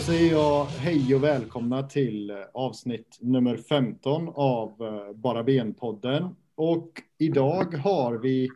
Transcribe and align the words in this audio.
Då 0.00 0.04
säger 0.04 0.32
jag 0.32 0.64
hej 0.64 1.14
och 1.14 1.24
välkomna 1.24 1.82
till 1.82 2.30
eh, 2.30 2.36
avsnitt 2.54 3.18
nummer 3.20 3.56
15 3.56 4.28
av 4.34 4.68
eh, 4.80 5.16
Bara 5.16 5.42
Ben-podden. 5.42 6.36
Och 6.54 7.02
idag 7.18 7.74
har 7.74 8.18
vi 8.18 8.48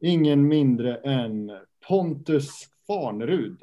ingen 0.00 0.48
mindre 0.48 0.96
än 0.96 1.52
Pontus 1.88 2.68
Farnerud, 2.86 3.62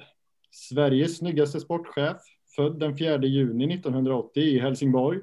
Sveriges 0.51 1.17
snyggaste 1.17 1.59
sportchef, 1.59 2.17
född 2.55 2.79
den 2.79 2.97
4 2.97 3.23
juni 3.23 3.73
1980 3.73 4.43
i 4.43 4.59
Helsingborg. 4.59 5.19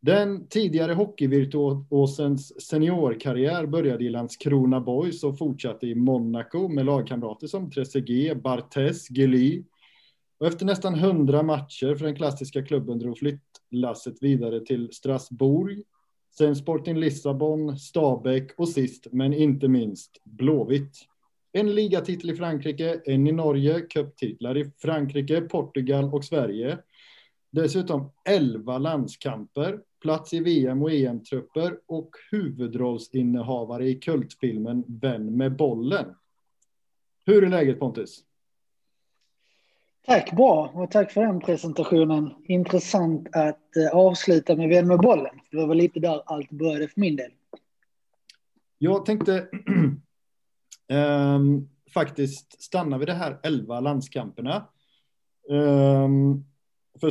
Den 0.00 0.48
tidigare 0.48 0.92
hockeyvirtuosens 0.92 2.68
seniorkarriär 2.68 3.66
började 3.66 4.04
i 4.04 4.08
Landskrona 4.08 4.80
Boys 4.80 5.24
och 5.24 5.38
fortsatte 5.38 5.86
i 5.86 5.94
Monaco 5.94 6.68
med 6.68 6.86
lagkamrater 6.86 7.46
som 7.46 7.70
Trezeguet, 7.70 8.42
Barthez, 8.42 9.10
Gely. 9.10 9.62
Och 10.38 10.46
efter 10.46 10.66
nästan 10.66 10.94
hundra 10.94 11.42
matcher 11.42 11.94
för 11.94 12.04
den 12.04 12.14
klassiska 12.14 12.62
klubben 12.62 12.98
drog 12.98 13.18
flyttlasset 13.18 14.22
vidare 14.22 14.60
till 14.60 14.92
Strasbourg, 14.92 15.82
sen 16.38 16.56
Sporting 16.56 16.96
Lissabon, 16.96 17.78
Stabäck 17.78 18.58
och 18.58 18.68
sist 18.68 19.06
men 19.12 19.32
inte 19.32 19.68
minst 19.68 20.20
Blåvitt. 20.24 20.96
En 21.52 21.74
ligatitel 21.74 22.30
i 22.30 22.36
Frankrike, 22.36 23.00
en 23.04 23.26
i 23.26 23.32
Norge, 23.32 23.80
cuptitlar 23.80 24.56
i 24.56 24.70
Frankrike, 24.78 25.40
Portugal 25.40 26.14
och 26.14 26.24
Sverige. 26.24 26.78
Dessutom 27.50 28.10
11 28.28 28.78
landskamper, 28.78 29.80
plats 30.02 30.32
i 30.32 30.40
VM 30.40 30.82
och 30.82 30.92
EM-trupper 30.92 31.78
och 31.86 32.10
huvudrollsinnehavare 32.30 33.88
i 33.88 33.94
kultfilmen 33.94 34.84
Vän 34.88 35.36
med 35.36 35.56
bollen. 35.56 36.14
Hur 37.26 37.44
är 37.44 37.48
läget 37.48 37.78
Pontus? 37.78 38.27
Tack, 40.08 40.32
bra. 40.32 40.70
Och 40.74 40.90
tack 40.90 41.12
för 41.12 41.20
den 41.20 41.40
presentationen. 41.40 42.34
Intressant 42.44 43.28
att 43.32 43.76
eh, 43.76 43.96
avsluta 43.96 44.56
med 44.56 44.68
Vän 44.68 44.88
med 44.88 44.98
bollen. 44.98 45.40
Det 45.50 45.56
var 45.56 45.66
väl 45.66 45.76
lite 45.76 46.00
där 46.00 46.22
allt 46.26 46.50
började 46.50 46.88
för 46.88 47.00
min 47.00 47.16
del. 47.16 47.30
Jag 48.78 49.06
tänkte 49.06 49.48
um, 50.88 51.68
faktiskt 51.94 52.62
stanna 52.62 52.98
vid 52.98 53.08
det 53.08 53.14
här 53.14 53.40
11 53.42 53.80
landskamperna. 53.80 54.68
Ehm, 55.50 55.56
um, 55.56 56.44
för, 57.00 57.10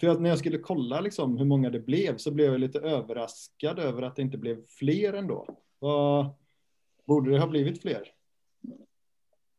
för 0.00 0.08
att 0.08 0.20
när 0.20 0.28
jag 0.28 0.38
skulle 0.38 0.58
kolla 0.58 1.00
liksom 1.00 1.38
hur 1.38 1.44
många 1.44 1.70
det 1.70 1.80
blev 1.80 2.16
så 2.16 2.30
blev 2.30 2.52
jag 2.52 2.60
lite 2.60 2.78
överraskad 2.78 3.78
över 3.78 4.02
att 4.02 4.16
det 4.16 4.22
inte 4.22 4.38
blev 4.38 4.66
fler 4.66 5.12
ändå. 5.12 5.46
Vad, 5.78 6.26
borde 7.06 7.30
det 7.30 7.38
ha 7.38 7.46
blivit 7.46 7.82
fler? 7.82 8.15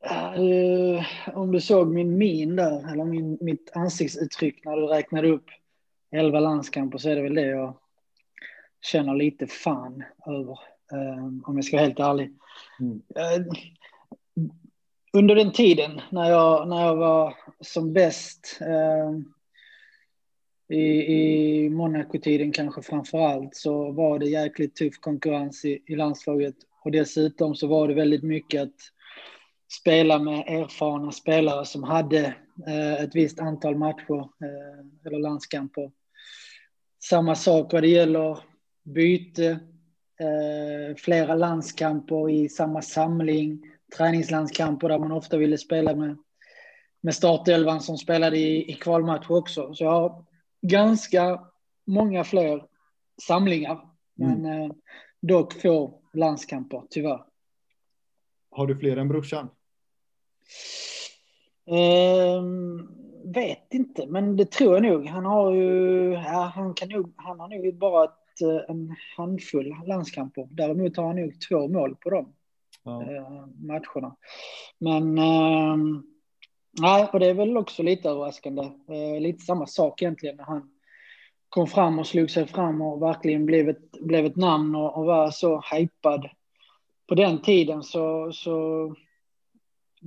Uh, 0.06 1.06
om 1.34 1.52
du 1.52 1.62
såg 1.62 1.88
min 1.94 2.18
min 2.18 2.56
där, 2.56 2.92
eller 2.92 3.06
min, 3.06 3.38
mitt 3.42 3.72
ansiktsuttryck 3.74 4.66
när 4.66 4.78
du 4.78 4.86
räknade 4.86 5.28
upp 5.28 5.46
11 6.12 6.40
landskamper 6.40 6.98
så 6.98 7.10
är 7.10 7.16
det 7.16 7.22
väl 7.22 7.36
det 7.36 7.46
jag 7.46 7.78
känner 8.82 9.16
lite 9.16 9.48
fan 9.48 10.04
över. 10.28 10.60
Uh, 10.94 11.28
om 11.44 11.56
jag 11.56 11.66
ska 11.66 11.78
vara 11.78 11.86
helt 11.86 12.00
ärlig. 12.00 12.34
Mm. 12.80 12.94
Uh, 12.94 13.48
under 15.14 15.36
den 15.36 15.52
tiden 15.52 16.02
när 16.10 16.30
jag, 16.30 16.68
när 16.68 16.86
jag 16.86 16.96
var 16.96 17.36
som 17.62 17.94
bäst 17.94 18.60
i, 20.70 20.84
i 21.16 21.70
Monaco-tiden 21.70 22.52
kanske 22.52 22.82
framför 22.82 23.18
allt 23.18 23.56
så 23.56 23.92
var 23.92 24.20
det 24.20 24.26
jäkligt 24.26 24.76
tuff 24.76 25.00
konkurrens 25.00 25.66
i, 25.66 25.84
i 25.86 25.96
landslaget 25.96 26.56
och 26.84 26.92
dessutom 26.92 27.56
så 27.56 27.68
var 27.68 27.88
det 27.88 27.94
väldigt 27.94 28.24
mycket 28.24 28.62
att 28.62 28.76
spela 29.70 30.20
med 30.20 30.40
erfarna 30.48 31.12
spelare 31.12 31.66
som 31.66 31.84
hade 31.84 32.36
eh, 32.68 32.94
ett 32.94 33.16
visst 33.16 33.40
antal 33.40 33.76
matcher 33.76 34.20
eh, 34.20 35.06
eller 35.06 35.20
landskamper. 35.20 35.92
Samma 37.04 37.36
sak 37.36 37.74
vad 37.74 37.84
det 37.84 37.88
gäller 37.88 38.40
byte, 38.84 39.60
eh, 40.20 40.96
flera 40.98 41.36
landskamper 41.36 42.30
i 42.30 42.50
samma 42.50 42.82
samling, 42.82 43.62
träningslandskamper 43.98 44.90
där 44.90 45.00
man 45.00 45.12
ofta 45.12 45.38
ville 45.38 45.58
spela 45.58 45.96
med, 45.96 46.18
med 47.02 47.16
startelvan 47.16 47.82
som 47.82 47.98
spelade 47.98 48.38
i, 48.38 48.72
i 48.72 48.74
kvalmatcher 48.74 49.32
också. 49.32 49.74
Så 49.74 49.84
jag 49.84 49.92
har 49.92 50.26
ganska 50.62 51.42
många 51.88 52.24
fler 52.24 52.66
samlingar, 53.22 53.80
mm. 54.20 54.42
men 54.42 54.62
eh, 54.62 54.72
dock 55.22 55.54
få 55.54 56.02
landskamper 56.14 56.84
tyvärr. 56.90 57.24
Har 58.52 58.68
du 58.68 58.78
fler 58.78 58.98
än 58.98 59.08
brorsan? 59.08 59.50
Um, 61.66 62.98
vet 63.34 63.74
inte, 63.74 64.08
men 64.08 64.36
det 64.36 64.52
tror 64.52 64.74
jag 64.74 64.84
nog. 64.84 65.08
Han 65.08 65.26
har 65.26 65.52
ju, 65.52 66.12
ja, 66.14 66.52
han 66.56 66.74
kan 66.74 66.90
nog, 66.90 67.14
han 67.16 67.40
har 67.40 67.48
nog 67.48 67.78
bara 67.78 68.04
ett, 68.04 68.42
eh, 68.42 68.70
en 68.70 68.96
handfull 69.18 69.76
landskamper. 69.86 70.48
Däremot 70.52 70.98
har 70.98 71.08
han 71.08 71.16
nog 71.16 71.42
två 71.50 71.68
mål 71.68 71.96
på 71.96 72.10
de 72.10 72.34
ja. 72.84 72.92
uh, 72.92 73.48
matcherna. 73.58 74.16
Men 74.78 75.18
uh, 75.18 76.02
nej, 76.82 77.08
och 77.14 77.20
det 77.20 77.28
är 77.28 77.34
väl 77.34 77.58
också 77.58 77.84
lite 77.84 78.10
överraskande. 78.10 78.62
Uh, 78.62 79.22
lite 79.22 79.46
samma 79.46 79.66
sak 79.66 80.02
egentligen 80.02 80.36
när 80.36 80.44
han 80.44 80.72
kom 81.50 81.68
fram 81.68 82.00
och 82.00 82.08
slog 82.08 82.32
sig 82.32 82.48
fram 82.48 82.82
och 82.82 83.02
verkligen 83.02 83.46
blev 83.46 83.70
ett, 83.70 83.92
blev 83.92 84.26
ett 84.26 84.36
namn 84.36 84.76
och, 84.76 84.98
och 84.98 85.06
var 85.06 85.32
så 85.32 85.64
hypad. 85.74 86.30
På 87.08 87.16
den 87.16 87.42
tiden 87.42 87.84
så, 87.84 88.32
så 88.32 88.96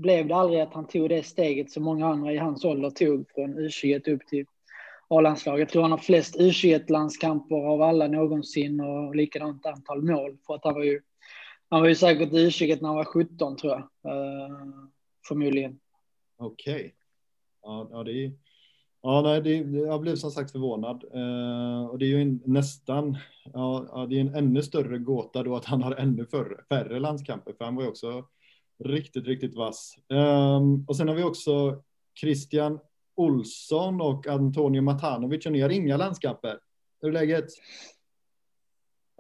blev 0.00 0.28
det 0.28 0.34
aldrig 0.34 0.60
att 0.60 0.74
han 0.74 0.86
tog 0.86 1.08
det 1.08 1.22
steget 1.22 1.70
som 1.70 1.82
många 1.82 2.06
andra 2.06 2.32
i 2.32 2.36
hans 2.36 2.64
ålder 2.64 2.90
tog 2.90 3.30
från 3.34 3.58
U21 3.58 4.10
upp 4.10 4.26
till 4.26 4.46
A-landslaget. 5.08 5.60
Jag 5.60 5.68
tror 5.68 5.82
han 5.82 5.90
har 5.90 5.98
flest 5.98 6.36
U21-landskamper 6.38 7.56
av 7.56 7.82
alla 7.82 8.06
någonsin 8.06 8.80
och 8.80 9.16
likadant 9.16 9.66
antal 9.66 10.02
mål. 10.02 10.36
För 10.46 10.54
att 10.54 10.64
han 10.64 10.74
var 10.74 10.84
ju, 10.84 11.00
han 11.68 11.80
var 11.80 11.88
ju 11.88 11.94
säkert 11.94 12.32
U21 12.32 12.78
när 12.80 12.88
han 12.88 12.96
var 12.96 13.04
17 13.04 13.56
tror 13.56 13.72
jag. 13.72 14.12
Uh, 14.14 14.56
förmodligen. 15.28 15.80
Okej. 16.38 16.74
Okay. 16.74 16.90
Ja, 17.62 17.88
ja, 17.92 18.04
det 18.04 18.24
är 18.24 18.32
Ja, 19.02 19.22
nej, 19.22 19.40
det, 19.42 19.56
jag 19.78 20.00
blev 20.00 20.16
som 20.16 20.30
sagt 20.30 20.52
förvånad. 20.52 21.04
Eh, 21.14 21.86
och 21.86 21.98
det 21.98 22.04
är 22.04 22.08
ju 22.08 22.22
en, 22.22 22.40
nästan, 22.44 23.16
ja, 23.52 24.06
det 24.10 24.16
är 24.16 24.20
en 24.20 24.34
ännu 24.34 24.62
större 24.62 24.98
gåta 24.98 25.42
då 25.42 25.56
att 25.56 25.64
han 25.64 25.82
har 25.82 25.92
ännu 25.92 26.26
färre, 26.26 26.64
färre 26.68 27.00
landskamper, 27.00 27.52
för 27.52 27.64
han 27.64 27.76
var 27.76 27.82
ju 27.82 27.88
också 27.88 28.24
Riktigt, 28.84 29.26
riktigt 29.26 29.54
vass. 29.54 29.96
Um, 30.08 30.84
och 30.88 30.96
sen 30.96 31.08
har 31.08 31.14
vi 31.14 31.22
också 31.22 31.82
Christian 32.20 32.78
Olsson 33.14 34.00
och 34.00 34.26
Antonio 34.26 34.82
Matanovic 34.82 35.46
och 35.46 35.52
ni 35.52 35.60
har 35.60 35.70
inga 35.70 35.96
landskamper. 35.96 36.58
Hur 37.00 37.08
är 37.08 37.12
läget? 37.12 37.44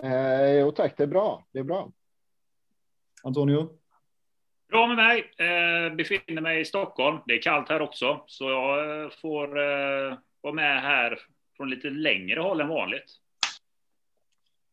Eh, 0.02 0.50
jo 0.50 0.70
tack, 0.72 0.96
det 0.96 1.02
är 1.02 1.06
bra. 1.06 1.46
Det 1.52 1.58
är 1.58 1.64
bra. 1.64 1.92
Antonio? 3.22 3.68
Bra 4.68 4.86
med 4.86 4.96
mig. 4.96 5.18
Eh, 5.38 5.94
befinner 5.94 6.40
mig 6.40 6.60
i 6.60 6.64
Stockholm. 6.64 7.18
Det 7.26 7.32
är 7.32 7.42
kallt 7.42 7.68
här 7.68 7.82
också, 7.82 8.24
så 8.26 8.50
jag 8.50 9.02
eh, 9.04 9.10
får 9.10 9.58
eh, 9.58 10.18
vara 10.40 10.54
med 10.54 10.82
här 10.82 11.18
från 11.56 11.70
lite 11.70 11.90
längre 11.90 12.40
håll 12.40 12.60
än 12.60 12.68
vanligt. 12.68 13.16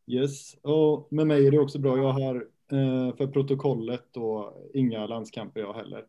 Yes, 0.06 0.54
och 0.62 1.08
med 1.10 1.26
mig 1.26 1.46
är 1.46 1.50
det 1.50 1.58
också 1.58 1.78
bra. 1.78 1.96
Jag 1.96 2.12
har 2.12 2.46
Eh, 2.72 3.16
för 3.16 3.26
protokollet 3.26 4.16
och 4.16 4.70
inga 4.74 5.06
landskamper 5.06 5.60
jag 5.60 5.74
heller. 5.74 6.04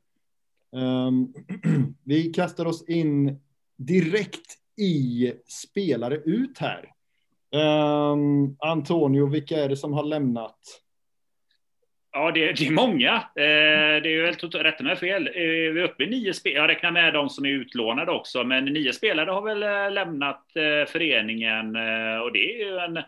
Ehm, 0.75 1.33
vi 2.03 2.33
kastar 2.33 2.65
oss 2.65 2.89
in 2.89 3.39
direkt 3.77 4.57
i 4.77 5.33
spelare 5.47 6.15
ut 6.15 6.57
här. 6.57 6.91
Um, 7.51 8.57
Antonio, 8.59 9.25
vilka 9.25 9.57
är 9.57 9.69
det 9.69 9.77
som 9.77 9.93
har 9.93 10.03
lämnat? 10.03 10.59
Ja, 12.11 12.31
det, 12.31 12.53
det 12.53 12.67
är 12.67 12.71
många. 12.71 13.13
Eh, 13.15 14.01
det 14.03 14.13
är 14.13 14.21
väl 14.21 14.63
rätt 14.63 14.81
med 14.81 14.99
fel. 14.99 15.27
Eh, 15.27 15.33
vi 15.33 15.79
är 15.79 15.83
uppe 15.83 16.03
i 16.03 16.07
nio 16.07 16.33
spelare. 16.33 16.61
Jag 16.61 16.69
räknar 16.69 16.91
med 16.91 17.13
de 17.13 17.29
som 17.29 17.45
är 17.45 17.49
utlånade 17.49 18.11
också, 18.11 18.43
men 18.43 18.65
nio 18.65 18.93
spelare 18.93 19.31
har 19.31 19.41
väl 19.41 19.63
eh, 19.63 19.91
lämnat 19.91 20.45
föreningen 20.87 21.65
och 22.23 22.31
det 22.33 22.53
är 22.53 22.65
ju 22.65 22.77
en 22.77 23.03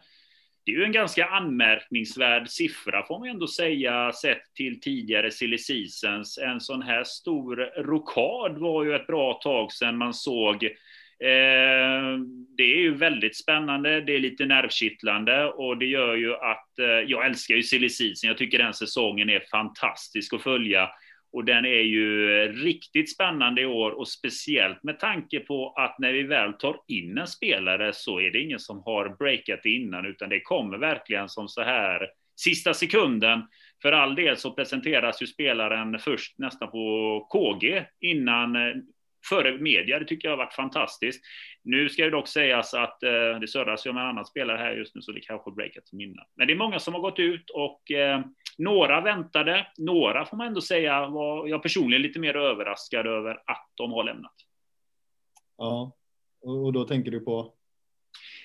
det 0.66 0.72
är 0.72 0.75
ju 0.75 0.84
en 0.84 0.92
ganska 0.92 1.25
anmärkningsvärd 1.25 2.50
siffra 2.50 3.06
får 3.06 3.19
man 3.19 3.30
ändå 3.30 3.48
säga 3.48 4.12
sett 4.12 4.54
till 4.56 4.81
tidigare 4.81 5.31
silly 5.31 5.58
seasons. 5.58 6.38
En 6.38 6.60
sån 6.60 6.81
här 6.81 7.04
stor 7.04 7.56
rokad 7.84 8.58
var 8.58 8.84
ju 8.84 8.96
ett 8.96 9.08
bra 9.08 9.34
tag 9.34 9.72
sedan 9.72 9.98
man 9.98 10.13
såg. 10.13 10.63
Eh, 11.24 12.18
det 12.58 12.63
är 12.63 12.78
ju 12.78 12.96
väldigt 12.96 13.36
spännande, 13.36 14.02
det 14.02 14.16
är 14.16 14.19
lite 14.19 14.46
nervkittlande 14.46 15.46
och 15.46 15.78
det 15.78 15.86
gör 15.86 16.16
ju 16.16 16.34
att 16.34 16.80
eh, 16.80 16.86
jag 16.86 17.25
älskar 17.25 17.56
ju 17.56 17.63
silly 17.63 17.90
season. 17.90 18.28
Jag 18.28 18.38
tycker 18.38 18.58
den 18.58 18.74
säsongen 18.74 19.30
är 19.30 19.44
fantastisk 19.52 20.34
att 20.34 20.42
följa 20.42 20.90
och 21.33 21.45
den 21.45 21.66
är 21.66 21.81
ju 21.81 22.28
riktigt 22.48 23.13
spännande 23.13 23.62
i 23.62 23.66
år 23.66 23.92
och 23.92 24.07
speciellt 24.07 24.83
med 24.83 25.00
tanke 25.00 25.39
på 25.39 25.74
att 25.78 26.00
när 26.00 26.13
vi 26.13 26.24
väl 26.24 26.54
tar 26.54 26.78
in 26.88 27.18
en 27.18 27.28
spelare 27.28 27.94
så 27.94 28.19
är 28.19 28.31
det 28.31 28.39
ingen 28.39 28.60
som 28.60 28.83
har 28.86 29.16
breakat 29.19 29.66
innan 29.66 30.06
utan 30.06 30.30
det 30.30 30.42
kommer 30.42 30.78
verkligen 30.78 31.30
som 31.30 31.48
så 31.48 31.62
här 31.62 32.07
sista 32.36 32.74
sekunden. 32.74 33.42
För 33.81 33.92
all 33.92 34.16
del 34.16 34.38
så 34.38 34.51
presenteras 34.51 35.22
ju 35.22 35.28
spelaren 35.28 36.00
först 36.00 36.39
nästan 36.39 36.72
på 36.72 37.28
KG 37.30 37.86
innan 38.00 38.56
före 39.29 39.57
media. 39.57 40.00
Det 40.00 40.06
tycker 40.06 40.27
jag 40.27 40.38
har 40.38 40.45
varit 40.45 40.53
fantastiskt. 40.53 41.23
Nu 41.63 41.89
ska 41.89 42.03
det 42.03 42.09
dock 42.09 42.27
sägas 42.27 42.73
att 42.73 43.03
eh, 43.03 43.39
det 43.41 43.47
surras 43.47 43.85
ju 43.85 43.89
om 43.89 43.97
en 43.97 44.07
annan 44.07 44.25
spelare 44.25 44.57
här 44.57 44.71
just 44.71 44.95
nu, 44.95 45.01
så 45.01 45.12
det 45.12 45.19
kanske 45.19 45.51
breakat 45.51 45.88
som 45.88 46.01
innan. 46.01 46.25
Men 46.35 46.47
det 46.47 46.53
är 46.53 46.57
många 46.57 46.79
som 46.79 46.94
har 46.94 47.01
gått 47.01 47.19
ut 47.19 47.50
och 47.50 47.91
eh, 47.91 48.21
några 48.57 49.01
väntade. 49.01 49.68
Några 49.77 50.25
får 50.25 50.38
man 50.38 50.47
ändå 50.47 50.62
säga 50.62 51.07
var 51.07 51.47
jag 51.47 51.63
personligen 51.63 52.01
lite 52.01 52.19
mer 52.19 52.35
överraskad 52.35 53.07
över 53.07 53.31
att 53.45 53.71
de 53.75 53.91
har 53.91 54.03
lämnat. 54.03 54.35
Ja, 55.57 55.91
och 56.41 56.74
då 56.74 56.83
tänker 56.83 57.12
du 57.12 57.19
på? 57.19 57.53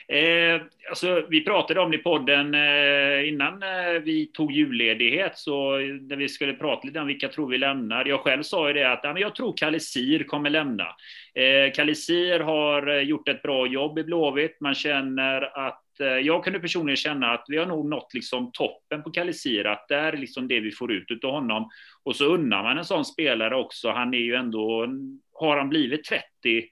Eh, 0.08 0.62
alltså, 0.88 1.26
vi 1.28 1.44
pratade 1.44 1.80
om 1.80 1.90
det 1.90 1.96
i 1.96 2.02
podden 2.02 2.54
eh, 2.54 3.28
innan 3.28 3.62
eh, 3.62 4.02
vi 4.04 4.26
tog 4.26 4.52
julledighet, 4.52 5.38
så 5.38 5.76
när 5.78 6.16
vi 6.16 6.28
skulle 6.28 6.52
prata 6.52 6.86
lite 6.86 7.00
om 7.00 7.06
vilka 7.06 7.28
tror 7.28 7.48
vi 7.48 7.58
lämnar. 7.58 8.04
Jag 8.04 8.20
själv 8.20 8.42
sa 8.42 8.68
ju 8.68 8.74
det 8.74 8.92
att 8.92 9.00
ja, 9.02 9.18
jag 9.18 9.34
tror 9.34 9.56
Kalle 9.56 9.80
Sir 9.80 10.24
kommer 10.24 10.50
lämna. 10.50 10.86
Eh, 11.34 11.72
Kalle 11.74 11.94
Sir 11.94 12.40
har 12.40 12.86
eh, 12.88 13.00
gjort 13.00 13.28
ett 13.28 13.42
bra 13.42 13.66
jobb 13.66 13.98
i 13.98 14.04
Blåvitt. 14.04 14.60
Man 14.60 14.74
känner 14.74 15.66
att 15.66 16.00
eh, 16.00 16.06
jag 16.06 16.44
kunde 16.44 16.60
personligen 16.60 16.96
känna 16.96 17.32
att 17.32 17.44
vi 17.48 17.56
har 17.56 17.66
nog 17.66 17.88
nått 17.88 18.14
liksom 18.14 18.50
toppen 18.52 19.02
på 19.02 19.10
Kalle 19.10 19.32
Sir, 19.32 19.66
att 19.66 19.88
det 19.88 19.96
är 19.96 20.12
liksom 20.12 20.48
det 20.48 20.60
vi 20.60 20.70
får 20.70 20.92
ut 20.92 21.24
av 21.24 21.30
honom. 21.30 21.70
Och 22.04 22.16
så 22.16 22.24
unnar 22.24 22.62
man 22.62 22.78
en 22.78 22.84
sån 22.84 23.04
spelare 23.04 23.56
också. 23.56 23.90
Han 23.90 24.14
är 24.14 24.18
ju 24.18 24.34
ändå, 24.34 24.88
har 25.32 25.56
han 25.56 25.68
blivit 25.68 26.04
30 26.04 26.64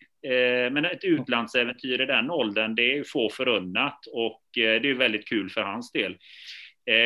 men 0.72 0.84
ett 0.84 1.04
utlandsäventyr 1.04 2.00
i 2.00 2.06
den 2.06 2.30
åldern, 2.30 2.74
det 2.74 2.98
är 2.98 3.04
få 3.04 3.30
förunnat 3.30 4.06
och 4.06 4.58
eh, 4.58 4.80
det 4.82 4.90
är 4.90 4.94
väldigt 4.94 5.28
kul 5.28 5.50
för 5.50 5.62
hans 5.62 5.92
del. 5.92 6.16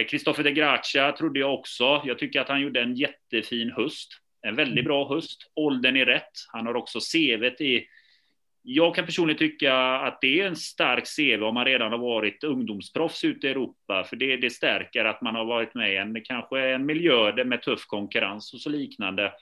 Kristoffer 0.08 0.42
eh, 0.42 0.44
de 0.44 0.60
Gracia 0.60 1.12
trodde 1.12 1.40
jag 1.40 1.54
också. 1.54 2.02
Jag 2.04 2.18
tycker 2.18 2.40
att 2.40 2.48
han 2.48 2.60
gjorde 2.60 2.80
en 2.80 2.94
jättefin 2.94 3.72
höst. 3.76 4.08
En 4.42 4.56
väldigt 4.56 4.84
bra 4.84 5.08
höst. 5.08 5.50
Åldern 5.54 5.96
är 5.96 6.06
rätt. 6.06 6.32
Han 6.52 6.66
har 6.66 6.74
också 6.74 6.98
CVt 7.00 7.60
i... 7.60 7.86
Jag 8.62 8.94
kan 8.94 9.06
personligen 9.06 9.38
tycka 9.38 9.74
att 9.74 10.20
det 10.20 10.40
är 10.40 10.46
en 10.46 10.56
stark 10.56 11.04
CV 11.16 11.42
om 11.42 11.54
man 11.54 11.64
redan 11.64 11.92
har 11.92 11.98
varit 11.98 12.44
ungdomsproffs 12.44 13.24
ute 13.24 13.46
i 13.46 13.50
Europa, 13.50 14.04
för 14.04 14.16
det, 14.16 14.36
det 14.36 14.50
stärker 14.50 15.04
att 15.04 15.22
man 15.22 15.34
har 15.34 15.44
varit 15.44 15.74
med 15.74 15.92
i 15.92 15.96
en, 15.96 16.24
kanske 16.24 16.60
en 16.60 16.86
miljö 16.86 17.44
med 17.44 17.62
tuff 17.62 17.86
konkurrens 17.86 18.54
och 18.54 18.60
så 18.60 18.70
liknande. 18.70 19.32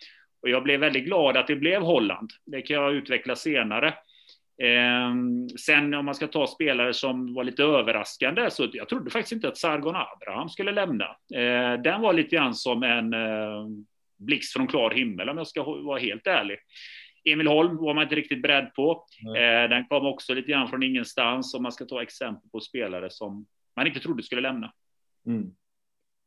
Och 0.46 0.50
jag 0.50 0.62
blev 0.62 0.80
väldigt 0.80 1.04
glad 1.04 1.36
att 1.36 1.46
det 1.46 1.56
blev 1.56 1.82
Holland. 1.82 2.30
Det 2.44 2.62
kan 2.62 2.76
jag 2.76 2.94
utveckla 2.94 3.36
senare. 3.36 3.88
Eh, 4.62 5.14
sen 5.60 5.94
om 5.94 6.04
man 6.04 6.14
ska 6.14 6.26
ta 6.26 6.46
spelare 6.46 6.94
som 6.94 7.34
var 7.34 7.44
lite 7.44 7.62
överraskande, 7.62 8.50
så 8.50 8.68
jag 8.72 8.88
trodde 8.88 9.10
faktiskt 9.10 9.32
inte 9.32 9.48
att 9.48 9.58
Sargon 9.58 9.96
Abraham 9.96 10.48
skulle 10.48 10.72
lämna. 10.72 11.04
Eh, 11.34 11.82
den 11.82 12.00
var 12.00 12.12
lite 12.12 12.36
grann 12.36 12.54
som 12.54 12.82
en 12.82 13.14
eh, 13.14 13.66
blixt 14.16 14.52
från 14.52 14.66
klar 14.66 14.90
himmel 14.90 15.28
om 15.28 15.38
jag 15.38 15.46
ska 15.46 15.62
vara 15.62 15.98
helt 15.98 16.26
ärlig. 16.26 16.58
Emil 17.24 17.46
Holm 17.46 17.76
var 17.76 17.94
man 17.94 18.02
inte 18.02 18.14
riktigt 18.14 18.42
beredd 18.42 18.74
på. 18.74 19.04
Mm. 19.26 19.70
den 19.70 19.86
kom 19.86 20.06
också 20.06 20.34
lite 20.34 20.50
grann 20.50 20.68
från 20.68 20.82
ingenstans 20.82 21.54
om 21.54 21.62
man 21.62 21.72
ska 21.72 21.84
ta 21.84 22.02
exempel 22.02 22.50
på 22.50 22.60
spelare 22.60 23.10
som 23.10 23.46
man 23.76 23.86
inte 23.86 24.00
trodde 24.00 24.22
skulle 24.22 24.40
lämna. 24.40 24.72
Mm. 25.26 25.52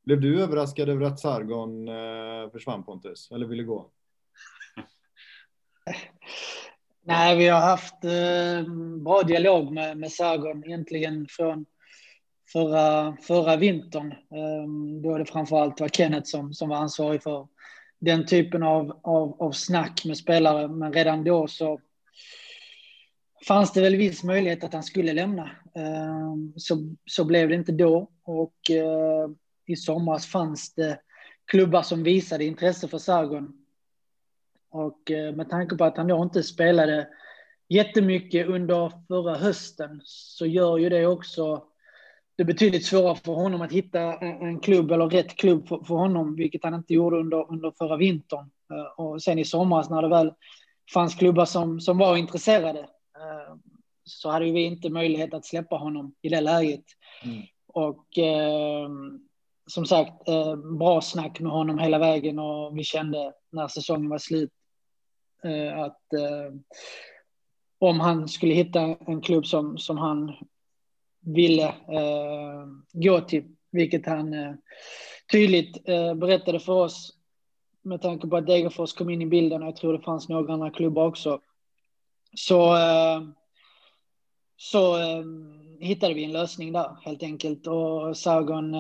Blev 0.06 0.22
du 0.22 0.44
överraskad 0.44 0.90
över 0.90 1.06
att 1.06 1.20
Sargon 1.20 1.88
eh, 1.88 2.52
försvann 2.52 2.84
Pontus, 2.84 3.32
eller 3.32 3.46
ville 3.46 3.64
gå? 3.64 3.92
Nej, 7.04 7.38
vi 7.38 7.48
har 7.48 7.60
haft 7.60 8.04
eh, 8.04 8.74
bra 9.04 9.24
dialog 9.24 9.72
med, 9.72 9.98
med 9.98 10.12
Sargon 10.12 10.64
egentligen 10.66 11.28
från 11.30 11.66
förra, 12.52 13.18
förra 13.22 13.56
vintern. 13.56 14.12
Eh, 14.12 15.02
då 15.04 15.18
det 15.18 15.26
framförallt 15.26 15.80
var 15.80 15.88
Kenneth 15.88 16.30
som, 16.30 16.54
som 16.54 16.70
var 16.70 16.78
ansvarig 16.78 17.24
för 17.24 17.48
den 18.00 18.26
typen 18.26 18.64
av, 18.64 19.00
av, 19.04 19.42
av 19.42 19.52
snack 19.52 20.06
med 20.06 20.18
spelare. 20.18 20.68
Men 20.68 20.94
redan 20.94 21.24
då 21.24 21.48
så 21.48 21.80
fanns 23.48 23.74
det 23.74 23.82
väl 23.82 23.96
viss 23.96 24.24
möjlighet 24.24 24.64
att 24.64 24.74
han 24.74 24.84
skulle 24.84 25.14
lämna. 25.14 25.44
Eh, 25.76 26.36
så, 26.56 26.96
så 27.06 27.26
blev 27.26 27.50
det 27.50 27.56
inte 27.56 27.72
då. 27.72 28.12
Och 28.24 28.72
eh, 28.72 29.30
i 29.66 29.76
somras 29.76 30.26
fanns 30.26 30.74
det 30.74 31.00
klubbar 31.46 31.82
som 31.82 32.04
visade 32.04 32.46
intresse 32.46 32.88
för 32.88 32.98
Sargon 32.98 33.59
och 34.72 35.12
eh, 35.12 35.36
med 35.36 35.50
tanke 35.50 35.76
på 35.76 35.84
att 35.84 35.98
han 35.98 36.08
då 36.08 36.24
inte 36.24 36.44
spelade 36.44 37.08
jättemycket 37.70 38.48
under 38.48 38.92
förra 39.08 39.36
hösten 39.36 40.02
så 40.04 40.46
gör 40.46 40.78
ju 40.78 40.90
det 40.90 41.06
också 41.06 41.64
det 42.38 42.46
betydligt 42.46 42.86
svårare 42.86 43.16
för 43.16 43.34
honom 43.34 43.62
att 43.62 43.72
hitta 43.72 44.14
en 44.18 44.60
klubb 44.60 44.92
eller 44.92 45.10
rätt 45.10 45.36
klubb 45.36 45.68
för, 45.68 45.84
för 45.84 45.96
honom, 45.96 46.36
vilket 46.36 46.64
han 46.64 46.74
inte 46.74 46.94
gjorde 46.94 47.18
under, 47.18 47.52
under 47.52 47.74
förra 47.78 47.98
vintern. 47.98 48.50
Eh, 48.74 49.06
och 49.06 49.22
sen 49.24 49.40
i 49.40 49.46
somras 49.46 49.90
när 49.90 50.02
det 50.02 50.08
väl 50.08 50.34
fanns 50.94 51.16
klubbar 51.16 51.46
som, 51.46 51.82
som 51.82 51.98
var 51.98 52.18
intresserade 52.18 52.80
eh, 52.80 53.56
så 54.04 54.30
hade 54.30 54.52
vi 54.52 54.64
inte 54.64 54.90
möjlighet 54.90 55.34
att 55.34 55.46
släppa 55.46 55.76
honom 55.76 56.14
i 56.22 56.30
det 56.30 56.42
läget. 56.42 56.86
Mm. 57.24 57.42
Och 57.68 58.18
eh, 58.18 58.90
som 59.68 59.86
sagt, 59.86 60.28
eh, 60.28 60.56
bra 60.56 61.02
snack 61.02 61.40
med 61.40 61.52
honom 61.52 61.80
hela 61.80 62.00
vägen 62.00 62.40
och 62.40 62.78
vi 62.78 62.84
kände 62.84 63.34
när 63.52 63.68
säsongen 63.68 64.10
var 64.10 64.18
slut 64.18 64.52
Eh, 65.44 65.80
att 65.80 66.14
eh, 66.14 66.54
om 67.80 68.00
han 68.00 68.28
skulle 68.28 68.54
hitta 68.54 68.82
en 68.82 69.22
klubb 69.22 69.46
som, 69.46 69.78
som 69.78 69.98
han 69.98 70.34
ville 71.22 71.68
eh, 71.68 72.68
gå 72.94 73.22
till, 73.22 73.44
vilket 73.72 74.06
han 74.06 74.34
eh, 74.34 74.54
tydligt 75.32 75.90
eh, 75.90 76.14
berättade 76.14 76.60
för 76.60 76.74
oss 76.74 77.14
med 77.82 78.02
tanke 78.02 78.28
på 78.28 78.38
att 78.38 78.48
Degerfors 78.48 78.94
kom 78.94 79.10
in 79.10 79.22
i 79.22 79.26
bilden 79.26 79.62
och 79.62 79.68
jag 79.68 79.76
tror 79.76 79.94
det 79.94 80.04
fanns 80.04 80.30
några 80.30 80.54
andra 80.54 80.70
klubbar 80.70 81.08
också. 81.08 81.42
Så, 82.34 82.78
så 84.58 84.98
hittade 85.80 86.14
vi 86.14 86.24
en 86.24 86.32
lösning 86.32 86.74
där 86.74 86.98
helt 87.02 87.24
enkelt 87.24 87.68
och 87.68 88.18
Sargon 88.18 88.76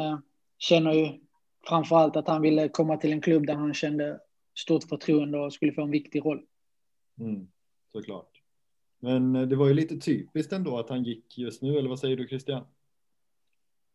känner 0.58 0.94
ju 0.94 1.20
framför 1.68 1.96
allt 1.96 2.16
att 2.16 2.28
han 2.28 2.42
ville 2.42 2.70
komma 2.70 2.98
till 2.98 3.12
en 3.12 3.22
klubb 3.22 3.48
där 3.48 3.54
han 3.54 3.74
kände 3.74 4.20
stort 4.58 4.84
förtroende 4.84 5.40
och 5.40 5.54
skulle 5.54 5.74
få 5.74 5.82
en 5.82 5.92
viktig 5.92 6.26
roll. 6.26 6.42
Mm, 7.20 7.48
såklart. 7.92 8.42
Men 9.00 9.36
eh, 9.36 9.42
det 9.42 9.56
var 9.56 9.68
ju 9.68 9.74
lite 9.74 9.98
typiskt 9.98 10.54
ändå 10.54 10.78
att 10.78 10.90
han 10.90 11.04
gick 11.04 11.38
just 11.38 11.62
nu, 11.62 11.78
eller 11.78 11.90
vad 11.90 12.00
säger 12.00 12.18
du 12.18 12.28
Christian? 12.28 12.66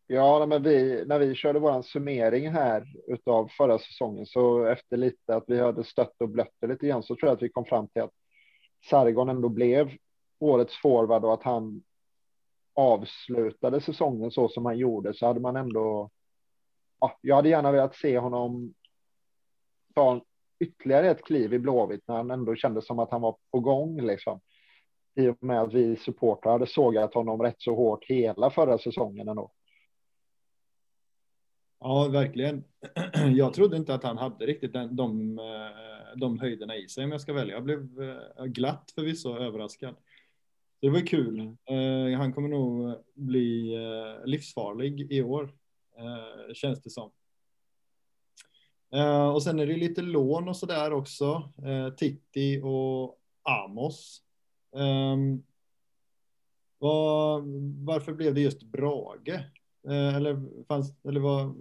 Ja, 0.07 0.45
men 0.45 0.63
vi, 0.63 1.05
när 1.05 1.19
vi 1.19 1.35
körde 1.35 1.59
vår 1.59 1.81
summering 1.81 2.49
här 2.49 2.87
utav 3.07 3.47
förra 3.57 3.79
säsongen 3.79 4.25
så 4.25 4.65
efter 4.65 4.97
lite 4.97 5.35
att 5.35 5.43
vi 5.47 5.59
hade 5.59 5.83
stött 5.83 6.21
och 6.21 6.29
blött 6.29 6.53
det 6.59 6.67
lite 6.67 6.87
grann 6.87 7.03
så 7.03 7.15
tror 7.15 7.29
jag 7.29 7.35
att 7.35 7.43
vi 7.43 7.49
kom 7.49 7.65
fram 7.65 7.87
till 7.87 8.01
att 8.01 8.13
Sargon 8.89 9.29
ändå 9.29 9.49
blev 9.49 9.97
årets 10.39 10.81
forward 10.81 11.25
och 11.25 11.33
att 11.33 11.43
han 11.43 11.83
avslutade 12.73 13.81
säsongen 13.81 14.31
så 14.31 14.49
som 14.49 14.65
han 14.65 14.77
gjorde 14.77 15.13
så 15.13 15.25
hade 15.25 15.39
man 15.39 15.55
ändå. 15.55 16.09
Ja, 16.99 17.17
jag 17.21 17.35
hade 17.35 17.49
gärna 17.49 17.71
velat 17.71 17.95
se 17.95 18.19
honom 18.19 18.73
ta 19.93 20.21
ytterligare 20.59 21.09
ett 21.09 21.25
kliv 21.25 21.53
i 21.53 21.59
Blåvitt 21.59 22.07
när 22.07 22.15
han 22.15 22.31
ändå 22.31 22.55
kände 22.55 22.81
som 22.81 22.99
att 22.99 23.11
han 23.11 23.21
var 23.21 23.37
på 23.51 23.59
gång 23.59 24.01
liksom. 24.01 24.41
I 25.15 25.27
och 25.27 25.43
med 25.43 25.61
att 25.61 25.73
vi 25.73 25.95
supportrar 25.95 26.51
hade 26.51 26.67
sågat 26.67 27.13
honom 27.13 27.41
rätt 27.41 27.61
så 27.61 27.75
hårt 27.75 28.05
hela 28.05 28.49
förra 28.49 28.77
säsongen 28.77 29.27
ändå. 29.27 29.51
Ja, 31.79 32.07
verkligen. 32.07 32.63
Jag 33.35 33.53
trodde 33.53 33.77
inte 33.77 33.93
att 33.93 34.03
han 34.03 34.17
hade 34.17 34.45
riktigt 34.45 34.73
den, 34.73 34.95
de, 34.95 35.39
eh, 35.39 36.17
de 36.17 36.39
höjderna 36.39 36.75
i 36.75 36.87
sig 36.87 37.03
om 37.03 37.11
jag 37.11 37.21
ska 37.21 37.33
välja. 37.33 37.53
Jag 37.53 37.63
blev 37.63 38.01
eh, 38.01 38.45
glatt 38.45 38.91
förvisso 38.95 39.37
överraskad. 39.37 39.95
Det 40.81 40.89
var 40.89 41.07
kul. 41.07 41.39
Eh, 41.39 42.17
han 42.17 42.33
kommer 42.33 42.49
nog 42.49 42.95
bli 43.13 43.77
livsfarlig 44.25 45.11
i 45.11 45.21
år, 45.21 45.49
känns 46.53 46.83
det 46.83 46.89
som. 46.89 47.11
Eh, 48.95 49.27
och 49.27 49.43
sen 49.43 49.59
är 49.59 49.65
det 49.65 49.77
lite 49.77 50.01
lån 50.01 50.49
och 50.49 50.57
så 50.57 50.65
där 50.65 50.93
också. 50.93 51.51
Eh, 51.65 51.93
Titti 51.93 52.61
och 52.63 53.19
Amos. 53.43 54.21
Ehm, 54.75 55.43
var, 56.77 57.41
varför 57.85 58.13
blev 58.13 58.33
det 58.33 58.41
just 58.41 58.63
Brage? 58.63 59.29
Eh, 59.87 60.15
eller 60.15 60.63
fanns, 60.67 60.93
eller 61.07 61.19
var, 61.19 61.53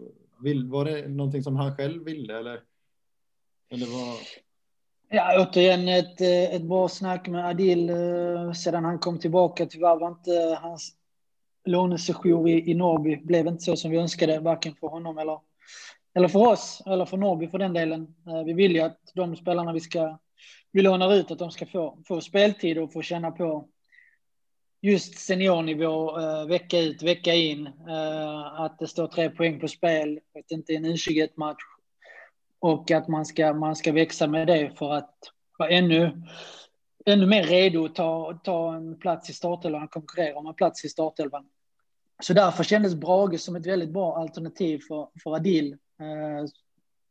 vill, 0.43 0.67
var 0.67 0.85
det 0.85 1.09
någonting 1.09 1.43
som 1.43 1.57
han 1.57 1.77
själv 1.77 2.05
ville 2.05 2.39
eller? 2.39 2.61
Eller 3.71 3.87
var... 3.87 4.17
Ja, 5.09 5.47
återigen 5.49 5.89
ett, 5.89 6.21
ett 6.21 6.63
bra 6.63 6.89
snack 6.89 7.29
med 7.29 7.47
Adil 7.47 7.93
sedan 8.57 8.85
han 8.85 8.99
kom 8.99 9.19
tillbaka. 9.19 9.67
Tyvärr 9.67 9.97
var 9.97 10.09
inte 10.09 10.59
hans 10.63 10.97
lånesession 11.65 12.49
i, 12.49 12.71
i 12.71 12.75
Norrby 12.75 13.17
blev 13.17 13.47
inte 13.47 13.63
så 13.63 13.77
som 13.77 13.91
vi 13.91 13.99
önskade, 13.99 14.41
varken 14.41 14.75
för 14.75 14.87
honom 14.87 15.19
eller 15.19 15.41
eller 16.15 16.29
för 16.29 16.49
oss, 16.49 16.83
eller 16.87 17.05
för 17.05 17.17
Norrby 17.17 17.49
för 17.49 17.59
den 17.59 17.73
delen. 17.73 18.15
Eh, 18.27 18.45
vi 18.45 18.53
vill 18.53 18.73
ju 18.73 18.81
att 18.81 18.99
de 19.15 19.37
spelarna 19.37 19.73
vi 19.73 19.81
ska 19.81 20.19
vi 20.75 20.83
lånar 20.83 21.15
ut, 21.15 21.31
att 21.31 21.39
de 21.39 21.51
ska 21.51 21.67
få, 21.67 21.99
få 22.09 22.21
speltid 22.21 22.79
och 22.79 22.93
få 22.93 23.03
känna 23.03 23.31
på 23.31 23.69
just 24.83 25.19
seniornivå 25.19 26.21
eh, 26.21 26.47
vecka 26.47 26.81
ut, 26.81 27.03
vecka 27.03 27.35
in. 27.35 27.67
Eh, 27.67 28.61
att 28.61 28.79
det 28.79 28.87
står 28.87 29.07
tre 29.07 29.31
poäng 29.31 29.61
på 29.61 29.69
spel, 29.69 30.21
att 30.39 30.45
det 30.49 30.55
inte 30.55 30.73
är 30.73 30.77
en 30.77 30.87
U21-match. 30.87 31.63
Och 32.59 32.91
att 32.91 33.09
man 33.09 33.27
ska, 33.27 33.55
man 33.55 33.77
ska 33.77 33.93
växa 33.93 34.27
med 34.27 34.47
det 34.47 34.79
för 34.79 34.93
att 34.93 35.15
vara 35.59 35.71
ännu, 35.71 36.23
ännu 37.07 37.27
mer 37.27 37.45
redo 37.45 37.85
att 37.85 37.95
ta, 37.95 38.41
ta 38.45 38.75
en 38.75 38.99
plats 38.99 39.31
i 39.31 39.33
startelvan, 39.33 39.89
konkurrera 39.89 40.39
om 40.39 40.47
en 40.47 40.55
plats 40.55 40.85
i 40.85 40.89
startelvan. 40.89 41.47
Så 42.23 42.33
därför 42.33 42.65
kändes 42.65 42.95
Brage 42.95 43.41
som 43.41 43.57
ett 43.57 43.67
väldigt 43.67 43.93
bra 43.93 44.17
alternativ 44.17 44.81
för, 44.89 45.09
för 45.23 45.35
Adil. 45.35 45.77
Eh, 46.01 46.45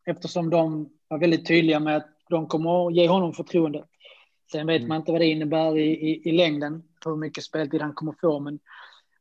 eftersom 0.05 0.49
de 0.49 0.89
var 1.07 1.19
väldigt 1.19 1.47
tydliga 1.47 1.79
med 1.79 1.97
att 1.97 2.09
de 2.29 2.47
kommer 2.47 2.87
att 2.87 2.95
ge 2.95 3.07
honom 3.07 3.33
förtroende. 3.33 3.85
Sen 4.51 4.67
vet 4.67 4.77
mm. 4.77 4.87
man 4.87 4.97
inte 4.97 5.11
vad 5.11 5.21
det 5.21 5.25
innebär 5.25 5.77
i, 5.77 5.91
i, 5.91 6.29
i 6.29 6.31
längden, 6.31 6.83
hur 7.05 7.15
mycket 7.15 7.43
speltid 7.43 7.81
han 7.81 7.93
kommer 7.93 8.15
få. 8.21 8.39
Men, 8.39 8.59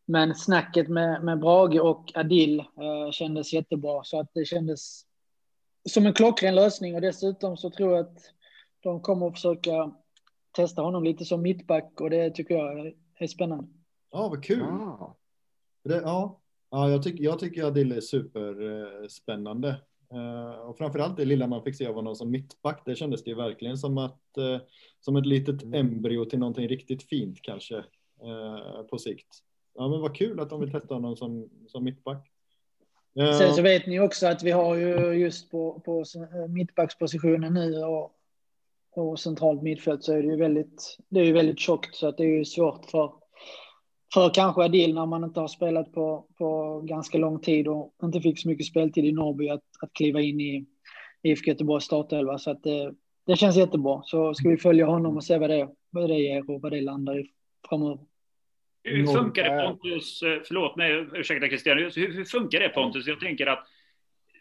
men 0.04 0.34
snacket 0.34 0.88
med, 0.88 1.24
med 1.24 1.40
Brage 1.40 1.80
och 1.80 2.12
Adil 2.14 2.60
eh, 2.60 3.10
kändes 3.12 3.52
jättebra. 3.52 4.04
Så 4.04 4.20
att 4.20 4.30
det 4.34 4.44
kändes 4.44 5.02
som 5.88 6.06
en 6.06 6.12
klockren 6.14 6.54
lösning. 6.54 6.94
Och 6.94 7.00
dessutom 7.00 7.56
så 7.56 7.70
tror 7.70 7.92
jag 7.96 8.00
att 8.00 8.18
de 8.80 9.00
kommer 9.00 9.26
att 9.26 9.32
försöka 9.32 9.94
testa 10.52 10.82
honom 10.82 11.04
lite 11.04 11.24
som 11.24 11.42
mittback. 11.42 12.00
Och 12.00 12.10
det 12.10 12.30
tycker 12.30 12.54
jag 12.54 12.92
är 13.18 13.26
spännande. 13.26 13.68
Ja, 14.10 14.28
vad 14.28 14.44
kul. 14.44 14.62
Ah. 14.62 15.16
Det, 15.84 15.96
ja, 15.96 16.41
ja 16.72 16.90
jag, 16.90 17.02
tycker, 17.02 17.24
jag 17.24 17.38
tycker 17.38 17.64
Adil 17.64 17.92
är 17.92 18.00
superspännande. 18.00 19.76
Uh, 20.14 20.60
och 20.60 20.78
framförallt 20.78 21.16
det 21.16 21.24
lilla 21.24 21.46
man 21.46 21.62
fick 21.62 21.76
se 21.76 21.86
av 21.86 21.94
honom 21.94 22.16
som 22.16 22.30
mittback, 22.30 22.82
det 22.84 22.94
kändes 22.94 23.24
det 23.24 23.30
ju 23.30 23.36
verkligen 23.36 23.78
som 23.78 23.98
att 23.98 24.20
uh, 24.38 24.58
som 25.00 25.16
ett 25.16 25.26
litet 25.26 25.62
mm. 25.62 25.86
embryo 25.86 26.24
till 26.24 26.38
någonting 26.38 26.68
riktigt 26.68 27.02
fint 27.02 27.42
kanske 27.42 27.84
på 28.90 28.98
sikt. 28.98 29.28
Ja, 29.74 29.88
men 29.88 30.00
vad 30.00 30.16
kul 30.16 30.40
att 30.40 30.50
de 30.50 30.60
vill 30.60 30.72
testa 30.72 30.94
honom 30.94 31.16
som, 31.16 31.50
som 31.66 31.84
mittback. 31.84 32.30
Sen 33.14 33.54
så 33.54 33.62
vet 33.62 33.86
ni 33.86 34.00
också 34.00 34.26
att 34.26 34.42
vi 34.42 34.50
har 34.50 34.76
ju 34.76 35.12
just 35.12 35.50
på, 35.50 35.80
på 35.84 36.04
mittbackspositionen 36.48 37.54
nu 37.54 37.84
och, 37.84 38.12
och 38.90 39.20
centralt 39.20 39.62
mittfält 39.62 40.04
så 40.04 40.12
är 40.12 40.22
det 40.22 40.28
ju 40.28 40.36
väldigt, 40.36 40.98
det 41.08 41.20
är 41.20 41.24
ju 41.24 41.32
väldigt 41.32 41.58
tjockt 41.58 41.94
så 41.94 42.06
att 42.06 42.16
det 42.16 42.24
är 42.24 42.38
ju 42.38 42.44
svårt 42.44 42.90
för 42.90 43.12
för 44.14 44.34
kanske 44.34 44.62
Adil 44.62 44.94
när 44.94 45.06
man 45.06 45.24
inte 45.24 45.40
har 45.40 45.48
spelat 45.48 45.92
på, 45.92 46.26
på 46.38 46.80
ganska 46.80 47.18
lång 47.18 47.40
tid 47.40 47.68
och 47.68 47.94
inte 48.02 48.20
fick 48.20 48.38
så 48.38 48.48
mycket 48.48 48.66
speltid 48.66 49.04
i 49.04 49.12
Norrby 49.12 49.48
att, 49.48 49.62
att 49.80 49.92
kliva 49.92 50.20
in 50.20 50.40
i 50.40 50.66
IFK 51.22 51.50
Göteborgs 51.50 51.84
startelva. 51.84 52.38
Så 52.38 52.50
att 52.50 52.62
det, 52.62 52.94
det 53.26 53.36
känns 53.36 53.56
jättebra. 53.56 54.02
Så 54.04 54.34
ska 54.34 54.48
vi 54.48 54.56
följa 54.56 54.86
honom 54.86 55.16
och 55.16 55.24
se 55.24 55.38
vad 55.38 55.50
det, 55.50 55.68
vad 55.90 56.10
det 56.10 56.18
ger 56.18 56.50
och 56.50 56.60
vad 56.60 56.72
det 56.72 56.80
landar 56.80 57.18
i 57.18 57.30
framöver. 57.68 57.98
Hur 58.84 59.06
funkar 59.06 59.44
det 59.44 59.66
Pontus? 59.66 60.20
Förlåt 60.20 60.76
mig, 60.76 61.06
ursäkta 61.14 61.46
Christian. 61.46 61.78
Hur, 61.78 62.12
hur 62.12 62.24
funkar 62.24 62.60
det 62.60 62.68
Pontus? 62.68 63.06
Jag 63.06 63.20
tänker 63.20 63.46
att 63.46 63.66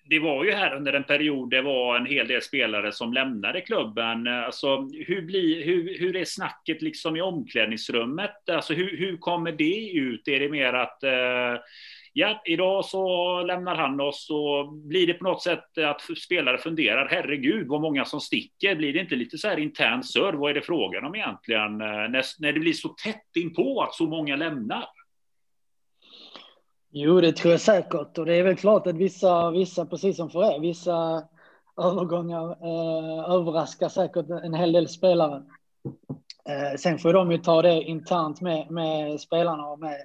det 0.04 0.20
var 0.20 0.46
ju 0.46 0.52
här 0.52 0.76
under 0.76 0.94
en 0.94 1.04
period 1.04 1.50
det 1.50 1.62
var 1.62 1.96
en 1.96 2.06
hel 2.06 2.28
del 2.28 2.42
spelare 2.42 2.92
som 2.92 3.14
lämnade 3.14 3.62
klubben. 3.62 4.28
Alltså, 4.28 4.78
hur, 5.08 5.22
blir, 5.22 5.66
hur, 5.66 6.00
hur 6.00 6.16
är 6.16 6.26
snacket 6.26 6.82
liksom 6.82 7.16
i 7.16 7.22
omklädningsrummet? 7.22 8.50
Alltså, 8.50 8.74
hur, 8.74 8.98
hur 8.98 9.18
kommer 9.18 9.52
det 9.52 9.92
ut? 9.92 10.28
Är 10.28 10.40
det 10.40 10.50
mer 10.50 10.74
att 10.74 11.04
eh, 11.04 11.62
ja, 12.14 12.42
idag 12.46 12.86
så 12.86 13.44
lämnar 13.44 13.76
han 13.76 14.00
oss 14.00 14.30
och 14.30 14.74
blir 14.74 15.08
det 15.08 15.14
på 15.14 15.24
något 15.24 15.44
sätt 15.44 15.78
att 15.78 16.02
spelare 16.18 16.58
funderar, 16.58 17.08
herregud 17.12 17.68
vad 17.68 17.82
många 17.82 18.06
som 18.06 18.20
sticker, 18.20 18.76
blir 18.76 18.94
det 18.94 19.00
inte 19.00 19.16
lite 19.16 19.38
så 19.38 19.48
här 19.48 19.60
intern 19.60 20.04
serv, 20.04 20.36
vad 20.36 20.50
är 20.50 20.54
det 20.54 20.62
frågan 20.62 21.06
om 21.06 21.16
egentligen? 21.16 21.82
Eh, 21.82 21.88
när, 21.88 22.42
när 22.42 22.54
det 22.54 22.60
blir 22.60 22.74
så 22.74 22.90
tätt 22.90 23.36
inpå 23.36 23.82
att 23.82 23.94
så 23.94 24.06
många 24.06 24.36
lämnar? 24.36 24.86
Jo, 26.94 27.22
det 27.22 27.32
tror 27.32 27.52
jag 27.52 27.62
säkert. 27.62 28.18
Och 28.18 28.26
det 28.26 28.36
är 28.36 28.44
väl 28.44 28.56
klart 28.56 28.88
att 28.88 28.96
vissa, 28.96 29.52
vissa 29.52 29.86
precis 29.86 30.18
som 30.18 30.30
för 30.30 30.56
er, 30.56 30.60
vissa 30.60 31.24
övergångar 31.78 32.52
eh, 32.52 33.32
överraskar 33.32 33.90
säkert 33.90 34.30
en 34.30 34.54
hel 34.54 34.72
del 34.72 34.88
spelare. 34.88 35.44
Eh, 36.50 36.78
sen 36.78 37.00
får 37.00 37.14
de 37.14 37.32
ju 37.32 37.38
ta 37.38 37.62
det 37.62 37.82
internt 37.82 38.42
med, 38.42 38.72
med 38.72 39.20
spelarna 39.20 39.68
och 39.68 39.80
med, 39.80 39.98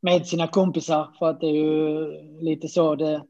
med 0.00 0.26
sina 0.26 0.48
kompisar 0.48 1.08
för 1.18 1.30
att 1.30 1.40
det 1.40 1.46
är 1.46 1.64
ju 1.64 2.10
lite 2.40 2.68
så 2.68 2.94
det, 2.94 3.22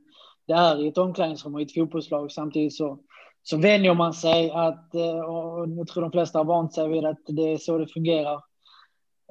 det 0.47 0.53
är 0.53 0.85
i 0.85 0.89
ett 0.89 0.99
omklädningsrum 0.99 1.55
och 1.55 1.61
i 1.61 1.65
ett 1.65 1.75
fotbollslag. 1.75 2.33
Samtidigt 2.33 2.77
så, 2.77 2.99
så 3.43 3.57
vänjer 3.57 3.95
man 3.95 4.15
sig 4.15 4.51
att, 4.51 4.95
eh, 4.95 5.21
och 5.21 5.69
jag 5.69 5.87
tror 5.87 6.03
de 6.03 6.13
flesta 6.13 6.39
har 6.39 6.45
vant 6.45 6.75
sig 6.75 6.89
vid 6.89 7.05
att 7.05 7.23
det 7.27 7.53
är 7.53 7.59
så 7.59 7.79
det 7.79 7.87
fungerar. 7.87 8.41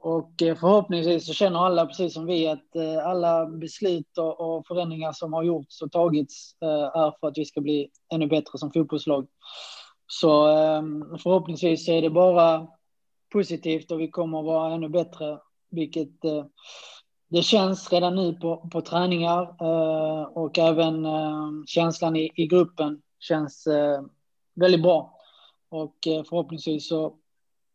Och 0.05 0.41
eh, 0.41 0.55
förhoppningsvis 0.55 1.25
så 1.25 1.33
känner 1.33 1.59
alla, 1.59 1.85
precis 1.85 2.13
som 2.13 2.25
vi, 2.25 2.47
att 2.47 2.75
eh, 2.75 3.07
alla 3.07 3.45
beslut 3.45 4.17
och 4.37 4.67
förändringar 4.67 5.11
som 5.11 5.33
har 5.33 5.43
gjorts 5.43 5.81
och 5.81 5.91
tagits 5.91 6.55
eh, 6.61 7.01
är 7.01 7.19
för 7.19 7.27
att 7.27 7.37
vi 7.37 7.45
ska 7.45 7.61
bli 7.61 7.89
ännu 8.13 8.27
bättre 8.27 8.57
som 8.57 8.71
fotbollslag. 8.71 9.27
Så 10.07 10.47
ehm, 10.47 11.17
förhoppningsvis 11.19 11.89
är 11.89 12.01
det 12.01 12.09
bara 12.09 12.67
positivt 13.31 13.91
och 13.91 13.99
vi 13.99 14.07
kommer 14.07 14.39
att 14.39 14.45
vara 14.45 14.73
ännu 14.73 14.89
bättre, 14.89 15.39
vilket 15.71 16.21
det 17.27 17.41
känns 17.41 17.91
redan 17.91 18.15
nu 18.15 18.33
på, 18.33 18.69
på 18.71 18.81
träningar 18.81 19.63
och 20.37 20.59
även 20.59 21.05
ehm, 21.05 21.63
känslan 21.67 22.15
i, 22.15 22.31
i 22.35 22.47
gruppen 22.47 23.01
känns 23.19 23.67
väldigt 24.55 24.81
bra. 24.81 25.17
Och 25.69 25.97
förhoppningsvis 26.03 26.89
så, 26.89 27.15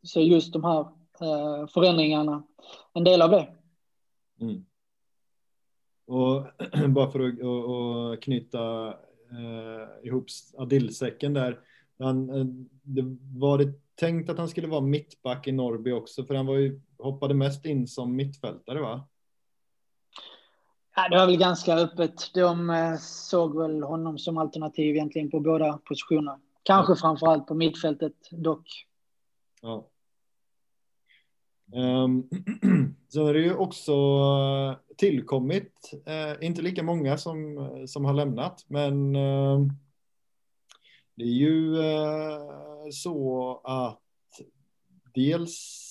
så 0.03 0.21
just 0.21 0.53
de 0.53 0.65
här 0.65 1.00
förändringarna 1.75 2.43
en 2.93 3.05
del 3.05 3.23
av 3.23 3.31
det. 3.31 3.49
Mm. 4.41 4.65
Och 6.07 6.47
bara 6.89 7.11
för 7.11 7.29
att 7.29 7.41
och, 7.41 7.65
och 7.65 8.23
knyta 8.23 8.89
eh, 9.31 10.07
ihop 10.07 10.27
Adilsäcken 10.57 11.35
där. 11.35 11.61
Han, 11.99 12.31
eh, 12.31 12.45
det 12.83 13.17
var 13.39 13.59
det 13.59 13.73
tänkt 13.95 14.31
att 14.31 14.39
han 14.39 14.49
skulle 14.49 14.67
vara 14.67 14.81
mittback 14.81 15.47
i 15.47 15.53
Norrby 15.53 15.93
också, 15.93 16.25
för 16.25 16.35
han 16.35 16.47
var 16.47 16.57
ju, 16.57 16.81
hoppade 16.99 17.35
mest 17.35 17.65
in 17.65 17.87
som 17.87 18.17
mittfältare 18.17 18.81
va? 18.81 19.09
Ja, 20.97 21.09
det 21.09 21.17
var 21.17 21.27
väl 21.27 21.37
ganska 21.37 21.75
öppet. 21.75 22.35
De 22.35 22.71
eh, 22.71 22.97
såg 23.01 23.59
väl 23.59 23.83
honom 23.83 24.19
som 24.19 24.39
alternativ 24.39 24.97
egentligen 24.97 25.31
på 25.31 25.41
båda 25.41 25.79
positionerna. 25.85 26.41
Kanske 26.63 26.93
ja. 26.93 26.97
framför 26.97 27.27
allt 27.27 27.47
på 27.47 27.55
mittfältet 27.55 28.15
dock. 28.31 28.87
Ja. 29.63 29.90
Um, 31.73 32.29
sen 33.09 33.23
har 33.23 33.35
det 33.35 33.41
ju 33.41 33.55
också 33.55 33.93
eh, 33.93 34.97
tillkommit, 34.97 35.91
uh, 36.09 36.45
inte 36.45 36.63
lika 36.63 36.83
många 36.83 37.19
som, 37.19 37.59
eh, 37.59 37.85
som 37.87 38.05
har 38.05 38.15
lämnat, 38.15 38.65
men 38.69 39.17
uh, 39.17 39.67
det 41.15 41.25
är 41.25 41.35
ju 41.35 41.75
uh, 41.75 42.91
så 42.93 43.61
att 43.65 44.01
dels 45.15 45.87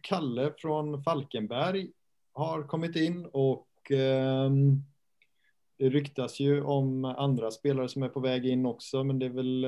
Kalle 0.00 0.52
från 0.58 1.02
Falkenberg 1.02 1.90
har 2.32 2.62
kommit 2.62 2.96
in 2.96 3.26
och 3.32 3.68
ehm, 3.90 4.82
det 5.78 5.88
ryktas 5.88 6.40
ju 6.40 6.62
om 6.62 7.04
andra 7.04 7.50
spelare 7.50 7.88
som 7.88 8.02
är 8.02 8.08
på 8.08 8.20
väg 8.20 8.46
in 8.46 8.66
också, 8.66 9.04
men 9.04 9.18
det 9.18 9.26
är 9.26 9.30
väl 9.30 9.66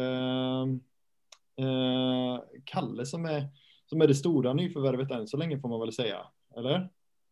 Kalle 2.64 3.06
som 3.06 3.24
är 3.24 3.48
som 3.92 4.00
är 4.00 4.06
det 4.06 4.14
stora 4.14 4.52
nyförvärvet 4.52 5.10
än 5.10 5.26
så 5.26 5.36
länge 5.36 5.60
får 5.60 5.68
man 5.68 5.80
väl 5.80 5.92
säga. 5.92 6.18
Eller? 6.56 6.88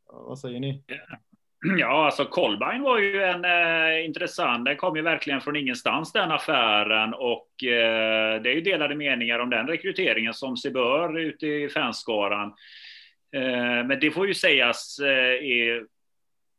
Vad 0.07 0.38
säger 0.38 0.61
ni? 0.61 0.83
Ja, 1.79 2.07
alltså 2.07 2.25
Kolbein 2.25 2.83
var 2.83 2.99
ju 2.99 3.23
en 3.23 3.45
eh, 3.45 4.05
intressant. 4.05 4.64
Den 4.64 4.76
kom 4.76 4.97
ju 4.97 5.02
verkligen 5.02 5.40
från 5.40 5.57
ingenstans 5.57 6.12
den 6.12 6.31
affären 6.31 7.14
och 7.14 7.64
eh, 7.64 8.43
det 8.43 8.50
är 8.50 8.55
ju 8.55 8.61
delade 8.61 8.95
meningar 8.95 9.38
om 9.38 9.50
den 9.50 9.67
rekryteringen 9.67 10.35
som 10.35 10.57
sig 10.57 10.71
bör 10.71 11.19
ute 11.19 11.47
i 11.47 11.69
fanskaran. 11.69 12.49
Eh, 13.37 13.87
men 13.87 14.00
det 14.00 14.11
får 14.11 14.26
ju 14.26 14.35
sägas 14.35 14.99
eh, 14.99 15.45
är 15.50 15.85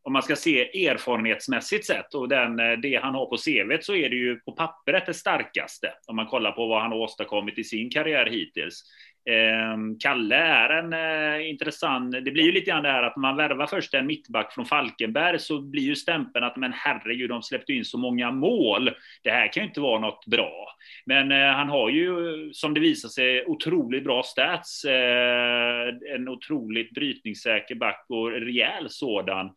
om 0.04 0.14
man 0.14 0.24
ska 0.24 0.36
se 0.36 0.88
erfarenhetsmässigt 0.88 1.86
sett 1.86 2.14
och 2.14 2.30
den, 2.30 2.60
eh, 2.60 2.72
det 2.72 2.96
han 2.96 3.16
har 3.16 3.26
på 3.26 3.38
CV 3.38 3.82
så 3.82 3.96
är 3.96 4.10
det 4.10 4.16
ju 4.16 4.40
på 4.40 4.52
pappret 4.52 5.06
det 5.06 5.14
starkaste 5.14 5.94
om 6.08 6.16
man 6.16 6.28
kollar 6.28 6.52
på 6.52 6.68
vad 6.68 6.82
han 6.82 6.92
har 6.92 7.00
åstadkommit 7.00 7.58
i 7.58 7.64
sin 7.64 7.90
karriär 7.90 8.26
hittills. 8.26 8.84
Ehm, 9.30 10.00
Kalle 10.00 10.36
är 10.36 10.70
en 10.70 10.94
eh, 10.94 11.50
intressant, 11.50 12.12
det 12.12 12.32
blir 12.32 12.44
ju 12.44 12.52
lite 12.52 12.72
grann 12.72 12.84
det 12.84 12.90
här 12.90 13.04
att 13.04 13.16
man 13.16 13.38
värvar 13.38 13.68
först 13.68 13.94
en 13.94 14.08
mittback 14.08 14.54
från 14.54 14.66
Falkenberg 14.66 15.40
så 15.40 15.62
blir 15.62 15.84
ju 15.84 15.96
stämpeln 15.96 16.46
att 16.46 16.58
men 16.58 16.74
herregud, 16.74 17.30
de 17.30 17.44
släppte 17.44 17.74
in 17.74 17.86
så 17.86 17.98
många 17.98 18.32
mål. 18.32 18.92
Det 19.24 19.30
här 19.30 19.54
kan 19.54 19.64
ju 19.64 19.68
inte 19.68 19.82
vara 19.82 20.00
något 20.00 20.26
bra. 20.26 20.68
Men 21.06 21.32
eh, 21.32 21.48
han 21.48 21.70
har 21.70 21.90
ju, 21.90 22.14
som 22.54 22.74
det 22.74 22.80
visar 22.80 23.10
sig, 23.10 23.46
otroligt 23.46 24.04
bra 24.04 24.24
stats. 24.24 24.86
Eh, 24.86 25.88
en 26.16 26.28
otroligt 26.28 26.92
brytningssäker 26.92 27.76
back 27.76 28.06
och 28.10 28.32
rejäl 28.32 28.90
sådan. 28.90 29.50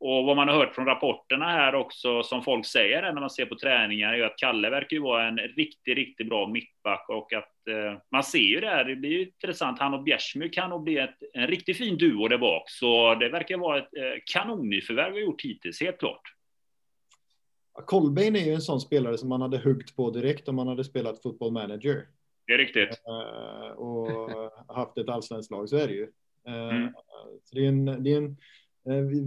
Och 0.00 0.24
vad 0.24 0.36
man 0.36 0.48
har 0.48 0.54
hört 0.54 0.74
från 0.74 0.86
rapporterna 0.86 1.44
här 1.44 1.74
också, 1.74 2.22
som 2.22 2.42
folk 2.42 2.66
säger 2.66 3.02
när 3.02 3.20
man 3.20 3.30
ser 3.30 3.46
på 3.46 3.56
träningar, 3.56 4.12
är 4.12 4.22
att 4.22 4.36
Kalle 4.36 4.70
verkar 4.70 4.96
ju 4.96 5.02
vara 5.02 5.28
en 5.28 5.38
riktigt, 5.38 5.96
riktigt 5.96 6.28
bra 6.28 6.46
mittback 6.46 7.08
och 7.08 7.32
att 7.32 7.68
eh, 7.68 8.00
man 8.10 8.22
ser 8.22 8.38
ju 8.38 8.60
det 8.60 8.66
här, 8.66 8.84
det 8.84 8.96
blir 8.96 9.10
ju 9.10 9.22
intressant. 9.22 9.78
Han 9.78 9.94
och 9.94 10.02
Bjärsmyr 10.02 10.52
kan 10.52 10.70
nog 10.70 10.82
bli 10.82 10.98
ett, 10.98 11.18
en 11.34 11.46
riktigt 11.46 11.76
fin 11.76 11.98
duo 11.98 12.28
där 12.28 12.38
bak, 12.38 12.70
så 12.70 13.14
det 13.14 13.28
verkar 13.28 13.56
vara 13.56 13.78
ett 13.78 13.96
eh, 13.96 14.20
kanonnyförvärv 14.32 15.14
vi 15.14 15.20
gjort 15.20 15.42
hittills, 15.42 15.80
helt 15.80 15.98
klart. 15.98 16.22
Kolbein 17.72 18.36
är 18.36 18.40
ju 18.40 18.52
en 18.52 18.60
sån 18.60 18.80
spelare 18.80 19.18
som 19.18 19.28
man 19.28 19.40
hade 19.40 19.58
huggt 19.58 19.96
på 19.96 20.10
direkt 20.10 20.48
om 20.48 20.56
man 20.56 20.68
hade 20.68 20.84
spelat 20.84 21.22
fotboll 21.22 21.52
manager. 21.52 22.06
Det 22.46 22.52
är 22.52 22.58
riktigt. 22.58 22.88
Uh, 23.08 23.70
och 23.70 24.30
haft 24.68 24.98
ett 24.98 25.08
allsvenskt 25.08 25.50
lag, 25.50 25.68
så 25.68 25.76
är 25.76 25.86
det 25.86 25.94
ju. 25.94 26.02
Uh, 26.48 26.76
mm. 26.76 26.92
Så 27.44 27.54
det 27.54 27.64
är 27.64 27.68
en, 27.68 28.02
det 28.02 28.12
är 28.12 28.16
en 28.16 28.36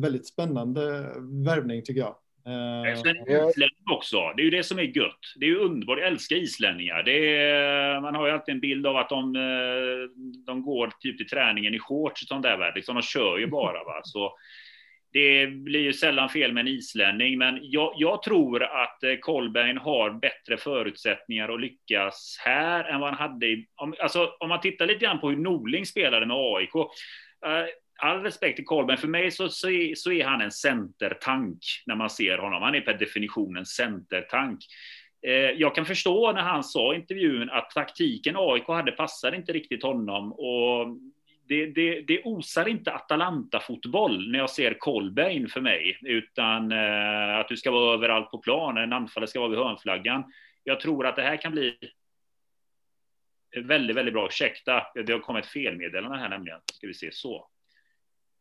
väldigt 0.01 0.27
spännande 0.27 0.81
värvning 1.45 1.81
tycker 1.83 2.01
jag. 2.01 2.15
Islänning 3.50 3.91
också. 3.91 4.33
Det 4.36 4.41
är 4.41 4.43
ju 4.43 4.50
det 4.50 4.63
som 4.63 4.79
är 4.79 4.98
gött. 4.98 5.19
Det 5.36 5.45
är 5.45 5.50
ju 5.50 5.57
underbart. 5.57 6.00
Jag 6.00 6.07
älskar 6.07 6.36
islänningar. 6.36 7.03
Det 7.03 7.36
är, 7.36 8.01
man 8.01 8.15
har 8.15 8.27
ju 8.27 8.33
alltid 8.33 8.53
en 8.55 8.62
bild 8.62 8.88
av 8.88 8.98
att 8.98 9.10
de, 9.10 9.33
de 10.45 10.62
går 10.62 10.91
typ 11.00 11.17
till 11.17 11.27
träningen 11.27 11.74
i 11.74 11.79
shorts 11.79 12.22
och 12.22 12.27
sånt 12.27 12.43
där. 12.43 12.75
Liksom, 12.75 12.95
de 12.95 13.01
kör 13.01 13.38
ju 13.38 13.48
bara. 13.48 13.83
Va? 13.83 14.01
Så 14.03 14.38
det 15.13 15.48
blir 15.48 15.79
ju 15.79 15.93
sällan 15.93 16.29
fel 16.29 16.53
med 16.53 16.62
en 16.62 16.67
islänning, 16.67 17.38
men 17.38 17.60
jag, 17.62 17.93
jag 17.98 18.24
tror 18.24 18.63
att 18.63 19.03
eh, 19.03 19.15
Kolbein 19.19 19.77
har 19.77 20.10
bättre 20.10 20.57
förutsättningar 20.57 21.50
att 21.50 21.62
lyckas 21.62 22.38
här 22.45 22.83
än 22.83 23.00
vad 23.00 23.10
han 23.10 23.29
hade 23.29 23.45
i... 23.45 23.67
Om, 23.75 23.95
alltså, 24.00 24.31
om 24.39 24.50
man 24.50 24.62
tittar 24.62 24.86
lite 24.86 25.05
grann 25.05 25.19
på 25.19 25.29
hur 25.29 25.38
Norling 25.38 25.86
spelade 25.86 26.25
med 26.25 26.38
AIK. 26.38 26.72
All 28.01 28.21
respekt 28.21 28.55
till 28.55 28.65
Kolbein, 28.65 28.97
för 28.97 29.07
mig 29.07 29.31
så, 29.31 29.50
så, 29.50 29.69
är, 29.69 29.95
så 29.95 30.12
är 30.12 30.25
han 30.25 30.41
en 30.41 30.51
centertank 30.51 31.59
när 31.85 31.95
man 31.95 32.09
ser 32.09 32.38
honom. 32.38 32.63
Han 32.63 32.75
är 32.75 32.81
per 32.81 32.97
definition 32.97 33.57
en 33.57 33.65
centertank. 33.65 34.59
Eh, 35.27 35.33
jag 35.33 35.75
kan 35.75 35.85
förstå 35.85 36.31
när 36.31 36.41
han 36.41 36.63
sa 36.63 36.93
i 36.93 36.97
intervjun 36.97 37.50
att 37.50 37.69
taktiken 37.69 38.35
AIK 38.38 38.67
hade 38.67 38.91
passade 38.91 39.38
inte 39.38 39.53
riktigt 39.53 39.83
honom 39.83 40.33
och 40.33 40.97
det, 41.47 41.65
det, 41.65 42.01
det 42.01 42.21
osar 42.23 42.67
inte 42.67 42.91
Atalanta-fotboll 42.91 44.31
när 44.31 44.39
jag 44.39 44.50
ser 44.50 44.73
Kolbein 44.79 45.47
för 45.47 45.62
mig, 45.62 46.00
utan 46.01 46.71
eh, 46.71 47.38
att 47.38 47.47
du 47.47 47.57
ska 47.57 47.71
vara 47.71 47.93
överallt 47.93 48.31
på 48.31 48.38
planen, 48.38 48.83
en 48.83 48.93
anfallare 48.93 49.27
ska 49.27 49.39
vara 49.39 49.50
vid 49.50 49.59
hörnflaggan. 49.59 50.23
Jag 50.63 50.79
tror 50.79 51.05
att 51.05 51.15
det 51.15 51.21
här 51.21 51.38
kan 51.38 51.51
bli 51.51 51.77
väldigt, 53.62 53.95
väldigt 53.95 54.13
bra. 54.13 54.27
Ursäkta, 54.27 54.83
det 55.05 55.13
har 55.13 55.19
kommit 55.19 55.45
felmeddelande 55.45 56.17
här 56.17 56.29
nämligen. 56.29 56.59
Ska 56.73 56.88
vi 56.88 56.93
se 56.93 57.12
så. 57.12 57.50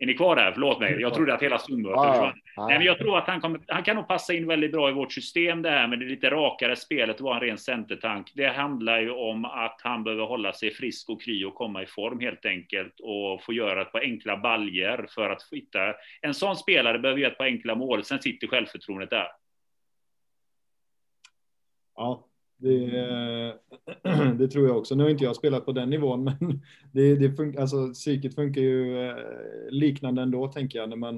Är 0.03 0.07
ni 0.07 0.15
kvar 0.15 0.37
där? 0.37 0.53
Förlåt 0.53 0.81
mig. 0.81 1.01
Jag 1.01 1.15
trodde 1.15 1.35
att 1.35 1.43
hela 1.43 1.59
Zoom 1.59 1.85
försvann. 1.85 2.33
Nej, 2.57 2.79
men 2.79 2.83
jag 2.83 2.99
tror 2.99 3.19
att 3.19 3.27
han, 3.27 3.41
kommer, 3.41 3.61
han 3.69 3.83
kan 3.83 3.97
nog 3.97 4.09
passa 4.09 4.35
in 4.35 4.47
väldigt 4.47 4.73
bra 4.73 4.89
i 4.89 4.93
vårt 4.93 5.13
system 5.13 5.63
det 5.63 5.71
här 5.71 5.87
med 5.89 5.99
det 5.99 6.05
lite 6.05 6.31
rakare 6.31 6.77
spelet 6.77 7.21
och 7.21 7.25
vara 7.25 7.35
en 7.37 7.41
ren 7.41 7.59
centertank. 7.59 8.33
Det 8.35 8.47
handlar 8.47 9.01
ju 9.01 9.11
om 9.11 9.45
att 9.45 9.81
han 9.83 10.05
behöver 10.05 10.25
hålla 10.25 10.53
sig 10.53 10.71
frisk 10.71 11.09
och 11.09 11.23
kry 11.23 11.45
och 11.45 11.55
komma 11.55 11.83
i 11.83 11.87
form 11.87 12.21
helt 12.21 12.47
enkelt 12.47 13.01
och 13.01 13.43
få 13.43 13.53
göra 13.53 13.83
ett 13.83 13.93
par 13.93 14.01
enkla 14.01 14.37
baljer 14.37 15.07
för 15.15 15.31
att 15.31 15.49
hitta. 15.51 15.95
En 16.21 16.35
sån 16.35 16.57
spelare 16.57 16.99
behöver 16.99 17.21
göra 17.21 17.33
ett 17.33 17.39
par 17.39 17.45
enkla 17.45 17.75
mål. 17.75 18.05
Sen 18.05 18.23
sitter 18.23 18.47
självförtroendet 18.47 19.11
där. 19.11 19.29
Ja, 21.97 22.29
det, 22.63 23.59
det, 24.39 24.49
tror 24.49 24.67
jag 24.67 24.79
också. 24.79 24.95
Nu 24.95 25.03
har 25.03 25.11
inte 25.11 25.25
jag 25.25 25.37
spelat 25.37 25.65
på 25.65 25.73
den 25.73 25.91
nivån, 25.91 26.25
men 26.41 26.63
det, 26.93 27.17
det 27.17 27.37
fun 27.37 27.59
alltså, 27.59 27.93
psyket 27.93 28.35
funkar 28.35 28.61
ju 28.61 29.09
eh, 29.09 29.17
liknande 29.71 30.23
ändå, 30.23 30.49
tänker 30.49 30.79
jag, 30.79 30.89
när 30.89 30.97
man, 30.97 31.15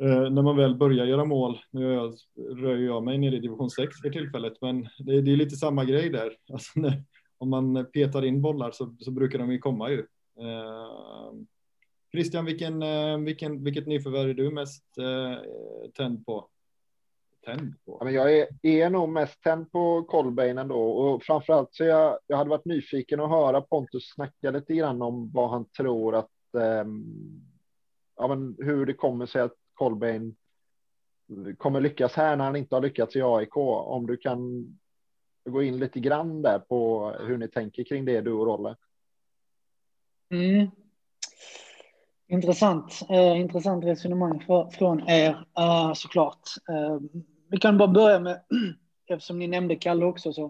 eh, 0.00 0.30
när 0.30 0.42
man 0.42 0.56
väl 0.56 0.74
börjar 0.74 1.06
göra 1.06 1.24
mål. 1.24 1.58
Nu 1.70 1.92
jag, 1.92 2.14
rör 2.58 2.76
jag 2.76 3.04
mig 3.04 3.18
nere 3.18 3.36
i 3.36 3.40
division 3.40 3.70
6 3.70 4.00
för 4.00 4.10
tillfället, 4.10 4.52
men 4.60 4.82
det, 4.98 5.20
det 5.20 5.32
är 5.32 5.36
lite 5.36 5.56
samma 5.56 5.84
grej 5.84 6.10
där. 6.10 6.32
Alltså, 6.52 6.80
när, 6.80 7.02
om 7.38 7.50
man 7.50 7.86
petar 7.92 8.24
in 8.24 8.42
bollar 8.42 8.70
så, 8.70 8.96
så 8.98 9.10
brukar 9.10 9.38
de 9.38 9.52
ju 9.52 9.58
komma 9.58 9.90
ju. 9.90 9.98
Eh, 10.40 11.32
Christian, 12.12 12.44
vilken, 12.44 12.82
eh, 12.82 13.18
vilken, 13.18 13.64
vilket 13.64 13.86
nyförvärv 13.86 14.30
är 14.30 14.34
du 14.34 14.50
mest 14.50 14.84
eh, 14.98 15.38
tänd 15.92 16.26
på? 16.26 16.48
Tänd 17.44 17.74
på? 17.84 17.96
Ja, 18.00 18.04
men 18.04 18.14
jag 18.14 18.36
är, 18.36 18.46
är 18.62 18.90
nog 18.90 19.08
mest 19.08 19.42
tänd 19.42 19.72
på 19.72 20.02
Colbain 20.02 20.58
ändå 20.58 20.80
och 20.80 21.22
framförallt 21.22 21.74
så 21.74 21.84
jag, 21.84 22.18
jag 22.26 22.36
hade 22.36 22.50
varit 22.50 22.64
nyfiken 22.64 23.20
att 23.20 23.30
höra 23.30 23.60
Pontus 23.60 24.12
snacka 24.14 24.50
lite 24.50 24.74
grann 24.74 25.02
om 25.02 25.30
vad 25.32 25.50
han 25.50 25.64
tror 25.64 26.14
att 26.14 26.54
eh, 26.56 26.84
ja, 28.16 28.28
men 28.28 28.56
hur 28.58 28.86
det 28.86 28.94
kommer 28.94 29.26
sig 29.26 29.42
att 29.42 29.54
Colbain 29.74 30.36
kommer 31.58 31.80
lyckas 31.80 32.14
här 32.14 32.36
när 32.36 32.44
han 32.44 32.56
inte 32.56 32.76
har 32.76 32.82
lyckats 32.82 33.16
i 33.16 33.22
AIK. 33.22 33.56
Om 33.56 34.06
du 34.06 34.16
kan 34.16 34.66
gå 35.44 35.62
in 35.62 35.78
lite 35.78 36.00
grann 36.00 36.42
där 36.42 36.58
på 36.58 37.10
hur 37.20 37.38
ni 37.38 37.48
tänker 37.48 37.84
kring 37.84 38.04
det 38.04 38.20
du 38.20 38.32
och 38.32 38.46
Rolle. 38.46 38.76
Mm. 40.30 40.70
Intressant, 42.28 43.00
eh, 43.10 43.40
intressant 43.40 43.84
resonemang 43.84 44.40
för, 44.40 44.70
från 44.70 45.08
er 45.08 45.46
uh, 45.58 45.92
såklart. 45.94 46.48
Uh, 46.70 47.22
vi 47.52 47.58
kan 47.58 47.78
bara 47.78 47.88
börja 47.88 48.20
med, 48.20 48.40
eftersom 49.08 49.38
ni 49.38 49.46
nämnde 49.46 49.76
Kalle 49.76 50.04
också, 50.04 50.32
så 50.32 50.42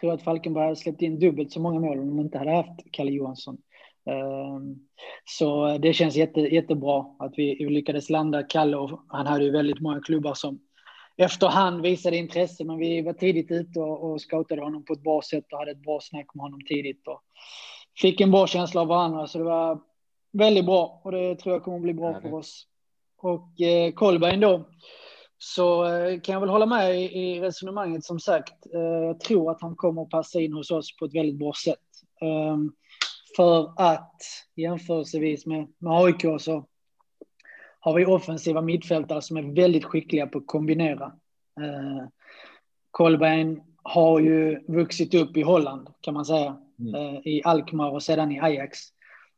tror 0.00 0.12
jag 0.12 0.12
att 0.12 0.22
Falkenberg 0.22 0.64
hade 0.64 0.76
släppt 0.76 1.02
in 1.02 1.18
dubbelt 1.18 1.52
så 1.52 1.60
många 1.60 1.80
mål 1.80 1.98
om 1.98 2.08
de 2.08 2.20
inte 2.20 2.38
hade 2.38 2.50
haft 2.50 2.80
Kalle 2.90 3.10
Johansson. 3.10 3.58
Ehm, 4.06 4.76
så 5.24 5.78
det 5.78 5.92
känns 5.92 6.16
jätte, 6.16 6.40
jättebra 6.40 7.06
att 7.18 7.32
vi 7.36 7.68
lyckades 7.70 8.10
landa 8.10 8.42
Kalle 8.42 8.76
och 8.76 9.00
han 9.08 9.26
hade 9.26 9.44
ju 9.44 9.50
väldigt 9.50 9.80
många 9.80 10.00
klubbar 10.00 10.34
som 10.34 10.60
efterhand 11.16 11.82
visade 11.82 12.16
intresse, 12.16 12.64
men 12.64 12.78
vi 12.78 13.02
var 13.02 13.12
tidigt 13.12 13.50
ute 13.50 13.80
och, 13.80 14.10
och 14.10 14.20
scoutade 14.20 14.62
honom 14.62 14.84
på 14.84 14.92
ett 14.92 15.02
bra 15.02 15.22
sätt 15.22 15.52
och 15.52 15.58
hade 15.58 15.70
ett 15.70 15.82
bra 15.82 16.00
snack 16.00 16.26
med 16.34 16.42
honom 16.42 16.60
tidigt 16.68 17.08
och 17.08 17.22
fick 18.00 18.20
en 18.20 18.30
bra 18.30 18.46
känsla 18.46 18.80
av 18.80 18.86
varandra, 18.86 19.26
så 19.26 19.38
det 19.38 19.44
var 19.44 19.80
väldigt 20.32 20.66
bra 20.66 21.00
och 21.04 21.12
det 21.12 21.36
tror 21.36 21.54
jag 21.54 21.62
kommer 21.62 21.76
att 21.76 21.82
bli 21.82 21.94
bra 21.94 22.20
för 22.20 22.34
oss. 22.34 22.66
Och 23.16 23.60
eh, 23.60 23.92
Kolbein 23.92 24.40
då, 24.40 24.64
så 25.38 25.84
eh, 25.84 26.20
kan 26.20 26.32
jag 26.32 26.40
väl 26.40 26.48
hålla 26.48 26.66
med 26.66 27.02
i 27.02 27.40
resonemanget 27.40 28.04
som 28.04 28.20
sagt. 28.20 28.66
Eh, 28.74 28.80
jag 28.80 29.20
tror 29.20 29.50
att 29.50 29.62
han 29.62 29.76
kommer 29.76 30.02
att 30.02 30.10
passa 30.10 30.40
in 30.40 30.52
hos 30.52 30.70
oss 30.70 30.96
på 30.96 31.04
ett 31.04 31.14
väldigt 31.14 31.38
bra 31.38 31.52
sätt. 31.64 31.78
Ehm, 32.20 32.72
för 33.36 33.72
att 33.76 34.22
jämförelsevis 34.56 35.46
med, 35.46 35.66
med 35.78 35.92
AIK 35.92 36.22
så 36.40 36.66
har 37.80 37.94
vi 37.94 38.06
offensiva 38.06 38.60
mittfältare 38.60 39.22
som 39.22 39.36
är 39.36 39.54
väldigt 39.54 39.84
skickliga 39.84 40.26
på 40.26 40.38
att 40.38 40.46
kombinera. 40.46 41.12
Kolbein 42.90 43.56
eh, 43.56 43.62
har 43.82 44.20
ju 44.20 44.64
vuxit 44.68 45.14
upp 45.14 45.36
i 45.36 45.42
Holland 45.42 45.88
kan 46.00 46.14
man 46.14 46.24
säga. 46.24 46.56
Mm. 46.78 47.22
I 47.24 47.42
Alkmaar 47.44 47.90
och 47.90 48.02
sedan 48.02 48.32
i 48.32 48.40
Ajax. 48.40 48.78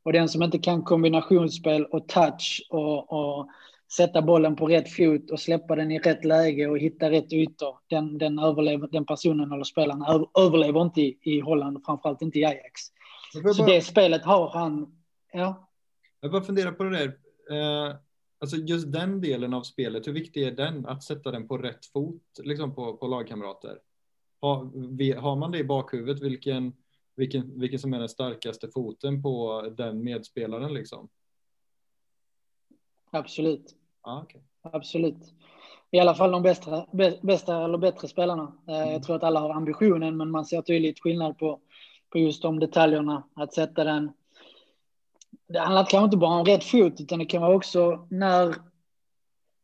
Och 0.02 0.12
den 0.12 0.28
som 0.28 0.42
inte 0.42 0.58
kan 0.58 0.82
kombinationsspel 0.82 1.84
och 1.84 2.08
touch 2.08 2.66
och, 2.70 3.12
och 3.12 3.48
sätta 3.96 4.22
bollen 4.22 4.56
på 4.56 4.66
rätt 4.66 4.92
fot 4.92 5.30
och 5.30 5.40
släppa 5.40 5.76
den 5.76 5.90
i 5.90 5.98
rätt 5.98 6.24
läge 6.24 6.66
och 6.66 6.78
hitta 6.78 7.10
rätt 7.10 7.32
ytor. 7.32 7.78
Den, 7.86 8.18
den, 8.18 8.38
överlever, 8.38 8.88
den 8.88 9.06
personen 9.06 9.52
eller 9.52 9.64
spelaren 9.64 10.26
överlever 10.38 10.82
inte 10.82 11.00
i, 11.00 11.18
i 11.22 11.40
Holland, 11.40 11.84
framförallt 11.86 12.22
inte 12.22 12.38
i 12.38 12.44
Ajax. 12.44 12.80
Så 13.32 13.42
bara, 13.42 13.66
det 13.66 13.80
spelet 13.82 14.24
har 14.24 14.50
han. 14.50 15.00
Ja. 15.32 15.70
Jag 16.20 16.32
bara 16.32 16.42
funderar 16.42 16.72
på 16.72 16.84
det 16.84 16.98
där. 16.98 17.06
Eh, 17.50 17.96
alltså 18.38 18.56
just 18.56 18.92
den 18.92 19.20
delen 19.20 19.54
av 19.54 19.62
spelet, 19.62 20.06
hur 20.06 20.12
viktig 20.12 20.42
är 20.42 20.50
den? 20.50 20.86
Att 20.86 21.02
sätta 21.02 21.30
den 21.30 21.48
på 21.48 21.58
rätt 21.58 21.86
fot 21.86 22.22
liksom 22.42 22.74
på, 22.74 22.96
på 22.96 23.06
lagkamrater. 23.06 23.78
Har, 24.40 25.20
har 25.20 25.36
man 25.36 25.50
det 25.50 25.58
i 25.58 25.64
bakhuvudet, 25.64 26.22
vilken, 26.22 26.72
vilken, 27.16 27.60
vilken 27.60 27.78
som 27.78 27.94
är 27.94 27.98
den 27.98 28.08
starkaste 28.08 28.68
foten 28.68 29.22
på 29.22 29.62
den 29.76 30.04
medspelaren 30.04 30.74
liksom? 30.74 31.08
Absolut. 33.10 33.76
Ah, 34.02 34.22
okay. 34.22 34.40
Absolut. 34.62 35.34
I 35.90 35.98
alla 35.98 36.14
fall 36.14 36.30
de 36.30 36.42
bästa, 36.42 36.86
bästa 37.22 37.64
eller 37.64 37.78
bättre 37.78 38.08
spelarna. 38.08 38.52
Eh, 38.68 38.80
mm. 38.80 38.92
Jag 38.92 39.02
tror 39.02 39.16
att 39.16 39.22
alla 39.22 39.40
har 39.40 39.50
ambitionen, 39.50 40.16
men 40.16 40.30
man 40.30 40.44
ser 40.44 40.62
tydligt 40.62 41.00
skillnad 41.00 41.38
på, 41.38 41.60
på 42.12 42.18
just 42.18 42.42
de 42.42 42.60
detaljerna. 42.60 43.28
Att 43.34 43.54
sätta 43.54 43.84
den. 43.84 44.12
Det 45.48 45.58
handlar 45.58 45.84
kanske 45.84 46.04
inte 46.04 46.16
bara 46.16 46.40
om 46.40 46.44
rätt 46.44 46.64
fot, 46.64 47.00
utan 47.00 47.18
det 47.18 47.24
kan 47.24 47.42
vara 47.42 47.56
också 47.56 48.06
när 48.10 48.54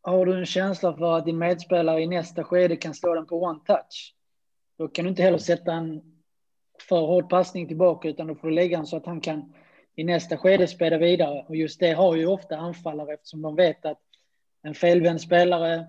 har 0.03 0.27
du 0.27 0.39
en 0.39 0.47
känsla 0.47 0.97
för 0.97 1.19
att 1.19 1.25
din 1.25 1.39
medspelare 1.39 2.03
i 2.03 2.07
nästa 2.07 2.45
skede 2.45 2.77
kan 2.77 2.95
slå 2.95 3.15
den 3.15 3.27
på 3.27 3.43
one 3.43 3.61
touch. 3.67 4.15
Då 4.79 4.89
kan 4.89 5.05
du 5.05 5.09
inte 5.09 5.23
heller 5.23 5.39
sätta 5.39 5.73
en 5.73 6.03
för 6.89 7.01
hård 7.01 7.31
passning 7.31 7.69
tillbaka, 7.69 8.09
utan 8.09 8.27
då 8.27 8.35
får 8.35 8.49
du 8.49 8.55
lägga 8.55 8.77
den 8.77 8.87
så 8.87 8.97
att 8.97 9.07
han 9.07 9.21
kan 9.21 9.53
i 9.97 10.05
nästa 10.05 10.37
skede 10.37 10.67
spela 10.67 10.99
vidare. 10.99 11.45
Och 11.49 11.57
just 11.57 11.81
det 11.81 11.93
har 11.93 12.17
ju 12.17 12.27
ofta 12.27 12.57
anfallare 12.57 13.15
eftersom 13.15 13.43
de 13.43 13.57
vet 13.57 13.87
att 13.87 14.01
en 14.67 14.75
felvänd 14.75 15.21
spelare 15.21 15.87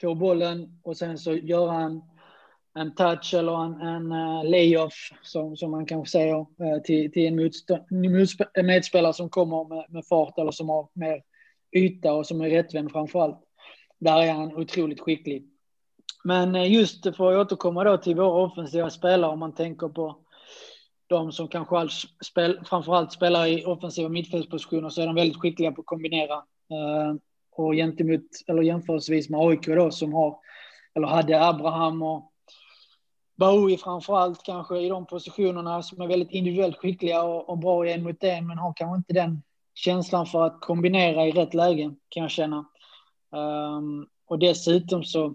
får 0.00 0.14
bollen 0.14 0.80
och 0.82 0.96
sen 0.96 1.18
så 1.18 1.34
gör 1.34 1.68
han 1.68 2.02
en 2.74 2.94
touch 2.94 3.34
eller 3.34 3.64
en, 3.64 3.80
en 3.80 4.12
uh, 4.12 4.50
layoff 4.50 5.12
som, 5.22 5.56
som 5.56 5.70
man 5.70 5.86
kanske 5.86 6.10
säger 6.10 6.38
uh, 6.38 6.82
till, 6.84 7.12
till 7.12 7.26
en, 7.26 7.50
en 8.54 8.66
medspelare 8.66 9.12
som 9.12 9.28
kommer 9.28 9.68
med, 9.68 9.84
med, 9.88 10.06
fart 10.06 10.38
eller 10.38 10.50
som 10.50 10.68
har 10.68 10.88
mer 10.92 11.22
yta 11.76 12.12
och 12.12 12.26
som 12.26 12.40
är 12.40 12.50
rättvänd 12.50 12.92
framför 12.92 13.20
allt. 13.20 13.40
Där 13.98 14.22
är 14.22 14.32
han 14.32 14.56
otroligt 14.56 15.00
skicklig. 15.00 15.48
Men 16.24 16.54
eh, 16.54 16.72
just 16.72 17.16
för 17.16 17.32
att 17.32 17.46
återkomma 17.46 17.84
då 17.84 17.96
till 17.96 18.16
våra 18.16 18.42
offensiva 18.42 18.90
spelare, 18.90 19.32
om 19.32 19.38
man 19.38 19.54
tänker 19.54 19.88
på 19.88 20.18
de 21.06 21.32
som 21.32 21.48
kanske 21.48 21.76
all 21.76 21.90
spel, 22.24 22.60
framförallt 22.64 23.12
spelar 23.12 23.46
i 23.46 23.64
offensiva 23.64 24.08
mittfältspositioner 24.08 24.88
så 24.88 25.02
är 25.02 25.06
de 25.06 25.14
väldigt 25.14 25.40
skickliga 25.40 25.72
på 25.72 25.80
att 25.80 25.86
kombinera. 25.86 26.42
Och 27.58 27.74
gentemot, 27.74 28.22
eller 28.46 28.62
jämförelsevis 28.62 29.28
med 29.28 29.40
AIK 29.40 29.66
då 29.66 29.90
som 29.90 30.12
har, 30.12 30.36
eller 30.94 31.06
hade 31.06 31.46
Abraham 31.46 32.02
och 32.02 32.32
Baoui 33.36 33.76
framförallt 33.76 34.42
kanske 34.42 34.78
i 34.78 34.88
de 34.88 35.06
positionerna 35.06 35.82
som 35.82 36.00
är 36.00 36.06
väldigt 36.06 36.30
individuellt 36.30 36.76
skickliga 36.76 37.22
och, 37.22 37.48
och 37.48 37.58
bra 37.58 37.86
i 37.86 37.92
en 37.92 38.02
mot 38.02 38.24
en 38.24 38.46
men 38.46 38.58
har 38.58 38.72
kanske 38.76 38.96
inte 38.96 39.12
den 39.12 39.42
känslan 39.74 40.26
för 40.26 40.46
att 40.46 40.60
kombinera 40.60 41.26
i 41.26 41.32
rätt 41.32 41.54
lägen, 41.54 41.96
kan 42.08 42.22
jag 42.22 42.30
känna. 42.30 42.64
Um, 43.30 44.06
och 44.26 44.38
dessutom 44.38 45.04
så, 45.04 45.34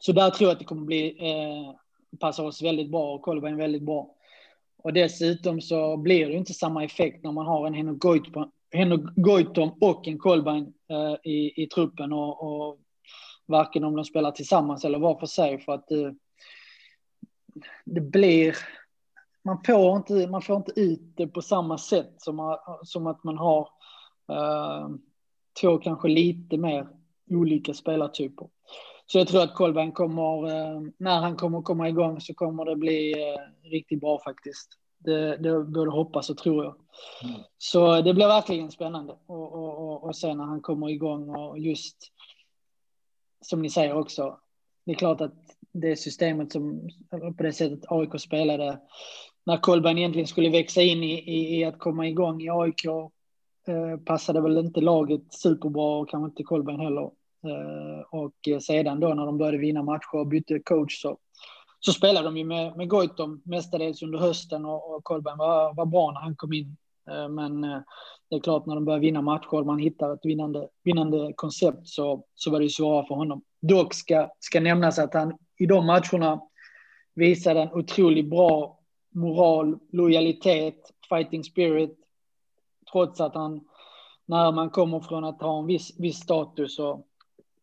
så 0.00 0.12
där 0.12 0.30
tror 0.30 0.48
jag 0.48 0.52
att 0.52 0.58
det 0.58 0.64
kommer 0.64 0.84
bli, 0.84 1.16
eh, 1.20 1.74
passa 2.18 2.42
oss 2.42 2.62
väldigt 2.62 2.90
bra 2.90 3.14
och 3.14 3.22
Kolbeinn 3.22 3.56
väldigt 3.56 3.82
bra. 3.82 4.10
Och 4.82 4.92
dessutom 4.92 5.60
så 5.60 5.96
blir 5.96 6.28
det 6.28 6.34
inte 6.34 6.54
samma 6.54 6.84
effekt 6.84 7.24
när 7.24 7.32
man 7.32 7.46
har 7.46 7.66
en 7.66 7.74
Henok 7.74 9.14
Goitom 9.16 9.74
och 9.80 10.08
en 10.08 10.18
Kolbeinn 10.18 10.73
i, 11.22 11.62
i 11.62 11.66
truppen 11.66 12.12
och, 12.12 12.42
och 12.42 12.78
varken 13.46 13.84
om 13.84 13.96
de 13.96 14.04
spelar 14.04 14.30
tillsammans 14.30 14.84
eller 14.84 14.98
var 14.98 15.18
för 15.18 15.26
sig 15.26 15.60
för 15.60 15.72
att 15.72 15.90
eh, 15.90 16.10
det 17.84 18.00
blir 18.00 18.56
man 19.44 19.58
får 19.66 19.96
inte, 19.96 20.26
man 20.26 20.42
får 20.42 20.56
inte 20.56 20.80
ut 20.80 21.16
det 21.16 21.26
på 21.26 21.42
samma 21.42 21.78
sätt 21.78 22.14
som, 22.18 22.58
som 22.82 23.06
att 23.06 23.24
man 23.24 23.38
har 23.38 23.68
uh, 24.32 24.88
två 25.60 25.78
kanske 25.78 26.08
lite 26.08 26.56
mer 26.56 26.88
olika 27.30 27.74
spelartyper. 27.74 28.48
Så 29.06 29.18
jag 29.18 29.28
tror 29.28 29.42
att 29.42 29.54
Kolbeinn 29.54 29.92
kommer, 29.92 30.46
uh, 30.46 30.88
när 30.98 31.20
han 31.20 31.36
kommer 31.36 31.62
komma 31.62 31.88
igång 31.88 32.20
så 32.20 32.34
kommer 32.34 32.64
det 32.64 32.76
bli 32.76 33.14
uh, 33.14 33.70
riktigt 33.70 34.00
bra 34.00 34.20
faktiskt. 34.24 34.68
Det, 34.98 35.36
det 35.36 35.64
både 35.64 35.90
hoppas 35.90 36.30
och 36.30 36.38
tror 36.38 36.64
jag. 36.64 36.74
Mm. 37.22 37.40
Så 37.58 38.00
det 38.00 38.14
blir 38.14 38.26
verkligen 38.26 38.70
spännande 38.70 39.16
och, 39.26 39.52
och, 39.52 39.63
och, 39.94 40.04
och 40.04 40.36
när 40.36 40.44
han 40.44 40.60
kommer 40.60 40.90
igång 40.90 41.36
och 41.36 41.58
just 41.58 41.96
som 43.40 43.62
ni 43.62 43.70
säger 43.70 43.96
också. 43.96 44.38
Det 44.86 44.92
är 44.92 44.96
klart 44.96 45.20
att 45.20 45.34
det 45.72 45.96
systemet 45.96 46.52
som 46.52 46.88
på 47.10 47.42
det 47.42 47.52
sättet 47.52 47.84
AIK 47.88 48.20
spelade 48.20 48.80
när 49.46 49.56
Kolbeinn 49.56 49.98
egentligen 49.98 50.26
skulle 50.26 50.50
växa 50.50 50.82
in 50.82 51.02
i, 51.02 51.12
i, 51.12 51.58
i, 51.58 51.64
att 51.64 51.78
komma 51.78 52.08
igång 52.08 52.42
i 52.42 52.50
AIK 52.50 52.84
eh, 52.84 53.96
passade 54.06 54.40
väl 54.40 54.58
inte 54.58 54.80
laget 54.80 55.32
superbra 55.32 55.96
och 55.96 56.10
kanske 56.10 56.30
inte 56.30 56.42
Kolbeinn 56.42 56.80
heller. 56.80 57.10
Eh, 57.44 58.00
och 58.10 58.62
sedan 58.62 59.00
då 59.00 59.14
när 59.14 59.26
de 59.26 59.38
började 59.38 59.58
vinna 59.58 59.82
matcher 59.82 60.14
och 60.14 60.26
bytte 60.26 60.58
coach 60.58 61.02
så, 61.02 61.18
så 61.80 61.92
spelade 61.92 62.26
de 62.26 62.36
ju 62.36 62.44
med, 62.44 62.76
med 62.76 62.88
Goitom 62.88 63.42
mestadels 63.44 64.02
under 64.02 64.18
hösten 64.18 64.64
och, 64.64 64.94
och 64.94 65.04
Kolbeinn 65.04 65.38
var, 65.38 65.74
var 65.74 65.86
bra 65.86 66.10
när 66.10 66.20
han 66.20 66.36
kom 66.36 66.52
in. 66.52 66.76
Eh, 67.10 67.28
men 67.28 67.64
eh, 67.64 67.80
det 68.34 68.38
är 68.38 68.42
klart 68.42 68.66
när 68.66 68.74
de 68.74 68.84
börjar 68.84 69.00
vinna 69.00 69.22
matcher 69.22 69.54
och 69.54 69.66
man 69.66 69.78
hittar 69.78 70.14
ett 70.14 70.24
vinnande, 70.24 70.68
vinnande 70.84 71.32
koncept 71.36 71.88
så, 71.88 72.24
så 72.34 72.50
var 72.50 72.58
det 72.58 72.64
ju 72.64 72.70
svårare 72.70 73.06
för 73.06 73.14
honom. 73.14 73.42
Dock 73.62 73.94
ska, 73.94 74.30
ska 74.38 74.60
nämnas 74.60 74.98
att 74.98 75.14
han 75.14 75.38
i 75.58 75.66
de 75.66 75.86
matcherna 75.86 76.40
visade 77.14 77.62
en 77.62 77.72
otroligt 77.72 78.30
bra 78.30 78.78
moral, 79.14 79.78
lojalitet, 79.92 80.92
fighting 81.08 81.44
spirit. 81.44 81.98
Trots 82.92 83.20
att 83.20 83.34
han, 83.34 83.60
när 84.26 84.52
man 84.52 84.70
kommer 84.70 85.00
från 85.00 85.24
att 85.24 85.42
ha 85.42 85.58
en 85.58 85.66
viss, 85.66 86.00
viss 86.00 86.18
status 86.18 86.78
och 86.78 87.06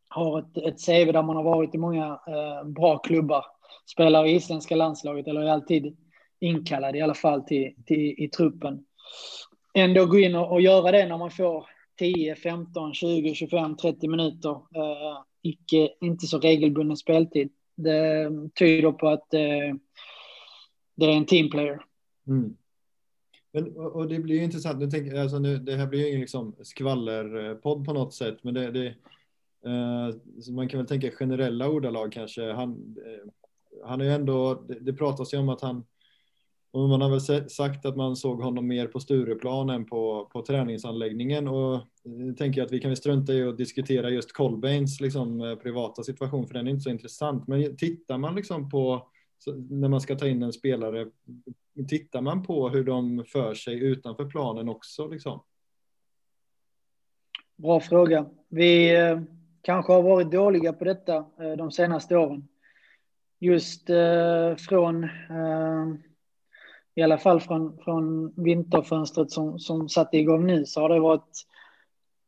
har 0.10 0.40
ett, 0.40 0.58
ett 0.58 0.86
CV 0.86 1.12
där 1.12 1.24
man 1.24 1.36
har 1.36 1.44
varit 1.44 1.76
i 1.76 1.78
många 1.78 2.06
eh, 2.08 2.64
bra 2.64 2.98
klubbar, 2.98 3.46
spelar 3.86 4.26
i 4.26 4.36
isländska 4.36 4.76
landslaget 4.76 5.28
eller 5.28 5.42
är 5.42 5.50
alltid 5.50 5.98
inkallad 6.40 6.96
i 6.96 7.02
alla 7.02 7.14
fall 7.14 7.42
till, 7.42 7.74
till 7.86 8.16
i 8.18 8.30
truppen. 8.30 8.86
Ändå 9.74 10.06
gå 10.06 10.20
in 10.20 10.36
och, 10.36 10.52
och 10.52 10.62
göra 10.62 10.92
det 10.92 11.08
när 11.08 11.18
man 11.18 11.32
får 11.32 11.66
10, 12.00 12.36
15, 12.36 12.94
20, 12.94 13.36
25, 13.36 13.78
30 13.78 14.08
minuter. 14.08 14.52
Eh, 14.52 15.24
icke, 15.42 15.90
inte 16.02 16.28
så 16.28 16.40
regelbunden 16.40 16.98
speltid. 16.98 17.50
Det 17.76 18.22
mm, 18.22 18.50
tyder 18.50 18.92
på 18.92 19.08
att 19.08 19.34
eh, 19.34 19.76
det 20.96 21.06
är 21.06 21.18
en 21.18 21.26
teamplayer. 21.26 21.86
Mm. 22.28 22.58
Men, 23.54 23.78
och 23.78 24.08
det 24.08 24.20
blir 24.20 24.36
ju 24.36 24.44
intressant, 24.44 24.80
nu 24.80 24.88
tänker, 24.88 25.16
alltså 25.16 25.40
nu, 25.40 25.58
det 25.58 25.76
här 25.76 25.88
blir 25.88 26.00
ju 26.00 26.08
ingen 26.08 26.22
liksom 26.22 26.56
skvallerpodd 26.62 27.86
på 27.86 27.94
något 27.94 28.14
sätt, 28.14 28.38
men 28.44 28.54
det, 28.54 28.72
det 28.72 28.88
eh, 29.66 30.54
man 30.54 30.70
kan 30.70 30.78
väl 30.78 30.88
tänka 30.88 31.12
generella 31.12 31.70
ordalag 31.70 32.12
kanske. 32.12 32.52
Han, 32.52 32.98
eh, 33.06 33.32
han 33.86 34.02
är 34.02 34.06
ju 34.06 34.12
ändå, 34.12 34.54
det, 34.68 34.80
det 34.80 34.94
pratas 34.94 35.34
ju 35.34 35.38
om 35.38 35.50
att 35.50 35.62
han, 35.62 35.84
och 36.72 36.90
man 36.90 37.02
har 37.02 37.10
väl 37.10 37.50
sagt 37.50 37.86
att 37.86 37.96
man 37.96 38.16
såg 38.16 38.42
honom 38.42 38.68
mer 38.68 38.88
på 38.88 39.00
Stureplan 39.00 39.70
än 39.70 39.86
på, 39.86 40.30
på 40.34 40.42
träningsanläggningen 40.42 41.48
och 41.48 41.76
eh, 41.76 41.82
jag 42.28 42.38
tänker 42.38 42.64
att 42.64 42.72
vi 42.72 42.80
kan 42.80 42.90
väl 42.90 42.98
strunta 42.98 43.34
i 43.34 43.44
att 43.44 43.58
diskutera 43.58 44.10
just 44.10 44.34
Colbains 44.34 45.02
liksom, 45.02 45.42
eh, 45.42 45.56
privata 45.56 46.04
situation 46.04 46.48
för 46.48 46.54
den 46.54 46.68
är 46.68 46.72
inte 46.72 46.84
så 46.84 46.90
intressant. 46.90 47.48
Men 47.48 47.78
tittar 47.78 48.18
man 48.18 48.36
liksom 48.36 48.70
på 48.70 49.08
när 49.70 49.90
man 49.90 50.02
ska 50.02 50.16
ta 50.16 50.28
in 50.28 50.44
en 50.44 50.54
spelare, 50.54 51.08
tittar 51.88 52.22
man 52.22 52.44
på 52.44 52.70
hur 52.70 52.84
de 52.84 53.26
för 53.28 53.54
sig 53.54 53.80
utanför 53.80 54.26
planen 54.26 54.70
också? 54.70 55.08
Liksom? 55.08 55.44
Bra 57.56 57.80
fråga. 57.80 58.26
Vi 58.50 58.96
eh, 58.96 59.22
kanske 59.62 59.94
har 59.94 60.02
varit 60.02 60.32
dåliga 60.32 60.74
på 60.74 60.86
detta 60.86 61.26
de 61.58 61.72
senaste 61.72 62.18
åren. 62.18 62.48
Just 63.40 63.88
från, 64.58 65.10
i 66.96 67.02
alla 67.02 67.18
fall 67.18 67.42
från, 67.42 67.78
från 67.78 68.34
vinterfönstret 68.44 69.32
som, 69.32 69.60
som 69.60 69.90
satte 69.90 70.18
igång 70.18 70.48
nu, 70.48 70.66
så 70.66 70.82
har 70.82 70.90
det 70.90 71.00
varit 71.00 71.46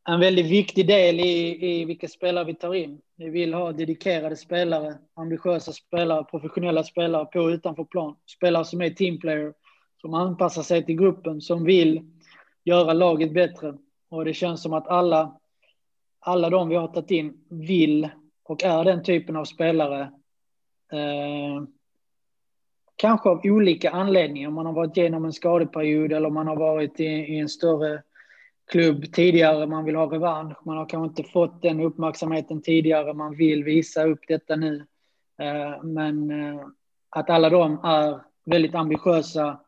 en 0.09 0.19
väldigt 0.19 0.45
viktig 0.45 0.87
del 0.87 1.19
i, 1.19 1.65
i 1.65 1.85
vilka 1.85 2.07
spelare 2.07 2.45
vi 2.45 2.55
tar 2.55 2.73
in. 2.73 3.01
Vi 3.15 3.29
vill 3.29 3.53
ha 3.53 3.71
dedikerade 3.71 4.35
spelare, 4.35 4.97
ambitiösa 5.13 5.71
spelare, 5.71 6.23
professionella 6.23 6.83
spelare 6.83 7.25
på 7.25 7.39
och 7.39 7.47
utanför 7.47 7.83
plan. 7.83 8.15
Spelare 8.25 8.65
som 8.65 8.81
är 8.81 8.89
teamplayer, 8.89 9.53
som 10.01 10.13
anpassar 10.13 10.61
sig 10.61 10.85
till 10.85 10.95
gruppen, 10.95 11.41
som 11.41 11.63
vill 11.63 12.01
göra 12.63 12.93
laget 12.93 13.33
bättre. 13.33 13.77
Och 14.09 14.25
det 14.25 14.33
känns 14.33 14.63
som 14.63 14.73
att 14.73 14.87
alla, 14.87 15.39
alla 16.19 16.49
de 16.49 16.69
vi 16.69 16.75
har 16.75 16.87
tagit 16.87 17.11
in 17.11 17.45
vill 17.49 18.09
och 18.43 18.63
är 18.63 18.83
den 18.83 19.03
typen 19.03 19.35
av 19.35 19.45
spelare. 19.45 20.01
Eh, 20.91 21.63
kanske 23.03 23.29
av 23.29 23.41
olika 23.43 23.91
anledningar. 23.91 24.49
Man 24.49 24.65
har 24.65 24.73
varit 24.73 24.97
igenom 24.97 25.25
en 25.25 25.33
skadeperiod 25.33 26.11
eller 26.11 26.29
man 26.29 26.47
har 26.47 26.55
varit 26.55 26.99
i, 26.99 27.03
i 27.03 27.39
en 27.39 27.49
större 27.49 28.01
klubb 28.71 29.13
tidigare, 29.13 29.67
man 29.67 29.85
vill 29.85 29.95
ha 29.95 30.13
revansch, 30.13 30.65
man 30.65 30.77
har 30.77 30.85
kanske 30.85 31.21
inte 31.21 31.31
fått 31.31 31.61
den 31.61 31.79
uppmärksamheten 31.79 32.61
tidigare, 32.61 33.13
man 33.13 33.35
vill 33.35 33.63
visa 33.63 34.03
upp 34.03 34.19
detta 34.27 34.55
nu. 34.55 34.85
Eh, 35.39 35.83
men 35.83 36.31
eh, 36.31 36.65
att 37.09 37.29
alla 37.29 37.49
de 37.49 37.79
är 37.83 38.19
väldigt 38.45 38.75
ambitiösa 38.75 39.59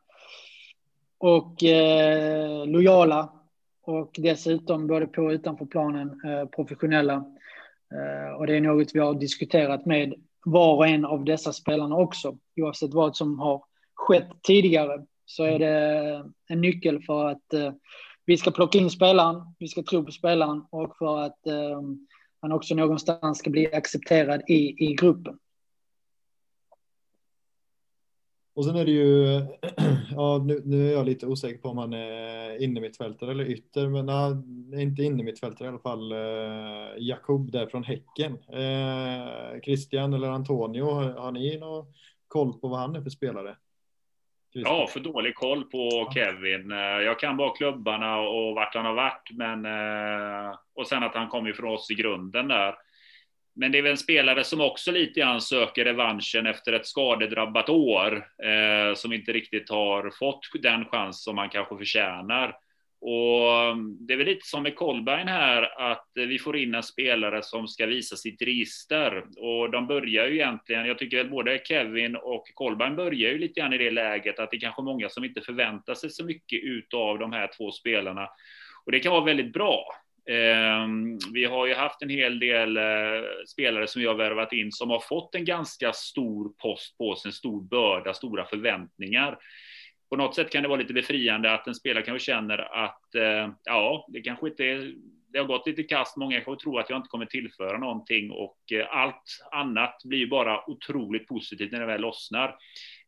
och 1.18 1.64
eh, 1.64 2.66
lojala 2.66 3.30
och 3.82 4.16
dessutom 4.18 4.88
både 4.88 5.08
på 5.08 5.22
och 5.22 5.30
utanför 5.30 5.66
planen 5.66 6.22
professionella. 6.56 7.26
Och 8.38 8.48
det 8.48 8.56
är 8.56 8.62
något 8.62 8.96
vi 8.96 9.00
har 9.00 9.14
diskuterat 9.14 9.86
med 9.86 10.14
var 10.46 10.76
och 10.76 10.88
en 10.88 11.06
av 11.06 11.26
dessa 11.26 11.54
spelarna 11.54 11.96
också, 11.96 12.38
oavsett 12.56 12.94
vad 12.94 13.16
som 13.16 13.40
har 13.40 13.64
skett 13.94 14.30
tidigare 14.44 15.06
så 15.26 15.44
är 15.44 15.60
det 15.60 16.26
en 16.48 16.62
nyckel 16.62 17.04
för 17.04 17.30
att 17.30 17.54
eh, 17.54 17.74
vi 18.26 18.38
ska 18.38 18.52
plocka 18.52 18.78
in 18.78 18.90
spelaren, 18.90 19.42
vi 19.60 19.68
ska 19.68 19.84
tro 19.84 20.06
på 20.06 20.12
spelaren 20.12 20.64
och 20.70 20.98
för 20.98 21.20
att 21.20 21.48
eh, 21.48 21.82
han 22.42 22.52
också 22.52 22.76
någonstans 22.76 23.38
ska 23.38 23.50
bli 23.50 23.74
accepterad 23.74 24.42
i, 24.48 24.86
i 24.86 24.94
gruppen. 24.94 25.38
Och 28.56 28.66
sen 28.66 28.76
är 28.76 28.86
det 28.86 28.92
ju, 28.92 29.26
ja 30.12 30.44
nu, 30.46 30.62
nu 30.66 30.90
är 30.90 30.94
jag 30.94 31.06
lite 31.06 31.28
osäker 31.28 31.58
på 31.58 31.70
om 31.70 31.78
han 31.78 31.94
är 31.94 32.64
innermittfältare 32.64 33.32
eller 33.32 33.46
ytter, 33.46 33.88
men 33.88 34.06
nej, 34.06 34.84
inte 34.84 35.04
innermittfältare 35.04 35.66
i 35.66 35.70
alla 35.70 35.80
fall. 35.80 36.12
Eh, 36.12 36.94
Jakob 36.98 37.52
där 37.52 37.68
från 37.68 37.84
Häcken. 37.84 38.34
Eh, 38.34 39.62
Christian 39.64 40.14
eller 40.14 40.28
Antonio, 40.28 40.84
har 41.20 41.32
ni 41.32 41.58
någon 41.58 41.86
koll 42.28 42.60
på 42.60 42.68
vad 42.68 42.80
han 42.80 42.96
är 42.96 43.02
för 43.02 43.10
spelare? 43.10 43.56
Ja, 44.52 44.88
för 44.90 45.00
dålig 45.00 45.36
koll 45.36 45.64
på 45.64 46.12
Kevin. 46.14 46.72
Eh, 46.72 46.78
jag 46.78 47.20
kan 47.20 47.38
bara 47.38 47.56
klubbarna 47.56 48.20
och 48.20 48.56
vart 48.56 48.76
han 48.76 48.86
har 48.86 48.94
varit, 48.94 49.32
men 49.32 49.66
eh, 49.66 50.56
och 50.76 50.88
sen 50.88 51.04
att 51.04 51.16
han 51.16 51.28
kom 51.28 51.48
ifrån 51.48 51.74
oss 51.74 51.92
i 51.92 51.96
grunden 51.96 52.48
där. 52.48 52.76
Men 53.56 53.72
det 53.72 53.78
är 53.78 53.82
väl 53.82 53.92
en 53.92 53.98
spelare 53.98 54.44
som 54.44 54.62
också 54.62 54.92
lite 54.92 55.20
grann 55.20 55.42
söker 55.42 55.86
revanschen 55.86 56.46
efter 56.46 56.74
ett 56.74 56.88
skadedrabbat 56.88 57.70
år, 57.70 58.16
eh, 58.44 58.96
som 58.96 59.14
inte 59.14 59.34
riktigt 59.34 59.70
har 59.70 60.10
fått 60.20 60.64
den 60.64 60.86
chans 60.86 61.24
som 61.24 61.38
han 61.38 61.50
kanske 61.50 61.78
förtjänar. 61.78 62.56
Och 63.08 63.62
mm, 63.62 63.98
det 64.00 64.14
är 64.14 64.18
väl 64.18 64.28
lite 64.28 64.48
som 64.48 64.64
med 64.64 64.76
Kolbein 64.76 65.28
här, 65.28 65.92
att 65.92 66.08
vi 66.14 66.40
får 66.40 66.58
in 66.58 66.76
en 66.76 66.84
spelare 66.84 67.44
som 67.44 67.68
ska 67.68 67.86
visa 67.86 68.16
sitt 68.16 68.42
register. 68.42 69.24
Och 69.38 69.72
de 69.72 69.88
börjar 69.88 70.28
ju 70.28 70.34
egentligen, 70.34 70.86
jag 70.86 70.98
tycker 70.98 71.22
att 71.22 71.32
både 71.32 71.62
Kevin 71.66 72.16
och 72.16 72.44
Kolbein 72.54 72.96
börjar 72.96 73.32
ju 73.32 73.38
lite 73.38 73.60
grann 73.60 73.74
i 73.74 73.78
det 73.78 73.92
läget 73.92 74.40
att 74.40 74.52
det 74.52 74.58
är 74.58 74.62
kanske 74.62 74.82
många 74.82 75.10
som 75.10 75.24
inte 75.24 75.42
förväntar 75.42 75.94
sig 75.94 76.10
så 76.10 76.26
mycket 76.26 76.64
utav 76.64 77.20
de 77.20 77.32
här 77.32 77.50
två 77.58 77.72
spelarna. 77.72 78.30
Och 78.86 78.92
det 78.92 79.00
kan 79.00 79.12
vara 79.12 79.26
väldigt 79.26 79.54
bra. 79.54 79.86
Ehm, 80.30 81.18
vi 81.34 81.46
har 81.46 81.68
ju 81.68 81.74
haft 81.74 82.02
en 82.02 82.10
hel 82.10 82.40
del 82.40 82.78
eh, 82.78 82.84
spelare 83.48 83.88
som 83.88 84.02
vi 84.02 84.08
har 84.08 84.16
värvat 84.16 84.54
in 84.54 84.72
som 84.72 84.90
har 84.90 85.00
fått 85.00 85.36
en 85.36 85.46
ganska 85.46 85.94
stor 85.94 86.50
post 86.50 86.98
på 86.98 87.16
sig, 87.16 87.30
en 87.30 87.34
stor 87.34 87.62
börda, 87.62 88.14
stora 88.14 88.46
förväntningar 88.46 89.38
på 90.10 90.16
något 90.16 90.36
sätt 90.36 90.52
kan 90.52 90.64
det 90.64 90.70
vara 90.70 90.80
lite 90.80 90.94
befriande 90.94 91.54
att 91.54 91.68
en 91.68 91.76
spelare 91.76 92.04
kanske 92.04 92.26
känner 92.26 92.86
att 92.86 93.16
eh, 93.16 93.54
ja, 93.64 94.08
det 94.10 94.22
kanske 94.22 94.48
inte 94.48 94.64
är, 94.64 94.94
det 95.34 95.40
har 95.40 95.46
gått 95.46 95.68
lite 95.68 95.84
kast. 95.84 96.18
Många 96.18 96.42
kanske 96.42 96.64
tror 96.64 96.80
att 96.80 96.90
jag 96.90 97.00
inte 97.00 97.10
kommer 97.10 97.26
tillföra 97.26 97.78
någonting 97.78 98.32
och 98.32 98.58
eh, 98.72 98.88
allt 98.90 99.24
annat 99.52 100.02
blir 100.04 100.28
bara 100.28 100.70
otroligt 100.70 101.28
positivt 101.28 101.72
när 101.72 101.80
det 101.80 101.86
väl 101.86 102.02
lossnar. 102.02 102.56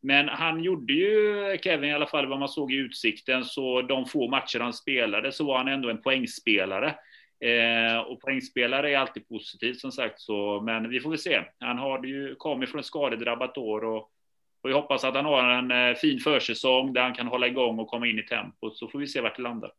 Men 0.00 0.28
han 0.28 0.62
gjorde 0.62 0.92
ju, 0.92 1.58
Kevin 1.62 1.90
i 1.90 1.94
alla 1.94 2.06
fall 2.06 2.26
vad 2.26 2.38
man 2.38 2.48
såg 2.48 2.72
i 2.72 2.76
utsikten, 2.76 3.44
så 3.44 3.82
de 3.82 4.06
få 4.06 4.28
matcher 4.28 4.60
han 4.60 4.72
spelade 4.72 5.32
så 5.32 5.44
var 5.44 5.58
han 5.58 5.68
ändå 5.68 5.90
en 5.90 6.02
poängspelare. 6.02 6.94
Eh, 7.40 7.98
och 7.98 8.20
poängspelare 8.20 8.92
är 8.92 8.98
alltid 8.98 9.28
positivt 9.28 9.80
som 9.80 9.92
sagt, 9.92 10.20
så, 10.20 10.60
men 10.60 10.88
vi 10.88 11.00
får 11.00 11.10
väl 11.10 11.18
se. 11.18 11.42
Han 11.58 11.78
har 11.78 12.04
ju 12.04 12.34
kommit 12.34 12.70
från 12.70 12.82
skadedrabbat 12.82 13.58
år 13.58 13.84
och 13.84 14.10
och 14.62 14.70
jag 14.70 14.76
hoppas 14.76 15.04
att 15.04 15.14
han 15.14 15.24
har 15.24 15.50
en 15.50 15.70
eh, 15.70 15.94
fin 15.94 16.18
försäsong 16.18 16.92
där 16.92 17.02
han 17.02 17.14
kan 17.14 17.26
hålla 17.26 17.46
igång 17.46 17.78
och 17.78 17.88
komma 17.88 18.06
in 18.06 18.18
i 18.18 18.22
tempot 18.22 18.76
så 18.76 18.88
får 18.88 18.98
vi 18.98 19.06
se 19.06 19.20
vart 19.20 19.36
det 19.36 19.42
landar. 19.42 19.72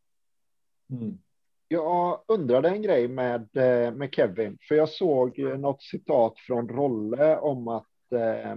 Mm. 0.90 1.18
Jag 1.68 2.20
undrade 2.28 2.68
en 2.68 2.82
grej 2.82 3.08
med, 3.08 3.56
eh, 3.56 3.92
med 3.92 4.14
Kevin, 4.14 4.58
för 4.68 4.74
jag 4.74 4.88
såg 4.88 5.38
något 5.38 5.82
citat 5.82 6.38
från 6.38 6.68
Rolle 6.68 7.36
om 7.36 7.68
att 7.68 8.12
eh, 8.12 8.56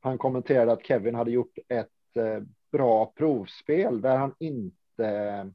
han 0.00 0.18
kommenterade 0.18 0.72
att 0.72 0.86
Kevin 0.86 1.14
hade 1.14 1.30
gjort 1.30 1.58
ett 1.68 2.16
eh, 2.16 2.42
bra 2.72 3.12
provspel 3.16 4.00
där 4.00 4.16
han 4.16 4.34
inte 4.38 5.50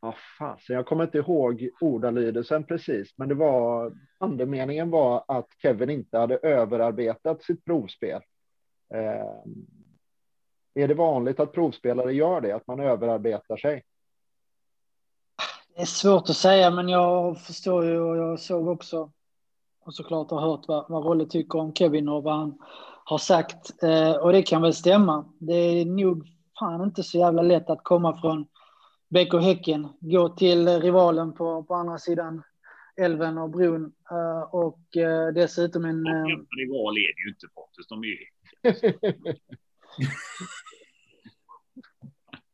Ja, 0.00 0.14
fasen, 0.38 0.76
jag 0.76 0.86
kommer 0.86 1.04
inte 1.04 1.18
ihåg 1.18 1.68
ordalydelsen 1.80 2.64
precis, 2.64 3.14
men 3.16 3.28
det 3.28 3.34
var 3.34 3.92
andemeningen 4.18 4.90
var 4.90 5.24
att 5.28 5.48
Kevin 5.62 5.90
inte 5.90 6.18
hade 6.18 6.36
överarbetat 6.36 7.42
sitt 7.42 7.64
provspel. 7.64 8.22
Eh, 8.94 9.42
är 10.74 10.88
det 10.88 10.94
vanligt 10.94 11.40
att 11.40 11.52
provspelare 11.52 12.12
gör 12.12 12.40
det, 12.40 12.52
att 12.52 12.66
man 12.66 12.80
överarbetar 12.80 13.56
sig? 13.56 13.84
Det 15.74 15.80
är 15.82 15.86
svårt 15.86 16.30
att 16.30 16.36
säga, 16.36 16.70
men 16.70 16.88
jag 16.88 17.40
förstår 17.40 17.84
ju 17.84 17.98
och 17.98 18.16
jag 18.16 18.40
såg 18.40 18.68
också 18.68 19.12
och 19.80 19.94
såklart 19.94 20.30
har 20.30 20.40
hört 20.40 20.68
vad, 20.68 20.84
vad 20.88 21.04
Rolle 21.04 21.26
tycker 21.26 21.58
om 21.58 21.74
Kevin 21.74 22.08
och 22.08 22.22
vad 22.22 22.34
han 22.34 22.58
har 23.08 23.18
sagt. 23.18 23.82
Eh, 23.82 24.12
och 24.12 24.32
det 24.32 24.42
kan 24.42 24.62
väl 24.62 24.74
stämma. 24.74 25.24
Det 25.38 25.54
är 25.54 25.84
nog 25.84 26.26
fan 26.58 26.82
inte 26.82 27.02
så 27.02 27.18
jävla 27.18 27.42
lätt 27.42 27.70
att 27.70 27.84
komma 27.84 28.20
från 28.20 28.46
BK 29.08 29.34
Häcken, 29.42 29.88
gå 30.00 30.28
till 30.28 30.68
rivalen 30.68 31.32
på, 31.32 31.64
på 31.64 31.74
andra 31.74 31.98
sidan 31.98 32.42
älven 33.00 33.38
och 33.38 33.50
bron 33.50 33.84
uh, 34.12 34.54
och 34.54 34.80
uh, 34.96 35.28
dessutom 35.34 35.84
en... 35.84 36.04
Rival 36.58 36.96
är 36.96 37.14
det 37.14 37.22
ju 37.24 37.28
inte 37.28 37.46
Pontus, 37.54 37.86
de 37.88 38.02
är 38.02 38.06
ju... 38.06 38.26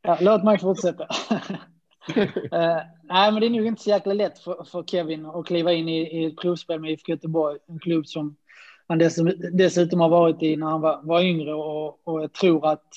ja, 0.03 0.19
låt 0.21 0.45
mig 0.45 0.59
fortsätta. 0.59 1.07
nej, 3.03 3.33
men 3.33 3.41
det 3.41 3.47
är 3.47 3.51
nog 3.51 3.67
inte 3.67 3.83
så 3.83 3.91
jäkla 3.91 4.15
lätt 4.15 4.39
för, 4.39 4.65
för 4.65 4.83
Kevin 4.83 5.27
att 5.27 5.47
kliva 5.47 5.73
in 5.73 5.89
i, 5.89 6.23
i 6.23 6.25
ett 6.25 6.37
provspel 6.37 6.81
med 6.81 6.91
IFK 6.91 7.13
Göteborg, 7.13 7.59
en 7.69 7.79
klubb 7.79 8.07
som 8.07 8.37
han 8.87 8.99
dessutom 9.53 10.01
har 10.01 10.09
varit 10.09 10.43
i 10.43 10.57
när 10.57 10.67
han 10.67 10.81
var, 10.81 11.01
var 11.03 11.23
yngre 11.23 11.55
och, 11.55 12.09
och 12.09 12.23
jag 12.23 12.33
tror 12.33 12.67
att 12.67 12.89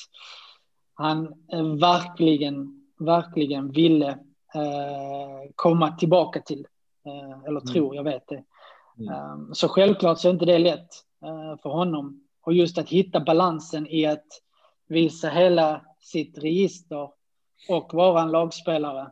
han 0.94 1.34
verkligen 1.80 2.86
verkligen 2.98 3.72
ville 3.72 4.10
eh, 4.56 5.52
komma 5.56 5.92
tillbaka 5.92 6.42
till. 6.42 6.68
Eh, 7.06 7.40
eller 7.40 7.62
mm. 7.62 7.74
tror, 7.74 7.96
jag 7.96 8.04
vet 8.04 8.28
det. 8.28 8.44
Mm. 9.00 9.14
Eh, 9.14 9.54
så 9.54 9.68
självklart 9.68 10.20
så 10.20 10.28
är 10.28 10.34
inte 10.34 10.46
det 10.46 10.58
lätt 10.58 10.90
eh, 11.24 11.62
för 11.62 11.70
honom. 11.70 12.22
Och 12.42 12.54
just 12.54 12.78
att 12.78 12.90
hitta 12.90 13.20
balansen 13.20 13.88
i 13.88 14.06
att 14.06 14.28
visa 14.88 15.30
hela 15.30 15.82
sitt 16.00 16.38
register 16.38 17.10
och 17.70 17.94
vara 17.94 18.22
en 18.22 18.32
lagspelare 18.32 19.12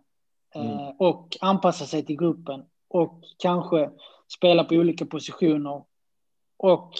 eh, 0.55 0.71
mm. 0.71 0.95
och 0.99 1.37
anpassa 1.41 1.85
sig 1.85 2.05
till 2.05 2.17
gruppen 2.17 2.63
och 2.89 3.21
kanske 3.37 3.89
spela 4.37 4.63
på 4.63 4.75
olika 4.75 5.05
positioner 5.05 5.83
och 6.63 6.91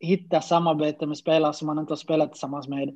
hitta 0.00 0.40
samarbete 0.40 1.06
med 1.06 1.18
spelare 1.18 1.52
som 1.52 1.66
man 1.66 1.78
inte 1.78 1.90
har 1.90 1.96
spelat 1.96 2.32
tillsammans 2.32 2.68
med. 2.68 2.88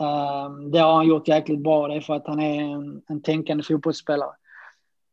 Ehm, 0.00 0.70
det 0.70 0.78
har 0.78 0.94
han 0.94 1.08
gjort 1.08 1.28
jäkligt 1.28 1.62
bra. 1.62 1.88
Det 1.88 1.94
är 1.94 2.00
för 2.00 2.14
att 2.14 2.26
han 2.26 2.40
är 2.40 2.60
en, 2.60 3.02
en 3.08 3.22
tänkande 3.22 3.64
fotbollsspelare. 3.64 4.30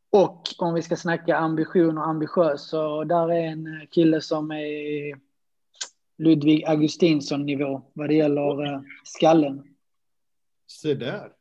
Och 0.10 0.42
om 0.58 0.74
vi 0.74 0.82
ska 0.82 0.96
snacka 0.96 1.38
ambition 1.38 1.98
och 1.98 2.08
ambitiös 2.08 2.70
så 2.70 3.04
där 3.04 3.32
är 3.32 3.48
en 3.48 3.88
kille 3.92 4.22
som 4.22 4.52
är 4.52 5.20
Ludvig 6.18 6.66
Augustinsson 6.66 7.46
nivå 7.46 7.82
vad 7.94 8.10
det 8.10 8.16
gäller 8.16 8.66
eh, 8.66 8.82
skallen. 9.04 9.64
Se 10.68 10.94
där. 10.94 11.32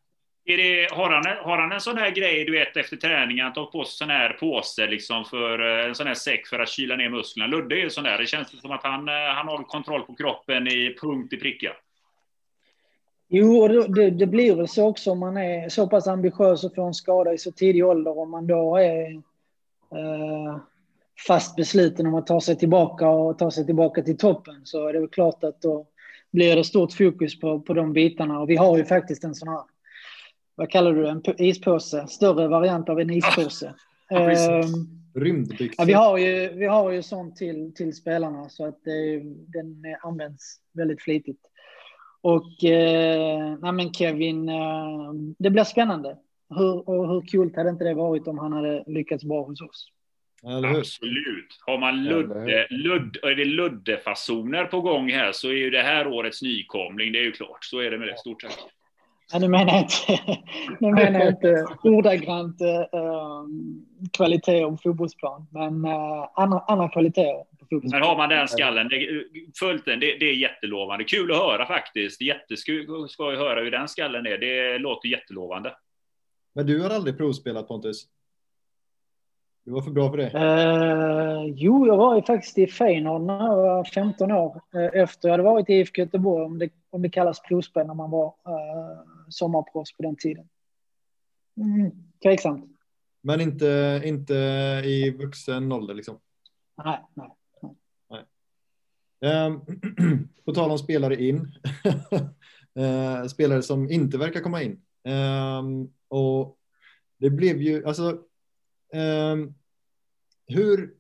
Är 0.49 0.57
det, 0.57 0.95
har, 0.95 1.11
han, 1.11 1.25
har 1.45 1.59
han 1.59 1.73
en 1.73 1.81
sån 1.81 1.99
här 1.99 2.11
grej, 2.11 2.45
du 2.45 2.53
vet, 2.53 2.77
efter 2.77 2.97
träningen, 2.97 3.47
att 3.47 3.55
ta 3.55 3.67
på 3.67 3.85
sig 3.85 3.93
sån 3.93 4.11
här 4.11 4.37
påse, 4.41 4.87
liksom, 4.87 5.25
för 5.25 5.81
eh, 5.81 5.87
en 5.89 5.95
sån 5.95 6.07
här 6.07 6.15
säck 6.15 6.47
för 6.47 6.59
att 6.59 6.69
kyla 6.69 6.97
ner 6.97 7.09
musklerna? 7.09 7.47
Ludde 7.47 7.75
är 7.75 7.81
ju 7.81 7.91
sån 7.91 8.05
där. 8.05 8.19
Det 8.19 8.27
känns 8.27 8.61
som 8.61 8.71
att 8.71 8.83
han, 8.83 9.09
eh, 9.09 9.15
han 9.15 9.49
har 9.49 9.63
kontroll 9.63 10.03
på 10.03 10.15
kroppen 10.15 10.67
i 10.67 10.97
punkt 11.01 11.33
i 11.33 11.37
pricka. 11.37 11.73
Jo, 13.29 13.69
det, 13.69 14.11
det, 14.11 14.27
blir 14.27 14.57
väl 14.57 14.69
så 14.69 14.87
också 14.87 15.11
om 15.11 15.19
man 15.19 15.37
är 15.37 15.69
så 15.69 15.89
pass 15.89 16.07
ambitiös 16.07 16.65
och 16.65 16.75
får 16.75 16.87
en 16.87 16.95
skada 16.95 17.33
i 17.33 17.39
så 17.39 17.53
tidig 17.53 17.87
ålder. 17.87 18.19
Om 18.19 18.31
man 18.31 18.47
då 18.47 18.77
är 18.77 19.11
eh, 19.95 20.59
fast 21.27 21.57
besluten 21.57 22.07
om 22.07 22.15
att 22.15 22.27
ta 22.27 22.41
sig 22.41 22.57
tillbaka 22.57 23.09
och 23.09 23.39
ta 23.39 23.51
sig 23.51 23.67
tillbaka 23.67 24.03
till 24.03 24.19
toppen 24.19 24.61
så 24.65 24.89
är 24.89 24.93
det 24.93 25.01
väl 25.01 25.09
klart 25.09 25.45
att 25.45 25.63
då 25.63 25.87
blir 26.33 26.57
det 26.57 26.65
stort 26.65 26.93
fokus 26.93 27.41
på, 27.41 27.61
på 27.61 27.75
de 27.75 27.93
bitarna. 27.93 28.41
Och 28.41 28.51
vi 28.51 28.57
har 28.57 28.79
ju 28.79 28.85
faktiskt 28.85 29.25
en 29.25 29.35
sån 29.35 29.49
här, 29.49 29.63
vad 30.57 30.71
kallar 30.71 30.93
du 30.93 31.03
det, 31.03 31.11
en 31.11 31.23
ispåse, 31.39 32.07
större 32.07 32.49
variant 32.49 32.89
av 32.89 33.01
en 33.01 33.11
ispåse. 33.11 33.75
Ja, 34.09 34.63
Rymdbyxor. 35.15 35.75
Ja, 35.79 35.85
vi 35.85 35.93
har 35.93 36.19
ju, 36.19 36.49
vi 36.49 36.67
har 36.67 36.91
ju 36.91 37.03
sånt 37.03 37.37
till, 37.37 37.75
till 37.75 37.97
spelarna 37.97 38.49
så 38.49 38.67
att 38.67 38.85
det, 38.85 39.19
den 39.47 39.83
används 40.03 40.61
väldigt 40.73 41.03
flitigt. 41.03 41.41
Och 42.21 42.65
eh, 42.65 43.59
nej 43.63 43.73
men 43.73 43.93
Kevin, 43.93 44.49
eh, 44.49 45.13
det 45.39 45.51
blir 45.51 45.65
spännande. 45.65 46.17
Hur, 46.49 46.89
och 46.89 47.09
hur 47.09 47.27
kul 47.27 47.53
hade 47.57 47.71
inte 47.71 47.85
det 47.85 47.95
varit 47.95 48.29
om 48.29 48.39
han 48.39 48.53
hade 48.53 48.85
lyckats 48.87 49.25
bra 49.25 49.43
hos 49.43 49.61
oss? 49.61 49.91
Absolut. 50.43 51.59
Har 51.67 51.79
man 51.79 52.05
Ludde, 52.05 52.67
Ludd, 52.71 53.17
är 53.23 53.35
det 53.35 53.45
Ludde-fasoner 53.45 54.65
på 54.65 54.81
gång 54.81 55.11
här 55.11 55.33
så 55.33 55.49
är 55.49 55.53
ju 55.53 55.71
det 55.71 55.83
här 55.83 56.07
årets 56.07 56.43
nykomling, 56.43 57.13
det 57.13 57.19
är 57.19 57.25
ju 57.25 57.33
klart. 57.33 57.65
Så 57.65 57.81
är 57.81 57.91
det 57.91 57.99
med 57.99 58.09
det, 58.09 58.19
stort 58.19 58.43
sett. 58.43 58.59
Ja, 59.33 59.39
nu 59.39 59.49
menar 59.49 59.73
jag 59.73 59.83
inte, 59.83 60.39
nu 60.81 60.93
menar 60.93 61.21
jag 61.21 61.29
inte 61.29 61.67
ordagrant 61.83 62.61
uh, 62.61 63.47
kvalitet 64.13 64.65
om 64.65 64.79
fotbollsplan, 64.79 65.47
men 65.51 65.85
uh, 65.85 66.29
andra, 66.35 66.59
andra 66.59 66.89
kvaliteter. 66.89 67.45
Men 67.71 68.03
har 68.03 68.17
man 68.17 68.29
den 68.29 68.49
skallen, 68.49 68.89
det, 68.89 69.25
följt 69.59 69.85
den, 69.85 70.01
det, 70.01 70.17
det, 70.21 70.27
är 70.27 70.35
jättelovande. 70.35 71.05
Kul 71.05 71.33
att 71.33 71.39
höra 71.39 71.67
faktiskt. 71.67 72.21
Jätteskoj 72.21 72.87
att 73.19 73.39
höra 73.39 73.61
hur 73.61 73.71
den 73.71 73.89
skallen 73.89 74.27
är. 74.27 74.39
Det 74.39 74.79
låter 74.79 75.09
jättelovande. 75.09 75.75
Men 76.55 76.67
du 76.67 76.83
har 76.83 76.91
aldrig 76.91 77.19
provspelat 77.19 77.69
Pontus? 77.69 78.07
Du 79.65 79.73
var 79.73 79.83
för 79.83 79.91
bra 79.91 80.11
för 80.11 80.17
det? 80.17 80.35
Uh, 80.35 81.53
jo, 81.57 81.87
jag 81.87 81.97
var 81.97 82.17
ju 82.17 82.23
faktiskt 82.23 82.59
i 82.59 82.67
Feyenoord 82.67 83.23
när 83.23 83.47
jag 83.47 83.57
var 83.57 83.85
15 83.85 84.33
år. 84.33 84.61
Uh, 84.75 85.03
efter 85.03 85.29
jag 85.29 85.33
hade 85.33 85.43
varit 85.43 85.71
i 85.71 85.73
IFK 85.73 86.03
Göteborg, 86.03 86.45
om 86.45 86.59
det, 86.59 86.71
om 86.91 87.03
det 87.03 87.09
kallas 87.09 87.43
provspel 87.43 87.87
när 87.87 87.95
man 87.95 88.11
var 88.11 88.27
uh, 88.27 89.16
sommarproffs 89.29 89.97
på 89.97 90.03
den 90.03 90.17
tiden. 90.17 90.49
Mm, 91.57 91.91
tveksamt. 92.23 92.71
Men 93.23 93.41
inte, 93.41 94.03
inte 94.05 94.35
i 94.85 95.11
vuxen 95.11 95.73
ålder 95.73 95.95
liksom? 95.95 96.19
Nej, 96.85 97.01
nej. 97.15 97.31
Um, 99.21 99.61
på 100.45 100.53
tal 100.53 100.71
om 100.71 100.79
spelare 100.79 101.23
in. 101.23 101.53
uh, 102.79 103.27
spelare 103.29 103.63
som 103.63 103.91
inte 103.91 104.19
verkar 104.19 104.41
komma 104.41 104.63
in. 104.63 104.81
Um, 105.05 105.93
och 106.09 106.59
det 107.19 107.31
blev 107.31 107.63
ju, 107.63 107.87
alltså. 107.87 108.23
Um, 109.33 109.55
hur, 110.47 110.95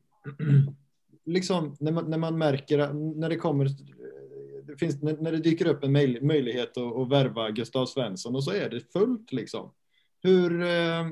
liksom 1.24 1.76
när 1.80 1.92
man, 1.92 2.10
när 2.10 2.18
man 2.18 2.38
märker, 2.38 2.92
när 2.92 3.28
det 3.28 3.36
kommer, 3.36 3.68
finns, 4.78 5.02
när, 5.02 5.16
när 5.16 5.32
det 5.32 5.38
dyker 5.38 5.66
upp 5.66 5.84
en 5.84 5.92
möj, 5.92 6.20
möjlighet 6.20 6.76
att, 6.76 6.96
att 6.96 7.10
värva 7.10 7.50
Gustav 7.50 7.86
Svensson 7.86 8.34
och 8.34 8.44
så 8.44 8.50
är 8.50 8.70
det 8.70 8.92
fullt 8.92 9.32
liksom. 9.32 9.72
Hur, 10.22 10.62
eh, 10.62 11.06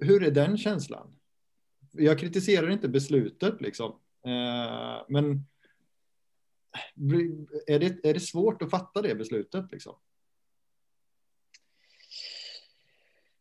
hur 0.00 0.22
är 0.22 0.30
den 0.30 0.58
känslan? 0.58 1.18
Jag 1.92 2.18
kritiserar 2.18 2.70
inte 2.70 2.88
beslutet 2.88 3.60
liksom, 3.60 3.90
eh, 4.24 5.04
men 5.08 5.46
är 7.66 7.78
det, 7.78 8.04
är 8.04 8.14
det 8.14 8.20
svårt 8.20 8.62
att 8.62 8.70
fatta 8.70 9.02
det 9.02 9.14
beslutet 9.14 9.72
liksom? 9.72 9.94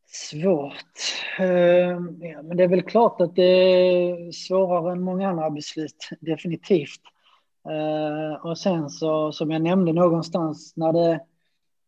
Svårt. 0.06 1.00
Eh, 1.39 1.48
ja, 2.20 2.41
men 2.44 2.58
det 2.58 2.63
är 2.63 2.67
väl 2.67 2.82
klart 2.82 3.22
att 3.22 3.36
det 3.36 3.44
är 3.44 4.32
svårare 4.32 4.91
än 4.91 5.02
många 5.02 5.30
andra 5.30 5.50
beslut, 5.50 6.10
definitivt. 6.20 7.02
Eh, 7.69 8.45
och 8.45 8.58
sen 8.58 8.89
så, 8.89 9.32
som 9.32 9.52
jag 9.52 9.62
nämnde 9.62 9.93
någonstans, 9.93 10.74
när 10.76 10.93
det 10.93 11.19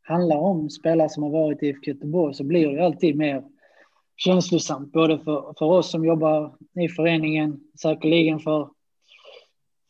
handlar 0.01 0.37
om 0.37 0.69
spelare 0.69 1.09
som 1.09 1.23
har 1.23 1.29
varit 1.29 1.63
i 1.63 1.67
IFK 1.67 1.91
Göteborg 1.91 2.33
så 2.33 2.43
blir 2.43 2.67
det 2.67 2.85
alltid 2.85 3.15
mer 3.15 3.43
känslosamt, 4.17 4.91
både 4.91 5.19
för, 5.19 5.53
för 5.57 5.65
oss 5.65 5.91
som 5.91 6.05
jobbar 6.05 6.55
i 6.79 6.89
föreningen, 6.89 7.59
säkerligen 7.81 8.39
för 8.39 8.69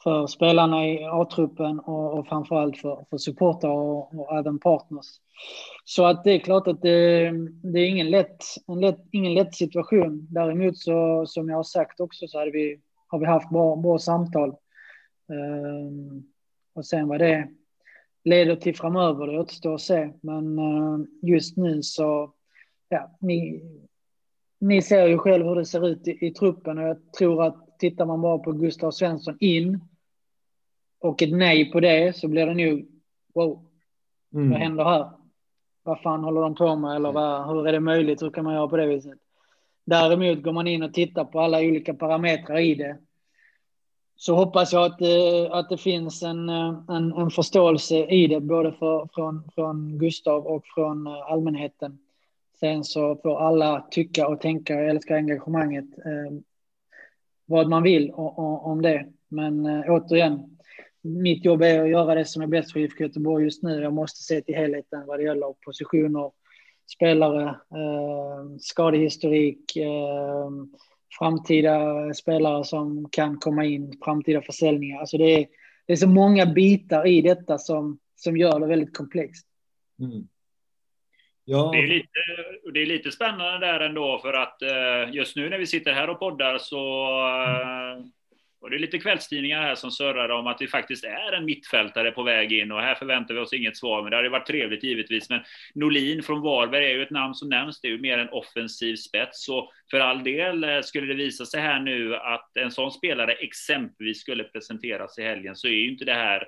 för 0.03 0.27
spelarna 0.27 0.87
i 0.87 1.03
A-truppen 1.03 1.79
och, 1.79 2.19
och 2.19 2.27
framförallt 2.27 2.77
för, 2.77 3.05
för 3.09 3.17
supportrar 3.17 3.71
och, 3.71 4.19
och 4.19 4.37
även 4.37 4.59
partners. 4.59 5.05
Så 5.85 6.05
att 6.05 6.23
det 6.23 6.31
är 6.31 6.39
klart 6.39 6.67
att 6.67 6.81
det, 6.81 7.31
det 7.63 7.79
är 7.79 7.87
ingen 7.87 8.09
lätt, 8.09 8.43
en 8.67 8.79
lätt, 8.79 8.99
ingen 9.11 9.33
lätt 9.33 9.55
situation. 9.55 10.27
Däremot 10.29 10.77
så, 10.77 11.25
som 11.25 11.49
jag 11.49 11.55
har 11.55 11.63
sagt 11.63 11.99
också, 11.99 12.27
så 12.27 12.39
hade 12.39 12.51
vi, 12.51 12.79
har 13.07 13.19
vi 13.19 13.25
haft 13.25 13.49
bra, 13.49 13.75
bra 13.75 13.99
samtal. 13.99 14.55
Um, 15.33 16.23
och 16.73 16.85
sen 16.85 17.07
vad 17.07 17.19
det 17.19 17.49
leder 18.23 18.55
till 18.55 18.75
framöver, 18.75 19.27
det 19.27 19.39
återstår 19.39 19.75
att 19.75 19.81
se. 19.81 20.13
Men 20.21 20.59
uh, 20.59 21.05
just 21.21 21.57
nu 21.57 21.83
så, 21.83 22.33
ja, 22.89 23.17
ni, 23.19 23.63
ni 24.59 24.81
ser 24.81 25.07
ju 25.07 25.17
själv 25.17 25.45
hur 25.45 25.55
det 25.55 25.65
ser 25.65 25.87
ut 25.87 26.07
i, 26.07 26.27
i 26.27 26.31
truppen 26.31 26.77
och 26.77 26.83
jag 26.83 27.11
tror 27.11 27.43
att 27.43 27.79
tittar 27.79 28.05
man 28.05 28.21
bara 28.21 28.37
på 28.37 28.51
Gustav 28.51 28.91
Svensson 28.91 29.37
in 29.39 29.79
och 30.99 31.21
ett 31.21 31.31
nej 31.31 31.71
på 31.71 31.79
det 31.79 32.15
så 32.15 32.27
blir 32.27 32.45
det 32.45 32.53
nog 32.53 32.87
wow, 33.33 33.65
mm. 34.33 34.49
vad 34.49 34.59
händer 34.59 34.83
här? 34.83 35.09
Vad 35.83 36.01
fan 36.01 36.23
håller 36.23 36.41
de 36.41 36.55
på 36.55 36.75
med 36.75 36.95
eller 36.95 37.11
vad, 37.11 37.47
hur 37.47 37.67
är 37.67 37.71
det 37.71 37.79
möjligt? 37.79 38.21
Hur 38.21 38.29
kan 38.29 38.43
man 38.43 38.53
göra 38.53 38.67
på 38.67 38.77
det 38.77 38.87
viset? 38.87 39.19
Däremot 39.85 40.43
går 40.43 40.51
man 40.51 40.67
in 40.67 40.83
och 40.83 40.93
tittar 40.93 41.25
på 41.25 41.39
alla 41.39 41.59
olika 41.59 41.93
parametrar 41.93 42.59
i 42.59 42.75
det 42.75 42.97
så 44.25 44.35
hoppas 44.35 44.73
jag 44.73 44.85
att, 44.85 44.99
det, 44.99 45.49
att 45.51 45.69
det 45.69 45.77
finns 45.77 46.23
en, 46.23 46.49
eh, 46.49 46.79
en, 46.89 47.11
en 47.11 47.29
förståelse 47.29 47.95
i 47.95 48.27
det, 48.27 48.39
både 48.39 48.71
för, 48.71 49.09
från, 49.13 49.43
från 49.55 49.97
Gustav 49.99 50.47
och 50.47 50.63
från 50.65 51.07
eh, 51.07 51.31
allmänheten. 51.31 51.97
Sen 52.59 52.83
så 52.83 53.15
får 53.15 53.39
alla 53.39 53.87
tycka 53.91 54.27
och 54.27 54.41
tänka, 54.41 54.73
jag 54.73 54.89
älskar 54.89 55.15
engagemanget, 55.15 55.85
eh, 55.97 56.37
vad 57.45 57.69
man 57.69 57.83
vill 57.83 58.11
om 58.11 58.81
det. 58.81 59.05
Men 59.29 59.65
eh, 59.65 59.83
återigen, 59.87 60.57
mitt 61.01 61.45
jobb 61.45 61.61
är 61.61 61.83
att 61.83 61.89
göra 61.89 62.15
det 62.15 62.25
som 62.25 62.41
är 62.41 62.47
bäst 62.47 62.71
för 62.71 62.79
IFK 62.79 63.03
Göteborg 63.03 63.43
just 63.43 63.63
nu. 63.63 63.81
Jag 63.81 63.93
måste 63.93 64.23
se 64.23 64.41
till 64.41 64.55
helheten 64.55 65.05
vad 65.07 65.19
det 65.19 65.23
gäller 65.23 65.53
positioner, 65.65 66.31
spelare, 66.95 67.49
eh, 67.49 68.57
skadehistorik, 68.59 69.75
eh, 69.75 70.49
framtida 71.19 72.13
spelare 72.13 72.63
som 72.63 73.09
kan 73.11 73.37
komma 73.39 73.65
in, 73.65 73.99
framtida 74.03 74.41
försäljningar. 74.41 74.99
Alltså 74.99 75.17
det 75.17 75.39
är, 75.39 75.47
det 75.87 75.93
är 75.93 75.97
så 75.97 76.07
många 76.07 76.45
bitar 76.45 77.07
i 77.07 77.21
detta 77.21 77.57
som, 77.57 77.99
som 78.15 78.37
gör 78.37 78.59
det 78.59 78.67
väldigt 78.67 78.97
komplext. 78.97 79.47
Mm. 79.99 80.27
Ja. 81.45 81.71
Det, 81.73 81.77
är 81.77 81.87
lite, 81.87 82.09
det 82.73 82.81
är 82.81 82.85
lite 82.85 83.11
spännande 83.11 83.67
där 83.67 83.79
ändå 83.79 84.19
för 84.21 84.33
att 84.33 84.61
eh, 84.61 85.15
just 85.15 85.35
nu 85.35 85.49
när 85.49 85.57
vi 85.57 85.67
sitter 85.67 85.93
här 85.93 86.09
och 86.09 86.19
poddar 86.19 86.57
så 86.57 87.09
eh, 87.43 88.05
och 88.63 88.69
det 88.69 88.75
är 88.75 88.79
lite 88.79 88.99
kvällstidningar 88.99 89.61
här 89.61 89.75
som 89.75 89.91
surrar 89.91 90.29
om 90.29 90.47
att 90.47 90.61
vi 90.61 90.67
faktiskt 90.67 91.03
är 91.03 91.31
en 91.33 91.45
mittfältare 91.45 92.11
på 92.11 92.23
väg 92.23 92.51
in 92.53 92.71
och 92.71 92.81
här 92.81 92.95
förväntar 92.95 93.33
vi 93.33 93.39
oss 93.39 93.53
inget 93.53 93.77
svar, 93.77 94.01
men 94.01 94.11
det 94.11 94.17
hade 94.17 94.29
varit 94.29 94.47
trevligt 94.47 94.83
givetvis. 94.83 95.29
Men 95.29 95.41
Nolin 95.75 96.23
från 96.23 96.41
Varberg 96.41 96.85
är 96.85 96.95
ju 96.95 97.03
ett 97.03 97.09
namn 97.09 97.33
som 97.33 97.49
nämns, 97.49 97.81
det 97.81 97.87
är 97.87 97.91
ju 97.91 98.01
mer 98.01 98.17
en 98.17 98.29
offensiv 98.29 98.95
spets. 98.95 99.45
Så 99.45 99.71
för 99.91 99.99
all 99.99 100.23
del, 100.23 100.63
eh, 100.63 100.81
skulle 100.81 101.07
det 101.07 101.13
visa 101.13 101.45
sig 101.45 101.61
här 101.61 101.79
nu 101.79 102.15
att 102.15 102.57
en 102.57 102.71
sån 102.71 102.91
spelare 102.91 103.33
exempelvis 103.33 104.21
skulle 104.21 104.43
presenteras 104.43 105.19
i 105.19 105.23
helgen 105.23 105.55
så 105.55 105.67
är 105.67 105.71
ju 105.71 105.91
inte 105.91 106.05
det 106.05 106.13
här 106.13 106.47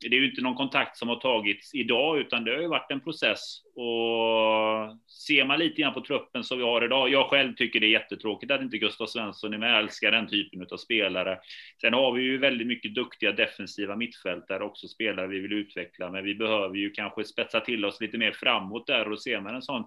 det 0.00 0.16
är 0.16 0.20
ju 0.20 0.30
inte 0.30 0.42
någon 0.42 0.54
kontakt 0.54 0.96
som 0.96 1.08
har 1.08 1.16
tagits 1.16 1.74
idag, 1.74 2.18
utan 2.18 2.44
det 2.44 2.50
har 2.54 2.60
ju 2.60 2.68
varit 2.68 2.90
en 2.90 3.00
process. 3.00 3.62
Och 3.74 4.96
ser 5.26 5.44
man 5.44 5.58
lite 5.58 5.82
grann 5.82 5.94
på 5.94 6.00
truppen 6.00 6.44
som 6.44 6.58
vi 6.58 6.64
har 6.64 6.84
idag, 6.84 7.10
jag 7.10 7.30
själv 7.30 7.54
tycker 7.54 7.80
det 7.80 7.86
är 7.86 7.90
jättetråkigt 7.90 8.52
att 8.52 8.60
inte 8.60 8.78
Gustav 8.78 9.06
Svensson 9.06 9.54
är 9.54 9.58
med, 9.58 9.70
jag 9.70 9.78
älskar 9.78 10.10
den 10.10 10.28
typen 10.28 10.66
av 10.70 10.76
spelare. 10.76 11.38
Sen 11.80 11.94
har 11.94 12.12
vi 12.12 12.22
ju 12.22 12.38
väldigt 12.38 12.66
mycket 12.66 12.94
duktiga 12.94 13.32
defensiva 13.32 13.96
mittfältare 13.96 14.64
också, 14.64 14.88
spelare 14.88 15.26
vi 15.26 15.40
vill 15.40 15.52
utveckla, 15.52 16.10
men 16.10 16.24
vi 16.24 16.34
behöver 16.34 16.76
ju 16.76 16.90
kanske 16.90 17.24
spetsa 17.24 17.60
till 17.60 17.84
oss 17.84 18.00
lite 18.00 18.18
mer 18.18 18.32
framåt 18.32 18.86
där 18.86 19.12
och 19.12 19.22
ser 19.22 19.40
man 19.40 19.54
en 19.54 19.62
sån 19.62 19.84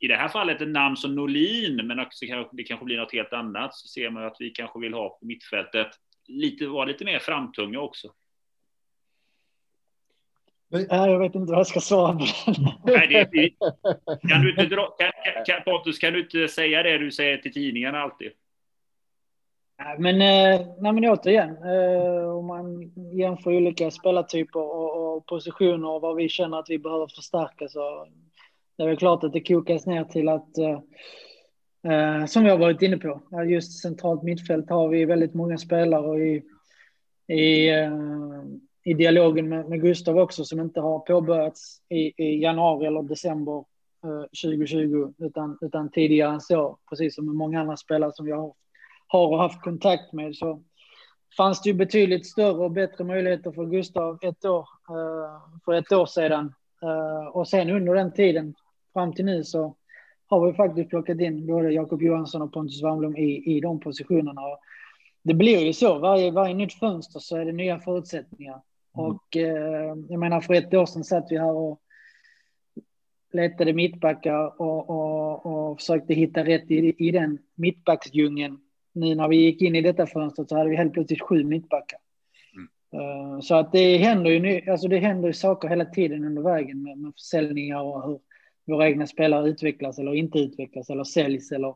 i 0.00 0.08
det 0.08 0.16
här 0.16 0.28
fallet 0.28 0.60
ett 0.60 0.68
namn 0.68 0.96
som 0.96 1.14
Nolin, 1.14 1.86
men 1.86 2.00
också 2.00 2.26
det 2.52 2.62
kanske 2.62 2.84
blir 2.84 2.96
något 2.96 3.12
helt 3.12 3.32
annat, 3.32 3.74
så 3.74 3.88
ser 3.88 4.10
man 4.10 4.24
att 4.24 4.36
vi 4.38 4.50
kanske 4.50 4.80
vill 4.80 4.94
ha 4.94 5.08
på 5.08 5.26
mittfältet 5.26 5.88
lite, 6.26 6.66
vara 6.66 6.84
lite 6.84 7.04
mer 7.04 7.18
framtunga 7.18 7.80
också. 7.80 8.08
Nej, 10.74 11.10
jag 11.10 11.18
vet 11.18 11.34
inte 11.34 11.50
vad 11.50 11.58
jag 11.58 11.66
ska 11.66 11.80
svara 11.80 12.12
på. 12.12 12.24
Nej, 12.84 13.28
det, 13.32 13.50
kan 14.28 14.42
du 14.42 14.50
inte 14.50 14.66
dra, 14.66 14.86
kan, 14.86 15.10
kan, 15.46 15.62
Pontus, 15.64 15.98
kan 15.98 16.12
du 16.12 16.20
inte 16.20 16.48
säga 16.48 16.82
det 16.82 16.98
du 16.98 17.10
säger 17.10 17.36
till 17.36 17.52
tidningarna 17.52 17.98
alltid? 17.98 18.30
Nej, 19.78 19.96
men, 19.98 20.14
eh, 20.14 20.66
nej, 20.78 20.92
men 20.92 21.04
återigen, 21.04 21.50
eh, 21.50 22.36
om 22.36 22.46
man 22.46 22.92
jämför 23.12 23.56
olika 23.56 23.90
spelartyper 23.90 24.60
och, 24.60 25.16
och 25.16 25.26
positioner 25.26 25.88
och 25.88 26.00
vad 26.00 26.16
vi 26.16 26.28
känner 26.28 26.58
att 26.58 26.70
vi 26.70 26.78
behöver 26.78 27.06
förstärka 27.06 27.68
så 27.68 28.06
det 28.76 28.82
är 28.82 28.86
väl 28.86 28.96
klart 28.96 29.24
att 29.24 29.32
det 29.32 29.40
kokas 29.40 29.86
ner 29.86 30.04
till 30.04 30.28
att 30.28 30.58
eh, 30.58 32.26
som 32.26 32.44
vi 32.44 32.50
har 32.50 32.58
varit 32.58 32.82
inne 32.82 32.96
på, 32.96 33.20
just 33.46 33.82
centralt 33.82 34.22
mittfält 34.22 34.70
har 34.70 34.88
vi 34.88 35.04
väldigt 35.04 35.34
många 35.34 35.58
spelare 35.58 36.06
och 36.06 36.20
i, 36.20 36.42
i 37.34 37.70
i 38.84 38.94
dialogen 38.94 39.48
med, 39.48 39.68
med 39.68 39.80
Gustav 39.80 40.18
också 40.18 40.44
som 40.44 40.60
inte 40.60 40.80
har 40.80 40.98
påbörjats 40.98 41.82
i, 41.88 42.24
i 42.24 42.42
januari 42.42 42.86
eller 42.86 43.02
december 43.02 43.64
eh, 44.04 44.20
2020 44.44 45.12
utan, 45.18 45.58
utan 45.60 45.90
tidigare 45.90 46.32
än 46.32 46.40
så, 46.40 46.78
precis 46.88 47.14
som 47.14 47.26
med 47.26 47.34
många 47.34 47.60
andra 47.60 47.76
spelare 47.76 48.12
som 48.14 48.28
jag 48.28 48.54
har, 49.06 49.28
har 49.28 49.38
haft 49.38 49.62
kontakt 49.62 50.12
med 50.12 50.36
så 50.36 50.62
fanns 51.36 51.62
det 51.62 51.70
ju 51.70 51.74
betydligt 51.74 52.26
större 52.26 52.64
och 52.64 52.70
bättre 52.70 53.04
möjligheter 53.04 53.52
för 53.52 53.64
Gustav 53.64 54.18
ett 54.22 54.44
år, 54.44 54.68
eh, 54.88 55.60
för 55.64 55.72
ett 55.72 55.92
år 55.92 56.06
sedan. 56.06 56.54
Eh, 56.82 57.26
och 57.26 57.48
sen 57.48 57.70
under 57.70 57.94
den 57.94 58.12
tiden 58.12 58.54
fram 58.92 59.12
till 59.12 59.24
nu 59.24 59.44
så 59.44 59.76
har 60.26 60.46
vi 60.46 60.52
faktiskt 60.52 60.90
plockat 60.90 61.20
in 61.20 61.46
både 61.46 61.72
Jakob 61.72 62.02
Johansson 62.02 62.42
och 62.42 62.52
Pontus 62.52 62.82
Wernbloom 62.82 63.16
i, 63.16 63.56
i 63.56 63.60
de 63.60 63.80
positionerna. 63.80 64.40
Och 64.40 64.58
det 65.22 65.34
blir 65.34 65.58
ju 65.58 65.72
så, 65.72 65.98
varje, 65.98 66.30
varje 66.30 66.54
nytt 66.54 66.74
fönster 66.74 67.20
så 67.20 67.36
är 67.36 67.44
det 67.44 67.52
nya 67.52 67.78
förutsättningar. 67.78 68.60
Mm. 68.98 69.10
Och 69.10 69.36
eh, 69.36 69.96
jag 70.08 70.18
menar 70.18 70.40
för 70.40 70.54
ett 70.54 70.74
år 70.74 70.86
sedan 70.86 71.04
satt 71.04 71.26
vi 71.30 71.38
här 71.38 71.52
och 71.52 71.80
letade 73.34 73.72
mittbackar 73.72 74.60
och, 74.60 74.90
och, 74.90 75.46
och 75.46 75.78
försökte 75.78 76.14
hitta 76.14 76.44
rätt 76.44 76.70
i, 76.70 76.94
i 77.08 77.10
den 77.10 77.38
mittbacksdjungeln. 77.54 78.58
Nu 78.92 79.14
när 79.14 79.28
vi 79.28 79.36
gick 79.36 79.62
in 79.62 79.76
i 79.76 79.80
detta 79.80 80.06
fönstret 80.06 80.48
så 80.48 80.56
hade 80.56 80.70
vi 80.70 80.76
helt 80.76 80.92
plötsligt 80.92 81.22
sju 81.22 81.44
mittbackar. 81.44 81.98
Mm. 82.54 83.02
Uh, 83.02 83.40
så 83.40 83.54
att 83.54 83.72
det 83.72 83.96
händer 83.96 84.30
ju 84.30 84.70
alltså 84.70 84.88
det 84.88 84.98
händer 84.98 85.28
ju 85.28 85.32
saker 85.32 85.68
hela 85.68 85.84
tiden 85.84 86.24
under 86.24 86.42
vägen 86.42 86.82
med, 86.82 86.98
med 86.98 87.12
försäljningar 87.14 87.82
och 87.82 88.06
hur 88.06 88.18
våra 88.66 88.88
egna 88.88 89.06
spelare 89.06 89.48
utvecklas 89.48 89.98
eller 89.98 90.14
inte 90.14 90.38
utvecklas 90.38 90.90
eller 90.90 91.04
säljs 91.04 91.52
eller, 91.52 91.74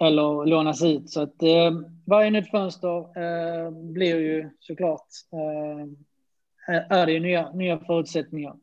eller 0.00 0.46
lånas 0.46 0.82
ut. 0.82 1.10
Så 1.10 1.22
att 1.22 1.42
uh, 1.42 1.80
varje 2.06 2.30
nytt 2.30 2.50
fönster 2.50 2.98
uh, 2.98 3.70
blir 3.70 4.16
ju 4.16 4.50
såklart 4.60 5.06
är 6.70 7.06
det 7.06 7.12
ju 7.12 7.20
nya, 7.20 7.52
nya 7.52 7.78
förutsättningar. 7.78 8.56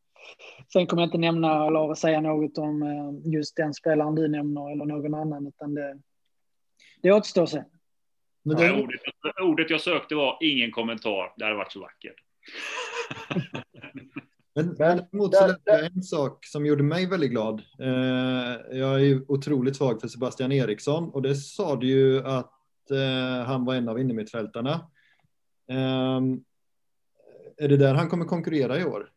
Sen 0.74 0.88
kommer 0.88 1.02
jag 1.02 1.08
inte 1.08 1.18
nämna 1.18 1.68
eller 1.68 1.94
säga 1.94 2.22
något 2.22 2.58
om 2.58 2.84
eh, 2.84 3.32
just 3.34 3.56
den 3.56 3.74
spelaren 3.74 4.16
du 4.16 4.28
nämner 4.28 4.72
eller 4.72 4.86
någon 4.86 5.14
annan, 5.14 5.48
utan 5.48 5.74
det, 5.74 6.00
det 7.02 7.12
återstår 7.12 7.46
sig. 7.46 7.64
Men 8.44 8.58
det... 8.58 8.72
ordet, 8.84 9.02
ordet 9.42 9.70
jag 9.70 9.82
sökte 9.82 10.16
var 10.16 10.38
ingen 10.42 10.72
kommentar. 10.72 11.34
Det 11.38 11.44
hade 11.44 11.58
varit 11.58 11.72
så 11.72 11.80
vackert. 11.80 12.16
Men, 14.56 14.66
men 14.66 14.76
däremot 14.78 15.36
så 15.36 15.48
läste 15.48 15.62
jag 15.72 15.86
en 15.86 16.04
sak 16.04 16.46
som 16.46 16.66
gjorde 16.66 16.84
mig 16.84 17.10
väldigt 17.10 17.32
glad. 17.32 17.62
Eh, 17.80 18.78
jag 18.78 18.96
är 18.96 19.00
ju 19.00 19.26
otroligt 19.28 19.76
svag 19.76 20.02
för 20.02 20.08
Sebastian 20.08 20.52
Eriksson 20.52 21.10
och 21.10 21.22
det 21.22 21.36
sa 21.36 21.76
du 21.76 21.88
ju 21.88 22.26
att 22.26 22.92
eh, 22.92 23.46
han 23.46 23.66
var 23.66 23.76
en 23.76 23.90
av 23.90 24.00
innermittfältarna. 24.00 24.90
Är 27.58 27.68
det 27.68 27.78
där 27.78 27.94
han 27.94 28.10
kommer 28.10 28.26
konkurrera 28.26 28.80
i 28.80 28.86
år? 28.86 29.12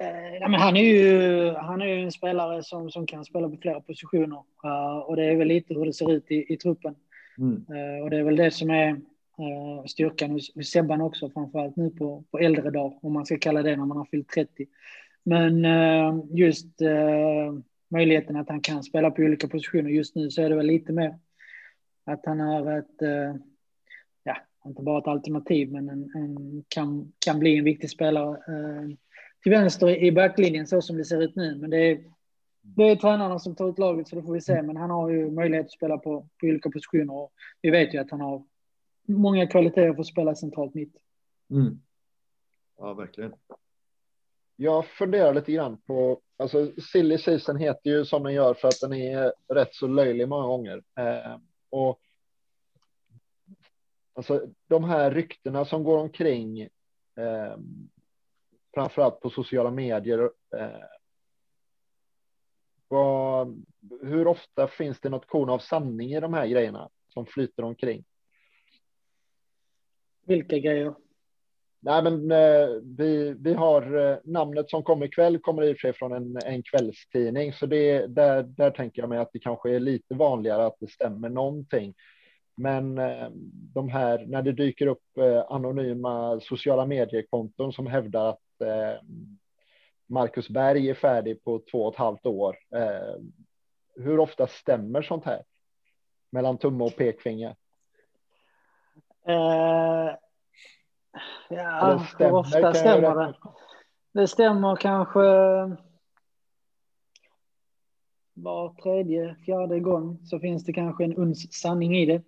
Eh, 0.00 0.50
men 0.50 0.60
han, 0.60 0.76
är 0.76 0.84
ju, 0.84 1.50
han 1.54 1.82
är 1.82 1.86
ju 1.86 2.02
en 2.02 2.12
spelare 2.12 2.62
som, 2.62 2.90
som 2.90 3.06
kan 3.06 3.24
spela 3.24 3.48
på 3.48 3.56
flera 3.56 3.80
positioner. 3.80 4.42
Uh, 4.64 4.98
och 4.98 5.16
det 5.16 5.24
är 5.24 5.36
väl 5.36 5.48
lite 5.48 5.74
hur 5.74 5.86
det 5.86 5.92
ser 5.92 6.12
ut 6.12 6.30
i, 6.30 6.52
i 6.52 6.56
truppen. 6.56 6.94
Mm. 7.38 7.54
Uh, 7.54 8.02
och 8.02 8.10
det 8.10 8.16
är 8.16 8.22
väl 8.22 8.36
det 8.36 8.50
som 8.50 8.70
är 8.70 8.90
uh, 8.90 9.84
styrkan 9.86 10.30
hos, 10.30 10.54
hos 10.54 10.70
Sebban 10.70 11.00
också, 11.00 11.30
framförallt 11.30 11.76
nu 11.76 11.90
på, 11.90 12.24
på 12.30 12.38
äldre 12.38 12.70
dag, 12.70 12.98
om 13.02 13.12
man 13.12 13.26
ska 13.26 13.38
kalla 13.38 13.62
det 13.62 13.76
när 13.76 13.84
man 13.84 13.96
har 13.96 14.04
fyllt 14.04 14.28
30. 14.28 14.66
Men 15.22 15.64
just 16.36 16.80
möjligheten 17.90 18.36
att 18.36 18.48
han 18.48 18.60
kan 18.60 18.82
spela 18.82 19.10
på 19.10 19.22
olika 19.22 19.48
positioner 19.48 19.90
just 19.90 20.14
nu 20.16 20.30
så 20.30 20.42
är 20.42 20.48
det 20.48 20.56
väl 20.56 20.66
lite 20.66 20.92
mer 20.92 21.18
att 22.06 22.26
han 22.26 22.40
är 22.40 22.78
ett, 22.78 22.96
ja, 22.98 23.34
inte 24.66 24.82
bara 24.82 24.98
ett 24.98 25.08
alternativ, 25.08 25.72
men 25.72 25.88
en, 25.88 26.10
en 26.14 26.64
kan, 26.68 27.12
kan 27.18 27.38
bli 27.38 27.58
en 27.58 27.64
viktig 27.64 27.90
spelare 27.90 28.36
till 29.42 29.52
vänster 29.52 30.02
i 30.02 30.12
backlinjen 30.12 30.66
så 30.66 30.82
som 30.82 30.96
det 30.96 31.04
ser 31.04 31.22
ut 31.22 31.36
nu. 31.36 31.56
Men 31.56 31.70
det 31.70 31.76
är, 31.76 32.04
det 32.62 32.90
är 32.90 32.96
tränarna 32.96 33.38
som 33.38 33.54
tar 33.54 33.70
ut 33.70 33.78
laget 33.78 34.08
så 34.08 34.16
det 34.16 34.22
får 34.22 34.32
vi 34.32 34.40
se. 34.40 34.62
Men 34.62 34.76
han 34.76 34.90
har 34.90 35.10
ju 35.10 35.30
möjlighet 35.30 35.66
att 35.66 35.72
spela 35.72 35.98
på, 35.98 36.28
på 36.40 36.46
olika 36.46 36.70
positioner 36.70 37.14
och 37.14 37.32
vi 37.62 37.70
vet 37.70 37.94
ju 37.94 37.98
att 37.98 38.10
han 38.10 38.20
har 38.20 38.44
många 39.08 39.46
kvaliteter 39.46 39.92
för 39.92 40.00
att 40.00 40.06
spela 40.06 40.34
centralt 40.34 40.74
mitt. 40.74 40.96
Mm. 41.50 41.80
Ja, 42.78 42.94
verkligen. 42.94 43.32
Jag 44.56 44.86
funderar 44.86 45.34
lite 45.34 45.52
grann 45.52 45.76
på, 45.86 46.20
alltså 46.36 46.72
silly 46.92 47.18
season 47.18 47.56
heter 47.56 47.90
ju 47.90 48.04
som 48.04 48.22
den 48.22 48.34
gör 48.34 48.54
för 48.54 48.68
att 48.68 48.80
den 48.80 48.92
är 48.92 49.32
rätt 49.54 49.74
så 49.74 49.86
löjlig 49.86 50.28
många 50.28 50.46
gånger. 50.46 50.82
Eh, 50.98 51.36
och 51.70 52.00
alltså 54.14 54.46
de 54.68 54.84
här 54.84 55.10
ryktena 55.10 55.64
som 55.64 55.84
går 55.84 55.98
omkring 55.98 56.60
eh, 56.60 57.56
framförallt 58.74 59.20
på 59.20 59.30
sociala 59.30 59.70
medier. 59.70 60.30
Eh, 60.56 60.84
vad, 62.88 63.64
hur 64.02 64.26
ofta 64.26 64.68
finns 64.68 65.00
det 65.00 65.08
något 65.08 65.26
korn 65.26 65.50
av 65.50 65.58
sanning 65.58 66.12
i 66.12 66.20
de 66.20 66.34
här 66.34 66.46
grejerna 66.46 66.90
som 67.08 67.26
flyter 67.26 67.62
omkring? 67.62 68.04
Vilka 70.26 70.58
grejer? 70.58 70.94
Nej, 71.82 72.02
men 72.02 72.30
eh, 72.30 72.68
vi, 72.82 73.34
vi 73.38 73.54
har 73.54 73.96
eh, 73.96 74.18
namnet 74.24 74.70
som 74.70 74.82
kommer 74.82 75.06
ikväll 75.06 75.38
kommer 75.38 75.62
i 75.62 75.72
och 75.72 75.76
för 75.76 75.88
sig 75.88 75.92
från 75.92 76.12
en, 76.12 76.36
en 76.44 76.62
kvällstidning, 76.62 77.52
så 77.52 77.66
det, 77.66 78.06
där, 78.06 78.42
där 78.42 78.70
tänker 78.70 79.02
jag 79.02 79.08
mig 79.08 79.18
att 79.18 79.32
det 79.32 79.38
kanske 79.38 79.74
är 79.74 79.80
lite 79.80 80.14
vanligare 80.14 80.66
att 80.66 80.76
det 80.80 80.90
stämmer 80.90 81.28
någonting. 81.28 81.94
Men 82.60 82.98
eh, 82.98 83.28
de 83.74 83.88
här, 83.88 84.26
när 84.26 84.42
det 84.42 84.52
dyker 84.52 84.86
upp 84.86 85.18
eh, 85.18 85.44
anonyma 85.48 86.40
sociala 86.40 86.86
mediekonton 86.86 87.72
som 87.72 87.86
hävdar 87.86 88.28
att 88.28 88.60
eh, 88.60 89.02
Marcus 90.06 90.48
Berg 90.48 90.90
är 90.90 90.94
färdig 90.94 91.44
på 91.44 91.62
två 91.70 91.84
och 91.84 91.92
ett 91.92 91.98
halvt 91.98 92.26
år. 92.26 92.56
Eh, 92.74 93.14
hur 93.96 94.20
ofta 94.20 94.46
stämmer 94.46 95.02
sånt 95.02 95.24
här? 95.24 95.42
Mellan 96.32 96.58
tumme 96.58 96.84
och 96.84 96.96
pekfinger? 96.96 97.56
Uh, 99.28 100.14
ja, 101.48 102.04
hur 102.18 102.32
ofta 102.32 102.74
stämmer 102.74 103.14
det? 103.14 103.34
Det 104.12 104.28
stämmer 104.28 104.76
kanske 104.76 105.20
var 108.34 108.74
tredje, 108.82 109.36
fjärde 109.44 109.80
gång 109.80 110.18
så 110.24 110.38
finns 110.38 110.64
det 110.64 110.72
kanske 110.72 111.04
en 111.04 111.16
uns 111.16 111.52
sanning 111.52 111.96
i 111.96 112.06
det. 112.06 112.22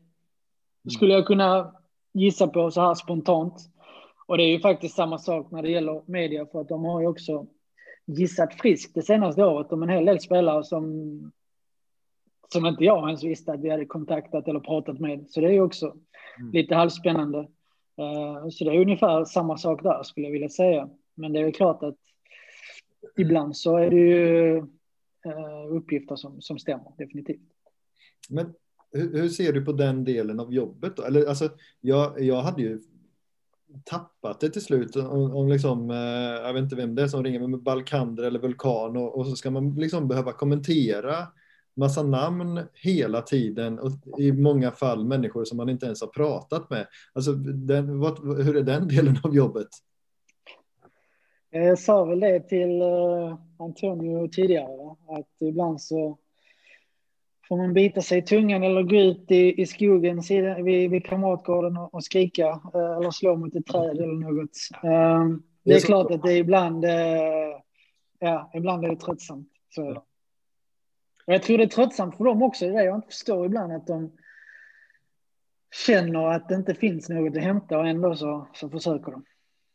Skulle 0.91 1.15
jag 1.15 1.27
kunna 1.27 1.75
gissa 2.13 2.47
på 2.49 2.71
så 2.71 2.81
här 2.81 2.95
spontant. 2.95 3.55
Och 4.27 4.37
det 4.37 4.43
är 4.43 4.49
ju 4.49 4.61
faktiskt 4.61 4.97
samma 4.97 5.19
sak 5.19 5.51
när 5.51 5.63
det 5.63 5.71
gäller 5.71 6.03
media 6.07 6.47
för 6.47 6.61
att 6.61 6.69
de 6.69 6.85
har 6.85 7.01
ju 7.01 7.07
också 7.07 7.47
gissat 8.07 8.55
friskt 8.55 8.95
det 8.95 9.03
senaste 9.03 9.45
året 9.45 9.73
om 9.73 9.83
en 9.83 9.89
hel 9.89 10.05
del 10.05 10.21
spelare 10.21 10.65
som 10.65 11.33
som 12.53 12.67
inte 12.67 12.85
jag 12.85 13.09
ens 13.09 13.25
visste 13.25 13.53
att 13.53 13.61
vi 13.61 13.71
hade 13.71 13.87
kontaktat 13.87 14.49
eller 14.49 14.61
pratat 14.61 14.99
med. 14.99 15.25
Så 15.29 15.41
det 15.41 15.47
är 15.47 15.53
ju 15.53 15.61
också 15.61 15.87
mm. 15.87 16.53
lite 16.53 16.75
halvspännande. 16.75 17.39
Uh, 18.01 18.49
så 18.51 18.65
det 18.65 18.71
är 18.71 18.81
ungefär 18.81 19.25
samma 19.25 19.57
sak 19.57 19.83
där 19.83 20.03
skulle 20.03 20.27
jag 20.27 20.33
vilja 20.33 20.49
säga. 20.49 20.89
Men 21.15 21.33
det 21.33 21.41
är 21.41 21.51
klart 21.51 21.83
att 21.83 21.99
ibland 23.19 23.57
så 23.57 23.77
är 23.77 23.91
det 23.91 23.97
ju 23.97 24.57
uh, 25.27 25.77
uppgifter 25.77 26.17
som, 26.17 26.41
som 26.41 26.59
stämmer, 26.59 26.93
definitivt. 26.99 27.51
Men 28.31 28.55
hur, 28.93 29.21
hur, 29.21 29.29
ser 29.29 29.53
du 29.53 29.65
på 29.65 29.73
den 29.73 30.05
delen 30.05 30.41
av 30.41 30.53
jobbet 30.53 30.97
då? 30.97 31.03
Eller 31.03 31.27
alltså, 31.27 31.49
jag, 31.81 32.21
jag 32.21 32.43
hade 32.43 32.63
ju 32.63 32.81
tappat 33.85 34.41
det 34.41 34.49
till 34.49 34.63
slut. 34.63 34.97
Om, 34.97 35.35
om 35.35 35.49
liksom, 35.49 35.91
eh, 35.91 36.47
jag 36.47 36.53
vet 36.53 36.63
inte 36.63 36.77
vem 36.77 36.95
det 36.95 37.03
är 37.03 37.09
som 37.09 37.25
ringer 37.25 37.49
med 37.49 37.63
Balkander 37.63 38.25
eller 38.25 38.39
Vulkan 38.39 38.97
och, 38.97 39.19
och, 39.19 39.27
så 39.27 39.37
ska 39.37 39.51
man 39.51 39.75
liksom 39.75 40.09
behöva 40.09 40.33
kommentera 40.33 41.15
massa 41.75 42.03
namn 42.03 42.61
hela 42.75 43.23
tiden 43.23 43.79
och 43.79 43.91
i 44.19 44.33
många 44.33 44.71
fall 44.71 45.05
människor 45.05 45.45
som 45.45 45.57
man 45.57 45.69
inte 45.69 45.87
ens 45.87 46.01
har 46.01 46.09
pratat 46.09 46.71
med. 46.71 46.87
Alltså, 47.13 47.33
den, 47.33 47.99
vad, 47.99 48.45
hur 48.45 48.57
är 48.57 48.63
den 48.63 48.89
delen 48.97 49.17
av 49.25 49.35
jobbet? 49.35 49.69
Eh, 51.51 51.63
jag 51.63 51.79
sa 51.79 52.05
väl 52.05 52.21
det 52.21 52.41
till 52.41 52.83
eh, 52.83 53.39
Antonio 53.59 54.29
tidigare, 54.29 54.91
att 55.09 55.49
ibland 55.49 55.81
så 55.81 56.19
får 57.53 57.57
man 57.57 57.75
bita 57.75 58.03
sig 58.03 58.19
i 58.19 58.23
tungan 58.23 58.63
eller 58.63 58.83
gå 58.83 58.97
ut 58.97 59.31
i, 59.31 59.63
i 59.63 59.67
skogen 59.67 60.21
vid, 60.65 60.91
vid 60.91 61.07
kamratgården 61.07 61.77
och, 61.77 61.95
och 61.95 62.05
skrika 62.05 62.47
eh, 62.47 62.97
eller 62.97 63.11
slå 63.11 63.37
mot 63.37 63.57
ett 63.57 63.67
träd 63.67 63.91
eller 63.91 64.07
något. 64.07 64.51
Um, 64.83 65.43
det 65.65 65.75
är, 65.75 65.81
klart 65.81 66.11
att 66.11 66.23
det 66.23 66.33
är 66.33 66.37
ibland, 66.37 66.85
uh, 66.85 66.91
ja, 68.19 68.51
ibland 68.55 68.85
är 68.85 68.89
det 68.89 68.97
tröttsamt. 68.97 69.49
Så. 69.75 69.91
Och 71.27 71.33
jag 71.35 71.43
tror 71.43 71.59
det 71.59 71.65
är 71.65 71.69
tröttsamt 71.69 72.17
för 72.17 72.25
dem 72.25 72.43
också, 72.43 72.65
det 72.65 72.71
är 72.71 72.75
det 72.75 72.85
jag 72.85 72.97
inte 72.97 73.09
förstår 73.09 73.47
ibland, 73.47 73.73
att 73.73 73.87
de 73.87 74.13
känner 75.87 76.27
att 76.27 76.49
det 76.49 76.55
inte 76.55 76.75
finns 76.75 77.09
något 77.09 77.37
att 77.37 77.43
hämta 77.43 77.79
och 77.79 77.87
ändå 77.87 78.17
så, 78.17 78.47
så 78.55 78.69
försöker 78.69 79.13
de. 79.13 79.25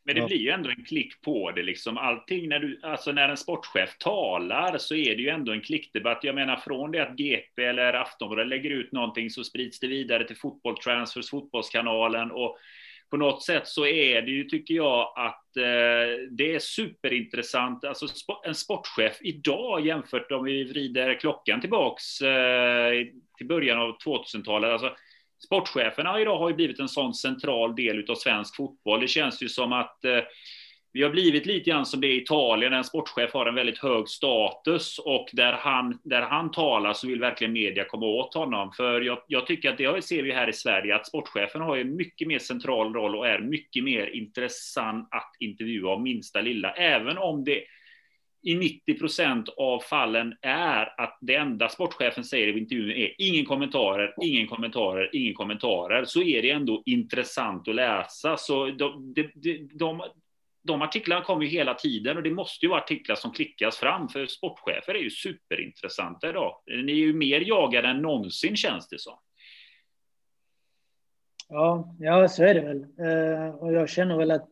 Men 0.08 0.16
det 0.16 0.26
blir 0.26 0.38
ju 0.38 0.50
ändå 0.50 0.70
en 0.70 0.86
klick 0.86 1.22
på 1.22 1.52
det 1.52 1.64
liksom. 1.64 1.98
Allting 1.98 2.50
när 2.50 2.60
du, 2.60 2.80
alltså 2.84 3.12
när 3.12 3.30
en 3.30 3.38
sportchef 3.38 3.98
talar 3.98 4.78
så 4.78 4.96
är 4.96 5.16
det 5.16 5.22
ju 5.22 5.30
ändå 5.30 5.52
en 5.52 5.62
klickdebatt. 5.62 6.24
Jag 6.24 6.36
menar 6.36 6.56
från 6.56 6.92
det 6.92 7.00
att 7.00 7.18
GP 7.18 7.64
eller 7.64 7.94
Aftonbladet 7.94 8.48
lägger 8.48 8.70
ut 8.70 8.92
någonting 8.92 9.30
så 9.30 9.44
sprids 9.44 9.80
det 9.80 9.88
vidare 9.88 10.28
till 10.28 10.38
Fotboll 10.38 10.78
Transfers, 10.78 11.30
Fotbollskanalen 11.30 12.32
och 12.32 12.58
på 13.10 13.18
något 13.18 13.44
sätt 13.44 13.68
så 13.68 13.86
är 13.86 14.22
det 14.22 14.32
ju, 14.32 14.44
tycker 14.44 14.74
jag, 14.74 15.14
att 15.16 15.58
eh, 15.58 16.28
det 16.32 16.56
är 16.56 16.60
superintressant. 16.60 17.86
Alltså 17.86 18.08
en 18.46 18.56
sportchef 18.56 19.18
idag 19.22 19.86
jämfört 19.86 20.32
om 20.32 20.44
vi 20.44 20.64
vrider 20.64 21.20
klockan 21.20 21.62
tillbaks 21.62 22.22
eh, 22.22 23.06
till 23.38 23.48
början 23.48 23.80
av 23.80 23.98
2000-talet. 23.98 24.72
Alltså, 24.72 24.96
sportcheferna 25.46 26.22
idag 26.22 26.38
har 26.38 26.50
ju 26.50 26.56
blivit 26.56 26.80
en 26.80 26.90
sån 26.90 27.14
central 27.14 27.76
del 27.76 28.06
av 28.10 28.16
svensk 28.16 28.56
fotboll. 28.56 29.02
Det 29.02 29.08
känns 29.08 29.44
ju 29.44 29.50
som 29.50 29.74
att 29.74 30.06
eh, 30.06 30.22
vi 30.94 31.04
har 31.04 31.10
blivit 31.10 31.46
lite 31.46 31.70
grann 31.70 31.86
som 31.86 32.02
det 32.02 32.08
är 32.08 32.12
i 32.12 32.22
Italien, 32.22 32.74
en 32.74 32.84
sportchef 32.84 33.34
har 33.34 33.46
en 33.46 33.56
väldigt 33.56 33.78
hög 33.78 34.08
status 34.08 35.00
och 35.00 35.30
där 35.34 35.54
han, 35.54 36.00
där 36.04 36.22
han 36.22 36.52
talar 36.52 36.94
så 36.94 37.08
vill 37.08 37.20
verkligen 37.20 37.54
media 37.54 37.86
komma 37.86 38.06
åt 38.06 38.34
honom. 38.34 38.72
För 38.72 39.02
jag, 39.02 39.18
jag 39.28 39.48
tycker 39.48 39.70
att 39.70 39.78
det 39.78 40.06
ser 40.06 40.24
vi 40.24 40.32
här 40.32 40.50
i 40.50 40.54
Sverige, 40.54 40.96
att 40.96 41.08
sportchefen 41.08 41.62
har 41.62 41.78
en 41.78 41.96
mycket 41.96 42.28
mer 42.28 42.40
central 42.40 42.94
roll 42.94 43.16
och 43.16 43.28
är 43.28 43.40
mycket 43.40 43.84
mer 43.84 44.16
intressant 44.16 45.08
att 45.12 45.32
intervjua 45.40 45.94
om 45.94 46.04
minsta 46.04 46.42
lilla, 46.42 46.72
även 46.72 47.18
om 47.18 47.44
det 47.44 47.64
i 48.44 48.56
90 48.56 49.00
procent 49.00 49.50
av 49.58 49.80
fallen 49.80 50.34
är 50.42 51.02
att 51.02 51.18
det 51.22 51.36
enda 51.36 51.70
sportchefen 51.70 52.24
säger 52.24 52.48
i 52.48 52.60
intervjun 52.60 52.92
är 52.92 53.16
ingen 53.18 53.46
kommentarer, 53.46 54.14
ingen 54.22 54.48
kommentarer, 54.48 55.10
ingen 55.16 55.34
kommentarer, 55.34 56.06
så 56.06 56.24
är 56.24 56.42
det 56.42 56.52
ändå 56.52 56.84
intressant 56.86 57.68
att 57.68 57.76
läsa. 57.76 58.38
Så 58.38 58.66
de, 58.66 59.14
de, 59.14 59.32
de, 59.36 59.70
de, 59.74 60.02
de 60.64 60.82
artiklarna 60.82 61.24
kommer 61.24 61.44
ju 61.44 61.50
hela 61.50 61.74
tiden 61.74 62.18
och 62.18 62.24
det 62.24 62.32
måste 62.32 62.66
ju 62.66 62.70
vara 62.70 62.82
artiklar 62.82 63.16
som 63.16 63.32
klickas 63.32 63.78
fram, 63.78 64.10
för 64.10 64.26
sportchefer 64.26 64.94
är 64.94 65.00
ju 65.00 65.10
superintressanta 65.10 66.30
idag. 66.30 66.56
Ni 66.66 66.92
är 66.92 66.96
ju 66.96 67.14
mer 67.14 67.42
jagade 67.42 67.88
än 67.88 68.02
någonsin 68.02 68.56
känns 68.56 68.88
det 68.90 69.00
som. 69.00 69.20
Ja, 71.50 71.96
ja 72.00 72.28
så 72.28 72.44
är 72.44 72.54
det 72.54 72.62
väl. 72.62 72.82
Eh, 72.82 73.56
och 73.56 73.74
jag 73.74 73.90
känner 73.90 74.18
väl 74.18 74.32
att 74.32 74.52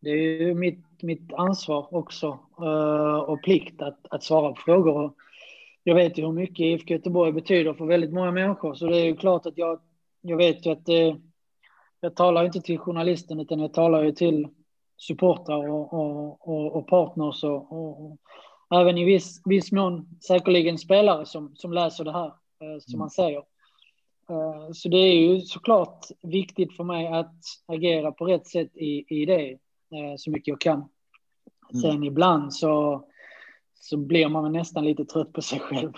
det 0.00 0.10
är 0.10 0.40
ju 0.40 0.54
mitt, 0.54 0.84
mitt 1.02 1.32
ansvar 1.32 1.94
också 1.94 2.38
uh, 2.60 3.18
och 3.18 3.42
plikt 3.42 3.82
att, 3.82 3.98
att 4.10 4.22
svara 4.22 4.48
på 4.52 4.60
frågor. 4.60 5.12
Jag 5.84 5.94
vet 5.94 6.18
ju 6.18 6.26
hur 6.26 6.32
mycket 6.32 6.60
IFK 6.60 6.94
Göteborg 6.94 7.32
betyder 7.32 7.74
för 7.74 7.84
väldigt 7.84 8.12
många 8.12 8.30
människor, 8.30 8.74
så 8.74 8.86
det 8.86 8.96
är 8.96 9.04
ju 9.04 9.16
klart 9.16 9.46
att 9.46 9.58
jag, 9.58 9.80
jag 10.20 10.36
vet 10.36 10.66
ju 10.66 10.70
att 10.70 10.86
det, 10.86 11.16
jag 12.00 12.16
talar 12.16 12.44
inte 12.44 12.60
till 12.60 12.78
journalisten 12.78 13.40
utan 13.40 13.60
jag 13.60 13.74
talar 13.74 14.02
ju 14.02 14.12
till 14.12 14.48
supportrar 14.96 15.68
och, 15.68 15.92
och, 15.92 16.48
och, 16.48 16.76
och 16.76 16.86
partners 16.86 17.44
och, 17.44 17.72
och, 17.72 18.18
även 18.74 18.98
i 18.98 19.04
viss, 19.04 19.42
viss 19.44 19.72
mån 19.72 20.18
säkerligen 20.28 20.78
spelare 20.78 21.26
som, 21.26 21.54
som 21.54 21.72
läser 21.72 22.04
det 22.04 22.12
här, 22.12 22.26
uh, 22.26 22.78
som 22.80 22.98
man 22.98 23.10
säger. 23.10 23.42
Uh, 24.30 24.72
så 24.72 24.88
det 24.88 24.98
är 24.98 25.14
ju 25.14 25.40
såklart 25.40 26.06
viktigt 26.22 26.76
för 26.76 26.84
mig 26.84 27.06
att 27.06 27.34
agera 27.66 28.12
på 28.12 28.24
rätt 28.24 28.46
sätt 28.46 28.76
i, 28.76 29.04
i 29.08 29.26
det. 29.26 29.58
Eh, 29.92 30.16
så 30.16 30.30
mycket 30.30 30.48
jag 30.48 30.60
kan. 30.60 30.88
Sen 31.70 31.90
mm. 31.90 32.04
ibland 32.04 32.54
så, 32.54 33.04
så 33.74 33.96
blir 33.96 34.28
man 34.28 34.52
nästan 34.52 34.84
lite 34.84 35.04
trött 35.04 35.32
på 35.32 35.42
sig 35.42 35.58
själv. 35.60 35.92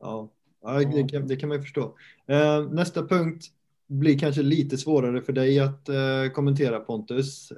Ja, 0.00 0.30
ja 0.62 0.70
det, 0.72 1.08
kan, 1.08 1.26
det 1.26 1.36
kan 1.36 1.48
man 1.48 1.58
ju 1.58 1.62
förstå. 1.62 1.96
Eh, 2.26 2.68
nästa 2.70 3.06
punkt 3.06 3.44
blir 3.86 4.18
kanske 4.18 4.42
lite 4.42 4.78
svårare 4.78 5.22
för 5.22 5.32
dig 5.32 5.60
att 5.60 5.88
eh, 5.88 6.28
kommentera 6.34 6.80
Pontus. 6.80 7.48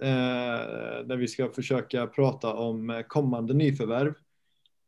Där 1.05 1.17
vi 1.17 1.29
ska 1.29 1.49
försöka 1.49 2.07
prata 2.07 2.55
om 2.55 3.05
kommande 3.09 3.55
nyförvärv. 3.55 4.15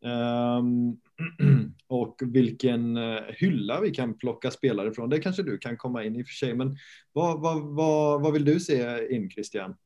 Um, 0.03 1.01
och 1.87 2.17
vilken 2.23 2.97
eh, 2.97 3.23
hylla 3.29 3.81
vi 3.81 3.91
kan 3.91 4.19
plocka 4.19 4.51
spelare 4.51 4.93
från. 4.93 5.11
Det 5.11 5.19
kanske 5.19 5.43
du 5.43 5.59
kan 5.59 5.77
komma 5.77 6.05
in 6.05 6.17
i 6.17 6.23
och 6.23 6.27
för 6.27 6.35
sig, 6.35 6.55
men 6.55 6.77
vad, 7.13 7.41
vad, 7.41 7.63
vad, 7.63 8.23
vad 8.23 8.33
vill 8.33 8.45
du 8.45 8.61
se 8.61 9.09
in 9.15 9.31
Christian? 9.31 9.77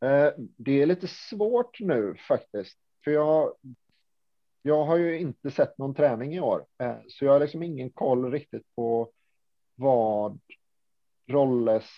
Eh, 0.00 0.32
det 0.56 0.82
är 0.82 0.86
lite 0.86 1.06
svårt 1.06 1.80
nu 1.80 2.16
faktiskt, 2.28 2.78
för 3.04 3.10
jag, 3.10 3.54
jag 4.62 4.84
har 4.84 4.96
ju 4.96 5.18
inte 5.18 5.50
sett 5.50 5.78
någon 5.78 5.94
träning 5.94 6.34
i 6.34 6.40
år, 6.40 6.66
eh, 6.82 6.96
så 7.08 7.24
jag 7.24 7.32
har 7.32 7.40
liksom 7.40 7.62
ingen 7.62 7.90
koll 7.90 8.30
riktigt 8.30 8.74
på 8.76 9.10
vad 9.74 10.40
Rolles 11.30 11.90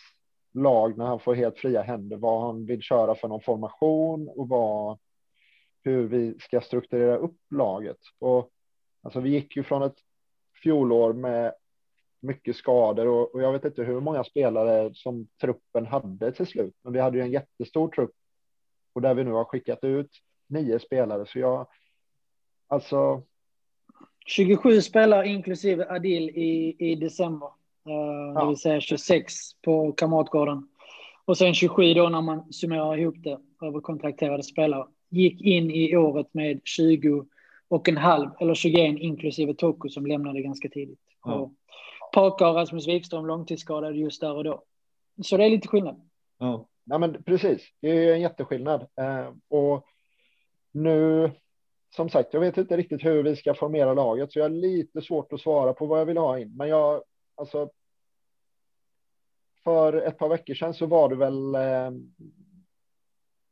lag 0.52 0.98
när 0.98 1.04
han 1.04 1.20
får 1.20 1.34
helt 1.34 1.58
fria 1.58 1.82
händer, 1.82 2.16
vad 2.16 2.42
han 2.42 2.66
vill 2.66 2.82
köra 2.82 3.14
för 3.14 3.28
någon 3.28 3.40
formation 3.40 4.28
och 4.28 4.48
vad 4.48 4.98
hur 5.84 6.08
vi 6.08 6.34
ska 6.40 6.60
strukturera 6.60 7.16
upp 7.16 7.36
laget. 7.50 7.98
Och 8.18 8.50
alltså, 9.02 9.20
vi 9.20 9.30
gick 9.30 9.56
ju 9.56 9.62
från 9.62 9.82
ett 9.82 9.98
fjolår 10.62 11.12
med 11.12 11.54
mycket 12.20 12.56
skador 12.56 13.06
och, 13.06 13.34
och, 13.34 13.42
jag 13.42 13.52
vet 13.52 13.64
inte 13.64 13.82
hur 13.82 14.00
många 14.00 14.24
spelare 14.24 14.94
som 14.94 15.28
truppen 15.40 15.86
hade 15.86 16.32
till 16.32 16.46
slut. 16.46 16.74
Men 16.82 16.92
vi 16.92 17.00
hade 17.00 17.18
ju 17.18 17.22
en 17.22 17.30
jättestor 17.30 17.88
trupp 17.88 18.12
och 18.92 19.02
där 19.02 19.14
vi 19.14 19.24
nu 19.24 19.30
har 19.30 19.44
skickat 19.44 19.84
ut 19.84 20.10
nio 20.48 20.78
spelare. 20.78 21.26
Så 21.26 21.38
jag, 21.38 21.66
alltså. 22.68 23.22
27 24.26 24.80
spelare 24.80 25.28
inklusive 25.28 25.86
Adil 25.88 26.30
i, 26.30 26.76
i 26.78 26.94
december. 26.94 27.46
Uh, 27.88 27.94
ja. 28.34 28.40
Det 28.40 28.48
vill 28.48 28.56
säga 28.56 28.80
26 28.80 29.34
på 29.62 29.92
Kamratgården. 29.92 30.68
Och 31.24 31.38
sen 31.38 31.54
27 31.54 31.94
då 31.94 32.08
när 32.08 32.20
man 32.20 32.52
summerar 32.52 32.98
ihop 32.98 33.14
det 33.18 33.38
över 33.62 33.80
kontrakterade 33.80 34.42
spelare 34.42 34.86
gick 35.10 35.40
in 35.40 35.70
i 35.70 35.96
året 35.96 36.34
med 36.34 36.60
20 36.64 37.26
och 37.68 37.88
en 37.88 37.96
halv, 37.96 38.30
eller 38.40 38.54
21 38.54 38.98
inklusive 39.00 39.54
Toko 39.54 39.88
som 39.88 40.06
lämnade 40.06 40.42
ganska 40.42 40.68
tidigt. 40.68 41.00
Ja. 41.24 41.34
Och 41.34 41.52
Paka 42.12 42.48
och 42.48 42.54
Rasmus 42.54 42.88
Wikström 42.88 43.26
långtidsskadade 43.26 43.96
just 43.96 44.20
där 44.20 44.36
och 44.36 44.44
då. 44.44 44.64
Så 45.22 45.36
det 45.36 45.44
är 45.44 45.50
lite 45.50 45.68
skillnad. 45.68 46.10
Ja, 46.38 46.68
ja 46.84 46.98
men 46.98 47.22
precis. 47.22 47.62
Det 47.80 47.88
är 47.88 48.14
en 48.14 48.20
jätteskillnad. 48.20 48.80
Eh, 48.80 49.32
och 49.48 49.86
nu, 50.72 51.30
som 51.96 52.08
sagt, 52.08 52.34
jag 52.34 52.40
vet 52.40 52.56
inte 52.56 52.76
riktigt 52.76 53.04
hur 53.04 53.22
vi 53.22 53.36
ska 53.36 53.54
formera 53.54 53.94
laget, 53.94 54.32
så 54.32 54.38
jag 54.38 54.44
har 54.44 54.50
lite 54.50 55.02
svårt 55.02 55.32
att 55.32 55.40
svara 55.40 55.72
på 55.72 55.86
vad 55.86 56.00
jag 56.00 56.06
vill 56.06 56.16
ha 56.16 56.38
in. 56.38 56.56
Men 56.56 56.68
jag, 56.68 57.02
alltså. 57.34 57.70
För 59.64 59.92
ett 59.92 60.18
par 60.18 60.28
veckor 60.28 60.54
sedan 60.54 60.74
så 60.74 60.86
var 60.86 61.08
det 61.08 61.16
väl 61.16 61.54
eh, 61.54 61.90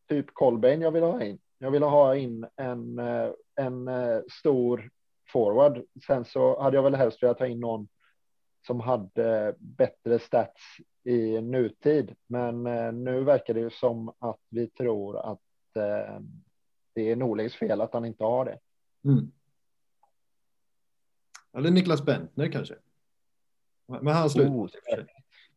typ 0.09 0.27
Colbain 0.35 0.81
jag 0.81 0.91
ville 0.91 1.07
ha 1.07 1.25
in. 1.25 1.39
Jag 1.59 1.71
ville 1.71 1.87
ha 1.87 2.17
in 2.17 2.47
en, 2.57 2.99
eh, 2.99 3.31
en 3.57 3.89
eh, 3.89 4.21
stor 4.31 4.91
forward. 5.33 5.83
Sen 6.07 6.25
så 6.25 6.63
hade 6.63 6.77
jag 6.77 6.83
väl 6.83 6.95
helst 6.95 7.23
velat 7.23 7.39
ta 7.39 7.47
in 7.47 7.61
någon 7.61 7.89
som 8.67 8.81
hade 8.81 9.55
bättre 9.59 10.19
stats 10.19 10.63
i 11.05 11.41
nutid. 11.41 12.15
Men 12.27 12.67
eh, 12.67 12.93
nu 12.93 13.25
verkar 13.25 13.55
det 13.55 13.61
ju 13.61 13.71
som 13.71 14.13
att 14.19 14.41
vi 14.49 14.67
tror 14.67 15.19
att 15.19 15.41
det 16.95 17.11
är 17.11 17.17
Norlings 17.17 17.55
fel 17.55 17.81
att 17.81 17.93
han 17.93 18.05
inte 18.05 18.25
har 18.25 18.45
det. 18.45 18.59
Mm. 19.05 19.33
Eller 21.53 21.71
Niklas 21.71 22.05
Bentner 22.05 22.53
kanske. 22.53 22.75
Men 23.87 24.07
han 24.07 24.31
slutar. 24.31 24.51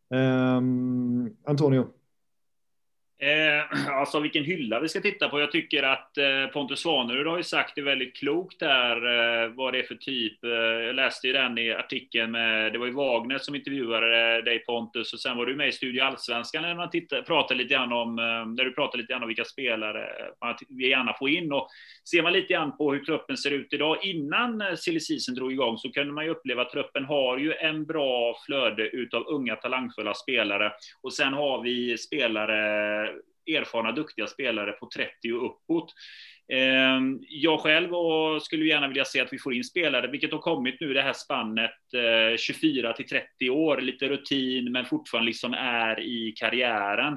Oh, 0.10 0.58
um, 0.58 1.38
Antonio. 1.44 1.88
Eh, 3.22 3.64
alltså 4.00 4.20
vilken 4.20 4.44
hylla 4.44 4.80
vi 4.80 4.90
ska 4.90 5.02
titta 5.02 5.30
på. 5.30 5.40
Jag 5.40 5.52
tycker 5.52 5.84
att 5.84 6.18
eh, 6.18 6.48
Pontus 6.54 6.80
Svanerud 6.80 7.28
har 7.28 7.38
ju 7.38 7.44
sagt 7.44 7.76
det 7.76 7.82
väldigt 7.82 8.16
klokt 8.16 8.60
där, 8.60 8.96
eh, 8.96 9.50
vad 9.50 9.74
det 9.74 9.80
är 9.80 9.84
för 9.84 9.96
typ. 9.96 10.44
Eh, 10.44 10.50
jag 10.52 10.96
läste 10.96 11.28
ju 11.28 11.34
den 11.34 11.58
i 11.58 11.72
artikeln 11.72 12.32
med, 12.32 12.74
det 12.74 12.80
var 12.80 12.86
ju 12.86 12.94
Wagner 12.94 13.38
som 13.38 13.56
intervjuade 13.56 14.38
eh, 14.38 14.44
dig 14.44 14.60
Pontus, 14.60 15.14
och 15.14 15.20
sen 15.20 15.38
var 15.38 15.46
du 15.46 15.56
med 15.56 15.68
i 15.68 15.72
Studio 15.72 16.04
Allsvenskan 16.04 16.62
när 16.62 16.76
man 16.76 16.90
tittade, 16.90 17.22
pratade 17.22 17.58
lite 17.58 17.74
grann 17.74 17.94
om, 17.94 18.20
eh, 18.20 18.56
där 18.56 18.66
du 18.66 18.74
pratade 18.74 19.02
lite 19.02 19.14
grann 19.14 19.22
om 19.24 19.28
vilka 19.28 19.46
spelare 19.46 20.04
eh, 20.04 20.26
man 20.42 20.56
vill 20.70 20.90
gärna 20.90 21.14
få 21.14 21.30
in. 21.30 21.52
Och 21.52 21.68
ser 22.10 22.24
man 22.24 22.34
lite 22.34 22.54
grann 22.54 22.78
på 22.78 22.94
hur 22.94 23.00
truppen 23.00 23.38
ser 23.38 23.52
ut 23.52 23.74
idag, 23.74 23.98
innan 24.04 24.62
eh, 24.62 24.76
silly 24.76 25.00
season 25.00 25.36
drog 25.36 25.52
igång, 25.52 25.78
så 25.78 25.92
kunde 25.92 26.14
man 26.14 26.26
ju 26.26 26.32
uppleva 26.32 26.62
att 26.62 26.72
truppen 26.72 27.06
har 27.06 27.38
ju 27.38 27.54
en 27.54 27.86
bra 27.86 28.36
flöde 28.46 28.84
utav 28.84 29.28
unga 29.28 29.56
talangfulla 29.56 30.14
spelare. 30.14 30.72
Och 31.02 31.14
sen 31.14 31.34
har 31.34 31.64
vi 31.64 31.98
spelare 31.98 33.11
erfarna, 33.48 33.92
duktiga 33.92 34.28
spelare 34.28 34.72
på 34.72 34.90
30 34.96 35.34
och 35.34 35.46
uppåt. 35.46 35.94
Ehm, 36.54 37.20
jag 37.22 37.60
själv 37.60 37.90
skulle 38.42 38.66
gärna 38.66 38.88
vilja 38.88 39.06
se 39.06 39.22
att 39.22 39.34
vi 39.34 39.40
får 39.40 39.54
in 39.54 39.64
spelare, 39.64 40.08
vilket 40.08 40.32
har 40.32 40.40
kommit 40.40 40.82
nu 40.82 40.94
det 40.94 41.02
här 41.02 41.14
spannet 41.14 41.72
eh, 42.32 42.38
24 42.38 42.94
till 42.94 43.08
30 43.08 43.50
år, 43.50 43.82
lite 43.82 44.08
rutin 44.08 44.72
men 44.72 44.86
fortfarande 44.86 45.26
liksom 45.26 45.54
är 45.54 46.00
i 46.00 46.34
karriären. 46.36 47.14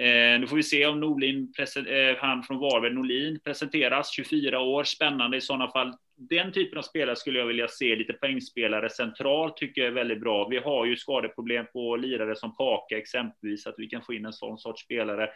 Eh, 0.00 0.40
nu 0.40 0.46
får 0.46 0.56
vi 0.56 0.62
se 0.62 0.86
om 0.86 1.00
Norlin, 1.00 1.52
eh, 1.58 2.16
han 2.18 2.42
från 2.42 2.58
Varberg, 2.58 2.94
Norlin, 2.94 3.40
presenteras. 3.44 4.10
24 4.12 4.60
år, 4.60 4.84
spännande 4.84 5.36
i 5.36 5.40
sådana 5.40 5.70
fall 5.70 5.94
den 6.28 6.52
typen 6.52 6.78
av 6.78 6.82
spelare 6.82 7.16
skulle 7.16 7.38
jag 7.38 7.46
vilja 7.46 7.68
se, 7.68 7.96
lite 7.96 8.12
poängspelare 8.12 8.90
centralt 8.90 9.56
tycker 9.56 9.80
jag 9.80 9.88
är 9.88 9.94
väldigt 9.94 10.20
bra. 10.20 10.48
Vi 10.48 10.58
har 10.58 10.86
ju 10.86 10.96
skadeproblem 10.96 11.66
på 11.72 11.96
lirare 11.96 12.36
som 12.36 12.56
Paka 12.56 12.98
exempelvis, 12.98 13.66
att 13.66 13.74
vi 13.78 13.86
kan 13.86 14.02
få 14.02 14.14
in 14.14 14.26
en 14.26 14.32
sån 14.32 14.58
sorts 14.58 14.84
spelare. 14.84 15.30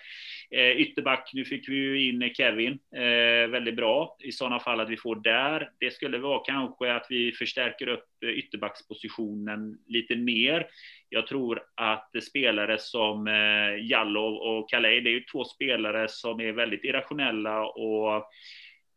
Eh, 0.50 0.70
ytterback, 0.70 1.30
nu 1.34 1.44
fick 1.44 1.68
vi 1.68 1.74
ju 1.74 2.08
in 2.08 2.34
Kevin, 2.34 2.78
eh, 2.96 3.50
väldigt 3.50 3.76
bra. 3.76 4.16
I 4.20 4.32
sådana 4.32 4.60
fall 4.60 4.80
att 4.80 4.90
vi 4.90 4.96
får 4.96 5.16
där. 5.16 5.70
Det 5.80 5.90
skulle 5.90 6.18
vara 6.18 6.44
kanske 6.44 6.92
att 6.92 7.06
vi 7.08 7.32
förstärker 7.32 7.88
upp 7.88 8.08
ytterbackspositionen 8.24 9.78
lite 9.86 10.16
mer. 10.16 10.66
Jag 11.08 11.26
tror 11.26 11.62
att 11.74 12.10
spelare 12.22 12.78
som 12.78 13.26
eh, 13.26 13.86
Jallow 13.90 14.34
och 14.34 14.70
Kalej, 14.70 15.00
det 15.00 15.10
är 15.10 15.14
ju 15.14 15.24
två 15.24 15.44
spelare 15.44 16.08
som 16.08 16.40
är 16.40 16.52
väldigt 16.52 16.84
irrationella 16.84 17.66
och 17.66 18.30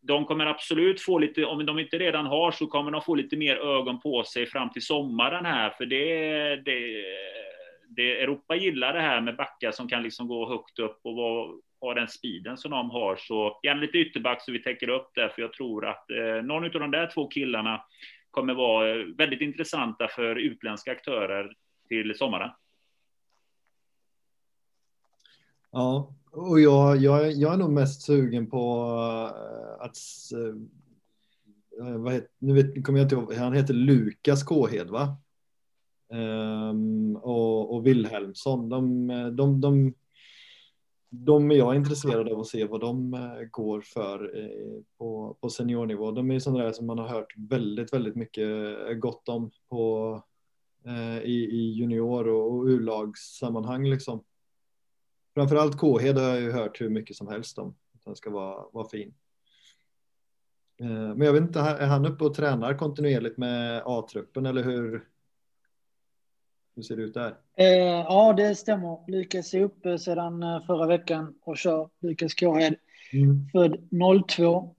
de 0.02 0.26
kommer 0.26 0.46
absolut 0.46 1.02
få 1.02 1.20
lite, 1.20 1.46
om 1.46 1.66
de 1.66 1.80
inte 1.80 1.98
redan 1.98 2.26
har, 2.26 2.52
så 2.52 2.68
kommer 2.68 2.92
de 2.92 3.02
få 3.02 3.16
lite 3.16 3.38
mer 3.38 3.56
ögon 3.56 4.00
på 4.00 4.24
sig 4.24 4.46
fram 4.46 4.70
till 4.70 4.86
sommaren 4.86 5.46
här, 5.46 5.70
för 5.70 5.86
det, 5.86 6.16
det, 6.56 7.04
det 7.88 8.22
Europa 8.22 8.56
gillar 8.56 8.94
det 8.94 9.02
här 9.02 9.22
med 9.22 9.36
backar 9.36 9.72
som 9.72 9.88
kan 9.88 10.04
liksom 10.04 10.28
gå 10.28 10.50
högt 10.50 10.80
upp 10.80 11.00
och 11.04 11.16
vara, 11.16 11.52
ha 11.82 11.94
den 11.94 12.08
speeden 12.08 12.58
som 12.58 12.72
de 12.72 12.90
har, 12.90 13.16
så 13.16 13.60
gärna 13.64 13.82
lite 13.82 13.98
ytterback 13.98 14.42
så 14.42 14.52
vi 14.52 14.64
täcker 14.64 14.90
upp 14.90 15.12
det, 15.16 15.30
för 15.30 15.42
jag 15.42 15.54
tror 15.54 15.86
att 15.86 16.12
eh, 16.12 16.44
någon 16.44 16.64
av 16.64 16.72
de 16.72 16.92
där 16.92 17.12
två 17.14 17.28
killarna 17.28 17.82
kommer 18.32 18.54
vara 18.54 18.90
eh, 18.90 19.06
väldigt 19.18 19.42
intressanta 19.42 20.08
för 20.08 20.36
utländska 20.36 20.92
aktörer 20.92 21.54
till 21.88 22.18
sommaren. 22.18 22.52
Ja, 25.72 26.14
och 26.32 26.60
jag, 26.60 26.98
jag, 26.98 27.32
jag 27.32 27.54
är 27.54 27.58
nog 27.58 27.72
mest 27.72 28.02
sugen 28.02 28.50
på 28.50 28.86
eh, 29.36 29.86
att 29.86 29.98
eh, 30.34 31.98
vad 31.98 32.14
heter, 32.14 32.30
nu 32.40 32.54
vet, 32.54 32.86
kommer 32.86 33.00
jag 33.00 33.06
inte 33.06 33.16
ihåg, 33.16 33.34
han 33.34 33.54
heter 33.54 33.74
Lukas 33.74 34.44
Kåhed 34.44 34.90
va? 34.90 35.18
Um, 36.10 37.16
och, 37.16 37.76
och 37.76 37.88
Wilhelmsson, 37.88 38.70
de, 38.70 39.08
de, 39.36 39.62
de, 39.62 39.94
de 41.10 41.52
är 41.52 41.56
jag 41.56 41.76
intresserad 41.76 42.30
av 42.30 42.40
att 42.40 42.48
se 42.48 42.66
vad 42.66 42.82
de 42.82 43.14
eh, 43.14 43.44
går 43.52 43.82
för 43.82 44.32
på, 44.98 45.38
på 45.42 45.50
seniornivå. 45.50 46.12
De 46.12 46.32
är 46.32 46.40
sådana 46.40 46.64
där 46.64 46.72
som 46.72 46.86
man 46.86 46.98
har 46.98 47.08
hört 47.08 47.34
väldigt, 47.38 47.94
väldigt 47.94 48.16
mycket 48.16 48.48
gott 49.00 49.30
om 49.30 49.52
på, 49.70 50.22
i, 51.24 51.34
i 51.34 51.74
junior 51.74 52.28
och, 52.28 52.54
och 52.54 52.66
U-lagssammanhang 52.66 53.90
liksom. 53.90 54.24
Framförallt 55.38 55.78
Kåhed 55.78 56.18
har 56.18 56.30
jag 56.30 56.42
ju 56.42 56.52
hört 56.52 56.82
hur 56.82 56.90
mycket 56.90 57.16
som 57.16 57.28
helst 57.28 57.58
om. 57.58 57.68
Att 57.70 58.02
han 58.06 58.16
ska 58.16 58.30
vara, 58.30 58.66
vara 58.74 58.90
fin. 58.90 59.14
Eh, 60.82 60.88
men 60.88 61.22
jag 61.22 61.34
vet 61.34 61.42
inte, 61.42 61.60
är 61.60 61.88
han 61.88 62.06
uppe 62.06 62.24
och 62.24 62.34
tränar 62.34 62.78
kontinuerligt 62.78 63.38
med 63.38 63.82
A-truppen 63.86 64.46
eller 64.46 64.64
hur? 64.64 65.04
Hur 66.76 66.84
ser 66.84 66.98
det 66.98 67.04
ut 67.04 67.14
där? 67.14 67.36
Eh, 67.58 67.66
ja, 67.68 68.34
det 68.34 68.56
stämmer. 68.56 69.12
Lukas 69.12 69.54
är 69.54 69.62
uppe 69.62 70.00
sedan 70.00 70.44
eh, 70.44 70.66
förra 70.66 70.88
veckan 70.88 71.36
och 71.42 71.58
kör. 71.58 71.90
Lukas 72.00 72.34
Kåhed. 72.34 72.76
Mm. 73.14 73.50
Född 73.52 73.90
02 74.28 74.76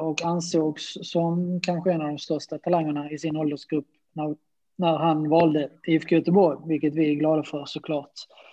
och 0.00 0.22
ansågs 0.22 0.98
som 1.02 1.60
kanske 1.60 1.92
en 1.92 2.00
av 2.00 2.08
de 2.08 2.18
största 2.18 2.58
talangerna 2.58 3.10
i 3.10 3.18
sin 3.18 3.36
åldersgrupp 3.36 3.86
när, 4.12 4.36
när 4.76 4.96
han 4.98 5.28
valde 5.28 5.70
IFK 5.86 6.14
Göteborg, 6.14 6.58
vilket 6.66 6.94
vi 6.94 7.10
är 7.10 7.14
glada 7.14 7.42
för 7.42 7.64
såklart. 7.64 8.12
Um, 8.12 8.51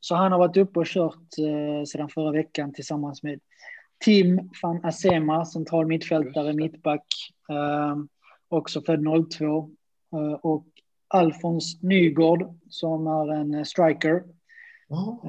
så 0.00 0.14
han 0.14 0.32
har 0.32 0.38
varit 0.38 0.56
uppe 0.56 0.78
och 0.78 0.86
kört 0.86 1.38
uh, 1.38 1.84
sedan 1.84 2.08
förra 2.08 2.32
veckan 2.32 2.72
tillsammans 2.72 3.22
med 3.22 3.40
Tim 4.04 4.50
van 4.62 4.84
Asema, 4.84 5.44
central 5.44 5.86
mittfältare, 5.86 6.52
mittback, 6.52 7.06
uh, 7.50 8.04
också 8.48 8.82
född 8.82 9.30
02. 9.30 9.70
Uh, 10.16 10.32
och 10.32 10.66
Alfons 11.08 11.82
Nygård 11.82 12.54
som 12.68 13.06
är 13.06 13.32
en 13.32 13.64
striker. 13.64 14.24
Oh. 14.90 15.24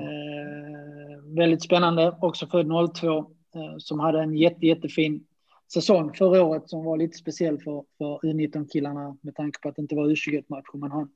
väldigt 1.36 1.64
spännande, 1.64 2.18
också 2.22 2.48
född 2.48 2.94
02, 2.96 3.32
som 3.78 4.00
hade 4.00 4.22
en 4.22 4.38
jätte, 4.38 4.66
jättefin 4.66 5.26
säsong 5.74 6.14
förra 6.14 6.44
året 6.44 6.70
som 6.70 6.84
var 6.84 6.98
lite 6.98 7.18
speciell 7.18 7.60
för, 7.60 7.84
för 7.98 8.20
U19-killarna 8.28 9.18
med 9.22 9.36
tanke 9.36 9.60
på 9.60 9.70
att 9.70 9.76
det 9.76 9.82
inte 9.82 9.96
var 9.96 10.10
U21-matcher. 10.10 10.78
Men 10.78 10.92
han 10.92 11.10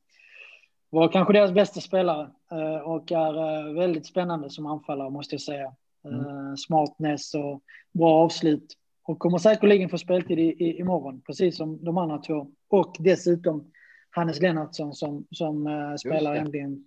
var 0.94 1.08
kanske 1.08 1.34
deras 1.34 1.52
bästa 1.52 1.82
spelare 1.82 2.30
eh, 2.52 2.78
och 2.78 3.12
är 3.12 3.68
eh, 3.68 3.74
väldigt 3.74 4.06
spännande 4.06 4.50
som 4.50 4.66
anfallare 4.66 5.10
måste 5.10 5.36
jag 5.36 5.42
säga. 5.42 5.76
Mm. 6.06 6.20
Eh, 6.20 6.56
smartness 6.56 7.34
och 7.34 7.62
bra 7.92 8.14
avslut. 8.14 8.78
Och 9.04 9.20
kommer 9.20 9.38
säkerligen 9.38 9.90
få 9.90 9.98
speltid 9.98 10.40
i, 10.40 10.44
i, 10.44 10.80
imorgon, 10.80 11.22
precis 11.22 11.58
som 11.58 11.86
de 11.86 11.98
andra 11.98 12.18
två. 12.18 12.48
Och 12.68 12.96
dessutom 13.00 13.72
Hannes 14.10 14.42
Lennartsson 14.42 14.94
som, 14.94 15.28
som 15.32 15.68
uh, 15.68 15.96
spelar 15.96 16.36
egentligen 16.36 16.86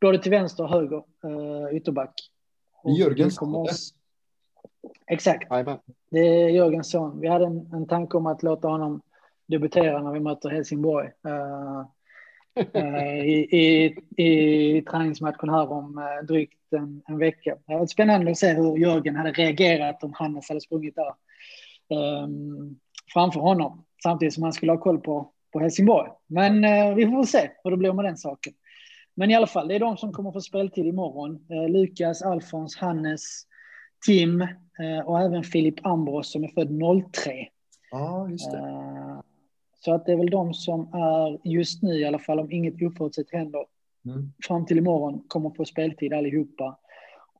både 0.00 0.18
till 0.18 0.30
vänster 0.30 0.64
och 0.64 0.70
höger 0.70 1.02
uh, 1.24 1.76
ytterback. 1.76 2.14
Jörgens 2.98 3.34
Exakt. 5.06 5.48
Det 6.10 6.18
är 6.18 6.48
Jörgens 6.48 6.90
son. 6.90 7.20
Vi 7.20 7.28
hade 7.28 7.46
en, 7.46 7.70
en 7.72 7.86
tanke 7.86 8.16
om 8.16 8.26
att 8.26 8.42
låta 8.42 8.68
honom 8.68 9.00
debutera 9.46 10.02
när 10.02 10.12
vi 10.12 10.20
möter 10.20 10.48
Helsingborg. 10.48 11.06
Uh, 11.06 11.86
i, 13.24 13.56
i, 13.56 13.96
I 14.16 14.82
träningsmatchen 14.82 15.48
här 15.48 15.72
om 15.72 15.98
uh, 15.98 16.26
drygt 16.26 16.72
en, 16.72 17.02
en 17.08 17.18
vecka. 17.18 17.56
Det 17.66 17.74
var 17.74 17.86
spännande 17.86 18.30
att 18.30 18.38
se 18.38 18.52
hur 18.52 18.76
Jörgen 18.76 19.16
hade 19.16 19.32
reagerat 19.32 20.04
om 20.04 20.12
Hannes 20.14 20.48
hade 20.48 20.60
sprungit 20.60 20.94
där 20.94 21.14
um, 22.24 22.78
framför 23.12 23.40
honom. 23.40 23.84
Samtidigt 24.02 24.34
som 24.34 24.42
han 24.42 24.52
skulle 24.52 24.72
ha 24.72 24.78
koll 24.78 25.00
på, 25.00 25.30
på 25.52 25.60
Helsingborg. 25.60 26.10
Men 26.26 26.60
vi 26.96 27.06
får 27.06 27.24
se 27.24 27.50
hur 27.64 27.70
det 27.70 27.76
blir 27.76 27.92
med 27.92 28.04
den 28.04 28.16
saken. 28.16 28.52
Men 29.14 29.30
i 29.30 29.34
alla 29.34 29.46
fall, 29.46 29.68
det 29.68 29.74
är 29.74 29.80
de 29.80 29.96
som 29.96 30.12
kommer 30.12 30.32
få 30.32 30.40
speltid 30.40 30.86
imorgon. 30.86 31.46
Lukas, 31.68 32.22
Alfons, 32.22 32.76
Hannes, 32.76 33.46
Tim 34.06 34.40
eh, 34.42 35.06
och 35.06 35.20
även 35.20 35.44
Filip 35.44 35.86
Ambros 35.86 36.32
som 36.32 36.44
är 36.44 36.48
född 36.48 37.12
03. 37.12 37.48
Ja, 37.90 38.28
just 38.28 38.50
det. 38.50 38.58
Eh, 38.58 39.20
så 39.84 39.94
att 39.94 40.06
det 40.06 40.12
är 40.12 40.16
väl 40.16 40.30
de 40.30 40.54
som 40.54 40.80
är 40.94 41.48
just 41.48 41.82
nu 41.82 41.94
i 42.00 42.04
alla 42.04 42.18
fall, 42.18 42.40
om 42.40 42.52
inget 42.52 42.82
oförutsett 42.82 43.32
händer, 43.32 43.64
mm. 44.04 44.32
fram 44.46 44.66
till 44.66 44.78
imorgon 44.78 45.24
kommer 45.28 45.50
få 45.50 45.64
speltid 45.64 46.12
allihopa. 46.12 46.78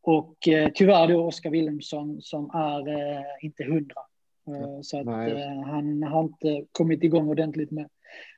Och 0.03 0.49
eh, 0.49 0.71
tyvärr 0.75 1.09
då 1.09 1.27
Oskar 1.27 1.51
Wilhelmsson 1.51 2.23
som 2.23 2.51
är 2.55 2.89
eh, 2.89 3.23
inte 3.43 3.65
hundra. 3.65 4.01
Eh, 4.49 4.81
så 4.83 4.99
att 5.01 5.07
eh, 5.07 5.63
han 5.65 6.03
har 6.03 6.23
inte 6.23 6.65
kommit 6.73 7.05
igång 7.05 7.29
ordentligt 7.29 7.71
med, 7.71 7.89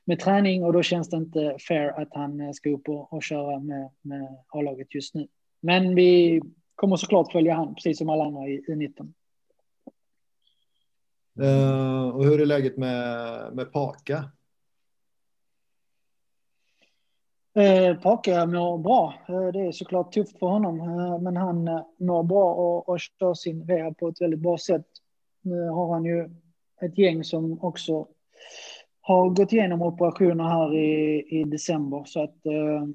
med 0.05 0.19
träning 0.19 0.63
och 0.63 0.73
då 0.73 0.83
känns 0.83 1.09
det 1.09 1.17
inte 1.17 1.57
fair 1.67 2.01
att 2.01 2.09
han 2.11 2.53
ska 2.53 2.69
upp 2.69 2.89
och, 2.89 3.13
och 3.13 3.23
köra 3.23 3.59
med, 3.59 3.89
med 4.01 4.37
A-laget 4.47 4.95
just 4.95 5.15
nu. 5.15 5.27
Men 5.61 5.95
vi 5.95 6.41
kommer 6.75 6.95
såklart 6.95 7.31
följa 7.31 7.55
han, 7.55 7.75
precis 7.75 7.97
som 7.97 8.09
alla 8.09 8.25
andra 8.25 8.47
i, 8.47 8.65
i 8.67 8.75
19. 8.75 9.13
Uh, 11.41 12.07
och 12.07 12.25
hur 12.25 12.41
är 12.41 12.45
läget 12.45 12.77
med, 12.77 13.55
med 13.55 13.71
Paka? 13.71 14.31
Eh, 17.55 17.97
Paka 17.97 18.45
mår 18.45 18.77
bra. 18.77 19.13
Eh, 19.27 19.47
det 19.47 19.59
är 19.59 19.71
såklart 19.71 20.11
tufft 20.11 20.39
för 20.39 20.47
honom, 20.47 20.79
eh, 20.79 21.19
men 21.19 21.37
han 21.37 21.63
mår 21.99 22.23
bra 22.23 22.53
och, 22.53 22.89
och 22.89 22.99
kör 22.99 23.33
sin 23.33 23.67
rehab 23.67 23.97
på 23.97 24.07
ett 24.07 24.21
väldigt 24.21 24.39
bra 24.39 24.57
sätt. 24.57 24.85
Nu 25.41 25.69
har 25.69 25.93
han 25.93 26.05
ju 26.05 26.29
ett 26.81 26.97
gäng 26.97 27.23
som 27.23 27.63
också 27.63 28.07
har 29.01 29.29
gått 29.29 29.53
igenom 29.53 29.81
operationer 29.81 30.43
här 30.43 30.75
i, 30.75 31.25
i 31.39 31.43
december, 31.43 32.03
så 32.05 32.23
att 32.23 32.45
eh, 32.45 32.87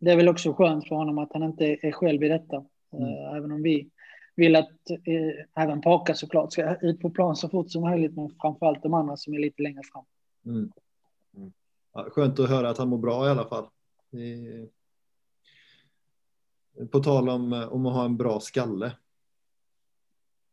det 0.00 0.10
är 0.10 0.16
väl 0.16 0.28
också 0.28 0.52
skönt 0.52 0.88
för 0.88 0.96
honom 0.96 1.18
att 1.18 1.32
han 1.32 1.42
inte 1.42 1.64
är 1.64 1.92
själv 1.92 2.22
i 2.22 2.28
detta. 2.28 2.64
Mm. 2.92 3.36
Även 3.36 3.52
om 3.52 3.62
vi 3.62 3.90
vill 4.36 4.56
att 4.56 4.90
eh, 4.90 5.62
även 5.64 5.80
Paka 5.80 6.14
såklart 6.14 6.52
ska 6.52 6.76
ut 6.80 7.00
på 7.00 7.10
plan 7.10 7.36
så 7.36 7.48
fort 7.48 7.70
som 7.70 7.82
möjligt, 7.82 8.16
men 8.16 8.30
framförallt 8.40 8.82
de 8.82 8.94
andra 8.94 9.16
som 9.16 9.34
är 9.34 9.38
lite 9.38 9.62
längre 9.62 9.82
fram. 9.92 10.04
Mm. 10.46 10.72
Mm. 11.36 11.52
Ja, 11.92 12.08
skönt 12.10 12.38
att 12.38 12.48
höra 12.48 12.70
att 12.70 12.78
han 12.78 12.88
mår 12.88 12.98
bra 12.98 13.26
i 13.26 13.30
alla 13.30 13.44
fall. 13.44 13.68
På 16.92 17.00
tal 17.00 17.28
om, 17.28 17.68
om 17.70 17.86
att 17.86 17.94
ha 17.94 18.04
en 18.04 18.16
bra 18.16 18.40
skalle. 18.40 18.92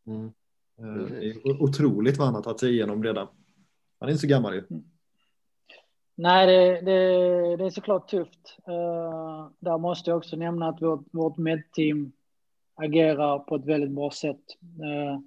Mm. 0.07 0.25
Eh, 0.79 1.07
det 1.09 1.25
är 1.25 1.61
otroligt 1.61 2.17
vad 2.17 2.27
han 2.27 2.35
har 2.35 2.41
tagit 2.41 2.59
sig 2.59 2.73
igenom 2.73 3.03
redan. 3.03 3.27
Han 3.99 4.09
är 4.09 4.11
inte 4.11 4.21
så 4.21 4.27
gammal 4.27 4.53
ju. 4.53 4.63
Mm. 4.69 4.83
Nej, 6.15 6.47
det, 6.47 6.81
det, 6.81 7.57
det, 7.57 7.65
är 7.65 7.69
såklart 7.69 8.07
tufft. 8.07 8.57
Uh, 8.67 9.49
där 9.59 9.77
måste 9.77 10.09
jag 10.09 10.17
också 10.17 10.35
nämna 10.35 10.69
att 10.69 10.81
vårt, 10.81 11.05
vårt 11.11 11.37
medteam 11.37 12.11
agerar 12.75 13.39
på 13.39 13.55
ett 13.55 13.65
väldigt 13.65 13.91
bra 13.91 14.11
sätt. 14.11 14.41
Eh, 14.83 15.19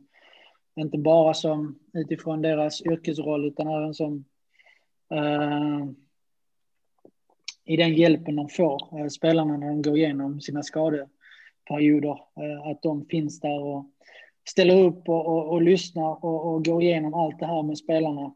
inte 0.76 0.98
bara 0.98 1.34
som 1.34 1.78
utifrån 1.92 2.42
deras 2.42 2.82
yrkesroll 2.82 3.44
utan 3.44 3.68
även 3.68 3.94
som 3.94 4.24
eh, 5.14 5.86
i 7.64 7.76
den 7.76 7.94
hjälpen 7.94 8.36
de 8.36 8.48
får, 8.48 9.00
eh, 9.00 9.06
spelarna 9.08 9.56
när 9.56 9.66
de 9.66 9.82
går 9.82 9.96
igenom 9.96 10.40
sina 10.40 10.62
skadeperioder. 10.62 12.18
Att 12.70 12.82
de 12.82 13.06
finns 13.06 13.40
där 13.40 13.62
och 13.62 13.86
ställer 14.48 14.84
upp 14.84 15.08
och, 15.08 15.26
och, 15.26 15.48
och 15.52 15.62
lyssnar 15.62 16.24
och, 16.24 16.54
och, 16.54 16.64
går 16.64 16.82
igenom 16.82 17.14
allt 17.14 17.38
det 17.38 17.46
här 17.46 17.62
med 17.62 17.78
spelarna 17.78 18.34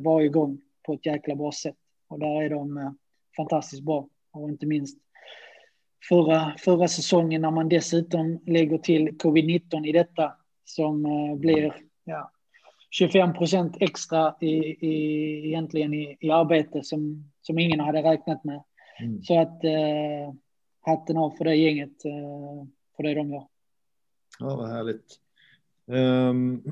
varje 0.00 0.28
gång 0.28 0.60
på 0.82 0.92
ett 0.92 1.06
jäkla 1.06 1.34
bra 1.34 1.52
sätt. 1.52 1.76
Och 2.08 2.18
där 2.18 2.42
är 2.42 2.50
de 2.50 2.96
fantastiskt 3.36 3.82
bra. 3.82 4.08
Och 4.32 4.48
inte 4.48 4.66
minst 4.66 4.98
förra, 6.08 6.54
förra 6.58 6.88
säsongen 6.88 7.42
när 7.42 7.50
man 7.50 7.68
dessutom 7.68 8.42
lägger 8.46 8.78
till 8.78 9.08
covid-19 9.08 9.86
i 9.86 9.92
detta 9.92 10.32
som 10.64 11.06
eh, 11.06 11.36
blir 11.36 11.74
ja, 12.04 12.30
25 12.90 13.32
procent 13.34 13.76
extra 13.80 14.34
i, 14.40 14.56
i, 14.86 15.46
egentligen 15.46 15.94
i, 15.94 16.16
i 16.20 16.30
arbete 16.30 16.82
som, 16.82 17.30
som 17.42 17.58
ingen 17.58 17.80
hade 17.80 18.02
räknat 18.02 18.44
med. 18.44 18.62
Mm. 19.00 19.22
Så 19.22 19.40
att 19.40 19.64
eh, 19.64 20.34
hatten 20.80 21.16
av 21.16 21.30
för 21.30 21.44
det 21.44 21.56
gänget, 21.56 22.04
eh, 22.04 22.66
för 22.96 23.02
det 23.02 23.14
de 23.14 23.30
gör. 23.30 23.46
Ja, 24.38 24.56
vad 24.56 24.68
härligt. 24.68 25.04
Um, 25.88 26.62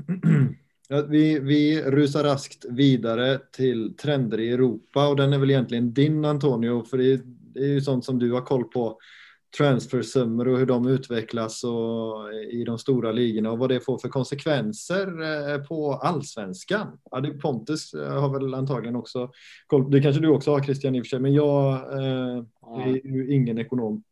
vi, 1.08 1.38
vi 1.38 1.82
rusar 1.82 2.24
raskt 2.24 2.64
vidare 2.70 3.38
till 3.52 3.96
trender 3.96 4.40
i 4.40 4.52
Europa 4.52 5.08
och 5.08 5.16
den 5.16 5.32
är 5.32 5.38
väl 5.38 5.50
egentligen 5.50 5.94
din 5.94 6.24
Antonio, 6.24 6.84
för 6.84 6.98
det, 6.98 7.20
det 7.54 7.60
är 7.60 7.68
ju 7.68 7.80
sånt 7.80 8.04
som 8.04 8.18
du 8.18 8.32
har 8.32 8.40
koll 8.40 8.64
på 8.64 8.98
transfersummor 9.58 10.48
och 10.48 10.58
hur 10.58 10.66
de 10.66 10.88
utvecklas 10.88 11.64
och 11.64 12.34
i 12.50 12.64
de 12.64 12.78
stora 12.78 13.12
ligorna 13.12 13.50
och 13.50 13.58
vad 13.58 13.68
det 13.68 13.80
får 13.80 13.98
för 13.98 14.08
konsekvenser 14.08 15.06
eh, 15.22 15.58
på 15.58 15.92
allsvenskan. 15.92 16.98
Ja, 17.10 17.20
det 17.20 17.30
Pontus 17.30 17.94
eh, 17.94 18.20
har 18.20 18.38
väl 18.38 18.54
antagligen 18.54 18.96
också 18.96 19.30
koll. 19.66 19.90
Det 19.90 20.00
kanske 20.00 20.22
du 20.22 20.28
också 20.28 20.50
har 20.50 20.62
Christian 20.62 20.94
i 20.94 21.00
och 21.00 21.04
för 21.04 21.08
sig, 21.08 21.20
men 21.20 21.34
jag 21.34 21.72
eh, 21.74 22.44
är 22.86 23.06
ju 23.06 23.34
ingen 23.34 23.58
ekonom. 23.58 24.02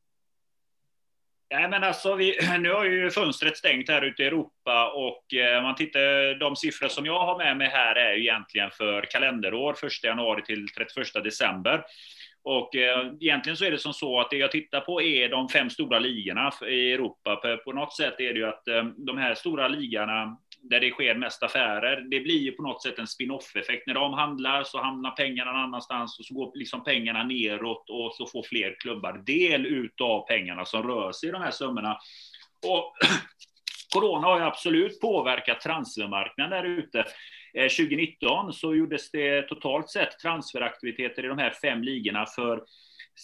Nej, 1.53 1.69
men 1.69 1.85
alltså, 1.85 2.15
vi, 2.15 2.39
nu 2.61 2.73
har 2.73 2.85
ju 2.85 3.11
fönstret 3.11 3.57
stängt 3.57 3.89
här 3.89 4.03
ute 4.03 4.23
i 4.23 4.27
Europa 4.27 4.93
och 4.95 5.35
eh, 5.35 5.63
man 5.63 5.75
tittar, 5.75 6.39
de 6.39 6.57
siffror 6.57 6.89
som 6.89 7.07
jag 7.07 7.27
har 7.27 7.39
med 7.39 7.57
mig 7.57 7.69
här 7.69 7.95
är 7.95 8.15
ju 8.15 8.23
egentligen 8.23 8.71
för 8.71 9.03
kalenderår 9.11 9.73
1 9.87 10.05
januari 10.05 10.43
till 10.43 10.69
31 10.69 11.25
december. 11.25 11.85
Och 12.45 12.77
eh, 12.77 13.13
egentligen 13.21 13.57
så 13.57 13.65
är 13.65 13.71
det 13.71 13.79
som 13.79 13.93
så 13.93 14.21
att 14.21 14.31
det 14.31 14.37
jag 14.37 14.53
tittar 14.53 14.81
på 14.81 15.03
är 15.03 15.29
de 15.29 15.49
fem 15.49 15.71
stora 15.71 15.99
ligorna 15.99 16.53
i 16.69 16.93
Europa. 16.93 17.37
På, 17.37 17.57
på 17.65 17.73
något 17.73 17.97
sätt 17.97 18.15
är 18.19 18.33
det 18.33 18.39
ju 18.39 18.47
att 18.47 18.69
eh, 18.69 18.85
de 18.85 19.19
här 19.19 19.35
stora 19.35 19.69
ligorna 19.69 20.37
där 20.63 20.81
det 20.81 20.91
sker 20.91 21.15
mest 21.15 21.43
affärer, 21.43 22.01
det 22.01 22.21
blir 22.21 22.39
ju 22.39 22.53
på 22.53 22.63
något 22.63 22.83
sätt 22.83 22.99
en 22.99 23.07
spin-off-effekt. 23.07 23.87
När 23.87 23.95
de 23.95 24.13
handlar 24.13 24.65
så 24.65 24.83
hamnar 24.83 25.11
pengarna 25.11 25.53
någon 25.53 25.61
annanstans 25.61 26.19
och 26.19 26.25
så 26.25 26.35
går 26.35 26.53
liksom 26.55 26.85
pengarna 26.85 27.25
neråt 27.25 27.91
och 27.91 28.15
så 28.15 28.27
får 28.27 28.43
fler 28.43 28.77
klubbar 28.81 29.23
del 29.27 29.67
utav 29.67 30.27
pengarna 30.27 30.65
som 30.65 30.83
rör 30.83 31.13
sig 31.13 31.29
i 31.29 31.33
de 31.33 31.43
här 31.43 31.51
summorna. 31.51 31.99
Och 32.67 32.95
Corona 33.95 34.27
har 34.27 34.39
ju 34.39 34.45
absolut 34.45 35.01
påverkat 35.01 35.61
transfermarknaden 35.61 36.51
där 36.51 36.65
ute. 36.65 37.05
Eh, 37.55 37.69
2019 37.69 38.53
så 38.53 38.75
gjordes 38.75 39.11
det 39.11 39.43
totalt 39.43 39.91
sett 39.91 40.19
transferaktiviteter 40.19 41.25
i 41.25 41.29
de 41.29 41.39
här 41.39 41.51
fem 41.51 41.83
ligorna 41.83 42.27
för 42.27 42.65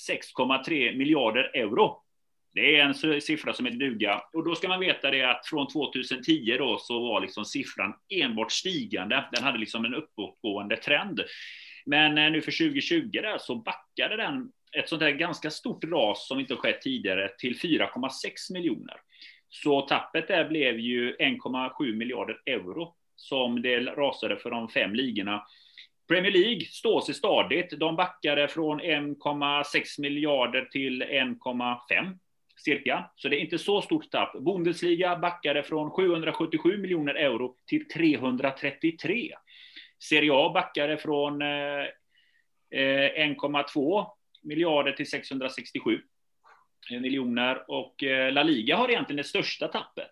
6,3 0.09 0.97
miljarder 0.97 1.51
euro. 1.55 2.03
Det 2.55 2.76
är 2.76 2.85
en 2.85 3.20
siffra 3.20 3.53
som 3.53 3.66
är 3.66 3.70
duga. 3.70 4.22
Och 4.33 4.45
då 4.45 4.55
ska 4.55 4.68
man 4.68 4.81
veta 4.81 5.11
det 5.11 5.22
att 5.22 5.47
från 5.47 5.68
2010 5.68 6.57
då 6.59 6.79
så 6.79 7.01
var 7.01 7.20
liksom 7.20 7.45
siffran 7.45 7.95
enbart 8.09 8.53
stigande. 8.53 9.24
Den 9.33 9.45
hade 9.45 9.59
liksom 9.59 9.85
en 9.85 9.95
uppåtgående 9.95 10.76
trend. 10.76 11.20
Men 11.87 12.18
eh, 12.18 12.31
nu 12.31 12.43
för 12.43 12.53
2020 12.53 13.11
där 13.12 13.39
så 13.39 13.55
backade 13.55 14.16
den 14.16 14.53
ett 14.72 14.89
sånt 14.89 15.03
här 15.03 15.11
ganska 15.11 15.51
stort 15.51 15.85
ras 15.85 16.29
som 16.29 16.41
inte 16.41 16.57
skett 16.57 16.83
tidigare 16.83 17.29
till 17.39 17.59
4,6 17.59 18.53
miljoner. 18.53 18.97
Så 19.49 19.81
tappet 19.81 20.29
där 20.29 20.49
blev 20.49 20.79
ju 20.79 21.16
1,7 21.16 21.95
miljarder 21.95 22.41
euro 22.47 22.95
som 23.19 23.62
det 23.62 23.81
rasade 23.81 24.37
för 24.37 24.51
de 24.51 24.69
fem 24.69 24.95
ligorna. 24.95 25.47
Premier 26.09 26.33
League 26.33 26.61
står 26.61 27.01
sig 27.01 27.14
stadigt. 27.14 27.71
De 27.71 27.97
backade 27.97 28.49
från 28.49 28.81
1,6 28.81 30.01
miljarder 30.01 30.64
till 30.64 31.03
1,5 31.03 32.19
cirka. 32.57 33.11
Så 33.16 33.29
det 33.29 33.37
är 33.37 33.41
inte 33.41 33.59
så 33.59 33.83
stort 33.83 34.11
tapp. 34.11 34.33
Bundesliga 34.33 35.16
backade 35.16 35.62
från 35.62 35.91
777 35.91 36.79
miljoner 36.79 37.14
euro 37.14 37.57
till 37.66 37.89
333. 37.89 39.35
Serie 39.99 40.31
A 40.33 40.51
backade 40.55 40.97
från 40.97 41.43
eh, 41.43 41.85
eh, 42.71 43.29
1,2 43.29 44.07
miljarder 44.43 44.93
till 44.93 45.11
667 45.11 46.01
miljoner 46.91 47.71
och 47.71 48.03
eh, 48.03 48.33
La 48.33 48.43
Liga 48.43 48.77
har 48.77 48.91
egentligen 48.91 49.16
det 49.16 49.25
största 49.25 49.69
tappet. 49.69 50.11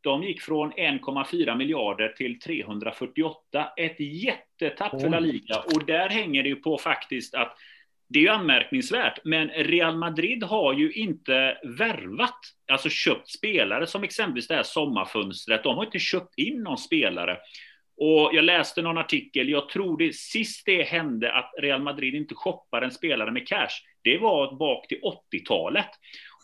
De 0.00 0.22
gick 0.22 0.42
från 0.42 0.72
1,4 0.72 1.56
miljarder 1.56 2.08
till 2.08 2.40
348. 2.40 3.68
Ett 3.76 4.00
jättetapp 4.00 5.00
för 5.00 5.08
La 5.08 5.20
Liga 5.20 5.58
och 5.74 5.86
där 5.86 6.08
hänger 6.08 6.42
det 6.42 6.48
ju 6.48 6.56
på 6.56 6.78
faktiskt 6.78 7.34
att 7.34 7.56
det 8.08 8.18
är 8.18 8.22
ju 8.22 8.28
anmärkningsvärt, 8.28 9.20
men 9.24 9.48
Real 9.48 9.96
Madrid 9.96 10.44
har 10.44 10.74
ju 10.74 10.92
inte 10.92 11.58
värvat, 11.78 12.38
alltså 12.72 12.88
köpt 12.88 13.28
spelare 13.28 13.86
som 13.86 14.04
exempelvis 14.04 14.48
det 14.48 14.54
här 14.54 14.62
sommarfönstret. 14.62 15.62
De 15.62 15.76
har 15.76 15.84
inte 15.84 15.98
köpt 15.98 16.38
in 16.38 16.62
någon 16.62 16.78
spelare. 16.78 17.36
Och 17.96 18.30
jag 18.32 18.44
läste 18.44 18.82
någon 18.82 18.98
artikel, 18.98 19.48
jag 19.48 19.68
tror 19.68 19.98
det 19.98 20.14
sist 20.14 20.66
det 20.66 20.82
hände 20.82 21.32
att 21.32 21.50
Real 21.58 21.82
Madrid 21.82 22.14
inte 22.14 22.34
shoppar 22.34 22.82
en 22.82 22.90
spelare 22.90 23.32
med 23.32 23.48
cash, 23.48 23.82
det 24.02 24.18
var 24.18 24.58
bak 24.58 24.88
till 24.88 25.00
80-talet. 25.00 25.90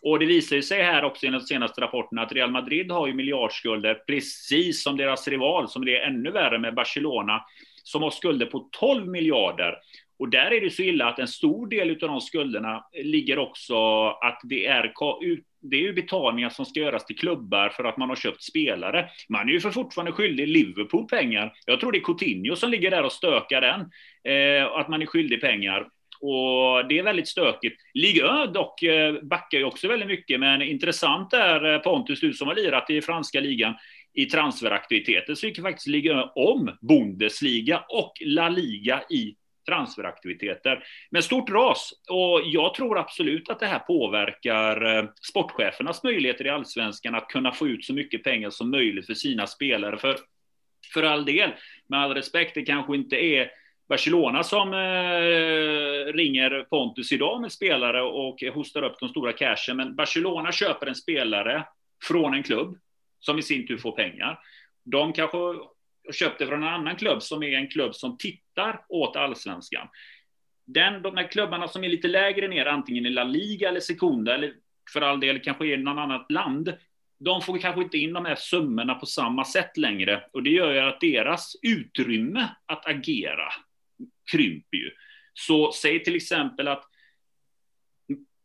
Och 0.05 0.19
det 0.19 0.27
visar 0.27 0.61
sig 0.61 0.83
här 0.83 1.05
också 1.05 1.27
i 1.27 1.31
den 1.31 1.41
senaste 1.41 1.81
rapporten 1.81 2.19
att 2.19 2.33
Real 2.33 2.51
Madrid 2.51 2.91
har 2.91 3.07
ju 3.07 3.15
miljardskulder, 3.15 3.95
precis 3.95 4.83
som 4.83 4.97
deras 4.97 5.29
rival, 5.29 5.69
som 5.69 5.85
det 5.85 5.97
är 5.97 6.07
ännu 6.07 6.31
värre 6.31 6.59
med 6.59 6.75
Barcelona, 6.75 7.45
som 7.83 8.03
har 8.03 8.11
skulder 8.11 8.47
på 8.47 8.69
12 8.73 9.09
miljarder. 9.09 9.75
Och 10.19 10.29
där 10.29 10.53
är 10.53 10.61
det 10.61 10.71
så 10.71 10.83
illa 10.83 11.09
att 11.09 11.19
en 11.19 11.29
stor 11.29 11.67
del 11.67 11.91
av 11.91 12.09
de 12.09 12.21
skulderna 12.21 12.85
ligger 13.05 13.39
också 13.39 14.07
att 14.09 14.41
det 14.45 14.67
är, 14.67 14.93
det 15.61 15.77
är 15.77 15.81
ju 15.81 15.93
betalningar 15.93 16.49
som 16.49 16.65
ska 16.65 16.81
göras 16.81 17.07
till 17.07 17.19
klubbar 17.19 17.69
för 17.69 17.85
att 17.85 17.97
man 17.97 18.09
har 18.09 18.17
köpt 18.17 18.43
spelare. 18.43 19.09
Man 19.29 19.49
är 19.49 19.53
ju 19.53 19.61
för 19.61 19.71
fortfarande 19.71 20.13
skyldig 20.13 20.49
Liverpool 20.49 21.07
pengar. 21.07 21.53
Jag 21.67 21.81
tror 21.81 21.93
det 21.93 21.99
är 21.99 22.05
Coutinho 22.05 22.57
som 22.57 22.71
ligger 22.71 22.91
där 22.91 23.03
och 23.03 23.13
stökar 23.13 23.61
den. 23.61 23.81
Eh, 24.35 24.67
att 24.67 24.89
man 24.89 25.03
är 25.03 25.07
skyldig 25.07 25.41
pengar. 25.41 25.89
Och 26.27 26.89
det 26.89 26.99
är 26.99 27.03
väldigt 27.03 27.29
stökigt. 27.29 27.81
Ligue 27.95 28.47
dock 28.47 28.83
eh, 28.83 29.15
backar 29.23 29.59
ju 29.59 29.65
också 29.65 29.89
väldigt 29.89 30.09
mycket, 30.09 30.41
men 30.41 30.63
intressant 30.63 31.33
är 31.33 31.75
eh, 31.75 31.79
Pontus, 31.79 32.21
du 32.21 32.33
som 32.33 32.49
har 32.49 32.55
lirat 32.55 32.91
i 32.91 33.03
franska 33.03 33.41
ligan, 33.41 33.75
i 34.15 34.27
transferaktiviteter 34.27 35.35
så 35.35 35.47
gick 35.47 35.61
faktiskt 35.61 35.87
Ligue 35.87 36.23
om 36.35 36.77
Bundesliga 36.81 37.85
och 37.89 38.13
La 38.21 38.49
Liga 38.49 39.03
i 39.11 39.35
transferaktiviteter. 39.69 40.85
Men 41.11 41.23
stort 41.23 41.51
ras 41.51 41.93
och 42.11 42.41
jag 42.45 42.75
tror 42.75 42.99
absolut 42.99 43.51
att 43.51 43.61
det 43.61 43.67
här 43.67 43.79
påverkar 43.79 44.99
eh, 44.99 45.05
sportchefernas 45.31 46.03
möjligheter 46.03 46.47
i 46.47 46.51
allsvenskan 46.51 47.15
att 47.15 47.29
kunna 47.29 47.53
få 47.53 47.69
ut 47.69 47.85
så 47.85 47.95
mycket 47.95 48.25
pengar 48.25 48.51
som 48.51 48.71
möjligt 48.71 49.07
för 49.07 49.15
sina 49.15 49.47
spelare. 49.47 49.99
För, 49.99 50.17
för 50.95 51.03
all 51.03 51.25
del, 51.25 51.51
med 51.89 52.01
all 52.01 52.15
respekt, 52.15 52.55
det 52.55 52.63
kanske 52.63 52.95
inte 52.95 53.17
är 53.17 53.51
Barcelona 53.89 54.43
som 54.43 54.73
eh, 54.73 56.13
ringer 56.13 56.65
Pontus 56.71 57.13
idag 57.13 57.41
med 57.41 57.53
spelare 57.53 58.03
och 58.03 58.43
hostar 58.55 58.83
upp 58.83 58.97
de 59.01 59.09
stora 59.09 59.33
cashen. 59.33 59.77
Men 59.77 59.97
Barcelona 59.97 60.53
köper 60.53 60.87
en 60.87 60.95
spelare 60.95 61.67
från 62.03 62.35
en 62.35 62.43
klubb 62.43 62.79
som 63.21 63.39
i 63.39 63.43
sin 63.43 63.67
tur 63.67 63.77
får 63.77 63.93
pengar. 63.93 64.39
De 64.85 65.13
kanske 65.13 65.39
köpte 66.13 66.47
från 66.47 66.63
en 66.63 66.69
annan 66.69 66.97
klubb 66.97 67.23
som 67.23 67.43
är 67.43 67.57
en 67.57 67.69
klubb 67.69 67.95
som 67.95 68.19
tittar 68.19 68.85
åt 68.89 69.17
allsvenskan. 69.17 69.89
Den, 70.67 71.03
de 71.03 71.17
här 71.17 71.29
klubbarna 71.31 71.69
som 71.69 71.85
är 71.85 71.89
lite 71.89 72.09
lägre 72.09 72.49
ner, 72.49 72.67
antingen 72.67 73.07
i 73.07 73.11
La 73.11 73.25
Liga 73.25 73.69
eller 73.69 73.81
Secunda, 73.81 74.35
eller 74.35 74.55
för 74.93 75.01
all 75.01 75.21
del 75.21 75.41
kanske 75.41 75.67
i 75.67 75.77
något 75.77 75.99
annat 75.99 76.31
land, 76.31 76.77
de 77.19 77.43
får 77.43 77.59
kanske 77.59 77.83
inte 77.83 77.99
in 77.99 78.13
de 78.13 78.25
här 78.25 78.35
summorna 78.35 78.95
på 78.95 79.07
samma 79.07 79.45
sätt 79.45 79.77
längre. 79.77 80.25
Och 80.33 80.43
det 80.43 80.51
gör 80.51 80.73
ju 80.73 80.81
att 80.81 81.01
deras 81.01 81.57
utrymme 81.63 82.49
att 82.67 82.87
agera 82.87 83.49
krymper 84.33 84.77
ju. 84.77 84.91
Så 85.35 85.73
säg 85.73 86.05
till 86.05 86.17
exempel 86.17 86.69
att 86.69 86.85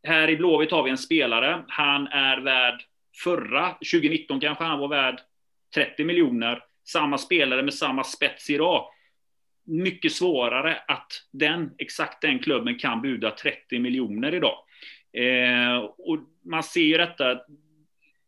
här 0.02 0.30
i 0.30 0.36
Blåvitt 0.36 0.70
har 0.70 0.82
vi 0.82 0.90
en 0.90 0.98
spelare, 0.98 1.64
han 1.68 2.06
är 2.06 2.40
värd 2.40 2.82
förra, 3.24 3.70
2019 3.70 4.40
kanske 4.40 4.64
han 4.64 4.78
var 4.78 4.88
värd 4.88 5.20
30 5.74 6.04
miljoner, 6.04 6.62
samma 6.88 7.18
spelare 7.18 7.62
med 7.62 7.74
samma 7.74 8.04
spets 8.04 8.50
idag. 8.50 8.86
Mycket 9.64 10.12
svårare 10.12 10.78
att 10.88 11.12
den, 11.32 11.70
exakt 11.78 12.22
den 12.22 12.38
klubben 12.38 12.78
kan 12.78 13.02
buda 13.02 13.30
30 13.30 13.78
miljoner 13.78 14.34
idag. 14.34 14.58
Eh, 15.12 15.76
och 15.78 16.18
man 16.44 16.62
ser 16.62 16.80
ju 16.80 16.96
detta, 16.96 17.40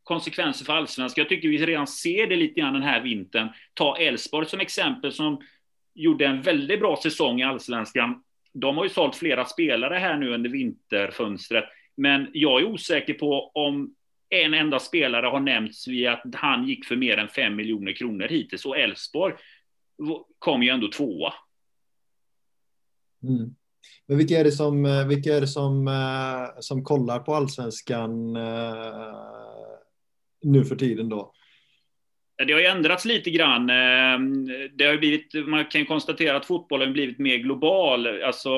konsekvenser 0.05 0.65
för 0.65 0.73
allsvenskan. 0.73 1.23
Jag 1.23 1.29
tycker 1.29 1.49
vi 1.49 1.67
redan 1.67 1.87
ser 1.87 2.27
det 2.27 2.37
lite 2.37 2.61
grann 2.61 2.75
den 2.75 2.83
här 2.83 3.01
vintern. 3.01 3.49
Ta 3.75 3.97
Elfsborg 3.97 4.47
som 4.47 4.61
exempel 4.61 5.13
som 5.13 5.43
gjorde 5.95 6.27
en 6.27 6.43
väldigt 6.43 6.81
bra 6.81 6.99
säsong 7.03 7.41
i 7.41 7.45
allsvenskan. 7.45 8.23
De 8.53 8.77
har 8.77 8.85
ju 8.85 8.91
sålt 8.91 9.17
flera 9.17 9.45
spelare 9.45 9.95
här 9.95 10.17
nu 10.17 10.35
under 10.35 10.51
vinterfönstret, 10.51 11.65
men 11.97 12.31
jag 12.33 12.61
är 12.61 12.67
osäker 12.67 13.15
på 13.15 13.51
om 13.55 13.95
en 14.29 14.55
enda 14.55 14.79
spelare 14.79 15.27
har 15.27 15.41
nämnts 15.41 15.89
vid 15.89 16.09
att 16.09 16.23
han 16.35 16.69
gick 16.69 16.85
för 16.85 16.97
mer 16.97 17.17
än 17.17 17.29
5 17.29 17.57
miljoner 17.57 17.93
kronor 17.93 18.29
hittills 18.29 18.65
och 18.65 18.79
Elfsborg 18.79 19.35
kom 20.39 20.63
ju 20.63 20.69
ändå 20.69 20.89
tvåa. 20.89 21.33
Mm. 23.23 23.55
Men 24.07 24.19
vilka 24.19 24.39
är 24.39 24.45
det 24.45 24.53
som, 24.53 24.87
eh, 24.87 25.07
vilka 25.07 25.37
är 25.37 25.41
det 25.41 25.47
som, 25.47 25.89
eh, 25.89 26.61
som 26.61 26.85
kollar 26.85 27.19
på 27.19 27.35
allsvenskan 27.35 28.37
eh, 28.37 29.17
nu 30.43 30.65
för 30.65 30.77
tiden 30.77 31.09
då? 31.09 31.33
Det 32.47 32.53
har 32.53 32.61
ju 32.61 32.67
ändrats 32.67 33.05
lite 33.05 33.31
grann. 33.31 33.71
Ehm, 33.71 34.47
det 34.75 34.85
har 34.85 34.97
blivit, 34.97 35.35
man 35.47 35.65
kan 35.65 35.87
konstatera 35.87 36.37
att 36.37 36.47
fotbollen 36.47 36.89
har 36.89 36.93
blivit 36.93 37.19
mer 37.19 37.37
global. 37.37 38.23
Alltså, 38.23 38.51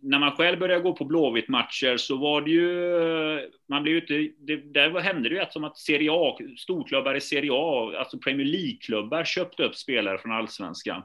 när 0.00 0.18
man 0.18 0.32
själv 0.32 0.58
började 0.58 0.82
gå 0.82 0.92
på 0.92 1.04
Blåvitt-matcher 1.04 1.96
så 1.96 2.16
var 2.16 2.40
det 2.40 2.50
ju... 2.50 3.50
Man 3.68 3.82
blev 3.82 3.94
ute, 3.94 4.28
det, 4.38 4.56
där 4.56 5.00
hände 5.00 5.28
det 5.28 5.34
ju 5.34 5.40
att 5.40 5.52
som 5.52 5.64
att 5.64 5.78
Serie 5.78 6.10
A, 6.12 6.38
storklubbar 6.58 7.14
i 7.14 7.20
Serie 7.20 7.50
A, 7.52 7.92
alltså 7.98 8.18
Premier 8.18 8.46
League-klubbar 8.46 9.24
köpte 9.24 9.62
upp 9.62 9.76
spelare 9.76 10.18
från 10.18 10.32
allsvenskan. 10.32 11.02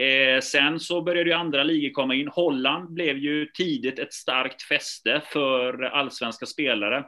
Eh, 0.00 0.40
sen 0.40 0.80
så 0.80 1.02
började 1.02 1.30
ju 1.30 1.36
andra 1.36 1.62
ligor 1.62 1.90
komma 1.90 2.14
in. 2.14 2.28
Holland 2.28 2.94
blev 2.94 3.18
ju 3.18 3.46
tidigt 3.46 3.98
ett 3.98 4.12
starkt 4.12 4.62
fäste 4.62 5.22
för 5.32 5.82
allsvenska 5.82 6.46
spelare. 6.46 7.04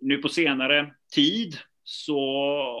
Nu 0.00 0.18
på 0.18 0.28
senare 0.28 0.90
tid 1.14 1.56
så 1.90 2.20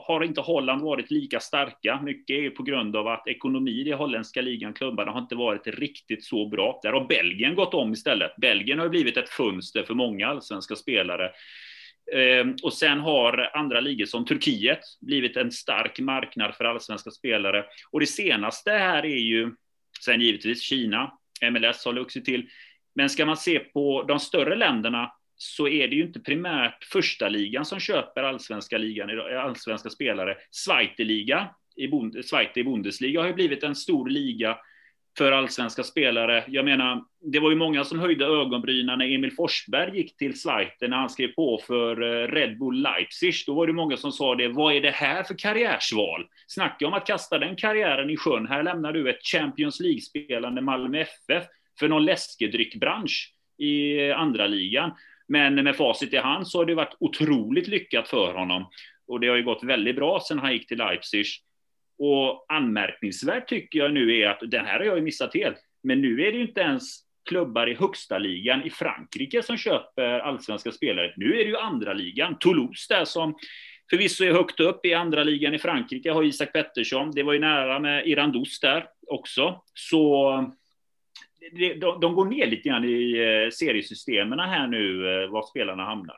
har 0.06 0.24
inte 0.24 0.40
Holland 0.40 0.82
varit 0.82 1.10
lika 1.10 1.40
starka. 1.40 2.00
Mycket 2.02 2.34
är 2.34 2.50
på 2.50 2.62
grund 2.62 2.96
av 2.96 3.08
att 3.08 3.28
ekonomin 3.28 3.86
i 3.86 3.92
holländska 3.92 4.40
ligan, 4.40 4.72
klubbarna, 4.72 5.12
har 5.12 5.20
inte 5.20 5.34
varit 5.34 5.66
riktigt 5.66 6.24
så 6.24 6.48
bra. 6.48 6.80
Där 6.82 6.92
har 6.92 7.04
Belgien 7.04 7.54
gått 7.54 7.74
om 7.74 7.92
istället. 7.92 8.36
Belgien 8.36 8.78
har 8.78 8.88
blivit 8.88 9.16
ett 9.16 9.28
fönster 9.28 9.82
för 9.82 9.94
många 9.94 10.26
allsvenska 10.26 10.76
spelare. 10.76 11.30
Ehm, 12.12 12.56
och 12.62 12.72
sen 12.72 13.00
har 13.00 13.50
andra 13.54 13.80
ligor 13.80 14.04
som 14.04 14.24
Turkiet 14.24 14.80
blivit 15.00 15.36
en 15.36 15.52
stark 15.52 16.00
marknad 16.00 16.54
för 16.54 16.64
allsvenska 16.64 17.10
spelare. 17.10 17.64
Och 17.90 18.00
det 18.00 18.06
senaste 18.06 18.70
här 18.70 19.04
är 19.06 19.18
ju, 19.18 19.52
sen 20.04 20.20
givetvis 20.20 20.62
Kina, 20.62 21.12
MLS 21.52 21.84
har 21.84 21.92
vuxit 21.92 22.24
till. 22.24 22.48
Men 22.94 23.10
ska 23.10 23.26
man 23.26 23.36
se 23.36 23.58
på 23.58 24.02
de 24.02 24.20
större 24.20 24.56
länderna 24.56 25.12
så 25.38 25.68
är 25.68 25.88
det 25.88 25.96
ju 25.96 26.02
inte 26.02 26.20
primärt 26.20 26.84
första 26.84 27.28
ligan 27.28 27.64
som 27.64 27.80
köper 27.80 28.22
allsvenska, 28.22 28.78
ligan, 28.78 29.10
allsvenska 29.38 29.90
spelare. 29.90 30.36
Zweite 30.50 31.02
i, 31.02 31.26
Zweite 32.24 32.60
i 32.60 32.64
Bundesliga 32.64 33.20
har 33.20 33.26
ju 33.26 33.34
blivit 33.34 33.62
en 33.62 33.74
stor 33.74 34.08
liga 34.08 34.58
för 35.18 35.32
allsvenska 35.32 35.82
spelare. 35.82 36.44
Jag 36.48 36.64
menar, 36.64 37.04
det 37.20 37.40
var 37.40 37.50
ju 37.50 37.56
många 37.56 37.84
som 37.84 37.98
höjde 37.98 38.24
ögonbrynen 38.24 38.98
när 38.98 39.14
Emil 39.14 39.32
Forsberg 39.32 39.96
gick 39.96 40.16
till 40.16 40.40
Zweite 40.40 40.88
när 40.88 40.96
han 40.96 41.10
skrev 41.10 41.28
på 41.28 41.60
för 41.66 42.02
eh, 42.02 42.28
Red 42.28 42.58
Bull 42.58 42.82
Leipzig. 42.82 43.34
Då 43.46 43.54
var 43.54 43.66
det 43.66 43.72
många 43.72 43.96
som 43.96 44.12
sa 44.12 44.34
det, 44.34 44.48
vad 44.48 44.74
är 44.74 44.80
det 44.80 44.90
här 44.90 45.22
för 45.22 45.34
karriärsval? 45.38 46.26
Snacka 46.46 46.86
om 46.86 46.94
att 46.94 47.06
kasta 47.06 47.38
den 47.38 47.56
karriären 47.56 48.10
i 48.10 48.16
sjön. 48.16 48.46
Här 48.46 48.62
lämnar 48.62 48.92
du 48.92 49.10
ett 49.10 49.22
Champions 49.22 49.80
League-spelande 49.80 50.60
Malmö 50.60 51.00
FF 51.00 51.44
för 51.78 51.88
någon 51.88 52.04
läskedryckbransch 52.04 53.34
i 53.58 54.06
eh, 54.08 54.18
andra 54.18 54.46
ligan. 54.46 54.90
Men 55.28 55.54
med 55.54 55.76
facit 55.76 56.12
i 56.12 56.16
hand 56.16 56.48
så 56.48 56.58
har 56.58 56.64
det 56.64 56.74
varit 56.74 56.96
otroligt 57.00 57.68
lyckat 57.68 58.08
för 58.08 58.34
honom. 58.34 58.66
Och 59.06 59.20
det 59.20 59.28
har 59.28 59.36
ju 59.36 59.42
gått 59.42 59.64
väldigt 59.64 59.96
bra 59.96 60.20
sen 60.28 60.38
han 60.38 60.52
gick 60.52 60.68
till 60.68 60.78
Leipzig. 60.78 61.26
Och 61.98 62.46
anmärkningsvärt 62.48 63.48
tycker 63.48 63.78
jag 63.78 63.92
nu 63.92 64.16
är 64.16 64.28
att, 64.28 64.38
den 64.50 64.66
här 64.66 64.78
har 64.78 64.86
jag 64.86 64.96
ju 64.96 65.02
missat 65.02 65.34
helt, 65.34 65.56
men 65.82 66.00
nu 66.00 66.22
är 66.26 66.32
det 66.32 66.38
ju 66.38 66.46
inte 66.46 66.60
ens 66.60 67.08
klubbar 67.28 67.66
i 67.66 67.74
högsta 67.74 68.18
ligan 68.18 68.64
i 68.64 68.70
Frankrike 68.70 69.42
som 69.42 69.56
köper 69.56 70.18
allsvenska 70.18 70.72
spelare. 70.72 71.12
Nu 71.16 71.40
är 71.40 71.44
det 71.44 71.50
ju 71.50 71.56
andra 71.56 71.92
ligan. 71.92 72.38
Toulouse 72.38 72.94
där 72.94 73.04
som 73.04 73.34
förvisso 73.90 74.24
är 74.24 74.32
högt 74.32 74.60
upp 74.60 74.86
i 74.86 74.94
andra 74.94 75.24
ligan 75.24 75.54
i 75.54 75.58
Frankrike 75.58 76.10
har 76.10 76.24
Isak 76.24 76.52
Pettersson. 76.52 77.10
Det 77.14 77.22
var 77.22 77.32
ju 77.32 77.38
nära 77.38 77.78
med 77.78 78.06
Irandous 78.06 78.60
där 78.60 78.86
också. 79.06 79.62
Så 79.74 80.32
de, 82.00 82.14
går 82.14 82.24
ner 82.24 82.46
lite 82.46 82.68
grann 82.68 82.84
i 82.84 83.12
eh, 83.12 83.50
seriesystemen 83.50 84.38
här 84.38 84.66
nu, 84.66 85.14
eh, 85.24 85.30
var 85.30 85.42
spelarna 85.42 85.84
hamnar. 85.84 86.16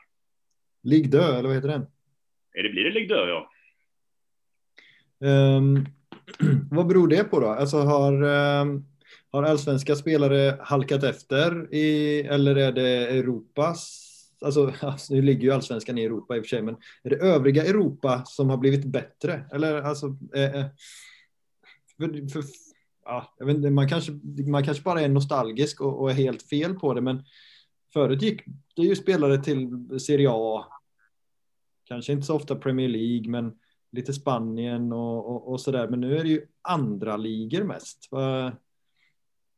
Ligue 0.83 1.11
2, 1.11 1.17
eller 1.17 1.47
vad 1.47 1.55
heter 1.55 1.67
den? 1.67 1.85
Det 2.53 2.69
blir 2.69 2.83
det 2.83 2.91
Ligue 2.91 3.15
2, 3.15 3.15
ja. 3.15 3.51
Um, 5.23 5.85
vad 6.71 6.87
beror 6.87 7.07
det 7.07 7.23
på 7.23 7.39
då? 7.39 7.47
Alltså 7.47 7.77
har, 7.77 8.23
um, 8.23 8.85
har 9.31 9.43
allsvenska 9.43 9.95
spelare 9.95 10.57
halkat 10.61 11.03
efter 11.03 11.73
i, 11.73 12.19
eller 12.21 12.55
är 12.55 12.71
det 12.71 13.07
Europas? 13.07 14.07
Alltså, 14.41 14.73
alltså, 14.81 15.13
nu 15.13 15.21
ligger 15.21 15.41
ju 15.41 15.51
allsvenskan 15.51 15.97
i 15.97 16.03
Europa 16.03 16.37
i 16.37 16.39
och 16.39 16.43
för 16.43 16.49
sig, 16.49 16.61
men 16.61 16.77
är 17.03 17.09
det 17.09 17.15
övriga 17.15 17.63
Europa 17.63 18.23
som 18.25 18.49
har 18.49 18.57
blivit 18.57 18.85
bättre? 18.85 19.45
Eller 19.51 19.81
alltså, 19.81 20.05
eh, 20.35 20.65
för, 21.97 22.29
för, 22.29 22.43
ja, 23.05 23.33
jag 23.37 23.45
vet 23.45 23.55
inte, 23.55 23.69
man, 23.69 23.89
kanske, 23.89 24.11
man 24.47 24.63
kanske 24.63 24.83
bara 24.83 25.01
är 25.01 25.09
nostalgisk 25.09 25.81
och, 25.81 26.01
och 26.01 26.11
är 26.11 26.15
helt 26.15 26.43
fel 26.43 26.73
på 26.73 26.93
det, 26.93 27.01
men 27.01 27.23
förut 27.93 28.21
gick 28.21 28.41
det 28.75 28.81
ju 28.81 28.95
spelare 28.95 29.43
till 29.43 29.69
Serie 29.99 30.29
A, 30.31 30.65
kanske 31.87 32.13
inte 32.13 32.25
så 32.25 32.35
ofta 32.35 32.55
Premier 32.55 32.89
League, 32.89 33.29
men 33.29 33.53
lite 33.91 34.13
Spanien 34.13 34.91
och, 34.91 35.29
och, 35.29 35.51
och 35.51 35.61
sådär. 35.61 35.87
Men 35.87 36.01
nu 36.01 36.17
är 36.17 36.23
det 36.23 36.29
ju 36.29 36.41
andra 36.61 37.17
ligor 37.17 37.63
mest. 37.63 38.07
Jag, 38.11 38.53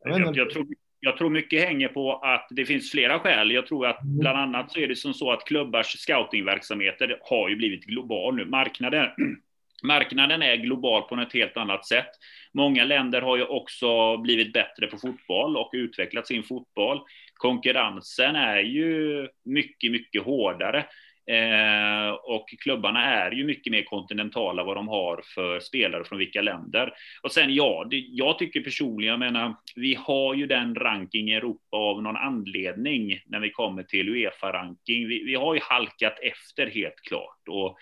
jag, 0.03 0.37
jag, 0.37 0.49
tror, 0.49 0.67
jag 0.99 1.17
tror 1.17 1.29
mycket 1.29 1.63
hänger 1.63 1.87
på 1.87 2.13
att 2.13 2.47
det 2.49 2.65
finns 2.65 2.91
flera 2.91 3.19
skäl. 3.19 3.51
Jag 3.51 3.67
tror 3.67 3.87
att 3.87 4.03
mm. 4.03 4.17
bland 4.17 4.37
annat 4.37 4.71
så 4.71 4.79
är 4.79 4.87
det 4.87 4.95
som 4.95 5.13
så 5.13 5.31
att 5.31 5.45
klubbars 5.45 5.97
scoutingverksamheter 5.99 7.19
har 7.21 7.49
ju 7.49 7.55
blivit 7.55 7.85
global 7.85 8.35
nu. 8.35 8.45
Marknaden, 8.45 9.09
marknaden 9.83 10.41
är 10.41 10.55
global 10.55 11.01
på 11.01 11.15
ett 11.15 11.33
helt 11.33 11.57
annat 11.57 11.85
sätt. 11.85 12.09
Många 12.53 12.83
länder 12.83 13.21
har 13.21 13.37
ju 13.37 13.43
också 13.43 14.17
blivit 14.17 14.53
bättre 14.53 14.87
på 14.87 14.97
fotboll 14.97 15.57
och 15.57 15.69
utvecklat 15.73 16.27
sin 16.27 16.43
fotboll. 16.43 17.01
Konkurrensen 17.33 18.35
är 18.35 18.59
ju 18.59 19.27
mycket, 19.45 19.91
mycket 19.91 20.23
hårdare. 20.23 20.85
Eh, 21.27 22.09
och 22.09 22.49
klubbarna 22.63 23.05
är 23.05 23.31
ju 23.31 23.45
mycket 23.45 23.71
mer 23.71 23.83
kontinentala 23.83 24.63
vad 24.63 24.77
de 24.77 24.87
har 24.87 25.21
för 25.35 25.59
spelare 25.59 26.03
från 26.03 26.19
vilka 26.19 26.41
länder. 26.41 26.93
Och 27.21 27.31
sen 27.31 27.53
ja, 27.53 27.87
det, 27.89 27.97
jag 27.97 28.39
tycker 28.39 28.61
personligen, 28.61 29.11
jag 29.11 29.19
menar, 29.19 29.55
vi 29.75 29.95
har 29.95 30.33
ju 30.33 30.47
den 30.47 30.75
ranking 30.75 31.29
i 31.29 31.33
Europa 31.33 31.77
av 31.77 32.03
någon 32.03 32.17
anledning 32.17 33.19
när 33.25 33.39
vi 33.39 33.49
kommer 33.49 33.83
till 33.83 34.09
Uefa-ranking. 34.09 35.07
Vi, 35.07 35.23
vi, 35.23 35.35
har 35.35 35.53
ju 35.53 35.59
halkat 35.63 36.19
efter 36.19 36.67
helt 36.67 37.01
klart. 37.01 37.47
Och, 37.49 37.77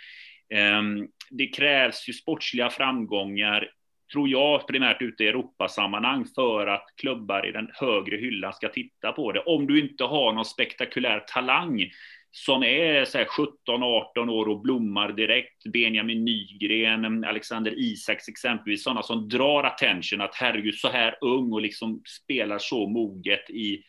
eh, 0.58 0.82
det 1.30 1.48
krävs 1.48 2.10
ju 2.10 2.14
sportsliga 2.14 2.70
framgångar 2.70 3.70
tror 4.12 4.30
jag, 4.30 4.68
primärt 4.68 5.02
ute 5.02 5.24
i 5.24 5.28
Europasammanhang 5.28 6.26
för 6.36 6.68
att 6.68 6.86
klubbar 6.96 7.50
i 7.50 7.52
den 7.52 7.70
högre 7.74 8.18
hyllan 8.18 8.54
ska 8.54 8.70
titta 8.70 9.12
på 9.12 9.32
det. 9.32 9.40
Om 9.40 9.68
du 9.68 9.80
inte 9.80 10.04
har 10.04 10.34
någon 10.34 10.46
spektakulär 10.46 11.20
talang 11.20 11.92
som 12.32 12.64
är 12.64 13.06
17-18 13.06 14.30
år 14.30 14.48
och 14.48 14.62
blommar 14.62 15.12
direkt. 15.12 15.64
Benjamin 15.74 16.26
Nygren, 16.26 17.24
Alexander 17.24 17.80
Isaks 17.80 18.28
exempelvis, 18.28 18.84
sådana 18.84 19.04
som 19.04 19.30
drar 19.30 19.64
attention 19.64 20.22
att 20.22 20.36
herregud, 20.36 20.76
så 20.76 20.90
här 20.90 21.18
ung 21.22 21.54
och 21.54 21.62
liksom 21.62 22.02
spelar 22.24 22.58
så 22.60 22.88
moget 22.88 23.50
i 23.50 23.84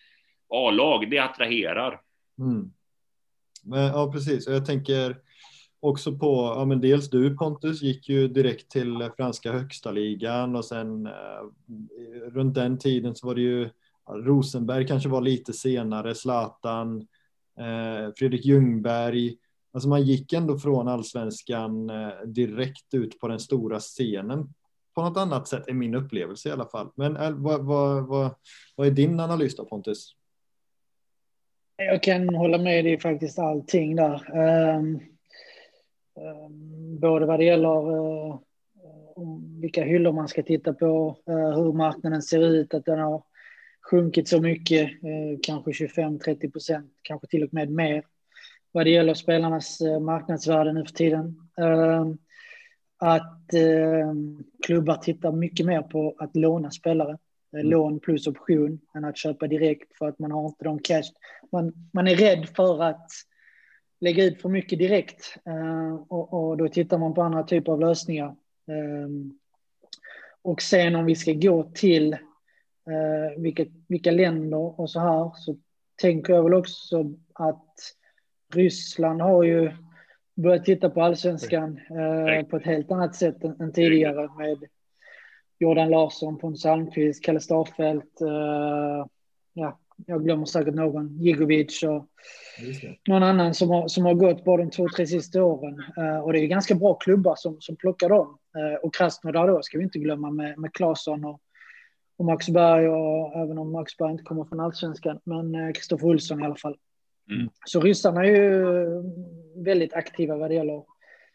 A-lag, 0.49 1.11
det 1.11 1.19
attraherar. 1.19 2.01
Mm. 2.39 2.73
Men, 3.65 3.85
ja, 3.85 4.13
precis. 4.13 4.47
Och 4.47 4.55
jag 4.55 4.67
tänker 4.67 5.17
också 5.83 6.19
på, 6.19 6.55
ja 6.57 6.65
men 6.65 6.81
dels 6.81 7.11
du 7.11 7.37
Pontus 7.37 7.83
gick 7.83 8.09
ju 8.09 8.29
direkt 8.29 8.71
till 8.71 9.11
franska 9.17 9.53
högsta 9.53 9.91
ligan 9.91 10.57
och 10.57 10.65
sen 10.65 11.07
eh, 11.07 11.13
runt 12.33 12.55
den 12.55 12.79
tiden 12.79 13.15
så 13.15 13.27
var 13.27 13.35
det 13.35 13.41
ju 13.41 13.71
Rosenberg 14.11 14.87
kanske 14.87 15.09
var 15.09 15.21
lite 15.21 15.53
senare, 15.53 16.15
Zlatan, 16.15 17.07
Eh, 17.59 18.13
Fredrik 18.17 18.45
Ljungberg. 18.45 19.37
Alltså 19.73 19.89
man 19.89 20.03
gick 20.03 20.33
ändå 20.33 20.59
från 20.59 20.89
allsvenskan 20.89 21.91
eh, 21.91 22.21
direkt 22.27 22.95
ut 22.95 23.21
på 23.21 23.29
den 23.29 23.41
stora 23.41 23.81
scenen 23.81 24.55
på 24.95 25.03
något 25.03 25.17
annat 25.17 25.49
sätt 25.49 25.69
är 25.69 25.73
min 25.73 25.95
upplevelse 25.95 26.49
i 26.49 26.53
alla 26.53 26.67
fall. 26.67 26.91
Men 26.95 27.17
eh, 27.17 27.31
vad, 27.31 27.65
vad, 27.65 28.07
vad, 28.07 28.35
vad 28.77 28.87
är 28.87 28.91
din 28.91 29.21
analys 29.21 29.57
då 29.57 29.65
Pontus? 29.65 30.13
Jag 31.77 32.03
kan 32.03 32.35
hålla 32.35 32.59
med 32.59 32.85
dig 32.85 33.01
faktiskt 33.01 33.39
allting 33.39 33.97
där. 33.97 34.37
Um, 34.77 34.85
um, 34.87 35.01
både 37.01 37.27
vad 37.27 37.41
det 37.41 37.45
gäller 37.45 37.91
uh, 37.91 38.39
vilka 39.61 39.85
hyllor 39.85 40.13
man 40.13 40.29
ska 40.29 40.43
titta 40.43 40.75
på, 40.75 41.17
uh, 41.31 41.57
hur 41.57 41.73
marknaden 41.73 42.23
ser 42.23 42.41
ut, 42.41 42.75
att 42.75 42.85
den 42.85 42.99
har 42.99 43.23
sjunkit 43.91 44.29
så 44.29 44.41
mycket, 44.41 44.91
eh, 44.91 45.39
kanske 45.43 45.71
25-30 45.71 46.53
procent, 46.53 46.93
kanske 47.03 47.27
till 47.27 47.45
och 47.45 47.55
med 47.55 47.71
mer 47.71 48.05
vad 48.73 48.87
det 48.87 48.91
gäller 48.91 49.15
spelarnas 49.15 49.81
eh, 49.81 50.01
marknadsvärde 50.01 50.73
nu 50.73 50.85
för 50.85 50.93
tiden. 50.93 51.37
Ehm, 51.59 52.19
att 52.99 53.55
ehm, 53.55 54.45
klubbar 54.67 54.97
tittar 54.97 55.33
mycket 55.33 55.67
mer 55.67 55.83
på 55.83 56.15
att 56.19 56.37
låna 56.37 56.71
spelare, 56.71 57.19
eh, 57.53 57.61
mm. 57.61 57.71
lån 57.71 58.01
plus 58.01 58.27
option, 58.27 58.81
än 58.95 59.05
att 59.05 59.17
köpa 59.17 59.47
direkt 59.47 59.97
för 59.99 60.09
att 60.09 60.19
man 60.19 60.33
har 60.33 60.47
inte 60.47 60.65
de 60.65 60.79
cash. 60.79 61.11
Man, 61.53 61.73
man 61.93 62.09
är 62.09 62.17
rädd 62.17 62.49
för 62.57 62.83
att 62.83 63.11
lägga 64.03 64.25
ut 64.25 64.43
för 64.43 64.49
mycket 64.49 64.79
direkt 64.79 65.37
och, 66.09 66.33
och 66.33 66.57
då 66.57 66.69
tittar 66.69 66.99
man 66.99 67.15
på 67.15 67.23
andra 67.23 67.43
typer 67.43 67.73
av 67.73 67.81
lösningar. 67.81 68.37
Ehm, 68.69 69.39
och 70.43 70.63
sen 70.63 70.97
om 70.97 71.05
vi 71.05 71.15
ska 71.15 71.33
gå 71.33 71.63
till 71.75 72.13
eh, 72.13 73.39
vilket, 73.39 73.69
vilka 73.89 74.11
länder 74.11 74.81
och 74.81 74.91
så 74.91 75.01
här, 75.01 75.33
så 75.37 75.57
tänker 76.01 76.33
jag 76.33 76.43
väl 76.43 76.55
också 76.55 77.15
att 77.33 77.77
Ryssland 78.55 79.23
har 79.23 79.43
ju 79.43 79.73
börjat 80.35 80.65
titta 80.65 80.91
på 80.91 81.03
allsvenskan 81.03 81.81
eh, 81.91 82.47
på 82.47 82.57
ett 82.57 82.67
helt 82.67 82.91
annat 82.91 83.15
sätt 83.15 83.45
än, 83.45 83.61
än 83.61 83.73
tidigare 83.73 84.29
med 84.39 84.59
Jordan 85.59 85.91
Larsson, 85.91 86.39
Pontus 86.39 86.67
Almqvist, 86.67 87.25
Kalle 87.25 87.41
Starfelt, 87.41 88.21
eh, 88.21 89.07
ja, 89.53 89.79
jag 90.07 90.25
glömmer 90.25 90.45
säkert 90.45 90.75
någon, 90.75 91.19
Jigovic 91.23 91.83
och 91.83 92.07
någon 93.09 93.23
annan 93.23 93.55
som 93.55 93.71
har, 93.71 93.89
som 93.89 94.05
har 94.05 94.15
gått 94.15 94.45
bara 94.45 94.57
de 94.57 94.71
två, 94.71 94.89
tre 94.97 95.07
sista 95.07 95.43
åren. 95.43 95.83
Uh, 95.99 96.19
och 96.19 96.33
det 96.33 96.39
är 96.39 96.47
ganska 96.47 96.75
bra 96.75 96.95
klubbar 96.95 97.35
som, 97.37 97.61
som 97.61 97.77
plockar 97.77 98.09
dem. 98.09 98.39
Uh, 98.57 98.75
och 98.83 98.95
Krasnodar 98.95 99.49
då 99.49 99.63
ska 99.63 99.79
vi 99.79 99.85
inte 99.85 99.99
glömma 99.99 100.31
med, 100.31 100.59
med 100.59 100.73
Claesson 100.73 101.25
och 101.25 101.41
och 102.23 102.27
Max 102.27 102.49
Berg, 102.49 102.89
och, 102.89 103.37
även 103.37 103.59
om 103.59 103.73
Max 103.73 103.97
Berg 103.97 104.13
inte 104.13 104.25
kommer 104.25 104.45
från 104.45 104.61
allsvenskan, 104.61 105.21
men 105.25 105.75
Kristoffer 105.75 106.07
eh, 106.07 106.11
Olsson 106.11 106.41
i 106.41 106.45
alla 106.45 106.57
fall. 106.57 106.77
Mm. 107.31 107.49
Så 107.65 107.81
ryssarna 107.81 108.25
är 108.25 108.29
ju 108.29 108.87
väldigt 109.65 109.95
aktiva 109.95 110.37
vad 110.37 110.51
det 110.51 110.55
gäller 110.55 110.85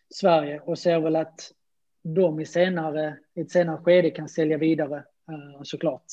Sverige 0.10 0.60
och 0.60 0.80
ser 0.80 1.00
väl 1.00 1.16
att 1.16 1.52
de 2.04 2.40
i, 2.40 2.46
senare, 2.46 3.18
i 3.36 3.42
ett 3.42 3.52
senare 3.52 3.78
skede 3.78 4.10
kan 4.10 4.30
sälja 4.30 4.58
vidare 4.58 4.96
uh, 5.32 5.62
såklart. 5.64 6.06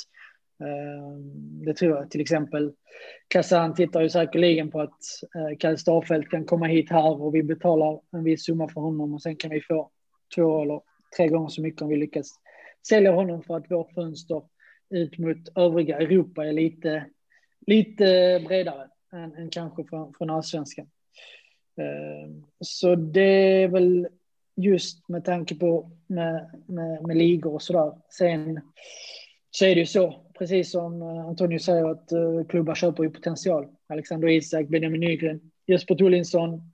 Eh, 0.60 1.18
det 1.64 1.74
tror 1.74 1.96
jag. 1.96 2.10
Till 2.10 2.20
exempel 2.20 2.72
Kazan 3.28 3.74
tittar 3.74 4.00
ju 4.02 4.08
säkerligen 4.08 4.70
på 4.70 4.80
att 4.80 5.00
eh, 5.34 5.56
Kalle 5.58 5.76
Starfelt 5.76 6.30
kan 6.30 6.44
komma 6.44 6.66
hit 6.66 6.90
här 6.90 7.22
och 7.22 7.34
vi 7.34 7.42
betalar 7.42 8.00
en 8.10 8.24
viss 8.24 8.44
summa 8.44 8.68
för 8.68 8.80
honom 8.80 9.14
och 9.14 9.22
sen 9.22 9.36
kan 9.36 9.50
vi 9.50 9.60
få 9.60 9.90
två 10.34 10.62
eller 10.62 10.80
tre 11.16 11.28
gånger 11.28 11.48
så 11.48 11.62
mycket 11.62 11.82
om 11.82 11.88
vi 11.88 11.96
lyckas 11.96 12.30
sälja 12.88 13.12
honom 13.12 13.42
för 13.42 13.56
att 13.56 13.70
vårt 13.70 13.92
fönster 13.92 14.42
ut 14.90 15.18
mot 15.18 15.48
övriga 15.54 15.98
Europa 15.98 16.46
är 16.46 16.52
lite, 16.52 17.04
lite 17.66 18.04
bredare 18.46 18.88
än, 19.12 19.34
än 19.34 19.50
kanske 19.50 19.84
från, 19.84 20.14
från 20.14 20.30
allsvenskan. 20.30 20.86
Eh, 21.80 22.30
så 22.60 22.94
det 22.94 23.62
är 23.62 23.68
väl 23.68 24.08
just 24.56 25.08
med 25.08 25.24
tanke 25.24 25.54
på 25.54 25.90
med, 26.06 26.62
med, 26.66 27.06
med 27.06 27.16
ligor 27.16 27.54
och 27.54 27.62
sådär. 27.62 27.92
Sen 28.10 28.60
så 29.56 29.64
är 29.64 29.74
det 29.74 29.80
ju 29.80 29.86
så, 29.86 30.14
precis 30.38 30.70
som 30.70 31.02
eh, 31.02 31.26
Antonio 31.26 31.58
säger, 31.58 31.90
att 31.90 32.12
eh, 32.12 32.44
klubbar 32.48 32.74
köper 32.74 33.02
ju 33.02 33.10
potential. 33.10 33.66
Alexander 33.86 34.28
Isak, 34.28 34.68
Benjamin 34.68 35.00
Nygren, 35.00 35.40
Jesper 35.66 35.94
Tullinsson, 35.94 36.72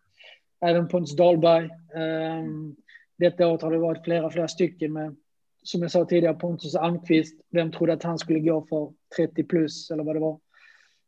även 0.61 0.89
Pontus 0.89 1.17
Dahlberg. 1.17 1.71
Ehm, 1.95 2.77
detta 3.19 3.49
året 3.49 3.63
har 3.63 3.71
det 3.71 3.79
varit 3.79 4.05
flera, 4.05 4.31
flera 4.31 4.49
stycken 4.49 4.93
med 4.93 5.17
som 5.63 5.83
jag 5.83 5.91
sa 5.91 6.05
tidigare, 6.05 6.35
Pontus 6.35 6.75
Almqvist, 6.75 7.41
vem 7.51 7.73
trodde 7.73 7.93
att 7.93 8.03
han 8.03 8.19
skulle 8.19 8.41
gå 8.41 8.67
för 8.69 8.93
30 9.17 9.45
plus 9.45 9.91
eller 9.91 10.05
vad 10.05 10.17
det 10.17 10.21
var 10.21 10.41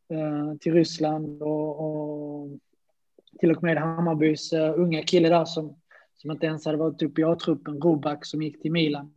eh, 0.08 0.56
till 0.60 0.72
Ryssland 0.72 1.42
och, 1.42 1.80
och 1.80 2.48
till 3.40 3.50
och 3.50 3.62
med 3.62 3.78
Hammarbys 3.78 4.52
unga 4.52 5.02
kille 5.02 5.28
där 5.28 5.44
som, 5.44 5.76
som 6.14 6.30
inte 6.30 6.46
ens 6.46 6.66
hade 6.66 6.78
varit 6.78 7.02
uppe 7.02 7.20
i 7.20 7.24
A-truppen, 7.24 7.80
Robak 7.80 8.26
som 8.26 8.42
gick 8.42 8.62
till 8.62 8.72
Milan. 8.72 9.12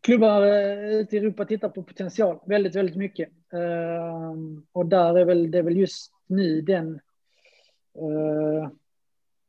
Klubbar 0.00 0.42
uh, 0.42 1.00
ute 1.00 1.16
i 1.16 1.18
Europa 1.18 1.44
tittar 1.44 1.68
på 1.68 1.82
potential 1.82 2.38
väldigt, 2.46 2.74
väldigt 2.74 2.96
mycket. 2.96 3.28
Och 4.72 4.86
där 4.86 5.18
är 5.18 5.24
väl, 5.24 5.50
det 5.50 5.58
är 5.58 5.62
väl 5.62 5.76
just 5.76 6.12
nu 6.26 6.60
den 6.60 7.00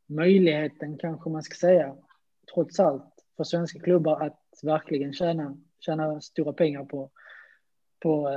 möjligheten 0.09 0.97
kanske 0.97 1.29
man 1.29 1.43
ska 1.43 1.55
säga, 1.55 1.95
trots 2.53 2.79
allt, 2.79 3.13
för 3.37 3.43
svenska 3.43 3.79
klubbar 3.79 4.21
att 4.21 4.39
verkligen 4.63 5.13
tjäna, 5.13 5.57
tjäna 5.79 6.21
stora 6.21 6.53
pengar 6.53 6.85
på, 6.85 7.11
på, 7.99 8.29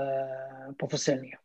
på 0.79 0.89
försäljningar. 0.89 1.41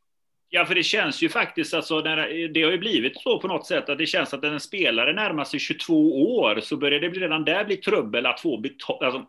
Ja, 0.50 0.66
för 0.66 0.76
det 0.76 0.84
känns 0.84 1.22
ju 1.22 1.30
faktiskt, 1.30 1.74
alltså, 1.74 2.02
det 2.02 2.64
har 2.64 2.72
ju 2.72 2.78
blivit 2.78 3.22
så 3.22 3.40
på 3.40 3.48
något 3.48 3.68
sätt 3.68 3.90
att 3.90 3.98
det 3.98 4.06
känns 4.06 4.34
att 4.34 4.42
när 4.42 4.52
en 4.52 4.60
spelare 4.60 5.14
närmar 5.14 5.44
sig 5.44 5.60
22 5.60 6.36
år 6.36 6.60
så 6.60 6.78
börjar 6.78 7.00
det 7.00 7.10
redan 7.10 7.46
där 7.46 7.66
bli 7.66 7.78
trubbel 7.78 8.26
att 8.26 8.40
få 8.40 8.58
betalt, 8.58 9.02
alltså, 9.02 9.26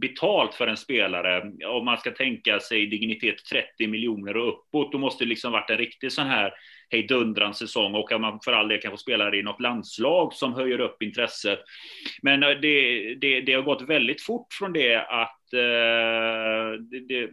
betalt 0.00 0.54
för 0.54 0.66
en 0.66 0.76
spelare. 0.76 1.52
Om 1.66 1.84
man 1.84 1.98
ska 1.98 2.10
tänka 2.10 2.60
sig 2.60 2.86
dignitet 2.86 3.44
30 3.44 3.86
miljoner 3.86 4.36
och 4.36 4.48
uppåt, 4.48 4.92
då 4.92 4.98
måste 4.98 5.24
det 5.24 5.28
liksom 5.28 5.52
varit 5.52 5.70
en 5.70 5.78
riktig 5.78 6.12
sån 6.12 6.26
här 6.26 6.52
hejdundrande 6.90 7.56
säsong 7.56 7.94
och 7.94 8.12
att 8.12 8.20
man 8.20 8.40
för 8.44 8.52
all 8.52 8.68
del 8.68 8.80
kan 8.80 8.90
få 8.90 8.96
spela 8.96 9.34
i 9.34 9.42
något 9.42 9.60
landslag 9.60 10.34
som 10.34 10.54
höjer 10.54 10.80
upp 10.80 11.02
intresset. 11.02 11.60
Men 12.22 12.42
eh, 12.42 12.48
det, 12.48 13.14
det, 13.14 13.40
det 13.40 13.52
har 13.52 13.62
gått 13.62 13.82
väldigt 13.82 14.22
fort 14.22 14.52
från 14.52 14.72
det 14.72 14.96
att 14.96 15.52
eh, 15.52 16.80
det, 16.90 17.00
det 17.08 17.30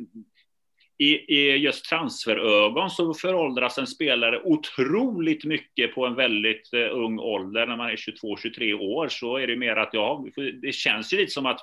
i, 0.98 1.36
i 1.36 1.58
just 1.58 1.86
transferögon 1.86 2.90
så 2.90 3.14
föråldras 3.14 3.78
en 3.78 3.88
spelare 3.88 4.42
otroligt 4.44 5.46
mycket 5.46 5.96
på 5.96 6.06
en 6.06 6.16
väldigt 6.16 6.74
eh, 6.74 6.98
ung 6.98 7.20
ålder. 7.20 7.68
När 7.68 7.78
man 7.78 7.90
är 7.90 7.96
22-23 7.96 8.74
år 8.74 9.08
så 9.08 9.38
är 9.38 9.48
det 9.48 9.56
mer 9.56 9.76
att 9.76 9.94
ja, 9.94 10.26
det 10.62 10.72
känns 10.72 11.14
ju 11.14 11.18
lite 11.18 11.32
som 11.32 11.46
att 11.46 11.60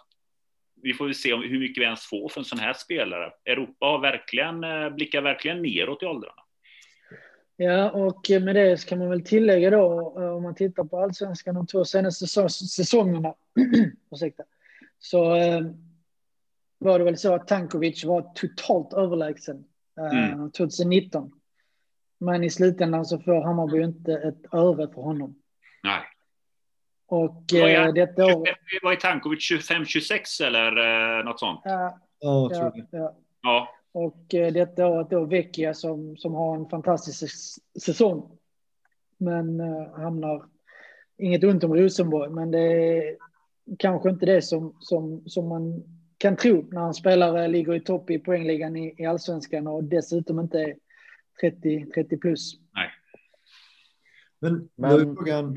vi 0.83 0.95
får 0.95 1.13
se 1.13 1.37
hur 1.37 1.61
mycket 1.61 1.81
vi 1.81 1.85
ens 1.85 2.07
får 2.07 2.29
för 2.29 2.41
en 2.41 2.45
sån 2.45 2.59
här 2.59 2.73
spelare. 2.73 3.33
Europa 3.45 3.87
har 3.87 3.99
verkligen, 3.99 4.65
uh, 4.65 4.95
blickar 4.95 5.23
verkligen 5.23 5.63
neråt 5.63 6.03
i 6.03 6.07
åldrarna. 6.07 6.43
Ja, 7.57 7.91
och 7.91 8.27
med 8.31 8.55
det 8.55 8.87
kan 8.87 8.99
man 8.99 9.09
väl 9.09 9.25
tillägga 9.25 9.71
då, 9.71 10.15
eh, 10.21 10.37
om 10.37 10.43
man 10.43 10.55
tittar 10.55 10.85
på 10.85 10.99
allsvenskan 10.99 11.55
de 11.55 11.67
två 11.67 11.85
senaste 11.85 12.27
säsongerna, 12.51 13.35
ursäkta, 14.11 14.43
så 14.99 15.37
var 16.81 16.99
det 16.99 17.05
väl 17.05 17.19
så 17.19 17.35
att 17.35 17.49
Tankovic 17.49 18.05
var 18.05 18.33
totalt 18.35 18.93
överlägsen 18.93 19.65
eh, 19.99 20.33
mm. 20.33 20.51
2019. 20.51 21.33
Men 22.19 22.45
i 22.45 22.51
slutändan 22.51 23.05
så 23.05 23.19
får 23.19 23.43
Hammarby 23.43 23.83
inte 23.83 24.13
ett 24.13 24.55
öre 24.55 24.89
för 24.95 25.03
honom. 25.03 25.35
Nej. 25.83 26.03
Och 27.11 27.45
var 27.53 27.69
jag, 27.69 27.87
eh, 27.87 27.95
detta 27.95 28.25
år... 28.25 28.49
Var 28.83 28.95
Tankovic 28.95 29.51
25-26 29.51 30.45
eller 30.47 30.77
eh, 31.19 31.25
något 31.25 31.41
sånt? 31.41 31.61
Ja, 31.65 31.99
oh, 32.21 32.51
ja, 32.53 32.73
ja. 32.91 33.15
ja. 33.43 33.69
Och 33.93 34.35
eh, 34.35 34.53
detta 34.53 34.87
året 34.87 35.11
då 35.11 35.25
Vecchia 35.25 35.75
som, 35.75 36.17
som 36.17 36.35
har 36.35 36.57
en 36.57 36.69
fantastisk 36.69 37.25
säsong. 37.83 38.39
Men 39.19 39.61
eh, 39.61 40.01
hamnar, 40.01 40.45
inget 41.19 41.45
ont 41.45 41.65
om 41.65 41.75
Rosenborg, 41.75 42.31
men 42.31 42.51
det 42.51 42.59
är 42.61 43.17
kanske 43.79 44.11
inte 44.11 44.27
det 44.27 44.43
som, 44.43 44.77
som, 44.81 45.23
som 45.27 45.49
man 45.49 45.83
kan 46.19 46.37
tro 46.37 46.69
när 46.71 46.87
en 46.87 46.95
spelare 46.95 47.49
ligger 47.49 47.75
i 47.75 47.81
topp 47.81 48.11
i 48.11 48.19
poängligan 48.19 48.77
i, 48.77 48.95
i 48.99 49.07
allsvenskan 49.07 49.67
och 49.67 49.85
dessutom 49.85 50.41
inte 50.41 50.61
är 50.61 50.77
30, 51.41 51.87
30 51.95 52.17
plus. 52.17 52.55
Nej. 52.75 52.91
Men, 54.39 54.69
Men 54.77 55.17
frågan... 55.17 55.55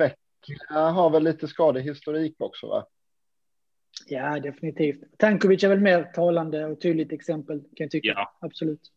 Vecchia 0.49 0.79
har 0.79 1.09
väl 1.09 1.23
lite 1.23 1.47
skadehistorik 1.47 2.35
också 2.39 2.67
va? 2.67 2.87
Ja, 4.07 4.39
definitivt. 4.39 5.17
Tankovic 5.17 5.63
är 5.63 5.69
väl 5.69 5.79
mer 5.79 6.03
talande 6.03 6.65
och 6.65 6.81
tydligt 6.81 7.11
exempel 7.11 7.59
kan 7.59 7.69
jag 7.75 7.91
tycka. 7.91 8.07
Ja. 8.07 8.37
Absolut. 8.41 8.91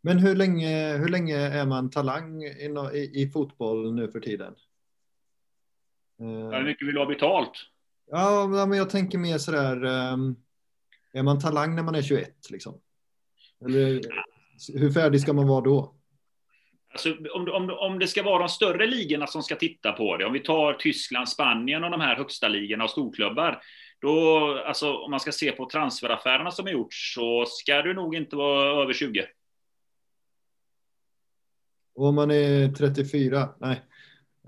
Men 0.00 0.18
hur 0.18 0.34
länge, 0.34 0.96
hur 0.96 1.08
länge 1.08 1.36
är 1.36 1.66
man 1.66 1.90
talang 1.90 2.42
i, 2.42 2.70
i, 2.94 3.22
i 3.22 3.30
fotboll 3.30 3.94
nu 3.94 4.10
för 4.10 4.20
tiden? 4.20 4.54
Hur 6.18 6.64
mycket 6.64 6.88
vill 6.88 6.94
du 6.94 7.00
ha 7.00 7.06
betalt? 7.06 7.52
Ja, 8.10 8.46
men 8.68 8.78
jag 8.78 8.90
tänker 8.90 9.18
mer 9.18 9.38
sådär. 9.38 9.84
Um, 9.84 10.36
är 11.12 11.22
man 11.22 11.40
talang 11.40 11.74
när 11.74 11.82
man 11.82 11.94
är 11.94 12.02
21 12.02 12.50
liksom? 12.50 12.80
Eller 13.64 14.00
hur 14.78 14.90
färdig 14.90 15.20
ska 15.20 15.32
man 15.32 15.48
vara 15.48 15.60
då? 15.60 15.95
Alltså, 16.96 17.16
om, 17.34 17.48
om, 17.48 17.70
om 17.70 17.98
det 17.98 18.06
ska 18.06 18.22
vara 18.22 18.38
de 18.38 18.48
större 18.48 18.86
ligorna 18.86 19.26
som 19.26 19.42
ska 19.42 19.56
titta 19.56 19.92
på 19.92 20.16
det, 20.16 20.24
om 20.24 20.32
vi 20.32 20.40
tar 20.40 20.72
Tyskland, 20.72 21.28
Spanien 21.28 21.84
och 21.84 21.90
de 21.90 22.00
här 22.00 22.16
högsta 22.16 22.48
ligorna 22.48 22.84
och 22.84 22.90
storklubbar, 22.90 23.62
då, 24.00 24.38
alltså, 24.66 24.96
om 24.96 25.10
man 25.10 25.20
ska 25.20 25.32
se 25.32 25.52
på 25.52 25.68
transferaffärerna 25.70 26.50
som 26.50 26.66
har 26.66 26.72
gjorts 26.72 27.14
så 27.14 27.44
ska 27.46 27.82
du 27.82 27.94
nog 27.94 28.14
inte 28.14 28.36
vara 28.36 28.82
över 28.82 28.92
20. 28.92 29.26
Och 31.94 32.06
om 32.06 32.14
man 32.14 32.30
är 32.30 32.68
34? 32.68 33.48
Nej. 33.60 33.82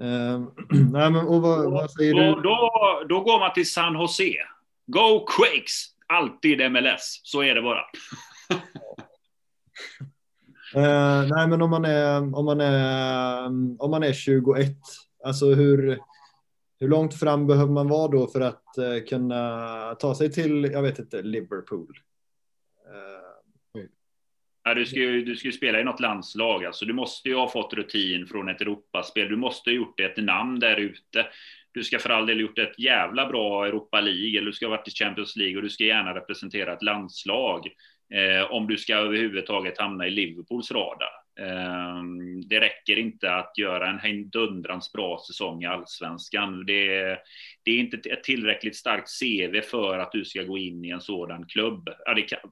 Uh, 0.00 0.48
nej 0.92 1.10
men, 1.10 1.26
och 1.26 1.42
vad, 1.42 1.70
vad 1.70 1.90
säger 1.90 2.14
då, 2.14 2.20
du? 2.20 2.42
Då, 2.42 3.02
då 3.08 3.20
går 3.20 3.38
man 3.38 3.52
till 3.52 3.70
San 3.70 3.94
Jose. 3.94 4.34
Go 4.86 5.26
Quakes! 5.26 5.98
alltid 6.08 6.70
MLS. 6.72 7.20
Så 7.22 7.42
är 7.42 7.54
det 7.54 7.62
bara. 7.62 7.84
uh, 10.78 11.28
nej, 11.36 11.48
men 11.48 11.62
om 11.62 11.70
man 11.70 11.84
är 11.84 12.36
om 12.36 12.44
man 12.44 12.60
är 12.60 13.44
om 13.78 13.90
man 13.90 14.02
är 14.02 14.12
21, 14.12 14.76
alltså 15.24 15.46
hur 15.46 15.98
hur 16.80 16.88
långt 16.88 17.14
fram 17.14 17.46
behöver 17.46 17.72
man 17.72 17.88
vara 17.88 18.08
då 18.08 18.26
för 18.26 18.40
att 18.40 18.64
uh, 18.78 19.04
kunna 19.08 19.94
ta 19.94 20.14
sig 20.14 20.32
till, 20.32 20.64
jag 20.64 20.82
vet 20.82 20.98
inte, 20.98 21.22
Liverpool? 21.22 21.98
Uh, 23.76 23.84
ja, 24.64 24.74
du, 24.74 24.86
ska 24.86 24.96
ju, 24.96 25.24
du 25.24 25.36
ska 25.36 25.48
ju 25.48 25.52
spela 25.52 25.80
i 25.80 25.84
något 25.84 26.00
landslag, 26.00 26.64
alltså 26.64 26.84
du 26.84 26.92
måste 26.92 27.28
ju 27.28 27.34
ha 27.36 27.48
fått 27.48 27.74
rutin 27.74 28.26
från 28.26 28.48
ett 28.48 28.60
Europaspel. 28.60 29.28
Du 29.28 29.36
måste 29.36 29.70
ha 29.70 29.74
gjort 29.74 30.00
ett 30.00 30.16
namn 30.16 30.60
där 30.60 30.76
ute 30.76 31.26
du 31.72 31.84
ska 31.84 31.98
för 31.98 32.10
all 32.10 32.26
del 32.26 32.40
gjort 32.40 32.58
ett 32.58 32.78
jävla 32.78 33.26
bra 33.26 33.66
Europa 33.66 34.00
League, 34.00 34.38
eller 34.38 34.46
du 34.46 34.52
ska 34.52 34.66
ha 34.66 34.76
varit 34.76 34.88
i 34.88 34.90
Champions 34.90 35.36
League 35.36 35.56
och 35.56 35.62
du 35.62 35.70
ska 35.70 35.84
gärna 35.84 36.14
representera 36.14 36.72
ett 36.72 36.82
landslag. 36.82 37.68
Eh, 38.14 38.52
om 38.52 38.66
du 38.66 38.76
ska 38.76 38.94
överhuvudtaget 38.94 39.78
hamna 39.78 40.06
i 40.06 40.10
Liverpools 40.10 40.70
radar. 40.70 41.10
Eh, 41.40 42.02
det 42.46 42.60
räcker 42.60 42.98
inte 42.98 43.34
att 43.34 43.58
göra 43.58 44.00
en 44.00 44.30
dundrans 44.30 44.92
bra 44.92 45.22
säsong 45.26 45.62
i 45.62 45.66
allsvenskan. 45.66 46.66
Det, 46.66 46.88
det, 47.64 47.70
är 47.70 47.78
inte 47.78 48.10
ett 48.10 48.24
tillräckligt 48.24 48.76
starkt 48.76 49.08
CV 49.20 49.60
för 49.60 49.98
att 49.98 50.12
du 50.12 50.24
ska 50.24 50.42
gå 50.42 50.58
in 50.58 50.84
i 50.84 50.90
en 50.90 51.00
sådan 51.00 51.46
klubb. 51.46 51.88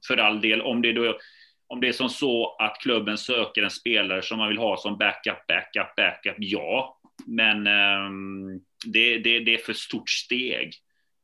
För 0.07 0.17
all 0.17 0.41
del, 0.41 0.61
om 0.61 0.81
det 0.81 0.93
då 0.93 1.17
om 1.69 1.81
det 1.81 1.87
är 1.87 1.93
som 1.93 2.09
så 2.09 2.55
att 2.59 2.77
klubben 2.81 3.17
söker 3.17 3.63
en 3.63 3.69
spelare 3.69 4.21
som 4.21 4.37
man 4.37 4.47
vill 4.47 4.57
ha 4.57 4.77
som 4.77 4.97
backup, 4.97 5.47
backup, 5.47 5.95
backup, 5.95 6.35
ja. 6.37 6.99
Men 7.25 7.67
um, 7.67 8.61
det, 8.85 9.17
det, 9.17 9.39
det 9.39 9.53
är 9.53 9.57
för 9.57 9.73
stort 9.73 10.09
steg. 10.09 10.73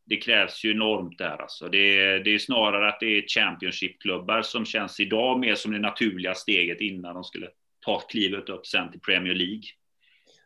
Det 0.05 0.17
krävs 0.17 0.65
ju 0.65 0.71
enormt 0.71 1.17
där 1.17 1.41
alltså. 1.41 1.69
Det, 1.69 2.19
det 2.23 2.35
är 2.35 2.39
snarare 2.39 2.89
att 2.89 2.99
det 2.99 3.17
är 3.17 3.27
Championship-klubbar 3.27 4.41
som 4.41 4.65
känns 4.65 4.99
idag 4.99 5.39
mer 5.39 5.55
som 5.55 5.71
det 5.71 5.79
naturliga 5.79 6.33
steget 6.33 6.81
innan 6.81 7.13
de 7.13 7.23
skulle 7.23 7.47
ta 7.85 7.99
klivet 7.99 8.49
upp 8.49 8.65
sen 8.65 8.91
till 8.91 8.99
Premier 8.99 9.35
League. 9.35 9.63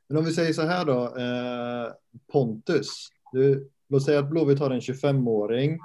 Men 0.08 0.18
om 0.18 0.26
vi 0.26 0.32
säger 0.32 0.54
så 0.54 0.62
här 0.62 0.86
då, 0.86 1.04
eh, 1.04 1.92
Pontus. 2.32 3.08
Du, 3.34 3.70
låt 3.90 4.06
säga 4.06 4.20
att 4.20 4.30
Blåvitt 4.30 4.60
har 4.60 4.72
en 4.72 4.80
25-åring 4.80 5.80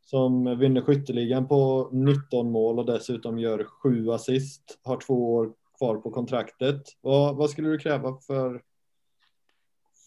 som 0.00 0.58
vinner 0.58 0.80
skytteligan 0.80 1.48
på 1.48 1.90
19 1.92 2.50
mål 2.50 2.78
och 2.78 2.86
dessutom 2.86 3.38
gör 3.38 3.64
sju 3.64 4.10
assist, 4.10 4.78
har 4.82 5.00
två 5.00 5.34
år 5.34 5.52
kvar 5.78 5.96
på 5.96 6.10
kontraktet. 6.10 6.82
Vad, 7.00 7.36
vad 7.36 7.50
skulle 7.50 7.68
du 7.68 7.78
kräva 7.78 8.18
för 8.26 8.62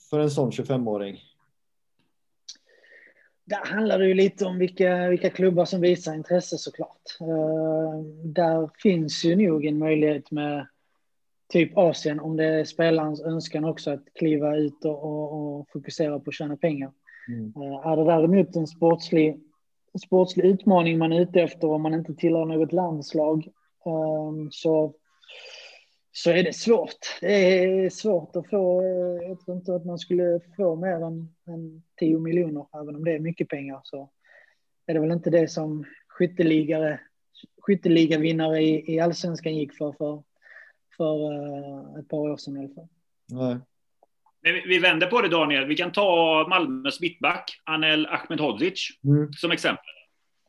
för 0.10 0.20
en 0.20 0.32
sån 0.32 0.52
25-åring? 0.52 1.20
Där 3.46 3.66
handlar 3.66 4.00
det 4.00 4.08
ju 4.08 4.14
lite 4.14 4.46
om 4.46 4.58
vilka, 4.58 5.10
vilka 5.10 5.30
klubbar 5.30 5.66
som 5.66 5.82
visar 5.82 6.14
intresse 6.14 6.58
såklart. 6.58 7.18
Uh, 7.22 8.02
där 8.24 8.70
finns 8.84 9.26
ju 9.26 9.36
nog 9.36 9.66
en 9.66 9.78
möjlighet 9.78 10.32
med 10.32 10.68
typ 11.50 11.78
Asien 11.78 12.20
om 12.20 12.38
det 12.38 12.46
är 12.46 12.64
spelarens 12.64 13.22
önskan 13.22 13.66
också 13.66 13.92
att 13.92 14.14
kliva 14.14 14.56
ut 14.56 14.86
och, 14.86 15.04
och, 15.04 15.60
och 15.60 15.70
fokusera 15.70 16.20
på 16.20 16.30
att 16.30 16.36
tjäna 16.36 16.58
pengar. 16.58 16.92
Mm. 17.28 17.54
Uh, 17.58 17.88
är 17.88 17.98
det 17.98 18.04
däremot 18.04 18.56
en 18.56 18.68
sportslig, 18.68 19.40
sportslig 20.06 20.46
utmaning 20.46 20.98
man 20.98 21.14
är 21.14 21.22
ute 21.22 21.42
efter 21.42 21.68
om 21.68 21.82
man 21.82 21.94
inte 21.94 22.14
tillhör 22.14 22.46
något 22.46 22.72
landslag 22.72 23.48
uh, 23.88 24.48
så 24.52 24.94
så 26.12 26.32
är 26.32 26.44
det 26.44 26.54
svårt. 26.54 27.18
Det 27.22 27.64
är 27.64 27.90
svårt 27.90 28.36
att 28.36 28.50
få, 28.50 28.82
eh, 28.82 29.28
jag 29.28 29.40
tror 29.40 29.58
inte 29.58 29.76
att 29.76 29.86
man 29.86 30.00
skulle 30.00 30.40
få 30.58 30.76
mer 30.76 31.06
än, 31.06 31.34
än 31.48 31.84
10 32.00 32.20
miljoner, 32.20 32.66
även 32.82 32.96
om 32.96 33.04
det 33.04 33.12
är 33.12 33.20
mycket 33.20 33.50
pengar 33.50 33.82
så 33.84 34.10
är 34.86 34.94
det 34.94 35.00
väl 35.00 35.12
inte 35.12 35.30
det 35.30 35.48
som 35.48 35.86
skytteligare, 36.08 37.00
skytteligavinnare 37.62 38.62
i, 38.62 38.94
i 38.96 39.00
allsvenskan 39.00 39.56
gick 39.56 39.78
för, 39.78 39.92
för, 39.92 40.24
för 40.98 41.34
uh, 41.34 42.00
ett 42.00 42.08
par 42.10 42.18
år 42.18 42.38
sedan 42.38 42.58
i 42.58 42.60
alla 42.60 42.74
fall. 42.76 42.88
Nej. 43.30 43.58
Vi 44.68 44.80
vänder 44.80 45.08
på 45.08 45.22
det 45.22 45.30
Daniel. 45.30 45.66
Vi 45.66 45.76
kan 45.76 45.92
ta 45.92 46.46
Malmös 46.50 47.02
mittback, 47.02 47.62
Anel 47.64 48.06
Ahmedhodzic, 48.06 48.90
mm. 49.04 49.34
som 49.34 49.52
exempel. 49.52 49.86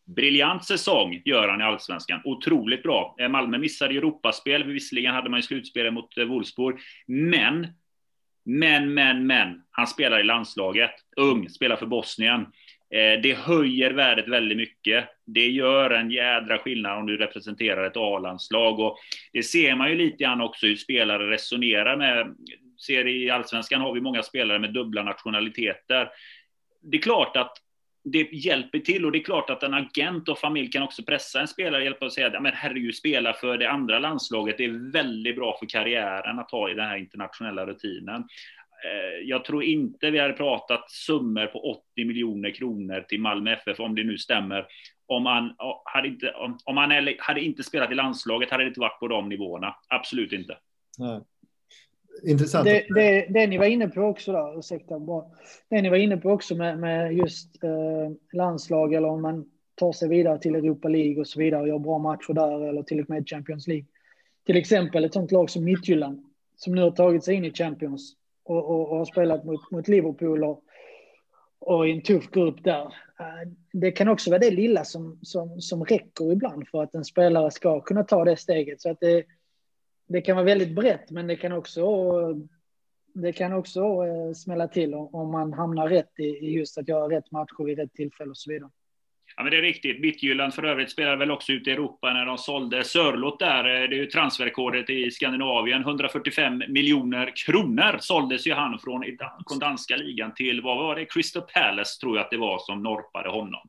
Briljant 0.07 0.65
säsong 0.65 1.23
gör 1.25 1.49
han 1.49 1.61
i 1.61 1.65
Allsvenskan. 1.65 2.21
Otroligt 2.25 2.83
bra. 2.83 3.17
Eh, 3.19 3.29
Malmö 3.29 3.59
missade 3.59 3.95
Europaspel. 3.95 4.65
Visserligen 4.65 5.15
hade 5.15 5.31
man 5.31 5.39
ju 5.39 5.43
slutspelet 5.43 5.93
mot 5.93 6.19
eh, 6.19 6.25
Wolfsburg. 6.25 6.77
Men, 7.07 7.67
men, 8.45 8.95
men, 8.95 9.27
men. 9.27 9.63
Han 9.71 9.87
spelar 9.87 10.21
i 10.21 10.25
landslaget. 10.25 10.91
Ung, 11.17 11.49
spelar 11.49 11.77
för 11.77 11.87
Bosnien. 11.87 12.41
Eh, 12.95 13.21
det 13.23 13.39
höjer 13.39 13.91
värdet 13.91 14.29
väldigt 14.29 14.59
mycket. 14.59 15.09
Det 15.27 15.49
gör 15.49 15.91
en 15.91 16.11
jädra 16.11 16.59
skillnad 16.59 16.99
om 16.99 17.07
du 17.07 17.17
representerar 17.17 17.87
ett 17.87 17.97
A-landslag. 17.97 18.81
Och 18.81 18.99
det 19.33 19.43
ser 19.43 19.75
man 19.77 19.91
ju 19.91 19.97
lite 19.97 20.17
grann 20.17 20.41
också 20.41 20.67
hur 20.67 20.77
spelare 20.77 21.31
resonerar 21.31 21.97
med. 21.97 22.37
Ser 22.87 23.09
I 23.09 23.31
Allsvenskan 23.31 23.81
har 23.81 23.95
vi 23.95 24.01
många 24.01 24.23
spelare 24.23 24.59
med 24.59 24.73
dubbla 24.73 25.03
nationaliteter. 25.03 26.09
Det 26.83 26.97
är 26.97 27.03
klart 27.03 27.37
att 27.37 27.53
det 28.05 28.33
hjälper 28.33 28.79
till 28.79 29.05
och 29.05 29.13
det 29.13 29.19
är 29.19 29.25
klart 29.25 29.51
att 29.51 29.63
en 29.63 29.75
agent 29.75 30.29
och 30.29 30.39
familj 30.39 30.69
kan 30.69 30.83
också 30.83 31.03
pressa 31.03 31.41
en 31.41 31.49
spelare, 31.49 31.85
hjälpa 31.85 32.05
och 32.05 32.13
säga 32.13 32.27
att 32.27 32.55
herregud, 32.55 32.95
spela 32.95 33.33
för 33.33 33.59
det 33.59 33.71
andra 33.71 33.99
landslaget, 33.99 34.59
det 34.59 34.65
är 34.65 34.93
väldigt 34.93 35.37
bra 35.37 35.57
för 35.59 35.67
karriären 35.67 36.39
att 36.39 36.51
ha 36.51 36.71
i 36.71 36.75
den 36.75 36.87
här 36.87 36.97
internationella 36.97 37.67
rutinen. 37.67 38.25
Eh, 38.85 39.29
jag 39.29 39.45
tror 39.45 39.65
inte 39.65 40.11
vi 40.11 40.19
hade 40.19 40.33
pratat 40.33 40.91
summor 40.91 41.47
på 41.47 41.83
80 41.95 42.05
miljoner 42.05 42.51
kronor 42.51 43.05
till 43.09 43.21
Malmö 43.21 43.53
FF, 43.53 43.81
om 43.81 43.95
det 43.95 44.05
nu 44.05 44.19
stämmer, 44.19 44.67
om 45.07 45.27
han 45.27 45.55
hade 45.85 46.09
inte, 46.09 46.35
om 46.65 46.77
han 46.77 46.91
hade 47.19 47.41
inte 47.41 47.63
spelat 47.63 47.93
i 47.93 47.95
landslaget, 47.95 48.51
hade 48.51 48.65
det 48.65 48.69
inte 48.69 48.81
varit 48.81 49.01
på 49.01 49.09
de 49.09 49.29
nivåerna. 49.29 49.77
Absolut 49.89 50.33
inte. 50.33 50.59
Nej 50.99 51.21
intressant. 52.23 52.65
Det, 52.65 52.87
det, 52.95 53.27
det, 53.29 53.47
ni 53.47 53.59
var 53.59 53.67
inne 53.67 53.89
på 53.89 54.03
också, 54.03 54.33
då, 54.33 54.55
ursäkta, 54.59 54.99
bara. 54.99 55.25
det 55.69 55.83
ni 55.83 55.89
var 55.89 55.97
inne 55.97 56.17
på 56.17 56.31
också 56.31 56.55
med, 56.55 56.79
med 56.79 57.13
just 57.13 57.65
eh, 57.65 58.11
landslag 58.33 58.95
eller 58.95 59.09
om 59.09 59.23
man 59.23 59.45
tar 59.75 59.93
sig 59.93 60.09
vidare 60.09 60.39
till 60.39 60.55
Europa 60.55 60.89
League 60.89 61.21
och 61.21 61.27
så 61.27 61.39
vidare 61.39 61.63
och 61.63 61.69
gör 61.69 61.79
bra 61.79 61.99
matcher 61.99 62.33
där 62.33 62.69
eller 62.69 62.83
till 62.83 63.01
och 63.01 63.11
med 63.11 63.29
Champions 63.29 63.67
League. 63.69 63.87
Till 64.47 64.57
exempel 64.57 65.05
ett 65.05 65.13
sånt 65.13 65.33
lag 65.33 65.51
som 65.51 65.65
Midtjylland 65.65 66.23
som 66.57 66.75
nu 66.75 66.83
har 66.83 66.91
tagit 66.91 67.25
sig 67.25 67.35
in 67.35 67.45
i 67.45 67.53
Champions 67.53 68.13
och, 68.45 68.71
och, 68.71 68.91
och 68.91 68.99
har 68.99 69.05
spelat 69.05 69.45
mot, 69.45 69.71
mot 69.71 69.89
Liverpool 69.89 70.45
och, 70.45 70.63
och 71.59 71.89
i 71.89 71.93
en 71.93 72.03
tuff 72.03 72.31
grupp 72.31 72.65
där. 72.65 72.83
Eh, 73.21 73.51
det 73.73 73.93
kan 73.93 74.09
också 74.09 74.31
vara 74.31 74.41
det 74.41 74.51
lilla 74.51 74.85
som, 74.85 75.19
som, 75.23 75.61
som 75.61 75.85
räcker 75.85 76.33
ibland 76.33 76.69
för 76.69 76.83
att 76.83 76.95
en 76.95 77.05
spelare 77.05 77.51
ska 77.51 77.81
kunna 77.81 78.05
ta 78.05 78.25
det 78.25 78.37
steget. 78.37 78.81
Så 78.81 78.91
att 78.91 79.01
det, 79.01 79.25
det 80.07 80.21
kan 80.21 80.37
vara 80.37 80.47
väldigt 80.47 80.75
brett, 80.75 81.11
men 81.11 81.27
det 81.27 81.37
kan 81.37 81.53
också, 81.53 81.83
det 83.15 83.33
kan 83.33 83.53
också 83.53 83.81
eh, 83.81 84.33
smälla 84.35 84.69
till 84.69 84.95
om 84.95 85.33
man 85.33 85.53
hamnar 85.53 85.89
rätt 85.89 86.19
i 86.19 86.51
just 86.51 86.79
att 86.79 86.89
göra 86.89 87.17
rätt 87.17 87.31
matcher 87.31 87.65
vid 87.65 87.79
rätt 87.79 87.95
tillfälle 87.95 88.31
och 88.31 88.37
så 88.37 88.51
vidare. 88.51 88.71
Ja, 89.37 89.43
men 89.43 89.53
det 89.53 89.59
är 89.59 89.63
riktigt. 89.63 90.01
Midtjylland 90.01 90.55
för 90.55 90.63
övrigt 90.63 90.91
spelar 90.91 91.17
väl 91.17 91.31
också 91.31 91.53
ute 91.53 91.71
i 91.71 91.73
Europa 91.73 92.13
när 92.13 92.27
de 92.27 92.39
sålde 92.39 92.85
Sörlott 92.85 93.39
där. 93.39 93.65
Eh, 93.65 93.89
det 93.89 93.97
är 93.97 93.99
ju 93.99 94.07
transferrekordet 94.07 94.91
i 94.91 95.11
Skandinavien. 95.11 95.83
145 95.83 96.63
miljoner 96.69 97.33
kronor 97.47 97.99
såldes 98.01 98.47
ju 98.47 98.53
han 98.53 98.79
från, 98.79 99.05
från 99.49 99.59
danska 99.59 99.97
ligan 99.97 100.35
till, 100.35 100.63
vad 100.63 100.77
var 100.77 100.97
det, 100.97 101.05
Crystal 101.05 101.43
Palace 101.43 102.01
tror 102.01 102.17
jag 102.17 102.25
att 102.25 102.31
det 102.31 102.37
var 102.37 102.59
som 102.59 102.83
norpade 102.83 103.31
honom. 103.31 103.69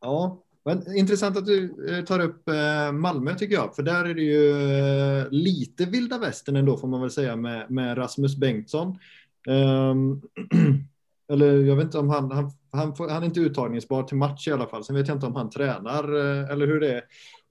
Ja, 0.00 0.42
men 0.64 0.96
intressant 0.96 1.36
att 1.36 1.46
du 1.46 1.86
eh, 1.88 2.04
tar 2.04 2.20
upp 2.20 2.48
eh, 2.48 2.92
Malmö 2.92 3.34
tycker 3.34 3.54
jag, 3.54 3.76
för 3.76 3.82
där 3.82 4.04
är 4.04 4.14
det 4.14 4.22
ju 4.22 4.50
eh, 5.20 5.26
lite 5.30 5.84
vilda 5.84 6.18
västern 6.18 6.56
ändå 6.56 6.76
får 6.76 6.88
man 6.88 7.00
väl 7.00 7.10
säga 7.10 7.36
med, 7.36 7.70
med 7.70 7.98
Rasmus 7.98 8.36
Bengtsson. 8.36 8.98
Um, 9.48 10.22
eller 11.32 11.62
jag 11.62 11.76
vet 11.76 11.84
inte 11.84 11.98
om 11.98 12.08
han, 12.08 12.30
han, 12.30 12.50
han, 12.72 12.94
får, 12.96 13.08
han 13.08 13.22
är 13.22 13.26
inte 13.26 13.40
uttagningsbar 13.40 14.02
till 14.02 14.16
match 14.16 14.48
i 14.48 14.52
alla 14.52 14.66
fall. 14.66 14.84
Sen 14.84 14.96
vet 14.96 15.08
jag 15.08 15.16
inte 15.16 15.26
om 15.26 15.36
han 15.36 15.50
tränar 15.50 16.04
eller 16.52 16.66
hur 16.66 16.80
det 16.80 16.92
är. 16.92 17.02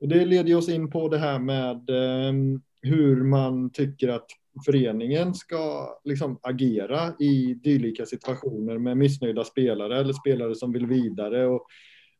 Och 0.01 0.07
det 0.07 0.25
leder 0.25 0.55
oss 0.55 0.69
in 0.69 0.91
på 0.91 1.09
det 1.09 1.17
här 1.17 1.39
med 1.39 1.89
um, 2.29 2.61
hur 2.81 3.23
man 3.23 3.69
tycker 3.69 4.07
att 4.07 4.25
föreningen 4.65 5.33
ska 5.33 5.89
liksom 6.03 6.39
agera 6.41 7.13
i 7.19 7.53
dylika 7.53 8.05
situationer 8.05 8.77
med 8.77 8.97
missnöjda 8.97 9.43
spelare 9.43 9.99
eller 9.99 10.13
spelare 10.13 10.55
som 10.55 10.71
vill 10.71 10.85
vidare. 10.85 11.47
Och 11.47 11.67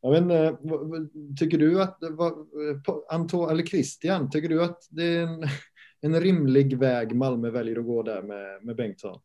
jag 0.02 0.12
vet 0.12 0.22
inte, 0.22 0.36
eh, 0.36 0.56
tycker 1.40 1.58
du 1.58 1.82
att, 1.82 2.04
eh, 2.04 2.10
Anton, 3.10 3.50
eller 3.50 3.64
Christian, 3.64 4.30
tycker 4.30 4.50
du 4.50 4.64
att 4.64 4.88
det 4.90 5.04
är 5.04 5.24
en, 5.24 5.44
en 6.02 6.22
rimlig 6.22 6.78
väg 6.78 7.16
Malmö 7.16 7.50
väljer 7.50 7.80
att 7.80 7.86
gå 7.86 8.04
där 8.04 8.22
med, 8.22 8.66
med 8.66 8.76
Bengtsson? 8.76 9.20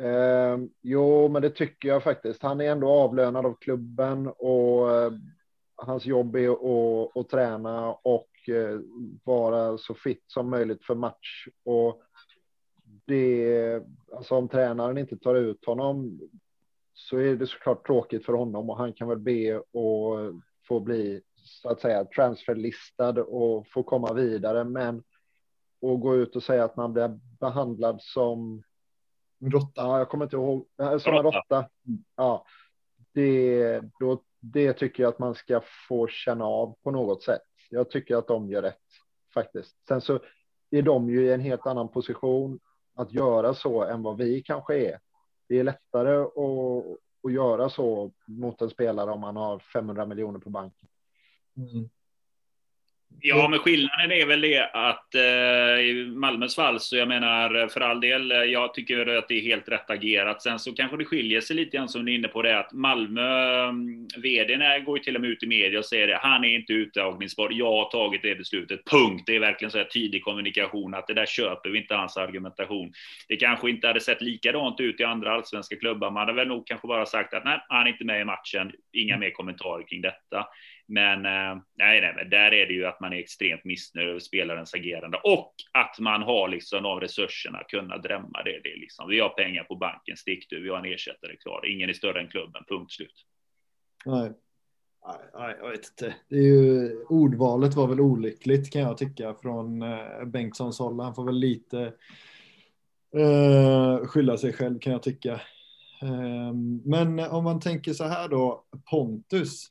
Eh, 0.00 0.58
jo, 0.82 1.28
men 1.28 1.42
det 1.42 1.50
tycker 1.50 1.88
jag 1.88 2.02
faktiskt. 2.02 2.42
Han 2.42 2.60
är 2.60 2.70
ändå 2.70 2.88
avlönad 2.88 3.46
av 3.46 3.56
klubben 3.60 4.26
och 4.26 4.96
eh, 4.96 5.12
hans 5.76 6.06
jobb 6.06 6.36
är 6.36 6.50
att, 6.50 7.16
att 7.16 7.28
träna 7.28 7.92
och 7.92 8.48
eh, 8.48 8.80
vara 9.24 9.78
så 9.78 9.94
fit 9.94 10.24
som 10.26 10.50
möjligt 10.50 10.84
för 10.84 10.94
match. 10.94 11.48
Och 11.64 12.02
det, 13.06 13.82
alltså 14.12 14.34
om 14.34 14.48
tränaren 14.48 14.98
inte 14.98 15.16
tar 15.16 15.34
ut 15.34 15.64
honom, 15.64 16.20
så 16.98 17.16
är 17.16 17.36
det 17.36 17.46
såklart 17.46 17.86
tråkigt 17.86 18.26
för 18.26 18.32
honom 18.32 18.70
och 18.70 18.76
han 18.76 18.92
kan 18.92 19.08
väl 19.08 19.18
be 19.18 19.58
och 19.58 20.16
få 20.68 20.80
bli 20.80 21.20
så 21.36 21.68
att 21.68 21.80
säga 21.80 22.04
transferlistad 22.04 23.22
och 23.22 23.68
få 23.68 23.82
komma 23.82 24.12
vidare. 24.12 24.64
Men 24.64 25.02
och 25.80 26.00
gå 26.00 26.16
ut 26.16 26.36
och 26.36 26.42
säga 26.42 26.64
att 26.64 26.76
man 26.76 26.92
blir 26.92 27.20
behandlad 27.40 28.02
som 28.02 28.62
råtta. 29.40 29.82
Ja, 29.82 29.98
jag 29.98 30.08
kommer 30.08 30.24
inte 30.24 30.36
ihåg. 30.36 30.66
Som 30.76 31.14
en 31.14 31.22
råtta. 31.22 31.68
Ja, 32.16 32.44
det, 33.12 33.80
då, 34.00 34.22
det 34.40 34.72
tycker 34.72 35.02
jag 35.02 35.10
att 35.10 35.18
man 35.18 35.34
ska 35.34 35.60
få 35.88 36.06
känna 36.06 36.44
av 36.44 36.76
på 36.82 36.90
något 36.90 37.22
sätt. 37.22 37.42
Jag 37.70 37.90
tycker 37.90 38.16
att 38.16 38.28
de 38.28 38.50
gör 38.50 38.62
rätt 38.62 38.76
faktiskt. 39.34 39.76
Sen 39.88 40.00
så 40.00 40.20
är 40.70 40.82
de 40.82 41.10
ju 41.10 41.26
i 41.26 41.32
en 41.32 41.40
helt 41.40 41.66
annan 41.66 41.88
position 41.88 42.58
att 42.94 43.12
göra 43.12 43.54
så 43.54 43.84
än 43.84 44.02
vad 44.02 44.16
vi 44.16 44.42
kanske 44.42 44.78
är 44.78 44.98
det 45.48 45.58
är 45.58 45.64
lättare 45.64 46.16
att, 46.16 46.98
att 47.22 47.32
göra 47.32 47.70
så 47.70 48.12
mot 48.26 48.62
en 48.62 48.70
spelare 48.70 49.10
om 49.10 49.20
man 49.20 49.36
har 49.36 49.58
500 49.58 50.06
miljoner 50.06 50.38
på 50.38 50.50
banken. 50.50 50.88
Mm. 51.56 51.88
Ja, 53.20 53.48
men 53.48 53.58
skillnaden 53.58 54.12
är 54.12 54.26
väl 54.26 54.40
det 54.40 54.70
att 54.72 55.14
eh, 55.14 55.80
i 55.80 56.12
Malmös 56.14 56.54
fall, 56.54 56.80
så 56.80 56.96
jag 56.96 57.08
menar 57.08 57.68
för 57.68 57.80
all 57.80 58.00
del, 58.00 58.32
eh, 58.32 58.38
jag 58.38 58.74
tycker 58.74 59.06
att 59.06 59.28
det 59.28 59.34
är 59.34 59.40
helt 59.40 59.68
rätt 59.68 59.90
agerat. 59.90 60.42
Sen 60.42 60.58
så 60.58 60.74
kanske 60.74 60.96
det 60.96 61.04
skiljer 61.04 61.40
sig 61.40 61.56
lite 61.56 61.76
grann 61.76 61.88
som 61.88 62.04
ni 62.04 62.12
är 62.12 62.14
inne 62.14 62.28
på 62.28 62.42
det, 62.42 62.58
att 62.58 62.72
Malmö, 62.72 63.62
mm, 63.68 64.06
vd 64.16 64.82
går 64.86 64.98
ju 64.98 65.04
till 65.04 65.14
och 65.14 65.20
med 65.20 65.30
ut 65.30 65.42
i 65.42 65.46
media 65.46 65.78
och 65.78 65.84
säger 65.84 66.06
det, 66.06 66.18
han 66.22 66.44
är 66.44 66.48
inte 66.48 66.72
uttagningsbar, 66.72 67.50
jag 67.52 67.72
har 67.72 67.90
tagit 67.90 68.22
det 68.22 68.34
beslutet, 68.34 68.80
punkt. 68.84 69.22
Det 69.26 69.36
är 69.36 69.40
verkligen 69.40 69.70
så 69.70 69.78
här 69.78 69.84
tidig 69.84 70.24
kommunikation, 70.24 70.94
att 70.94 71.06
det 71.06 71.14
där 71.14 71.26
köper 71.26 71.70
vi 71.70 71.78
inte 71.78 71.94
hans 71.94 72.16
argumentation. 72.16 72.92
Det 73.28 73.36
kanske 73.36 73.70
inte 73.70 73.86
hade 73.86 74.00
sett 74.00 74.22
likadant 74.22 74.80
ut 74.80 75.00
i 75.00 75.04
andra 75.04 75.32
allsvenska 75.32 75.76
klubbar, 75.76 76.10
man 76.10 76.20
hade 76.20 76.32
väl 76.32 76.48
nog 76.48 76.66
kanske 76.66 76.88
bara 76.88 77.06
sagt 77.06 77.34
att 77.34 77.44
nej, 77.44 77.64
han 77.68 77.86
är 77.86 77.90
inte 77.90 78.04
med 78.04 78.20
i 78.20 78.24
matchen, 78.24 78.72
inga 78.92 79.18
mer 79.18 79.30
kommentarer 79.30 79.88
kring 79.88 80.02
detta. 80.02 80.46
Men 80.88 81.26
eh, 81.26 81.62
nej, 81.78 82.00
nej, 82.00 82.12
men 82.16 82.30
där 82.30 82.54
är 82.54 82.66
det 82.66 82.72
ju 82.72 82.86
att 82.86 83.00
man 83.00 83.12
är 83.12 83.16
extremt 83.16 83.64
missnöjd 83.64 84.08
över 84.08 84.20
spelarens 84.20 84.74
agerande 84.74 85.20
och 85.24 85.54
att 85.72 85.98
man 85.98 86.22
har 86.22 86.48
liksom 86.48 86.82
de 86.82 87.00
resurserna 87.00 87.62
kunna 87.68 87.98
drämma 87.98 88.42
det. 88.42 88.60
det 88.62 88.72
är 88.72 88.80
liksom, 88.80 89.08
vi 89.08 89.20
har 89.20 89.28
pengar 89.28 89.64
på 89.64 89.76
banken, 89.76 90.16
stick 90.16 90.46
du, 90.50 90.62
vi 90.62 90.68
har 90.68 90.78
en 90.78 90.92
ersättare 90.92 91.36
klar. 91.36 91.66
Ingen 91.66 91.88
är 91.88 91.92
större 91.92 92.20
än 92.20 92.28
klubben, 92.28 92.64
punkt 92.68 92.92
slut. 92.92 93.24
Nej. 94.04 94.32
Nej, 95.34 95.56
jag 95.60 95.70
vet 95.70 95.86
inte. 95.86 96.14
Det 96.28 96.36
är 96.36 96.42
ju, 96.42 97.02
ordvalet 97.04 97.74
var 97.74 97.86
väl 97.86 98.00
olyckligt 98.00 98.72
kan 98.72 98.82
jag 98.82 98.98
tycka 98.98 99.34
från 99.34 99.82
eh, 99.82 100.24
Bengtssons 100.26 100.78
håll. 100.78 101.00
Han 101.00 101.14
får 101.14 101.24
väl 101.24 101.38
lite 101.38 101.92
eh, 103.16 104.06
skylla 104.06 104.36
sig 104.36 104.52
själv 104.52 104.78
kan 104.78 104.92
jag 104.92 105.02
tycka. 105.02 105.32
Eh, 106.02 106.52
men 106.84 107.20
om 107.20 107.44
man 107.44 107.60
tänker 107.60 107.92
så 107.92 108.04
här 108.04 108.28
då, 108.28 108.64
Pontus. 108.90 109.66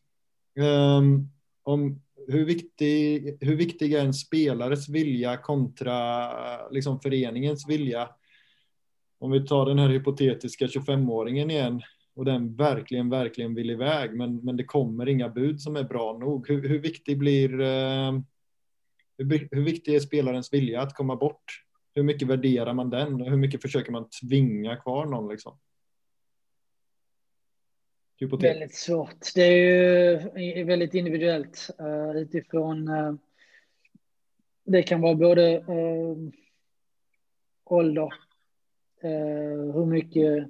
Um, 0.58 1.30
om 1.64 2.02
hur 2.28 2.46
viktig, 2.46 3.38
hur 3.42 3.56
viktig 3.56 3.94
är 3.94 4.06
en 4.06 4.14
spelares 4.14 4.90
vilja 4.90 5.38
kontra 5.38 6.70
liksom 6.70 7.00
föreningens 7.00 7.70
vilja? 7.70 8.10
Om 9.20 9.32
vi 9.32 9.48
tar 9.48 9.66
den 9.66 9.80
här 9.80 9.90
hypotetiska 9.90 10.66
25-åringen 10.66 11.52
igen 11.52 11.82
och 12.16 12.26
den 12.26 12.56
verkligen, 12.56 13.10
verkligen 13.10 13.56
vill 13.56 13.70
iväg, 13.70 14.14
men, 14.18 14.38
men 14.38 14.58
det 14.58 14.64
kommer 14.64 15.10
inga 15.10 15.30
bud 15.30 15.62
som 15.62 15.76
är 15.76 15.84
bra 15.84 16.18
nog. 16.18 16.48
Hur, 16.48 16.70
hur 16.70 16.80
viktig 16.80 17.18
blir 17.18 17.62
uh, 17.62 18.20
hur, 19.18 19.48
hur 19.52 19.64
viktig 19.64 19.96
är 19.96 20.00
spelarens 20.00 20.54
vilja 20.54 20.82
att 20.82 20.96
komma 20.96 21.16
bort? 21.16 21.64
Hur 21.94 22.04
mycket 22.04 22.28
värderar 22.28 22.74
man 22.74 22.90
den 22.90 23.22
hur 23.22 23.38
mycket 23.38 23.62
försöker 23.62 23.92
man 23.92 24.10
tvinga 24.10 24.76
kvar 24.76 25.06
någon 25.06 25.30
liksom? 25.30 25.58
Hypotet. 28.20 28.50
Väldigt 28.50 28.76
svårt. 28.76 29.34
Det 29.36 29.42
är 29.42 29.58
ju 29.58 30.14
eh, 30.52 30.66
väldigt 30.66 30.94
individuellt 30.94 31.70
uh, 31.82 32.18
utifrån. 32.18 32.88
Uh, 32.88 33.16
det 34.66 34.84
kan 34.84 35.02
vara 35.02 35.16
både 35.16 35.58
uh, 35.58 36.30
ålder, 37.66 38.14
hur 39.74 39.86
mycket 39.86 40.48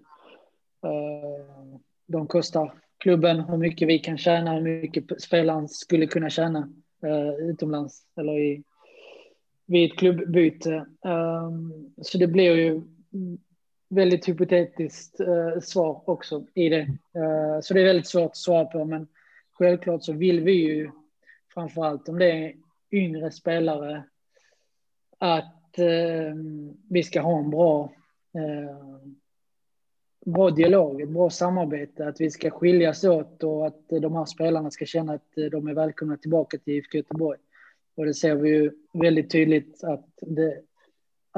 de 2.08 2.28
kostar 2.28 2.74
klubben, 2.98 3.40
hur 3.40 3.58
mycket 3.58 3.88
vi 3.88 4.00
kan 4.00 4.18
tjäna, 4.18 4.54
hur 4.54 4.62
mycket 4.62 5.22
spelaren 5.22 5.68
skulle 5.68 6.08
kunna 6.08 6.30
tjäna 6.30 6.70
uh, 7.06 7.50
utomlands 7.50 8.04
eller 8.16 8.40
i, 8.40 8.64
vid 9.66 9.92
ett 9.92 9.98
klubbbyte. 9.98 10.86
Um, 11.02 11.94
så 12.02 12.18
det 12.18 12.28
blir 12.28 12.56
ju 12.56 12.82
väldigt 13.90 14.30
hypotetiskt 14.30 15.22
uh, 15.22 15.60
svar 15.60 16.02
också 16.06 16.46
i 16.54 16.70
det. 16.70 16.82
Uh, 17.18 17.62
så 17.62 17.74
det 17.74 17.82
är 17.82 17.86
väldigt 17.86 18.08
svårt 18.08 18.32
att 18.32 18.38
svara 18.38 18.66
på, 18.66 18.86
men 18.86 19.08
självklart 19.52 20.04
så 20.04 20.14
vill 20.14 20.40
vi 20.40 20.52
ju 20.52 20.92
framför 21.54 21.86
allt 21.86 22.10
om 22.10 22.20
det 22.20 22.32
är 22.32 22.54
yngre 22.92 23.32
spelare 23.32 24.04
att 25.18 25.76
uh, 25.80 26.36
vi 26.90 27.04
ska 27.04 27.22
ha 27.22 27.40
en 27.40 27.50
bra 27.50 27.92
bra 30.26 30.50
dialog, 30.50 31.02
ett 31.02 31.10
bra 31.10 31.30
samarbete, 31.30 32.08
att 32.08 32.22
vi 32.22 32.32
ska 32.32 32.50
skiljas 32.50 33.04
åt 33.04 33.44
och 33.44 33.68
att 33.68 33.90
de 33.90 34.16
här 34.16 34.26
spelarna 34.26 34.72
ska 34.72 34.86
känna 34.86 35.14
att 35.14 35.32
de 35.52 35.68
är 35.68 35.74
välkomna 35.74 36.18
tillbaka 36.18 36.58
till 36.58 36.74
IFK 36.74 36.98
Göteborg. 36.98 37.40
Och 37.96 38.06
det 38.06 38.14
ser 38.14 38.36
vi 38.36 38.50
ju 38.50 38.72
väldigt 38.94 39.32
tydligt 39.32 39.84
att 39.84 40.10
det 40.22 40.62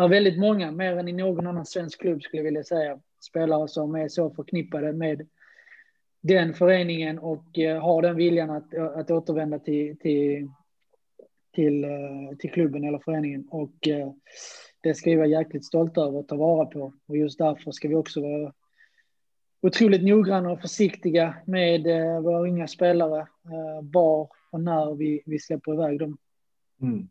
är 0.03 0.07
väldigt 0.07 0.39
många, 0.39 0.71
mer 0.71 0.97
än 0.97 1.07
i 1.07 1.13
någon 1.13 1.47
annan 1.47 1.65
svensk 1.65 2.01
klubb 2.01 2.23
skulle 2.23 2.39
jag 2.39 2.45
vilja 2.45 2.63
säga, 2.63 2.99
spelare 3.21 3.67
som 3.67 3.95
är 3.95 4.07
så 4.07 4.29
förknippade 4.29 4.93
med 4.93 5.27
den 6.21 6.53
föreningen 6.53 7.19
och 7.19 7.59
eh, 7.59 7.81
har 7.81 8.01
den 8.01 8.15
viljan 8.15 8.49
att, 8.49 8.73
att 8.73 9.11
återvända 9.11 9.59
till, 9.59 9.99
till, 9.99 10.49
till, 11.53 11.83
eh, 11.83 12.37
till 12.39 12.51
klubben 12.51 12.83
eller 12.83 12.99
föreningen. 12.99 13.47
Och 13.49 13.87
eh, 13.87 14.11
det 14.81 14.93
ska 14.93 15.09
vi 15.09 15.15
vara 15.15 15.27
jäkligt 15.27 15.65
stolta 15.65 16.01
över 16.01 16.19
att 16.19 16.27
ta 16.27 16.35
vara 16.35 16.65
på. 16.65 16.93
Och 17.07 17.17
just 17.17 17.37
därför 17.37 17.71
ska 17.71 17.87
vi 17.87 17.95
också 17.95 18.21
vara 18.21 18.53
otroligt 19.61 20.03
noggranna 20.03 20.51
och 20.51 20.61
försiktiga 20.61 21.35
med 21.45 21.83
våra 22.23 22.39
unga 22.39 22.67
spelare. 22.67 23.27
Var 23.81 24.29
och 24.51 24.61
när 24.61 24.95
vi, 24.95 25.21
vi 25.25 25.39
släpper 25.39 25.73
iväg 25.73 25.99
dem. 25.99 26.17
Mm. 26.81 27.09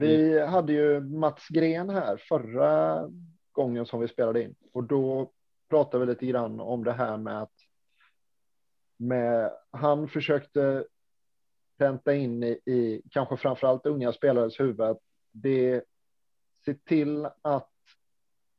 Vi 0.00 0.40
hade 0.40 0.72
ju 0.72 1.00
Mats 1.00 1.48
Gren 1.48 1.90
här 1.90 2.16
förra 2.16 3.02
gången 3.52 3.86
som 3.86 4.00
vi 4.00 4.08
spelade 4.08 4.42
in 4.42 4.54
och 4.72 4.84
då 4.84 5.32
pratade 5.70 6.06
vi 6.06 6.12
lite 6.12 6.26
grann 6.26 6.60
om 6.60 6.84
det 6.84 6.92
här 6.92 7.16
med 7.16 7.42
att 7.42 7.54
med, 8.96 9.52
han 9.70 10.08
försökte 10.08 10.84
pränta 11.78 12.14
in 12.14 12.42
i, 12.42 12.60
i 12.66 13.02
kanske 13.10 13.36
framförallt 13.36 13.86
unga 13.86 14.12
spelares 14.12 14.60
huvud 14.60 14.80
att 14.80 15.00
det 15.32 15.84
se 16.64 16.74
till 16.74 17.28
att 17.42 17.72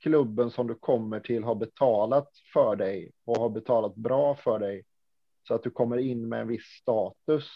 klubben 0.01 0.51
som 0.51 0.67
du 0.67 0.75
kommer 0.75 1.19
till 1.19 1.43
har 1.43 1.55
betalat 1.55 2.29
för 2.53 2.75
dig 2.75 3.11
och 3.25 3.37
har 3.37 3.49
betalat 3.49 3.95
bra 3.95 4.35
för 4.35 4.59
dig 4.59 4.85
så 5.47 5.53
att 5.53 5.63
du 5.63 5.69
kommer 5.69 5.97
in 5.97 6.29
med 6.29 6.41
en 6.41 6.47
viss 6.47 6.65
status. 6.81 7.49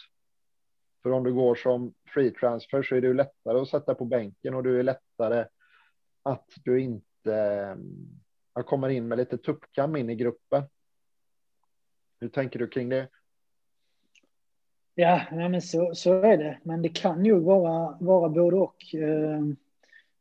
För 1.03 1.11
om 1.11 1.23
du 1.23 1.33
går 1.33 1.55
som 1.55 1.93
free 2.13 2.31
transfer 2.31 2.83
så 2.83 2.95
är 2.95 3.01
det 3.01 3.13
lättare 3.13 3.59
att 3.59 3.69
sätta 3.69 3.95
på 3.95 4.05
bänken 4.05 4.55
och 4.55 4.63
du 4.63 4.79
är 4.79 4.83
lättare 4.83 5.45
att 6.23 6.47
du 6.63 6.81
inte 6.81 7.35
mm, 7.35 8.21
jag 8.53 8.65
kommer 8.65 8.89
in 8.89 9.07
med 9.07 9.17
lite 9.17 9.37
tuppkam 9.37 9.95
in 9.95 10.09
i 10.09 10.15
gruppen. 10.15 10.63
Hur 12.19 12.29
tänker 12.29 12.59
du 12.59 12.67
kring 12.67 12.89
det? 12.89 13.07
Ja, 14.95 15.21
men 15.31 15.61
så, 15.61 15.95
så 15.95 16.13
är 16.13 16.37
det. 16.37 16.59
Men 16.63 16.81
det 16.81 16.89
kan 16.89 17.25
ju 17.25 17.39
vara, 17.39 17.97
vara 17.99 18.29
både 18.29 18.55
och. 18.55 18.95
Eh, 18.95 19.41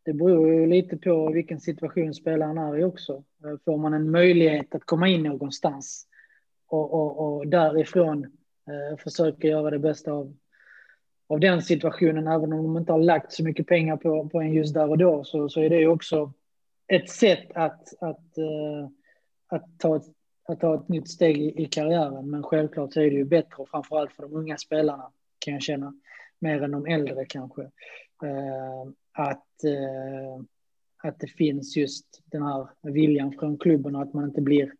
det 0.03 0.13
beror 0.13 0.49
ju 0.49 0.67
lite 0.67 0.97
på 0.97 1.33
vilken 1.33 1.61
situation 1.61 2.15
spelaren 2.15 2.59
är 2.59 2.79
i 2.79 2.85
också. 2.85 3.25
Eh, 3.45 3.57
får 3.65 3.77
man 3.77 3.95
en 3.95 4.11
möjlighet 4.11 4.75
att 4.75 4.85
komma 4.85 5.09
in 5.09 5.23
någonstans 5.23 6.07
och, 6.67 6.95
och, 6.95 7.37
och 7.37 7.47
därifrån 7.47 8.25
eh, 8.67 8.99
försöka 8.99 9.49
göra 9.49 9.71
det 9.71 9.79
bästa 9.79 10.13
av, 10.13 10.37
av 11.31 11.41
den 11.41 11.63
situationen, 11.63 12.27
även 12.27 12.53
om 12.53 12.63
de 12.63 12.77
inte 12.77 12.93
har 12.93 12.99
lagt 12.99 13.33
så 13.33 13.45
mycket 13.45 13.67
pengar 13.67 13.97
på, 13.97 14.29
på 14.29 14.41
en 14.41 14.53
just 14.53 14.75
där 14.75 14.91
och 14.91 14.99
då, 14.99 15.25
så, 15.25 15.49
så 15.49 15.61
är 15.61 15.71
det 15.71 15.87
också 15.87 16.33
ett 16.87 17.11
sätt 17.11 17.47
att, 17.55 18.03
att, 18.03 18.39
uh, 18.39 18.89
att, 19.49 19.79
ta 19.79 19.97
ett, 19.97 20.03
att 20.49 20.61
ta 20.61 20.75
ett 20.75 20.89
nytt 20.89 21.09
steg 21.09 21.39
i, 21.39 21.63
i, 21.63 21.67
karriären. 21.67 22.31
Men 22.31 22.43
självklart 22.43 22.93
så 22.93 23.01
är 23.01 23.11
det 23.11 23.17
ju 23.17 23.25
bättre, 23.25 23.65
framförallt 23.71 24.13
för 24.13 24.23
de 24.23 24.35
unga 24.35 24.59
spelarna, 24.59 25.11
kan 25.39 25.55
jag 25.55 25.63
känna, 25.63 25.95
mer 26.39 26.63
än 26.63 26.71
de 26.71 26.87
äldre 26.87 27.25
kanske, 27.25 27.63
uh, 27.63 28.93
att, 29.13 29.47
uh, 29.65 30.45
att 31.03 31.21
det 31.21 31.29
finns 31.29 31.77
just 31.77 32.23
den 32.25 32.43
här 32.43 32.69
viljan 32.83 33.33
från 33.33 33.59
klubben 33.59 33.97
och 33.97 34.03
att 34.03 34.15
man 34.15 34.25
inte 34.25 34.41
blir 34.41 34.73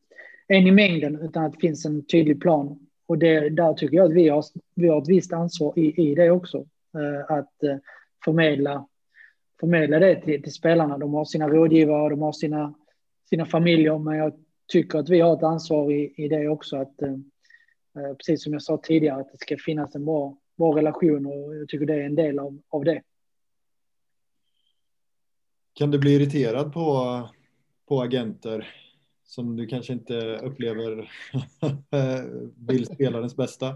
en 0.49 0.67
i 0.67 0.71
mängden, 0.71 1.21
utan 1.21 1.45
att 1.45 1.53
det 1.53 1.61
finns 1.61 1.87
en 1.87 2.07
tydlig 2.07 2.41
plan 2.41 2.87
och 3.11 3.19
det, 3.19 3.49
där 3.49 3.75
tycker 3.75 3.97
jag 3.97 4.07
att 4.07 4.17
vi 4.17 4.29
har, 4.29 4.45
vi 4.75 4.89
har 4.89 5.03
ett 5.03 5.09
visst 5.09 5.33
ansvar 5.33 5.79
i, 5.79 6.11
i 6.11 6.15
det 6.15 6.31
också. 6.31 6.59
Eh, 6.95 7.37
att 7.37 7.63
eh, 7.63 7.77
förmedla, 8.25 8.87
förmedla 9.61 9.99
det 9.99 10.21
till, 10.21 10.43
till, 10.43 10.53
spelarna. 10.53 10.99
De 10.99 11.15
har 11.15 11.25
sina 11.25 11.49
rådgivare, 11.49 12.11
de 12.11 12.23
har 12.23 12.33
sina, 12.33 12.75
sina 13.29 13.47
familjer, 13.47 13.99
men 13.99 14.17
jag 14.17 14.33
tycker 14.73 14.99
att 14.99 15.09
vi 15.09 15.21
har 15.21 15.37
ett 15.37 15.43
ansvar 15.43 15.93
i, 15.93 16.15
i 16.17 16.29
det 16.29 16.49
också. 16.49 16.77
Att, 16.77 17.03
eh, 17.03 17.13
eh 17.97 18.15
precis 18.17 18.43
som 18.43 18.53
jag 18.53 18.63
sa 18.63 18.77
tidigare, 18.77 19.21
att 19.21 19.33
det 19.33 19.39
ska 19.39 19.57
finnas 19.57 19.95
en 19.95 20.05
bra, 20.05 20.37
bra 20.57 20.77
relation 20.77 21.27
och 21.27 21.57
jag 21.57 21.69
tycker 21.69 21.87
det 21.87 21.95
är 21.95 22.07
en 22.07 22.15
del 22.15 22.39
av, 22.39 22.59
av 22.69 22.85
det. 22.85 23.03
Kan 25.73 25.91
du 25.91 25.99
bli 25.99 26.15
irriterad 26.15 26.73
på, 26.73 27.29
på 27.89 28.01
agenter 28.01 28.75
som 29.31 29.57
du 29.57 29.67
kanske 29.67 29.93
inte 29.93 30.37
upplever 30.37 31.11
vill 32.69 32.87
spelarens 32.87 33.37
bästa? 33.37 33.67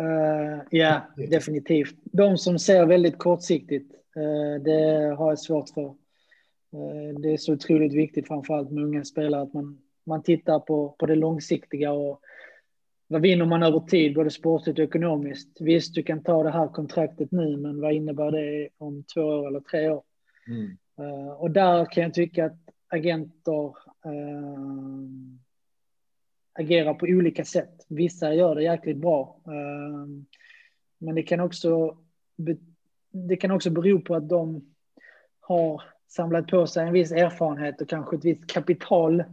Uh, 0.00 0.62
ja, 0.70 1.02
definitivt. 1.16 1.96
De 2.04 2.38
som 2.38 2.58
ser 2.58 2.86
väldigt 2.86 3.18
kortsiktigt, 3.18 3.92
uh, 4.16 4.62
det 4.62 5.14
har 5.18 5.28
jag 5.28 5.38
svårt 5.38 5.68
för. 5.68 5.84
Uh, 5.84 7.20
det 7.22 7.32
är 7.32 7.36
så 7.36 7.52
otroligt 7.52 7.94
viktigt, 7.94 8.26
framförallt 8.26 8.70
med 8.70 8.84
unga 8.84 9.04
spelare, 9.04 9.42
att 9.42 9.52
man, 9.52 9.78
man 10.06 10.22
tittar 10.22 10.60
på, 10.60 10.96
på 10.98 11.06
det 11.06 11.14
långsiktiga 11.14 11.92
och 11.92 12.20
vad 13.08 13.22
vinner 13.22 13.44
man 13.44 13.62
över 13.62 13.80
tid, 13.80 14.14
både 14.14 14.30
sportligt 14.30 14.78
och 14.78 14.84
ekonomiskt. 14.84 15.60
Visst, 15.60 15.94
du 15.94 16.02
kan 16.02 16.22
ta 16.22 16.42
det 16.42 16.50
här 16.50 16.68
kontraktet 16.68 17.32
nu, 17.32 17.56
men 17.56 17.80
vad 17.80 17.92
innebär 17.92 18.30
det 18.30 18.68
om 18.78 19.04
två 19.14 19.20
år 19.20 19.46
eller 19.46 19.60
tre 19.60 19.90
år? 19.90 20.02
Mm. 20.48 20.76
och 21.38 21.50
där 21.50 21.84
kan 21.84 22.02
jag 22.02 22.14
tycka 22.14 22.44
att 22.44 22.66
agenter 22.88 23.66
äh, 24.04 25.00
agerar 26.52 26.94
på 26.94 27.06
olika 27.06 27.44
sätt. 27.44 27.86
Vissa 27.88 28.34
gör 28.34 28.54
det 28.54 28.62
jäkligt 28.62 28.96
bra. 28.96 29.40
Äh, 29.46 30.06
men 30.98 31.14
det 31.14 31.22
kan 31.22 31.40
också 31.40 31.96
det 33.10 33.36
kan 33.36 33.50
också 33.50 33.70
bero 33.70 34.00
på 34.00 34.14
att 34.14 34.28
de 34.28 34.74
har 35.40 35.82
samlat 36.08 36.46
på 36.46 36.66
sig 36.66 36.86
en 36.86 36.92
viss 36.92 37.12
erfarenhet 37.12 37.80
och 37.80 37.88
kanske 37.88 38.16
ett 38.16 38.24
visst 38.24 38.46
kapital. 38.46 39.24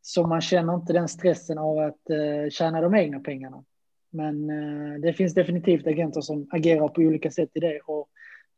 Så 0.00 0.26
man 0.26 0.40
känner 0.40 0.74
inte 0.74 0.92
den 0.92 1.08
stressen 1.08 1.58
av 1.58 1.78
att 1.78 2.10
eh, 2.10 2.50
tjäna 2.50 2.80
de 2.80 2.94
egna 2.94 3.20
pengarna. 3.20 3.64
Men 4.10 4.50
eh, 4.50 5.00
det 5.00 5.12
finns 5.12 5.34
definitivt 5.34 5.86
agenter 5.86 6.20
som 6.20 6.48
agerar 6.50 6.88
på 6.88 7.00
olika 7.00 7.30
sätt 7.30 7.50
i 7.54 7.60
det. 7.60 7.80
Och 7.80 8.08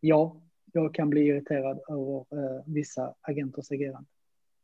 ja, 0.01 0.37
jag 0.73 0.95
kan 0.95 1.11
bli 1.11 1.21
irriterad 1.21 1.81
över 1.89 2.19
eh, 2.19 2.63
vissa 2.67 3.15
agenters 3.21 3.71
agerande. 3.71 4.09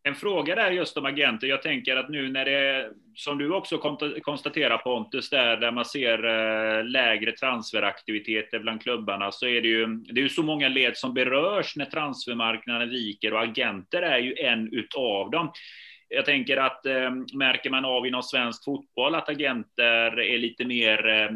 En 0.03 0.15
fråga 0.15 0.55
där 0.55 0.71
just 0.71 0.97
om 0.97 1.07
agenter. 1.07 1.47
Jag 1.47 1.63
tänker 1.63 1.97
att 1.97 2.09
nu 2.09 2.29
när 2.29 2.45
det, 2.45 2.91
som 3.15 3.39
du 3.39 3.53
också 3.53 3.79
konstaterar 4.23 4.79
Pontus, 4.79 5.31
där, 5.31 5.57
där 5.57 5.73
man 5.73 5.85
ser 5.85 6.25
eh, 6.25 6.85
lägre 6.85 7.33
transferaktiviteter 7.33 8.59
bland 8.59 8.83
klubbarna, 8.83 9.33
så 9.33 9.47
är 9.47 9.63
det 9.63 9.69
ju, 9.69 9.87
det 9.87 10.21
är 10.21 10.23
ju 10.23 10.29
så 10.29 10.43
många 10.43 10.69
led 10.69 10.97
som 10.97 11.15
berörs 11.15 11.77
när 11.77 11.85
transfermarknaden 11.85 12.91
viker 12.91 13.33
och 13.33 13.43
agenter 13.43 14.03
är 14.03 14.19
ju 14.19 14.35
en 14.35 14.73
utav 14.73 15.31
dem. 15.31 15.53
Jag 16.09 16.25
tänker 16.25 16.57
att 16.57 16.87
eh, 16.87 17.11
märker 17.35 17.71
man 17.71 17.85
av 17.85 18.07
inom 18.07 18.23
svensk 18.23 18.65
fotboll 18.65 19.15
att 19.15 19.29
agenter 19.29 20.21
är 20.21 20.39
lite 20.39 20.65
mer 20.65 21.09
eh, 21.09 21.31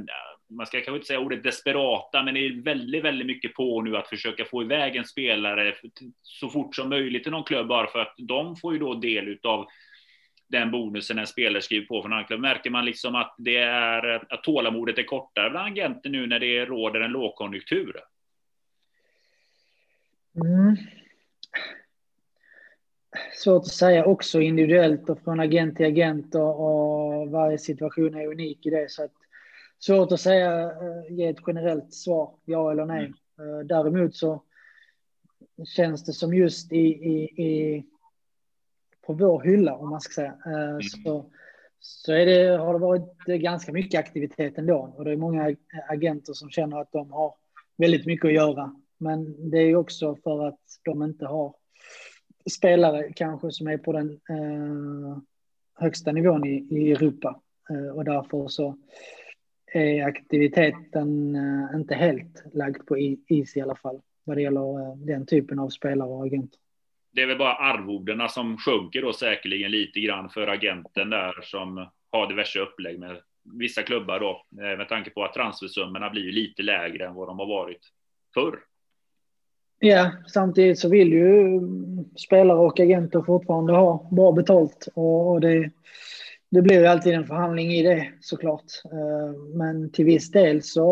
man 0.51 0.67
ska 0.67 0.77
kanske 0.77 0.95
inte 0.95 1.07
säga 1.07 1.21
ordet 1.21 1.43
desperata, 1.43 2.23
men 2.23 2.35
det 2.35 2.41
är 2.41 2.63
väldigt, 2.63 3.05
väldigt 3.05 3.27
mycket 3.27 3.55
på 3.55 3.83
nu 3.83 3.97
att 3.97 4.09
försöka 4.09 4.45
få 4.45 4.63
iväg 4.63 4.97
en 4.97 5.05
spelare 5.05 5.75
så 6.23 6.49
fort 6.49 6.77
som 6.77 6.89
möjligt 6.89 7.23
till 7.23 7.33
någon 7.33 7.45
klubb, 7.45 7.69
bara 7.69 7.87
för 7.87 7.99
att 7.99 8.15
de 8.19 8.57
får 8.57 8.73
ju 8.73 8.79
då 8.79 8.95
del 8.95 9.39
av 9.43 9.67
den 10.49 10.71
bonusen 10.71 11.19
en 11.19 11.27
spelare 11.27 11.63
skriver 11.63 11.87
på 11.87 12.03
från 12.03 12.13
en 12.13 12.17
annan 12.17 12.27
klubb. 12.27 12.41
Märker 12.41 12.71
man 12.71 12.85
liksom 12.85 13.15
att 13.15 13.35
det 13.39 13.57
är 13.57 14.33
att 14.35 14.43
tålamodet 14.43 14.99
är 14.99 15.03
kortare 15.03 15.51
bland 15.51 15.67
agenter 15.67 16.11
nu 16.11 16.27
när 16.27 16.41
det 16.41 16.65
råder 16.65 17.01
en 17.01 17.11
lågkonjunktur? 17.11 18.01
Mm. 20.37 20.77
Svårt 23.33 23.63
att 23.63 23.69
säga 23.69 24.05
också 24.05 24.41
individuellt 24.41 25.11
och 25.11 25.21
från 25.21 25.41
agent 25.41 25.77
till 25.77 25.87
agent 25.87 26.35
och, 26.35 26.61
och 26.61 27.31
varje 27.31 27.59
situation 27.59 28.15
är 28.15 28.27
unik 28.27 28.67
i 28.67 28.71
det. 28.71 28.91
Så 28.91 29.05
att 29.05 29.13
svårt 29.87 30.13
att 30.13 30.21
säga, 30.21 30.63
eh, 30.63 31.15
ge 31.15 31.27
ett 31.27 31.43
generellt 31.47 31.95
svar, 31.95 32.35
ja 32.45 32.71
eller 32.71 32.87
nej. 32.87 33.13
Mm. 33.39 33.59
Eh, 33.59 33.67
däremot 33.67 34.15
så 34.15 34.43
känns 35.77 36.05
det 36.05 36.13
som 36.13 36.35
just 36.35 36.73
i, 36.73 36.87
i, 36.87 37.43
i 37.43 37.85
på 39.07 39.13
vår 39.13 39.43
hylla 39.43 39.75
om 39.77 39.91
man 39.91 40.01
ska 40.01 40.13
säga. 40.13 40.35
Mm. 40.47 40.83
Så, 40.83 41.31
så 41.81 42.13
är 42.13 42.27
det, 42.27 42.57
har 42.57 42.73
det 42.73 42.79
varit 42.79 43.25
ganska 43.25 43.73
mycket 43.73 43.99
aktivitet 43.99 44.59
ändå 44.59 44.95
och 44.97 45.05
det 45.05 45.13
är 45.13 45.17
många 45.17 45.57
agenter 45.89 46.33
som 46.33 46.51
känner 46.51 46.81
att 46.81 46.93
de 46.93 47.13
har 47.13 47.35
väldigt 47.77 48.07
mycket 48.07 48.27
att 48.27 48.35
göra. 48.35 48.75
Men 48.99 49.51
det 49.51 49.59
är 49.59 49.77
också 49.77 50.17
för 50.17 50.47
att 50.47 50.61
de 50.85 51.03
inte 51.03 51.27
har 51.27 51.55
spelare 52.51 53.13
kanske 53.13 53.51
som 53.51 53.67
är 53.67 53.79
på 53.79 53.93
den 53.93 54.11
eh, 54.11 55.19
högsta 55.75 56.13
nivån 56.13 56.47
i, 56.47 56.67
i 56.71 56.93
Europa 56.93 57.41
eh, 57.71 57.97
och 57.97 58.05
därför 58.05 58.49
så 58.49 58.79
är 59.75 60.05
aktiviteten 60.05 61.35
eh, 61.35 61.77
inte 61.77 61.95
helt 61.95 62.45
lagd 62.53 62.87
på 62.87 62.99
is 63.29 63.57
i 63.57 63.61
alla 63.61 63.77
fall 63.77 64.01
vad 64.25 64.37
det 64.37 64.43
gäller 64.43 64.81
eh, 64.81 64.97
den 64.97 65.27
typen 65.27 65.59
av 65.59 65.69
spelare 65.69 66.09
och 66.09 66.25
agenter. 66.25 66.59
Det 67.13 67.23
är 67.23 67.27
väl 67.27 67.39
bara 67.39 67.55
arvodena 67.55 68.29
som 68.29 68.59
sjunker 68.59 69.03
då 69.03 69.13
säkerligen 69.13 69.71
lite 69.71 70.01
grann 70.01 70.31
för 70.31 70.47
agenten 70.47 71.11
där 71.11 71.35
som 71.43 71.87
har 72.11 72.29
diverse 72.29 72.61
upplägg 72.61 72.99
med 72.99 73.17
vissa 73.59 73.83
klubbar 73.83 74.21
då 74.21 74.45
eh, 74.63 74.79
med 74.79 74.89
tanke 74.89 75.11
på 75.11 75.25
att 75.25 75.35
transfersummorna 75.35 76.11
blir 76.11 76.33
lite 76.33 76.63
lägre 76.63 77.07
än 77.07 77.15
vad 77.15 77.29
de 77.29 77.39
har 77.39 77.47
varit 77.47 77.81
förr. 78.35 78.59
Ja, 79.79 80.13
samtidigt 80.27 80.79
så 80.79 80.89
vill 80.89 81.13
ju 81.13 81.61
spelare 82.17 82.59
och 82.59 82.81
agenter 82.81 83.23
fortfarande 83.23 83.73
ha 83.73 84.09
bra 84.11 84.33
betalt 84.33 84.89
och 84.95 85.41
det, 85.41 85.71
det 86.55 86.63
blir 86.63 86.81
ju 86.81 86.87
alltid 86.87 87.15
en 87.15 87.27
förhandling 87.27 87.73
i 87.73 87.83
det 87.83 88.13
såklart. 88.21 88.65
Eh, 88.85 89.41
men 89.55 89.93
till 89.93 90.05
viss 90.05 90.31
del 90.31 90.63
så 90.63 90.87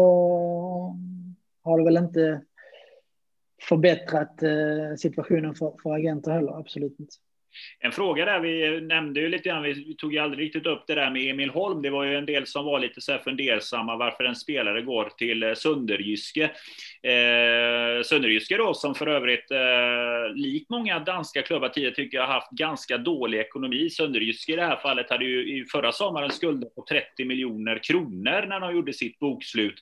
har 1.63 1.79
det 1.79 1.85
väl 1.85 1.97
inte 1.97 2.43
förbättrat 3.69 4.43
eh, 4.43 4.97
situationen 4.99 5.55
för, 5.55 5.75
för 5.83 5.95
agenter 5.95 6.31
heller, 6.31 6.59
absolut 6.59 7.01
inte. 7.01 7.15
En 7.81 7.93
fråga 7.93 8.25
där 8.25 8.41
vi 8.41 8.81
nämnde 8.81 9.21
ju 9.21 9.29
lite 9.29 9.49
grann, 9.49 9.63
vi 9.63 9.95
tog 9.95 10.13
ju 10.13 10.19
aldrig 10.19 10.47
riktigt 10.47 10.67
upp 10.67 10.85
det 10.87 10.95
där 10.95 11.11
med 11.11 11.31
Emil 11.31 11.51
Holm. 11.51 11.83
Det 11.83 11.91
var 11.91 12.05
ju 12.05 12.17
en 12.17 12.27
del 12.27 12.47
som 12.47 12.65
var 12.65 12.81
lite 12.81 13.01
så 13.01 13.13
här 13.13 13.19
fundersamma 13.19 13.97
varför 13.97 14.25
en 14.25 14.37
spelare 14.37 14.83
går 14.83 15.11
till 15.19 15.43
eh, 15.43 15.55
Sunderjyske. 15.55 16.45
Eh, 17.03 18.03
Sunderjyske 18.05 18.57
då 18.57 18.75
som 18.75 18.95
för 18.95 19.07
övrigt, 19.07 19.51
eh, 19.51 20.35
likt 20.35 20.71
många 20.71 20.99
danska 20.99 21.43
klubbar 21.43 21.69
tidigare, 21.69 21.95
tycker 21.95 22.19
jag 22.19 22.27
har 22.27 22.35
haft 22.35 22.51
ganska 22.51 22.99
dålig 22.99 23.39
ekonomi. 23.39 23.91
Sunderjyske 23.91 24.53
i 24.53 24.57
det 24.57 24.67
här 24.67 24.77
fallet 24.77 25.11
hade 25.11 25.25
ju 25.25 25.59
i 25.59 25.65
förra 25.65 25.93
sommaren 25.93 26.31
skulder 26.31 26.69
på 26.69 26.85
30 26.89 27.25
miljoner 27.25 27.79
kronor 27.83 28.47
när 28.47 28.61
de 28.61 28.75
gjorde 28.75 28.93
sitt 28.93 29.19
bokslut 29.19 29.81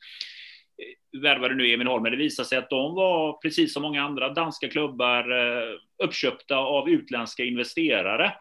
Eh, 0.80 1.20
värvade 1.20 1.54
nu 1.54 1.72
Emil 1.72 1.86
Holm, 1.86 2.02
men 2.02 2.12
det 2.12 2.18
visade 2.18 2.48
sig 2.48 2.58
att 2.58 2.70
de 2.70 2.94
var, 2.94 3.32
precis 3.32 3.72
som 3.72 3.82
många 3.82 4.02
andra 4.02 4.28
danska 4.28 4.68
klubbar, 4.68 5.30
eh, 5.30 5.74
uppköpta 6.04 6.56
av 6.56 6.90
utländska 6.90 7.44
investerare. 7.44 8.32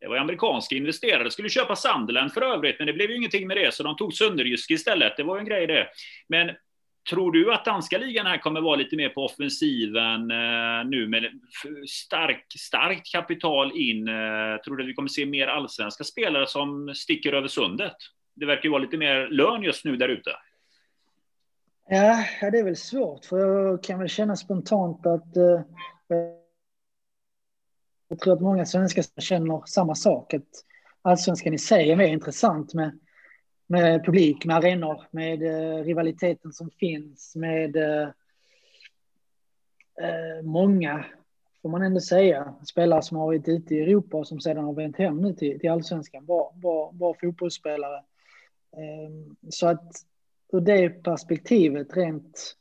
Det 0.00 0.08
var 0.08 0.16
amerikanska 0.16 0.76
investerare, 0.76 1.30
skulle 1.30 1.48
köpa 1.48 1.76
Sunderland 1.76 2.32
för 2.32 2.42
övrigt, 2.42 2.78
men 2.78 2.86
det 2.86 2.92
blev 2.92 3.10
ju 3.10 3.16
ingenting 3.16 3.46
med 3.46 3.56
det, 3.56 3.74
så 3.74 3.82
de 3.82 3.96
tog 3.96 4.14
Sunderjyske 4.14 4.74
istället. 4.74 5.16
Det 5.16 5.22
var 5.22 5.36
ju 5.36 5.40
en 5.40 5.46
grej 5.46 5.66
det. 5.66 5.88
Men 6.28 6.50
Tror 7.10 7.32
du 7.32 7.52
att 7.52 7.64
danska 7.64 7.98
ligan 7.98 8.26
här 8.26 8.38
kommer 8.38 8.60
vara 8.60 8.76
lite 8.76 8.96
mer 8.96 9.08
på 9.08 9.24
offensiven 9.24 10.30
eh, 10.30 10.84
nu 10.84 11.08
med 11.08 11.40
stark, 11.88 12.44
starkt 12.58 13.12
kapital 13.12 13.72
in? 13.72 14.08
Eh, 14.08 14.56
tror 14.64 14.76
du 14.76 14.82
att 14.82 14.88
vi 14.88 14.94
kommer 14.94 15.08
se 15.08 15.26
mer 15.26 15.46
allsvenska 15.46 16.04
spelare 16.04 16.46
som 16.46 16.94
sticker 16.94 17.32
över 17.32 17.48
sundet? 17.48 17.96
Det 18.36 18.46
verkar 18.46 18.64
ju 18.64 18.70
vara 18.70 18.82
lite 18.82 18.96
mer 18.96 19.28
lön 19.28 19.62
just 19.62 19.84
nu 19.84 19.96
där 19.96 20.08
ute. 20.08 20.30
Ja, 21.94 22.24
det 22.40 22.58
är 22.58 22.64
väl 22.64 22.76
svårt 22.76 23.24
för 23.24 23.38
jag 23.38 23.82
kan 23.82 23.98
väl 23.98 24.08
känna 24.08 24.36
spontant 24.36 25.06
att 25.06 25.36
eh, 25.36 25.60
jag 28.08 28.18
tror 28.20 28.32
att 28.32 28.40
många 28.40 28.66
svenskar 28.66 29.20
känner 29.20 29.62
samma 29.66 29.94
sak. 29.94 30.34
Att 30.34 30.64
allsvenskan 31.02 31.54
i 31.54 31.58
sig 31.58 31.90
är 31.90 31.96
mer 31.96 32.06
intressant 32.06 32.74
med, 32.74 32.98
med 33.66 34.04
publik, 34.04 34.44
med 34.44 34.56
arenor, 34.56 35.06
med 35.10 35.42
eh, 35.42 35.84
rivaliteten 35.84 36.52
som 36.52 36.70
finns, 36.70 37.36
med 37.36 37.76
eh, 37.76 38.08
eh, 40.00 40.42
många, 40.42 41.04
får 41.62 41.68
man 41.68 41.82
ändå 41.82 42.00
säga, 42.00 42.54
spelare 42.66 43.02
som 43.02 43.16
har 43.16 43.26
varit 43.26 43.48
ute 43.48 43.74
i 43.74 43.82
Europa 43.82 44.16
och 44.16 44.28
som 44.28 44.40
sedan 44.40 44.64
har 44.64 44.72
vänt 44.72 44.96
hem 44.96 45.16
nu 45.16 45.34
till, 45.34 45.60
till 45.60 45.70
allsvenskan. 45.70 46.26
Bra, 46.26 46.52
bra, 46.56 46.92
bra 46.92 47.14
fotbollsspelare. 47.20 48.02
Eh, 48.76 49.34
så 49.50 49.66
att 49.66 50.11
ur 50.52 50.60
det 50.60 51.02
perspektivet 51.02 51.96
rent... 51.96 52.56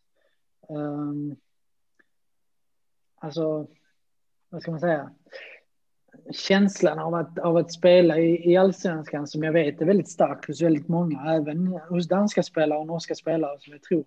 Um, 0.69 1.35
alltså, 3.15 3.67
vad 4.49 4.61
ska 4.61 4.71
man 4.71 4.79
säga? 4.79 5.11
Känslan 6.31 6.99
av 6.99 7.15
att, 7.15 7.39
av 7.39 7.57
att 7.57 7.71
spela 7.71 8.17
i, 8.17 8.51
i 8.51 8.57
allsvenskan 8.57 9.27
som 9.27 9.43
jag 9.43 9.53
vet 9.53 9.81
är 9.81 9.85
väldigt 9.85 10.09
stark 10.09 10.47
hos 10.47 10.61
väldigt 10.61 10.87
många, 10.87 11.33
även 11.33 11.67
hos 11.67 12.07
danska 12.07 12.43
spelare 12.43 12.79
och 12.79 12.87
norska 12.87 13.15
spelare 13.15 13.59
som 13.59 13.73
jag 13.73 13.83
tror 13.83 14.05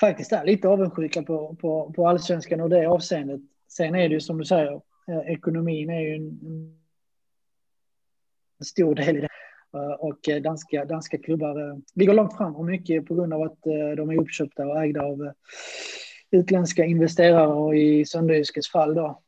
faktiskt 0.00 0.32
är 0.32 0.44
lite 0.44 0.68
avundsjuka 0.68 1.22
på, 1.22 1.56
på, 1.60 1.92
på 1.92 2.08
allsvenskan 2.08 2.60
och 2.60 2.70
det 2.70 2.86
avseendet. 2.86 3.40
Sen 3.68 3.94
är 3.94 4.08
det 4.08 4.14
ju 4.14 4.20
som 4.20 4.38
du 4.38 4.44
säger, 4.44 4.80
eh, 5.08 5.32
ekonomin 5.32 5.90
är 5.90 6.00
ju 6.00 6.14
en, 6.14 6.40
en 8.58 8.64
stor 8.64 8.94
del 8.94 9.16
i 9.16 9.20
det. 9.20 9.28
Eh, 9.74 9.90
och 9.90 10.28
eh, 10.28 10.42
danska, 10.42 10.84
danska 10.84 11.18
klubbar 11.18 11.70
eh, 11.70 11.76
ligger 11.94 12.14
långt 12.14 12.36
fram 12.36 12.56
och 12.56 12.64
mycket 12.64 13.06
på 13.06 13.14
grund 13.14 13.34
av 13.34 13.42
att 13.42 13.58
de 13.96 14.10
är 14.10 14.20
uppköpta 14.20 14.66
och 14.66 14.82
ägda 14.82 15.02
av 15.02 15.32
utländska 16.30 16.84
investerare 16.84 17.46
och 17.46 17.76
i 17.76 18.04
Sönderjyskes 18.04 18.68
fall 18.68 18.94
då 18.94 19.22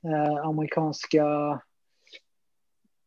amerikanska 0.44 1.24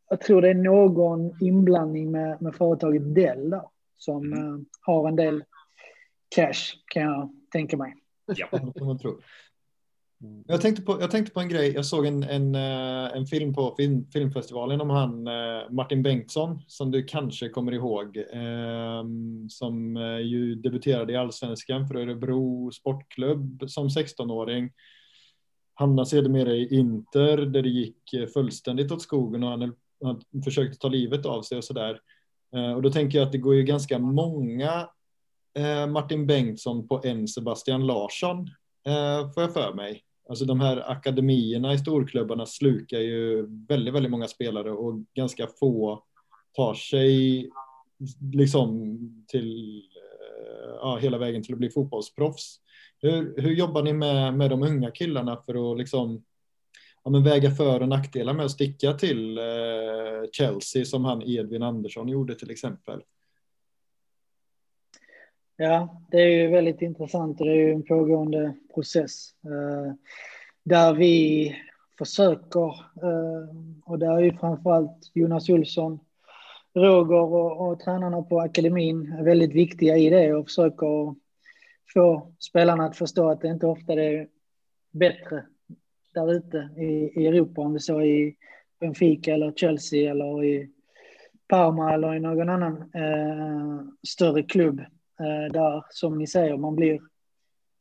jag 0.09 0.21
tror 0.21 0.41
det 0.41 0.49
är 0.49 0.53
någon 0.53 1.43
inblandning 1.43 2.11
med, 2.11 2.41
med 2.41 2.55
företaget 2.55 3.15
Dell 3.15 3.49
där, 3.49 3.63
som 3.97 4.33
mm. 4.33 4.65
har 4.81 5.07
en 5.07 5.15
del 5.15 5.43
cash 6.35 6.75
kan 6.85 7.03
jag 7.03 7.29
tänka 7.51 7.77
mig. 7.77 7.93
Ja, 8.25 8.47
man 8.79 8.99
tro. 8.99 9.19
Mm. 10.23 10.43
Jag 10.47 10.61
tänkte, 10.61 10.81
på, 10.81 11.01
jag 11.01 11.11
tänkte 11.11 11.33
på 11.33 11.39
en 11.39 11.49
grej. 11.49 11.73
Jag 11.73 11.85
såg 11.85 12.05
en, 12.05 12.23
en, 12.23 12.55
eh, 12.55 13.17
en 13.17 13.25
film 13.25 13.53
på 13.53 13.75
film, 13.77 14.05
filmfestivalen 14.13 14.81
om 14.81 14.89
han 14.89 15.27
eh, 15.27 15.69
Martin 15.69 16.03
Bengtsson 16.03 16.61
som 16.67 16.91
du 16.91 17.03
kanske 17.03 17.49
kommer 17.49 17.71
ihåg. 17.71 18.17
Ehm, 18.33 19.43
eh, 19.43 19.47
som 19.49 19.95
ju 20.23 20.55
debuterade 20.55 21.13
i 21.13 21.15
allsvenskan 21.15 21.87
för 21.87 21.95
Örebro 21.95 22.71
Sportklubb 22.71 23.63
som 23.67 23.89
16-åring. 23.89 24.71
Hamnade 25.73 26.09
sedermera 26.09 26.53
i 26.53 26.75
Inter 26.75 27.37
där 27.37 27.61
det 27.61 27.69
gick 27.69 28.13
eh, 28.13 28.27
fullständigt 28.27 28.91
åt 28.91 29.01
skogen 29.01 29.43
och 29.43 29.49
han, 29.49 29.75
han 30.03 30.43
försökte 30.43 30.77
ta 30.77 30.87
livet 30.87 31.25
av 31.25 31.41
sig 31.41 31.57
och 31.57 31.63
sådär. 31.63 31.99
Eh, 32.55 32.73
och 32.73 32.81
då 32.81 32.91
tänker 32.91 33.17
jag 33.17 33.25
att 33.25 33.31
det 33.31 33.37
går 33.37 33.55
ju 33.55 33.63
ganska 33.63 33.99
många 33.99 34.89
eh, 35.57 35.87
Martin 35.87 36.27
Bengtsson 36.27 36.87
på 36.87 37.01
en 37.03 37.27
Sebastian 37.27 37.87
Larsson, 37.87 38.49
får 39.33 39.43
jag 39.43 39.53
för 39.53 39.73
mig. 39.73 40.03
Alltså 40.29 40.45
de 40.45 40.59
här 40.59 40.91
akademierna 40.91 41.73
i 41.73 41.77
storklubbarna 41.77 42.45
slukar 42.45 42.99
ju 42.99 43.47
väldigt, 43.67 43.93
väldigt 43.93 44.11
många 44.11 44.27
spelare 44.27 44.71
och 44.71 45.03
ganska 45.13 45.47
få 45.59 46.03
tar 46.53 46.73
sig 46.73 47.49
liksom 48.33 48.97
till 49.27 49.77
eh, 49.77 50.75
ja, 50.75 50.97
hela 51.01 51.17
vägen 51.17 51.43
till 51.43 51.53
att 51.53 51.59
bli 51.59 51.69
fotbollsproffs. 51.69 52.59
Hur, 53.01 53.41
hur 53.41 53.51
jobbar 53.51 53.83
ni 53.83 53.93
med, 53.93 54.33
med 54.33 54.49
de 54.49 54.63
unga 54.63 54.91
killarna 54.91 55.37
för 55.45 55.71
att 55.71 55.77
liksom 55.77 56.23
ja, 57.03 57.11
men 57.11 57.23
väga 57.23 57.51
för 57.51 57.81
och 57.81 57.89
nackdelar 57.89 58.33
med 58.33 58.45
att 58.45 58.51
sticka 58.51 58.93
till 58.93 59.37
eh, 59.37 59.43
Chelsea 60.31 60.85
som 60.85 61.05
han 61.05 61.21
Edvin 61.21 61.63
Andersson 61.63 62.07
gjorde 62.07 62.35
till 62.35 62.51
exempel? 62.51 63.01
Ja, 65.57 66.01
det 66.11 66.17
är 66.17 66.27
ju 66.27 66.47
väldigt 66.47 66.81
intressant 66.81 67.39
och 67.41 67.45
det 67.47 67.51
är 67.51 67.55
ju 67.55 67.71
en 67.71 67.83
pågående 67.83 68.53
process 68.73 69.29
eh, 69.43 69.93
där 70.63 70.93
vi 70.93 71.55
försöker 71.97 72.65
eh, 73.03 73.55
och 73.85 73.99
där 73.99 74.11
är 74.11 74.19
ju 74.19 74.33
framförallt 74.33 75.11
Jonas 75.13 75.49
Olsson, 75.49 75.99
Roger 76.73 77.15
och, 77.15 77.67
och 77.67 77.79
tränarna 77.79 78.21
på 78.21 78.39
akademin 78.39 79.23
väldigt 79.23 79.53
viktiga 79.53 79.97
i 79.97 80.09
det 80.09 80.33
och 80.33 80.45
försöker 80.45 81.15
få 81.93 82.33
spelarna 82.39 82.85
att 82.85 82.97
förstå 82.97 83.29
att 83.29 83.41
det 83.41 83.47
inte 83.47 83.67
ofta 83.67 83.93
är 83.93 84.27
bättre 84.91 85.45
där 86.13 86.31
ute 86.31 86.69
i, 86.77 87.21
i 87.21 87.27
Europa, 87.27 87.61
om 87.61 87.73
det 87.73 87.79
så 87.79 88.01
i 88.01 88.35
Benfica 88.79 89.33
eller 89.33 89.51
Chelsea 89.51 90.11
eller 90.11 90.43
i 90.43 90.69
Parma 91.47 91.93
eller 91.93 92.15
i 92.15 92.19
någon 92.19 92.49
annan 92.49 92.91
eh, 92.93 93.81
större 94.07 94.43
klubb. 94.43 94.81
Eh, 95.23 95.51
där, 95.51 95.83
som 95.89 96.17
ni 96.17 96.27
säger, 96.27 96.57
man 96.57 96.75
blir, 96.75 97.01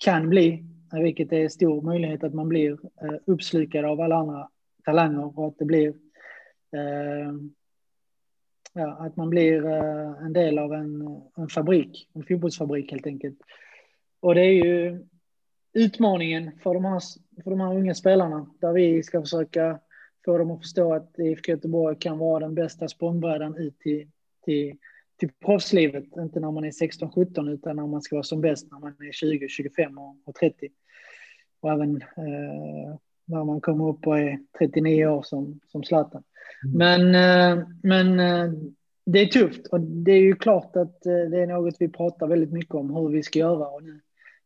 kan 0.05 0.28
bli, 0.28 0.64
vilket 0.93 1.32
är 1.32 1.48
stor 1.48 1.82
möjlighet 1.82 2.24
att 2.24 2.35
man 2.35 2.48
blir 2.48 2.73
eh, 2.73 3.14
uppslukad 3.27 3.85
av 3.85 4.01
alla 4.01 4.16
andra 4.16 4.48
talanger 4.85 5.39
och 5.39 5.48
att 5.48 5.59
det 5.59 5.64
blir 5.64 5.89
eh, 6.77 7.32
ja, 8.73 8.97
att 9.01 9.16
man 9.16 9.31
blir 9.31 9.66
en 10.20 10.32
del 10.32 10.59
av 10.59 10.73
en, 10.73 11.20
en 11.36 11.48
fabrik, 11.48 12.09
en 12.12 12.24
fotbollsfabrik 12.24 12.90
helt 12.90 13.06
enkelt. 13.06 13.39
Och 14.20 14.35
det 14.35 14.40
är 14.40 14.64
ju 14.64 15.06
utmaningen 15.73 16.51
för 16.62 16.74
de 16.74 16.85
här, 16.85 17.01
för 17.44 17.51
de 17.51 17.60
här 17.60 17.77
unga 17.77 17.94
spelarna 17.94 18.47
där 18.60 18.73
vi 18.73 19.02
ska 19.02 19.20
försöka 19.20 19.81
få 20.24 20.39
dem 20.39 20.51
att 20.51 20.60
förstå 20.60 20.94
att 20.94 21.19
IFK 21.19 21.52
Göteborg 21.52 21.97
kan 21.98 22.19
vara 22.19 22.40
den 22.40 22.55
bästa 22.55 22.89
språngbrädan 22.89 23.56
ut 23.56 23.78
till, 23.78 24.09
till, 24.44 24.77
till 25.22 25.32
proffslivet. 25.44 26.04
Inte 26.16 26.40
när 26.40 26.50
man 26.50 26.64
är 26.64 26.70
16-17 26.70 27.50
utan 27.50 27.76
när 27.76 27.86
man 27.86 28.02
ska 28.02 28.16
vara 28.16 28.22
som 28.22 28.40
bäst 28.40 28.70
när 28.70 28.78
man 28.78 28.90
är 28.90 29.12
20, 29.12 29.48
25 29.48 29.98
och 30.24 30.34
30. 30.34 30.68
Och 31.60 31.70
även 31.70 31.96
eh, 31.96 32.96
när 33.24 33.44
man 33.44 33.60
kommer 33.60 33.88
upp 33.88 34.06
och 34.06 34.18
är 34.18 34.38
39 34.58 35.06
år 35.06 35.22
som, 35.22 35.60
som 35.66 35.84
Zlatan. 35.84 36.22
Mm. 36.64 36.78
Men, 36.78 37.14
eh, 37.14 37.66
men 37.82 38.20
eh, 38.20 38.52
det 39.06 39.18
är 39.18 39.26
tufft 39.26 39.66
och 39.66 39.80
det 39.80 40.12
är 40.12 40.22
ju 40.22 40.34
klart 40.34 40.76
att 40.76 41.06
eh, 41.06 41.30
det 41.30 41.42
är 41.42 41.46
något 41.46 41.76
vi 41.78 41.88
pratar 41.88 42.26
väldigt 42.26 42.52
mycket 42.52 42.74
om 42.74 42.96
hur 42.96 43.08
vi 43.08 43.22
ska 43.22 43.38
göra. 43.38 43.68
Och 43.68 43.82
nu, 43.82 44.00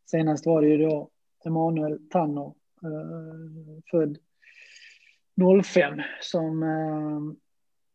senast 0.05 0.45
var 0.45 0.61
det 0.61 0.67
ju 0.67 0.77
då 0.77 1.09
Emanuel 1.45 1.99
Tanner, 2.09 2.53
född 3.91 4.17
05, 5.63 6.01
som, 6.21 6.65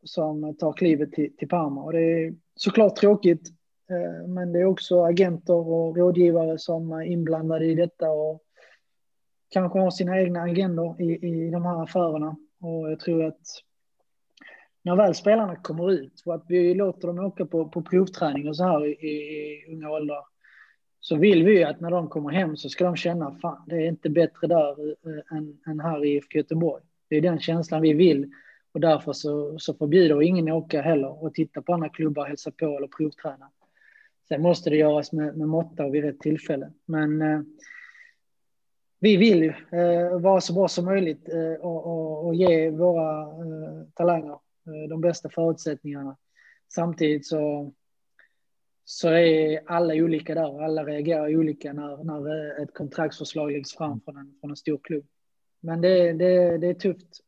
som 0.03 0.57
tar 0.57 0.73
klivet 0.73 1.13
till, 1.13 1.37
till 1.37 1.49
Parma. 1.49 1.83
Och 1.83 1.93
det 1.93 2.01
är 2.01 2.35
såklart 2.55 2.97
tråkigt, 2.97 3.49
eh, 3.91 4.29
men 4.29 4.53
det 4.53 4.61
är 4.61 4.65
också 4.65 5.05
agenter 5.05 5.55
och 5.55 5.97
rådgivare 5.97 6.59
som 6.59 6.93
är 6.93 7.03
inblandade 7.03 7.65
i 7.65 7.75
detta 7.75 8.11
och 8.11 8.43
kanske 9.51 9.79
har 9.79 9.91
sina 9.91 10.21
egna 10.21 10.43
agendor 10.43 11.03
i, 11.03 11.27
i 11.27 11.51
de 11.51 11.65
här 11.65 11.83
affärerna. 11.83 12.37
Och 12.61 12.91
jag 12.91 13.01
tror 13.01 13.25
att 13.25 13.41
när 14.83 14.97
väl 14.97 15.15
spelarna 15.15 15.57
kommer 15.57 15.93
ut 15.93 16.23
och 16.27 16.35
att 16.35 16.45
vi 16.49 16.75
låter 16.75 17.09
dem 17.09 17.19
åka 17.19 17.47
på, 17.47 17.69
på 17.69 17.83
provträning 17.83 18.49
och 18.49 18.57
så 18.57 18.65
här 18.65 18.87
i, 18.87 19.07
i 19.07 19.65
unga 19.69 19.91
åldrar 19.91 20.25
så 21.01 21.17
vill 21.17 21.45
vi 21.45 21.65
att 21.65 21.81
när 21.81 21.91
de 21.91 22.09
kommer 22.09 22.31
hem 22.31 22.57
så 22.57 22.69
ska 22.69 22.85
de 22.85 22.97
känna 22.97 23.39
fan, 23.39 23.65
det 23.67 23.77
är 23.77 23.89
inte 23.89 24.11
bättre 24.11 24.47
där 24.47 24.91
eh, 24.91 25.37
än, 25.37 25.59
än 25.67 25.81
här 25.81 26.05
i 26.05 26.09
IFK 26.09 26.39
Göteborg. 26.39 26.83
Det 27.09 27.17
är 27.17 27.21
den 27.21 27.39
känslan 27.39 27.83
vi 27.83 27.93
vill 27.93 28.31
och 28.73 28.81
därför 28.81 29.13
så, 29.13 29.59
så 29.59 29.75
förbjuder 29.75 30.23
ingen 30.23 30.49
åka 30.49 30.83
heller 30.83 31.25
och 31.25 31.35
titta 31.35 31.63
på 31.63 31.75
andra 31.75 31.89
klubbar, 31.89 32.27
hälsa 32.27 32.51
på 32.51 32.77
eller 32.77 32.89
provträna. 32.89 33.51
Sen 34.29 34.43
måste 34.43 34.71
det 34.71 34.77
göras 34.77 35.13
med, 35.13 35.37
med 35.37 35.49
måtta 35.49 35.85
och 35.85 35.95
vid 35.95 36.05
rätt 36.05 36.21
tillfälle. 36.21 36.73
Men 36.85 37.23
eh, 37.23 37.41
vi 39.01 39.17
vill 39.17 39.43
ju 39.43 39.79
eh, 39.79 40.21
vara 40.21 40.41
så 40.41 40.53
bra 40.53 40.69
som 40.69 40.85
möjligt 40.85 41.29
eh, 41.29 41.67
och, 41.67 41.87
och, 41.87 42.27
och, 42.27 42.35
ge 42.35 42.71
våra 42.71 43.23
eh, 43.23 43.87
talanger 43.95 44.39
Eh, 44.67 44.89
de 44.89 45.01
bästa 45.01 45.29
förutsättningarna. 45.29 46.17
Samtidigt 46.69 47.27
så, 47.27 47.73
så 48.85 49.09
är 49.09 49.61
alla 49.67 49.95
olika 49.95 50.35
där 50.35 50.51
och 50.51 50.65
alla 50.65 50.85
reagerar 50.85 51.37
olika 51.37 51.73
när, 51.73 52.05
när 52.05 52.57
eh, 52.57 52.63
ett 52.63 52.75
kontraktsförslag 52.75 53.53
läggs 53.53 53.77
fram 53.77 54.01
från 54.01 54.17
en, 54.17 54.35
från 54.41 54.51
en 54.51 54.57
stor 54.57 54.81
klubb. 54.83 55.07
Men 55.61 55.81
det, 55.81 56.13
det, 56.13 56.59
det 56.59 56.67
är 56.67 56.75
tufft. 56.75 57.21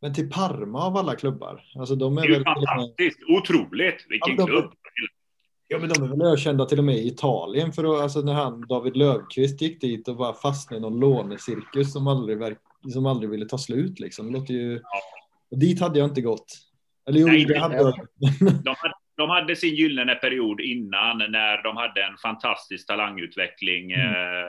Men 0.00 0.14
till 0.14 0.30
Parma 0.30 0.86
av 0.86 0.96
alla 0.96 1.14
klubbar? 1.14 1.62
Alltså 1.74 1.94
de 1.94 2.18
är 2.18 2.22
det 2.22 2.28
är 2.28 2.32
väl 2.32 2.44
fantastiskt, 2.44 3.18
otroligt, 3.28 4.06
vilken 4.08 4.36
ja, 4.36 4.46
klubb. 4.46 4.72
Ja, 5.68 5.78
men 5.78 5.88
de 5.88 6.02
är 6.02 6.08
väl 6.08 6.22
ökända 6.22 6.64
till 6.64 6.78
och 6.78 6.84
med 6.84 6.96
i 6.96 7.06
Italien 7.06 7.72
för 7.72 7.94
att, 7.94 8.02
alltså 8.02 8.20
när 8.20 8.32
han, 8.32 8.66
David 8.66 8.96
Löfqvist 8.96 9.60
gick 9.62 9.80
dit 9.80 10.08
och 10.08 10.16
bara 10.16 10.34
fastnade 10.34 10.78
i 10.78 10.80
någon 10.80 11.00
lånecirkus 11.00 11.92
som 11.92 12.06
aldrig, 12.06 12.56
som 12.92 13.06
aldrig 13.06 13.30
ville 13.30 13.46
ta 13.46 13.58
slut 13.58 14.00
liksom. 14.00 14.26
Det 14.26 14.38
låter 14.38 14.54
ju... 14.54 14.72
Ja 14.72 15.00
och 15.50 15.58
dit 15.58 15.80
hade 15.80 15.98
jag 15.98 16.08
inte 16.08 16.20
gått. 16.20 16.46
Eller 17.08 17.20
jo, 17.20 17.26
Nej, 17.26 17.44
det 17.44 17.58
hade 17.58 17.76
jag. 17.76 17.94
De 18.64 18.74
hade, 18.78 18.94
de 19.16 19.30
hade 19.30 19.56
sin 19.56 19.74
gyllene 19.74 20.14
period 20.14 20.60
innan 20.60 21.18
när 21.18 21.62
de 21.62 21.76
hade 21.76 22.02
en 22.02 22.16
fantastisk 22.16 22.86
talangutveckling. 22.86 23.92
Mm. 23.92 24.06
Eh, 24.06 24.48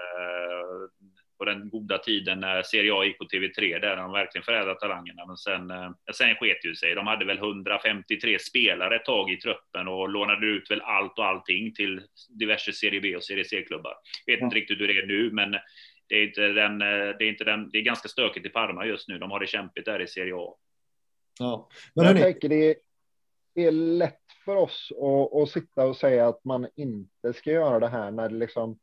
på 1.42 1.46
den 1.46 1.70
goda 1.70 1.98
tiden 1.98 2.40
när 2.40 2.64
Serie 2.64 2.94
A 2.94 3.06
gick 3.06 3.18
på 3.18 3.24
TV3 3.24 3.80
där 3.80 3.96
de 3.96 4.12
verkligen 4.12 4.46
förädlade 4.46 4.80
talangerna. 4.80 5.26
Men 5.26 5.38
sen, 5.38 5.72
eh, 5.72 5.92
sen 6.14 6.36
sket 6.36 6.66
ju 6.66 6.76
sig. 6.76 6.96
De 6.96 7.08
hade 7.08 7.26
väl 7.26 7.38
153 7.38 8.40
spelare 8.40 8.96
ett 8.96 9.06
tag 9.06 9.32
i 9.32 9.38
truppen 9.38 9.88
och 9.88 10.10
lånade 10.10 10.46
ut 10.46 10.72
väl 10.72 10.82
allt 10.82 11.20
och 11.20 11.26
allting 11.26 11.74
till 11.74 12.02
diverse 12.30 12.74
Serie 12.74 13.02
B 13.02 13.16
och 13.16 13.24
Serie 13.24 13.46
C-klubbar. 13.46 13.94
Vet 14.26 14.40
mm. 14.40 14.46
inte 14.46 14.56
riktigt 14.56 14.80
hur 14.80 14.88
det 14.88 14.98
är 14.98 15.06
nu, 15.06 15.32
men 15.32 15.52
det 16.08 16.16
är, 16.16 16.28
inte 16.28 16.48
den, 16.48 16.82
eh, 16.82 17.18
det, 17.18 17.24
är 17.26 17.30
inte 17.30 17.44
den, 17.44 17.70
det 17.70 17.78
är 17.78 17.82
ganska 17.82 18.08
stökigt 18.08 18.46
i 18.46 18.50
Parma 18.50 18.86
just 18.86 19.08
nu. 19.08 19.18
De 19.18 19.32
har 19.32 19.40
det 19.40 19.48
kämpigt 19.48 19.86
där 19.86 20.02
i 20.02 20.08
Serie 20.08 20.36
A. 20.36 20.56
Ja. 21.40 21.70
Men 21.96 22.06
jag 22.06 22.18
tänker 22.18 22.50
det 22.50 22.76
är 23.56 23.72
lätt 23.72 24.26
för 24.46 24.56
oss 24.56 24.92
att, 24.92 25.42
att, 25.42 25.50
sitta 25.50 25.86
och 25.86 25.98
säga 25.98 26.28
att 26.28 26.44
man 26.46 26.68
inte 26.76 27.34
ska 27.34 27.52
göra 27.52 27.80
det 27.80 27.88
här 27.88 28.12
när 28.12 28.30
det 28.30 28.36
liksom. 28.36 28.80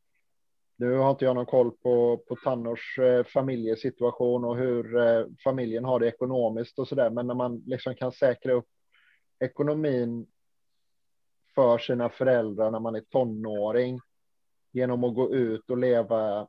Nu 0.79 0.93
har 0.93 1.11
inte 1.11 1.25
jag 1.25 1.35
någon 1.35 1.45
koll 1.45 1.71
på, 1.71 2.17
på 2.27 2.35
Tannors 2.35 2.99
eh, 2.99 3.23
familjesituation 3.23 4.45
och 4.45 4.57
hur 4.57 4.97
eh, 4.97 5.25
familjen 5.43 5.85
har 5.85 5.99
det 5.99 6.07
ekonomiskt 6.07 6.79
och 6.79 6.87
så 6.87 6.95
där. 6.95 7.09
Men 7.09 7.27
när 7.27 7.33
man 7.33 7.63
liksom 7.65 7.95
kan 7.95 8.11
säkra 8.11 8.53
upp 8.53 8.67
ekonomin 9.39 10.27
för 11.55 11.77
sina 11.77 12.09
föräldrar 12.09 12.71
när 12.71 12.79
man 12.79 12.95
är 12.95 13.01
tonåring 13.01 13.99
genom 14.71 15.03
att 15.03 15.15
gå 15.15 15.33
ut 15.33 15.69
och 15.69 15.77
leva, 15.77 16.47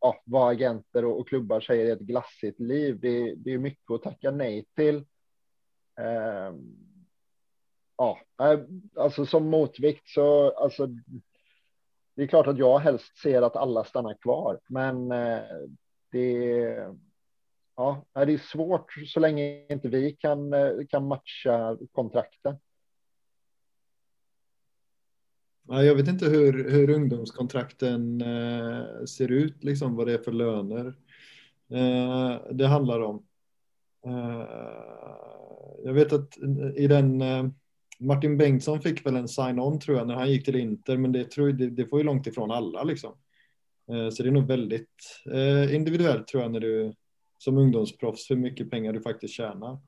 ja, 0.00 0.22
vara 0.24 0.50
agenter 0.50 1.04
och, 1.04 1.20
och 1.20 1.28
klubbar 1.28 1.60
säger 1.60 1.92
ett 1.92 2.00
glassigt 2.00 2.60
liv. 2.60 2.98
Det, 3.00 3.34
det 3.34 3.52
är 3.52 3.58
mycket 3.58 3.90
att 3.90 4.02
tacka 4.02 4.30
nej 4.30 4.66
till. 4.76 5.04
Ehm, 6.00 6.06
eh, 6.06 6.54
ja, 7.96 8.18
alltså 8.96 9.26
som 9.26 9.50
motvikt 9.50 10.08
så 10.08 10.50
alltså. 10.50 10.88
Det 12.16 12.22
är 12.22 12.26
klart 12.26 12.46
att 12.46 12.58
jag 12.58 12.78
helst 12.78 13.18
ser 13.18 13.42
att 13.42 13.56
alla 13.56 13.84
stannar 13.84 14.14
kvar, 14.14 14.60
men 14.66 15.12
eh, 15.12 15.42
det. 16.12 16.94
Ja, 17.76 18.04
det 18.12 18.20
är 18.20 18.38
svårt 18.38 18.92
så 19.06 19.20
länge 19.20 19.66
inte 19.72 19.88
vi 19.88 20.12
kan 20.12 20.52
eh, 20.52 20.70
kan 20.88 21.06
matcha 21.06 21.78
kontrakten. 21.92 22.56
Jag 25.68 25.94
vet 25.94 26.08
inte 26.08 26.26
hur, 26.26 26.70
hur 26.70 26.90
ungdomskontrakten 26.90 28.20
eh, 28.20 29.04
ser 29.04 29.32
ut, 29.32 29.64
liksom 29.64 29.96
vad 29.96 30.06
det 30.06 30.12
är 30.12 30.18
för 30.18 30.32
löner 30.32 30.94
det 32.50 32.66
handlar 32.66 33.00
om. 33.00 33.26
Jag 35.84 35.92
vet 35.92 36.12
att 36.12 36.38
i 36.74 36.86
den 36.86 37.22
Martin 37.98 38.38
Bengtsson 38.38 38.80
fick 38.80 39.06
väl 39.06 39.16
en 39.16 39.28
sign-on 39.28 39.80
tror 39.80 39.98
jag 39.98 40.06
när 40.06 40.14
han 40.14 40.30
gick 40.30 40.44
till 40.44 40.56
Inter, 40.56 40.96
men 40.96 41.12
det, 41.12 41.24
tror, 41.24 41.52
det, 41.52 41.70
det 41.70 41.86
får 41.86 41.98
ju 41.98 42.04
långt 42.04 42.26
ifrån 42.26 42.50
alla 42.50 42.82
liksom. 42.82 43.12
Eh, 43.90 44.10
så 44.10 44.22
det 44.22 44.28
är 44.28 44.32
nog 44.32 44.46
väldigt 44.46 45.22
eh, 45.32 45.74
individuellt 45.74 46.26
tror 46.26 46.42
jag 46.42 46.52
när 46.52 46.60
du 46.60 46.94
som 47.38 47.58
ungdomsproffs 47.58 48.30
hur 48.30 48.36
mycket 48.36 48.70
pengar 48.70 48.92
du 48.92 49.00
faktiskt 49.00 49.34
tjänar. 49.34 49.78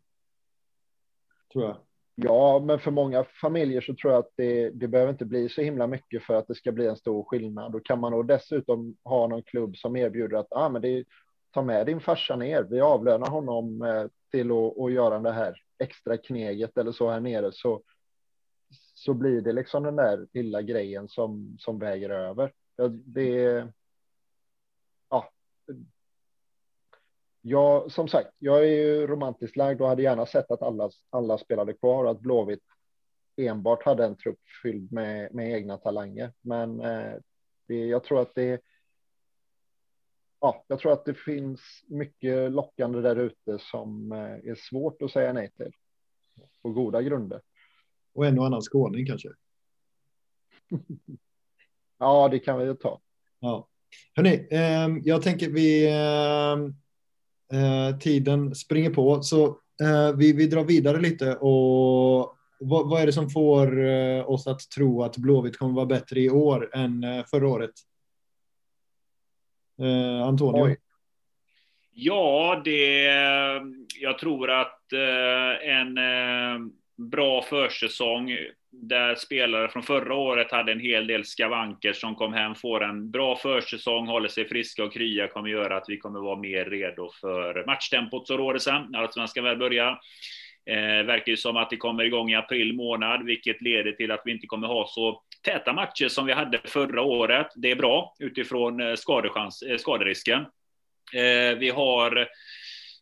Tror 1.53 1.65
jag. 1.65 1.77
Ja, 2.15 2.65
men 2.67 2.79
för 2.79 2.91
många 2.91 3.25
familjer 3.41 3.81
så 3.81 3.95
tror 3.95 4.13
jag 4.13 4.21
att 4.21 4.33
det, 4.37 4.71
det 4.71 4.89
behöver 4.89 5.13
inte 5.13 5.25
bli 5.25 5.49
så 5.49 5.63
himla 5.63 5.87
mycket 5.87 6.23
för 6.23 6.35
att 6.35 6.49
det 6.49 6.55
ska 6.55 6.73
bli 6.73 6.87
en 6.87 6.97
stor 6.97 7.25
skillnad. 7.25 7.73
Då 7.73 7.81
kan 7.81 8.01
man 8.01 8.13
då 8.13 8.23
dessutom 8.23 8.97
ha 9.05 9.27
någon 9.27 9.43
klubb 9.43 9.77
som 9.77 9.97
erbjuder 9.97 10.37
att 10.37 10.47
ah, 10.51 10.69
men 10.69 10.83
det, 10.83 11.05
ta 11.51 11.63
med 11.63 11.87
din 11.87 12.01
farsa 12.01 12.37
ner. 12.37 12.63
Vi 12.63 12.81
avlönar 12.81 13.31
honom 13.31 13.83
eh, 13.83 14.05
till 14.31 14.51
att, 14.51 14.79
att 14.79 14.93
göra 14.93 15.19
det 15.19 15.33
här 15.33 15.63
extra 15.79 16.17
kneget 16.17 16.79
eller 16.79 16.93
så 16.93 17.11
här 17.11 17.21
nere 17.21 17.53
så, 17.53 17.83
så 18.99 19.15
blir 19.15 19.41
det 19.41 19.53
liksom 19.53 19.83
den 19.83 19.97
där 19.97 20.27
lilla 20.33 20.63
grejen 20.63 21.09
som, 21.09 21.57
som 21.59 21.79
väger 21.79 22.11
över. 22.11 22.53
Det, 23.05 23.67
ja. 25.11 25.31
Jag, 27.41 27.93
som 27.93 28.09
sagt, 28.09 28.29
jag 28.39 28.59
är 28.59 28.71
ju 28.71 29.07
romantiskt 29.07 29.57
lagd 29.57 29.81
och 29.81 29.89
hade 29.89 30.03
gärna 30.03 30.27
sett 30.27 30.51
att 30.51 30.63
alla, 30.63 30.91
alla 31.11 31.39
spelade 31.39 31.73
kvar 31.73 32.05
och 32.05 32.11
att 32.11 32.21
Blåvitt 32.21 32.65
enbart 33.37 33.85
hade 33.85 34.05
en 34.05 34.17
trupp 34.17 34.41
fylld 34.63 34.93
med, 34.93 35.35
med 35.35 35.53
egna 35.53 35.77
talanger. 35.77 36.33
Men 36.41 36.81
eh, 36.81 37.15
det, 37.67 37.87
jag 37.87 38.05
tror 38.05 38.21
att 38.21 38.35
det 38.35 38.63
ja, 40.41 40.65
jag 40.67 40.79
tror 40.79 40.93
att 40.93 41.05
det 41.05 41.15
finns 41.15 41.61
mycket 41.87 42.53
lockande 42.53 43.01
där 43.01 43.17
ute 43.17 43.59
som 43.59 44.13
eh, 44.13 44.51
är 44.51 44.55
svårt 44.55 45.03
att 45.03 45.11
säga 45.11 45.33
nej 45.33 45.51
till. 45.57 45.73
På 46.63 46.71
goda 46.71 47.03
grunder. 47.03 47.41
Och 48.19 48.27
en 48.27 48.39
och 48.39 48.47
annan 48.47 48.63
skåning 48.63 49.07
kanske? 49.07 49.29
ja, 51.99 52.29
det 52.29 52.39
kan 52.39 52.59
vi 52.59 52.65
ju 52.65 52.75
ta. 52.75 53.01
Ja. 53.41 53.69
Hörrni, 54.15 54.49
eh, 54.51 54.89
jag 55.05 55.23
tänker 55.23 55.51
vi 55.51 55.89
ehm, 55.91 56.75
eh, 57.53 57.99
tiden 57.99 58.55
springer 58.55 58.91
på 58.91 59.23
så 59.23 59.47
eh, 59.83 60.17
vi, 60.17 60.33
vi 60.33 60.47
drar 60.47 60.65
vidare 60.65 61.01
lite 61.01 61.37
och 61.37 62.37
vad, 62.61 62.89
vad 62.91 63.03
är 63.03 63.07
det 63.07 63.13
som 63.13 63.31
får 63.31 63.85
eh, 63.87 64.31
oss 64.31 64.47
att 64.47 64.71
tro 64.71 65.03
att 65.03 65.17
Blåvitt 65.17 65.57
kommer 65.57 65.75
vara 65.75 65.87
bättre 65.87 66.21
i 66.21 66.31
år 66.31 66.71
än 66.73 67.05
eh, 67.05 67.25
förra 67.31 67.49
året? 67.49 67.75
Eh, 69.81 70.23
Antonio? 70.27 70.65
Oj. 70.65 70.77
Ja, 71.91 72.63
det, 72.65 73.05
jag 74.01 74.19
tror 74.19 74.51
att 74.51 74.93
eh, 74.93 75.69
en 75.71 75.99
eh, 75.99 76.71
bra 76.99 77.43
försäsong 77.43 78.37
där 78.71 79.15
spelare 79.15 79.69
från 79.69 79.83
förra 79.83 80.15
året 80.15 80.53
hade 80.53 80.73
en 80.73 80.81
hel 80.81 81.07
del 81.07 81.25
skavanker 81.25 81.93
som 81.93 82.15
kom 82.15 82.33
hem, 82.33 82.55
får 82.55 82.85
en 82.85 83.11
bra 83.11 83.37
försäsong, 83.37 84.07
håller 84.07 84.29
sig 84.29 84.49
friska 84.49 84.85
och 84.85 84.93
krya, 84.93 85.29
kommer 85.29 85.49
göra 85.49 85.77
att 85.77 85.89
vi 85.89 85.99
kommer 85.99 86.21
vara 86.21 86.37
mer 86.37 86.65
redo 86.65 87.11
för 87.21 87.65
matchtempot 87.67 88.27
som 88.27 88.37
råder 88.37 88.59
sen, 88.59 88.87
när 88.91 88.99
Allsvenskan 88.99 89.45
väl 89.45 89.57
börjar. 89.57 90.01
Eh, 90.67 91.07
verkar 91.07 91.31
ju 91.31 91.37
som 91.37 91.57
att 91.57 91.71
det 91.71 91.77
kommer 91.77 92.05
igång 92.05 92.31
i 92.31 92.35
april 92.35 92.75
månad, 92.75 93.25
vilket 93.25 93.63
leder 93.63 93.93
till 93.93 94.11
att 94.11 94.23
vi 94.25 94.33
inte 94.33 94.47
kommer 94.47 94.67
ha 94.67 94.87
så 94.89 95.23
täta 95.43 95.73
matcher 95.73 96.09
som 96.09 96.27
vi 96.27 96.33
hade 96.33 96.61
förra 96.65 97.03
året. 97.03 97.47
Det 97.57 97.71
är 97.71 97.77
bra 97.77 98.15
utifrån 98.19 98.81
eh, 98.81 98.95
skadechans, 98.95 99.63
eh, 99.63 99.77
skaderisken. 99.77 100.41
Eh, 101.15 101.59
vi 101.59 101.71
har 101.71 102.29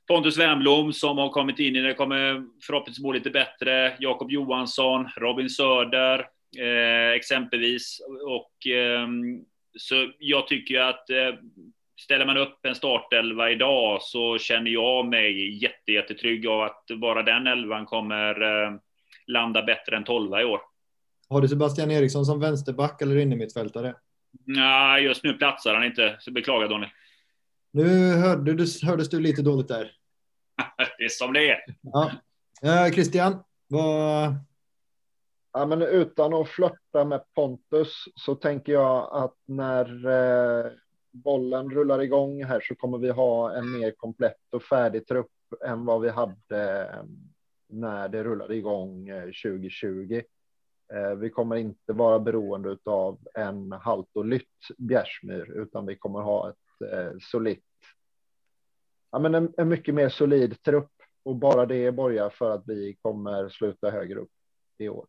Pontus 0.08 0.38
Wernbloom 0.38 0.92
som 0.92 1.18
har 1.18 1.28
kommit 1.28 1.58
in 1.58 1.76
i 1.76 1.80
det, 1.80 1.94
kommer 1.94 2.44
förhoppningsvis 2.66 3.02
må 3.02 3.12
lite 3.12 3.30
bättre. 3.30 3.96
Jakob 4.00 4.30
Johansson, 4.30 5.08
Robin 5.16 5.50
Söder 5.50 6.18
eh, 6.58 7.10
exempelvis. 7.16 8.00
Och, 8.26 8.66
eh, 8.66 9.08
så 9.78 10.10
jag 10.18 10.48
tycker 10.48 10.80
att 10.80 11.10
eh, 11.10 11.34
ställer 12.00 12.26
man 12.26 12.36
upp 12.36 12.66
en 12.66 12.74
startelva 12.74 13.50
idag 13.50 14.02
så 14.02 14.38
känner 14.38 14.70
jag 14.70 15.06
mig 15.06 15.62
jätte, 15.62 15.92
jättetrygg 15.92 16.46
av 16.46 16.62
att 16.62 16.84
bara 17.00 17.22
den 17.22 17.46
elvan 17.46 17.86
kommer 17.86 18.42
eh, 18.42 18.72
landa 19.26 19.62
bättre 19.62 19.96
än 19.96 20.04
tolva 20.04 20.42
i 20.42 20.44
år. 20.44 20.60
Har 21.28 21.40
du 21.40 21.48
Sebastian 21.48 21.90
Eriksson 21.90 22.24
som 22.24 22.40
vänsterback 22.40 23.02
eller 23.02 23.18
innermittfältare? 23.18 23.94
Nej, 24.44 25.04
just 25.04 25.24
nu 25.24 25.32
platsar 25.32 25.74
han 25.74 25.84
inte, 25.84 26.16
så 26.18 26.30
beklagar 26.30 26.68
Daniel. 26.68 26.90
Nu 27.76 28.16
hörde 28.16 28.54
du, 28.54 28.66
hördes 28.82 29.08
du 29.08 29.20
lite 29.20 29.42
dåligt 29.42 29.68
där. 29.68 29.92
det 30.98 31.04
är 31.04 31.08
som 31.08 31.32
det 31.32 31.50
är. 31.50 31.58
Ja. 31.80 32.10
Eh, 32.62 32.92
Christian, 32.92 33.44
vad... 33.68 34.34
Ja, 35.52 35.66
men 35.66 35.82
utan 35.82 36.34
att 36.34 36.48
flörta 36.48 37.04
med 37.04 37.24
Pontus 37.34 38.04
så 38.14 38.34
tänker 38.34 38.72
jag 38.72 39.08
att 39.12 39.34
när 39.46 40.06
eh, 40.06 40.72
bollen 41.10 41.70
rullar 41.70 42.02
igång 42.02 42.44
här 42.44 42.60
så 42.60 42.74
kommer 42.74 42.98
vi 42.98 43.10
ha 43.10 43.54
en 43.54 43.72
mer 43.72 43.90
komplett 43.90 44.54
och 44.54 44.62
färdig 44.62 45.06
trupp 45.06 45.32
än 45.66 45.84
vad 45.84 46.00
vi 46.00 46.08
hade 46.08 46.82
eh, 46.82 47.04
när 47.68 48.08
det 48.08 48.24
rullade 48.24 48.54
igång 48.54 49.10
2020. 49.44 50.22
Eh, 50.92 50.98
eh, 50.98 51.14
vi 51.14 51.30
kommer 51.30 51.56
inte 51.56 51.92
vara 51.92 52.18
beroende 52.18 52.76
av 52.84 53.18
en 53.34 53.72
halt 53.72 54.08
och 54.14 54.26
lytt 54.26 54.68
Bjärsmyr, 54.78 55.50
utan 55.50 55.86
vi 55.86 55.96
kommer 55.96 56.20
ha 56.20 56.50
ett 56.50 56.65
Eh, 56.92 57.12
solitt 57.20 57.62
ja, 59.16 59.18
men 59.18 59.34
en, 59.34 59.52
en, 59.56 59.68
mycket 59.68 59.94
mer 59.94 60.08
solid 60.08 60.62
trupp 60.62 60.90
och 61.24 61.36
bara 61.36 61.66
det 61.66 61.92
borgar 61.92 62.30
för 62.30 62.50
att 62.50 62.62
vi 62.66 62.96
kommer 63.02 63.48
sluta 63.48 63.90
högre 63.90 64.18
upp 64.18 64.30
i 64.78 64.88
år. 64.88 65.06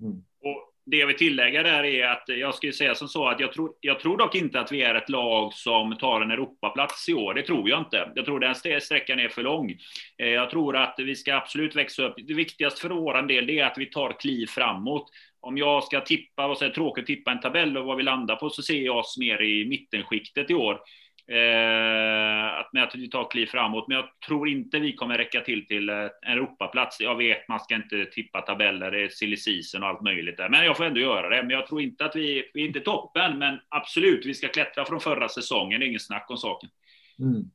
Mm. 0.00 0.24
Och 0.40 0.70
det 0.86 0.96
jag 0.96 1.06
vill 1.06 1.16
tillägga 1.16 1.62
där 1.62 1.84
är 1.84 2.06
att 2.06 2.24
jag 2.26 2.54
skulle 2.54 2.72
säga 2.72 2.94
som 2.94 3.08
så 3.08 3.28
att 3.28 3.40
jag 3.40 3.52
tror, 3.52 3.74
jag 3.80 4.00
tror 4.00 4.16
dock 4.16 4.34
inte 4.34 4.60
att 4.60 4.72
vi 4.72 4.82
är 4.82 4.94
ett 4.94 5.08
lag 5.08 5.52
som 5.52 5.96
tar 5.96 6.20
en 6.20 6.30
Europaplats 6.30 7.08
i 7.08 7.14
år. 7.14 7.34
Det 7.34 7.42
tror 7.42 7.68
jag 7.68 7.80
inte. 7.80 8.12
Jag 8.14 8.24
tror 8.24 8.40
den 8.40 8.80
sträckan 8.80 9.18
är 9.18 9.28
för 9.28 9.42
lång. 9.42 9.70
Eh, 10.18 10.28
jag 10.28 10.50
tror 10.50 10.76
att 10.76 10.94
vi 10.98 11.16
ska 11.16 11.34
absolut 11.34 11.76
växa 11.76 12.02
upp. 12.02 12.14
Det 12.16 12.34
viktigaste 12.34 12.80
för 12.80 12.88
vår 12.88 13.22
del 13.22 13.50
är 13.50 13.64
att 13.64 13.78
vi 13.78 13.86
tar 13.86 14.20
kliv 14.20 14.46
framåt. 14.46 15.10
Om 15.44 15.58
jag 15.58 15.84
ska 15.84 16.00
tippa, 16.00 16.48
vad 16.48 16.58
säger 16.58 16.72
tråkigt 16.72 17.06
tippa 17.06 17.32
en 17.32 17.40
tabell 17.40 17.76
och 17.76 17.86
vad 17.86 17.96
vi 17.96 18.02
landar 18.02 18.36
på, 18.36 18.50
så 18.50 18.62
ser 18.62 18.80
jag 18.80 18.96
oss 18.96 19.18
mer 19.18 19.42
i 19.42 19.64
mittenskiktet 19.68 20.50
i 20.50 20.54
år. 20.54 20.80
Eh, 21.26 22.58
att, 22.58 22.72
med 22.72 22.82
att 22.82 22.94
vi 22.94 23.10
tar 23.10 23.30
kliv 23.30 23.46
framåt. 23.46 23.88
Men 23.88 23.96
jag 23.96 24.06
tror 24.26 24.48
inte 24.48 24.78
vi 24.78 24.92
kommer 24.92 25.18
räcka 25.18 25.40
till 25.40 25.66
till 25.66 25.88
eh, 25.88 25.96
en 25.96 26.32
Europaplats. 26.32 27.00
Jag 27.00 27.16
vet, 27.16 27.48
man 27.48 27.60
ska 27.60 27.74
inte 27.74 28.04
tippa 28.04 28.40
tabeller, 28.40 28.90
det 28.90 29.04
är 29.04 29.08
silly 29.08 29.36
season 29.36 29.82
och 29.82 29.88
allt 29.88 30.02
möjligt 30.02 30.36
där. 30.36 30.48
Men 30.48 30.64
jag 30.64 30.76
får 30.76 30.84
ändå 30.84 31.00
göra 31.00 31.28
det. 31.28 31.42
Men 31.42 31.50
jag 31.50 31.66
tror 31.66 31.80
inte 31.80 32.04
att 32.04 32.16
vi, 32.16 32.50
vi 32.54 32.62
är 32.62 32.66
inte 32.66 32.80
toppen, 32.80 33.38
men 33.38 33.60
absolut, 33.68 34.26
vi 34.26 34.34
ska 34.34 34.48
klättra 34.48 34.84
från 34.84 35.00
förra 35.00 35.28
säsongen. 35.28 35.80
Det 35.80 35.86
är 35.86 35.88
ingen 35.88 36.00
snack 36.00 36.26
om 36.30 36.36
saken. 36.36 36.70
Mm. 37.18 37.50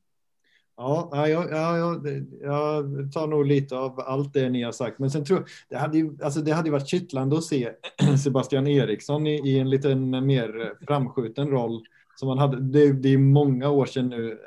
Ja, 0.80 1.08
ja, 1.12 1.26
ja, 1.26 1.44
ja, 1.50 2.00
jag 2.42 3.12
tar 3.12 3.26
nog 3.26 3.46
lite 3.46 3.76
av 3.76 4.00
allt 4.00 4.32
det 4.32 4.50
ni 4.50 4.62
har 4.62 4.72
sagt. 4.72 4.98
Men 4.98 5.10
sen 5.10 5.24
tror 5.24 5.38
jag, 5.38 5.48
det 5.68 5.76
hade 5.76 5.98
ju, 5.98 6.18
alltså 6.22 6.40
det 6.40 6.52
hade 6.52 6.70
varit 6.70 6.88
kittlande 6.88 7.36
att 7.36 7.44
se 7.44 7.70
Sebastian 8.24 8.66
Eriksson 8.66 9.26
i, 9.26 9.50
i 9.50 9.58
en 9.58 9.70
lite 9.70 9.94
mer 9.94 10.72
framskjuten 10.86 11.48
roll 11.48 11.80
som 12.16 12.28
man 12.28 12.38
hade. 12.38 12.60
Det, 12.60 12.92
det 12.92 13.08
är 13.08 13.18
många 13.18 13.68
år 13.68 13.86
sedan 13.86 14.08
nu. 14.08 14.38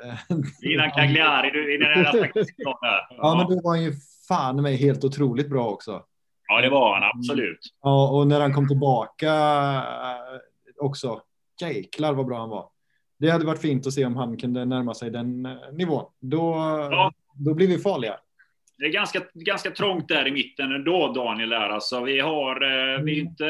Innan 0.72 0.90
Cagliari, 0.90 1.50
du, 1.50 1.74
innan 1.74 1.90
den 1.90 2.30
ja. 2.56 2.78
ja, 3.10 3.34
men 3.36 3.56
då 3.56 3.62
var 3.62 3.70
han 3.70 3.84
ju 3.84 3.92
fan 4.28 4.62
mig 4.62 4.76
helt 4.76 5.04
otroligt 5.04 5.50
bra 5.50 5.68
också. 5.68 6.02
Ja, 6.48 6.60
det 6.60 6.68
var 6.68 6.94
han 6.94 7.10
absolut. 7.14 7.60
Ja, 7.82 8.10
och 8.10 8.26
när 8.26 8.40
han 8.40 8.54
kom 8.54 8.68
tillbaka 8.68 9.32
eh, 9.34 10.84
också. 10.84 11.20
Jäklar 11.60 12.14
vad 12.14 12.26
bra 12.26 12.38
han 12.38 12.48
var. 12.48 12.68
Det 13.18 13.30
hade 13.30 13.46
varit 13.46 13.60
fint 13.60 13.86
att 13.86 13.92
se 13.92 14.04
om 14.04 14.16
han 14.16 14.36
kunde 14.36 14.64
närma 14.64 14.94
sig 14.94 15.10
den 15.10 15.46
eh, 15.46 15.52
nivån. 15.72 16.04
Då, 16.20 16.54
ja. 16.90 17.12
då 17.34 17.54
blir 17.54 17.68
vi 17.68 17.78
farliga 17.78 18.18
det 18.78 18.84
är 18.84 18.90
ganska, 18.90 19.22
ganska 19.34 19.70
trångt 19.70 20.08
där 20.08 20.28
i 20.28 20.30
mitten 20.30 20.72
ändå, 20.72 21.12
Daniel. 21.12 21.48
Där. 21.48 21.68
Alltså, 21.68 22.00
vi 22.00 22.20
har, 22.20 22.62
eh, 22.62 23.02
vi 23.02 23.18
är 23.18 23.20
mm. 23.20 23.26
inte, 23.26 23.44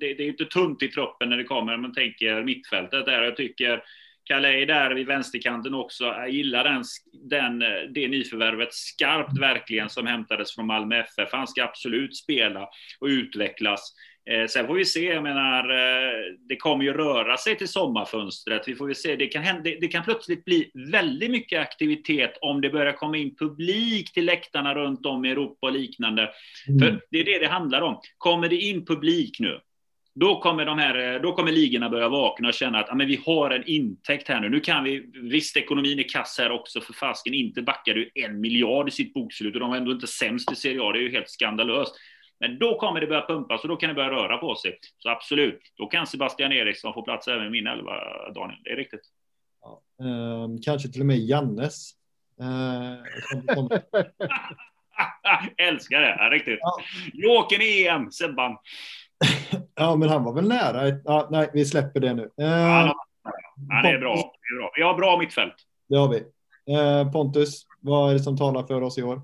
det, 0.00 0.14
det, 0.14 0.22
är 0.22 0.28
inte 0.28 0.44
tunt 0.44 0.82
i 0.82 0.88
truppen 0.88 1.28
när 1.28 1.36
det 1.36 1.44
kommer, 1.44 1.76
man 1.76 1.94
tänker 1.94 2.42
mittfältet 2.42 3.06
där. 3.06 3.22
Jag 3.22 3.36
tycker 3.36 3.82
Calais 4.24 4.66
där 4.66 4.90
vid 4.90 5.06
vänsterkanten 5.06 5.74
också. 5.74 6.04
Jag 6.04 6.30
gillar 6.30 6.64
den, 6.64 6.82
den, 7.30 7.58
det 7.92 8.08
nyförvärvet 8.08 8.74
skarpt 8.74 9.38
verkligen 9.40 9.88
som 9.88 10.06
hämtades 10.06 10.54
från 10.54 10.66
Malmö 10.66 10.96
FF. 10.96 11.28
Han 11.32 11.46
ska 11.46 11.64
absolut 11.64 12.16
spela 12.16 12.68
och 13.00 13.06
utvecklas. 13.06 13.94
Eh, 14.30 14.46
sen 14.46 14.66
får 14.66 14.74
vi 14.74 14.84
se, 14.84 15.04
jag 15.04 15.22
menar, 15.22 15.70
eh, 15.70 16.34
det 16.48 16.56
kommer 16.56 16.84
ju 16.84 16.92
röra 16.92 17.36
sig 17.36 17.56
till 17.56 17.68
sommarfönstret. 17.68 18.68
Vi 18.68 18.74
får 18.74 18.92
se, 18.92 19.16
det 19.16 19.26
kan, 19.26 19.42
hända, 19.42 19.62
det, 19.80 19.88
kan 19.88 20.04
plötsligt 20.04 20.44
bli 20.44 20.70
väldigt 20.90 21.30
mycket 21.30 21.60
aktivitet 21.60 22.38
om 22.40 22.60
det 22.60 22.70
börjar 22.70 22.92
komma 22.92 23.16
in 23.16 23.36
publik 23.36 24.12
till 24.12 24.24
läktarna 24.24 24.74
runt 24.74 25.06
om 25.06 25.24
i 25.24 25.30
Europa 25.30 25.66
och 25.66 25.72
liknande. 25.72 26.30
Mm. 26.68 26.78
För 26.78 27.00
det 27.10 27.20
är 27.20 27.24
det 27.24 27.38
det 27.38 27.48
handlar 27.48 27.80
om. 27.80 28.00
Kommer 28.18 28.48
det 28.48 28.56
in 28.56 28.86
publik 28.86 29.40
nu, 29.40 29.60
då 30.20 30.40
kommer, 30.40 30.64
de 30.64 30.78
här, 30.78 31.14
eh, 31.14 31.20
då 31.20 31.32
kommer 31.32 31.52
ligorna 31.52 31.90
börja 31.90 32.08
vakna 32.08 32.48
och 32.48 32.54
känna 32.54 32.78
att 32.78 32.90
ah, 32.90 32.94
men 32.94 33.06
vi 33.06 33.20
har 33.26 33.50
en 33.50 33.64
intäkt 33.66 34.28
här 34.28 34.40
nu. 34.40 34.48
Nu 34.48 34.60
kan 34.60 34.84
vi, 34.84 35.10
visst 35.22 35.56
ekonomin 35.56 35.98
är 35.98 36.08
kass 36.08 36.36
här 36.38 36.50
också, 36.50 36.80
för 36.80 36.92
fasken 36.92 37.34
inte 37.34 37.62
backar 37.62 37.94
du 37.94 38.10
en 38.14 38.40
miljard 38.40 38.88
i 38.88 38.90
sitt 38.90 39.14
bokslut 39.14 39.54
och 39.54 39.60
de 39.60 39.70
var 39.70 39.76
ändå 39.76 39.92
inte 39.92 40.06
sämst 40.06 40.52
i 40.52 40.56
Serie 40.56 40.82
A, 40.82 40.92
det 40.92 40.98
är 40.98 41.02
ju 41.02 41.12
helt 41.12 41.30
skandalöst. 41.30 41.94
Men 42.40 42.58
då 42.58 42.78
kommer 42.78 43.00
det 43.00 43.06
börja 43.06 43.26
pumpas 43.26 43.62
och 43.62 43.68
då 43.68 43.76
kan 43.76 43.88
det 43.88 43.94
börja 43.94 44.10
röra 44.10 44.38
på 44.38 44.54
sig. 44.54 44.78
Så 44.98 45.08
absolut, 45.08 45.60
då 45.76 45.86
kan 45.86 46.06
Sebastian 46.06 46.52
Eriksson 46.52 46.94
få 46.94 47.02
plats 47.02 47.28
även 47.28 47.46
i 47.46 47.50
min 47.50 47.66
elva, 47.66 47.92
Daniel. 48.34 48.58
Det 48.64 48.70
är 48.70 48.76
riktigt. 48.76 49.00
Ja, 49.62 49.82
eh, 50.04 50.48
kanske 50.64 50.88
till 50.88 51.00
och 51.00 51.06
med 51.06 51.18
Jannes. 51.18 51.90
Eh, 52.40 52.92
Älskar 55.68 56.00
det, 56.00 56.16
ja, 56.18 56.30
riktigt. 56.30 56.58
Ja. 56.60 56.78
Jokern 57.12 57.60
i 57.62 57.86
EM, 57.86 58.12
Sebban. 58.12 58.56
ja, 59.74 59.96
men 59.96 60.08
han 60.08 60.24
var 60.24 60.32
väl 60.32 60.48
nära. 60.48 60.88
Ja, 61.04 61.28
nej, 61.30 61.50
vi 61.52 61.64
släpper 61.64 62.00
det 62.00 62.14
nu. 62.14 62.22
Eh, 62.22 62.46
ja, 62.46 62.96
det, 63.82 63.88
är 63.88 63.98
bra. 63.98 64.12
är 64.14 64.58
bra. 64.58 64.72
Vi 64.76 64.82
har 64.82 64.94
bra 64.94 65.18
mittfält. 65.18 65.54
Det 65.88 65.96
har 65.96 66.08
vi. 66.08 66.16
Eh, 66.74 67.12
Pontus, 67.12 67.66
vad 67.80 68.10
är 68.10 68.14
det 68.14 68.20
som 68.20 68.36
talar 68.36 68.66
för 68.66 68.82
oss 68.82 68.98
i 68.98 69.02
år? 69.02 69.20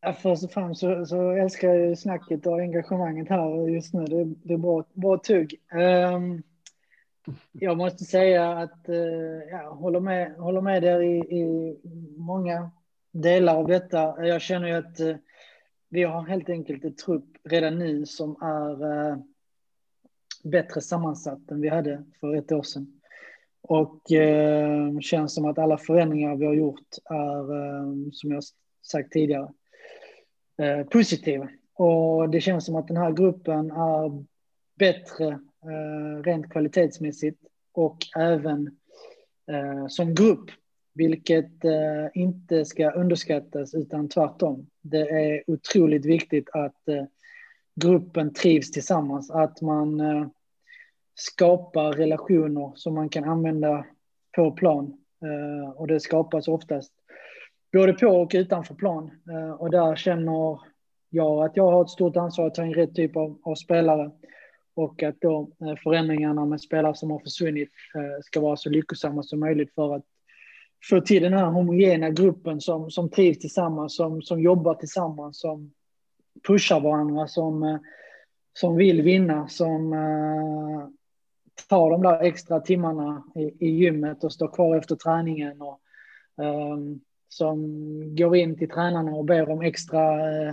Ja, 0.00 0.12
först 0.12 0.44
och 0.44 0.50
främst 0.50 0.80
så, 0.80 1.06
så 1.06 1.30
älskar 1.30 1.68
jag 1.68 1.88
ju 1.88 1.96
snacket 1.96 2.46
och 2.46 2.60
engagemanget 2.60 3.28
här 3.28 3.68
just 3.68 3.94
nu. 3.94 4.04
Det, 4.04 4.24
det 4.24 4.54
är 4.54 4.58
bra, 4.58 4.84
bra 4.92 5.18
tugg. 5.18 5.54
Um, 5.72 6.42
jag 7.52 7.76
måste 7.76 8.04
säga 8.04 8.52
att 8.52 8.88
eh, 8.88 8.94
uh, 8.94 9.42
jag 9.50 9.70
håller, 9.70 10.00
med, 10.00 10.36
håller 10.36 10.60
med 10.60 10.82
där 10.82 11.02
i, 11.02 11.18
i 11.18 11.76
många 12.16 12.70
delar 13.12 13.56
av 13.56 13.66
detta. 13.66 14.26
Jag 14.26 14.42
känner 14.42 14.68
ju 14.68 14.74
att 14.74 15.00
uh, 15.00 15.16
vi 15.88 16.02
har 16.02 16.22
helt 16.22 16.48
enkelt 16.48 16.84
ett 16.84 16.98
trupp 16.98 17.36
redan 17.44 17.78
nu 17.78 18.06
som 18.06 18.36
är 18.42 18.84
uh, 18.84 19.18
bättre 20.44 20.80
sammansatt 20.80 21.50
än 21.50 21.60
vi 21.60 21.68
hade 21.68 22.04
för 22.20 22.36
ett 22.36 22.52
år 22.52 22.62
sedan. 22.62 23.00
Och 23.62 24.12
eh, 24.12 24.98
känns 25.00 25.34
som 25.34 25.44
att 25.44 25.58
alla 25.58 25.78
förändringar 25.78 26.36
vi 26.36 26.46
har 26.46 26.54
gjort 26.54 26.88
är, 27.04 27.44
som 28.12 28.30
jag 28.30 28.42
sagt 28.82 29.12
tidigare, 29.12 29.48
eh. 30.58 31.46
Och 31.74 32.30
det 32.30 32.40
känns 32.40 32.66
som 32.66 32.76
att 32.76 32.88
den 32.88 32.96
här 32.96 33.12
gruppen 33.12 33.70
är 33.70 34.24
bättre 34.78 35.26
eh, 35.64 36.22
rent 36.22 36.50
kvalitetsmässigt 36.50 37.38
och 37.72 37.98
även 38.16 38.78
eh, 39.50 39.86
som 39.88 40.14
grupp, 40.14 40.50
vilket 40.94 41.64
eh, 41.64 42.06
inte 42.14 42.64
ska 42.64 42.90
underskattas 42.90 43.74
utan 43.74 44.08
tvärtom. 44.08 44.66
Det 44.82 45.08
är 45.10 45.50
otroligt 45.50 46.04
viktigt 46.04 46.48
att 46.52 46.88
eh, 46.88 47.04
gruppen 47.74 48.34
trivs 48.34 48.70
tillsammans, 48.70 49.30
att 49.30 49.60
man 49.60 50.00
eh, 50.00 50.26
skapar 51.14 51.92
relationer 51.92 52.72
som 52.74 52.94
man 52.94 53.08
kan 53.08 53.24
använda 53.24 53.84
på 54.36 54.50
plan. 54.50 54.96
Eh, 55.22 55.70
och 55.70 55.86
det 55.86 56.00
skapas 56.00 56.48
oftast 56.48 56.92
både 57.72 57.92
på 57.92 58.06
och 58.06 58.30
utanför 58.34 58.74
plan. 58.74 59.10
Eh, 59.30 59.50
och 59.50 59.70
där 59.70 59.96
känner 59.96 60.58
jag 61.10 61.44
att 61.44 61.56
jag 61.56 61.70
har 61.70 61.82
ett 61.82 61.90
stort 61.90 62.16
ansvar 62.16 62.46
att 62.46 62.54
ta 62.54 62.64
in 62.64 62.74
rätt 62.74 62.94
typ 62.94 63.16
av, 63.16 63.38
av 63.42 63.54
spelare 63.54 64.10
och 64.74 65.02
att 65.02 65.20
då 65.20 65.50
eh, 65.60 65.76
förändringarna 65.82 66.44
med 66.44 66.60
spelare 66.60 66.94
som 66.94 67.10
har 67.10 67.18
försvunnit 67.18 67.70
eh, 67.94 68.22
ska 68.24 68.40
vara 68.40 68.56
så 68.56 68.70
lyckosamma 68.70 69.22
som 69.22 69.40
möjligt 69.40 69.74
för 69.74 69.94
att 69.94 70.04
få 70.90 71.00
till 71.00 71.22
den 71.22 71.32
här 71.32 71.46
homogena 71.46 72.10
gruppen 72.10 72.60
som, 72.60 72.90
som 72.90 73.10
trivs 73.10 73.38
tillsammans, 73.38 73.96
som, 73.96 74.22
som 74.22 74.40
jobbar 74.40 74.74
tillsammans, 74.74 75.40
som 75.40 75.72
pushar 76.46 76.80
varandra, 76.80 77.28
som, 77.28 77.78
som 78.52 78.76
vill 78.76 79.02
vinna, 79.02 79.48
som 79.48 79.94
tar 81.68 81.90
de 81.90 82.02
där 82.02 82.22
extra 82.22 82.60
timmarna 82.60 83.24
i, 83.34 83.66
i 83.66 83.70
gymmet 83.70 84.24
och 84.24 84.32
står 84.32 84.48
kvar 84.48 84.76
efter 84.76 84.96
träningen 84.96 85.62
och 85.62 85.80
um, 86.36 87.00
som 87.28 87.66
går 88.16 88.36
in 88.36 88.58
till 88.58 88.68
tränarna 88.70 89.12
och 89.12 89.24
ber 89.24 89.50
om 89.50 89.60
extra 89.60 90.30
eh, 90.30 90.48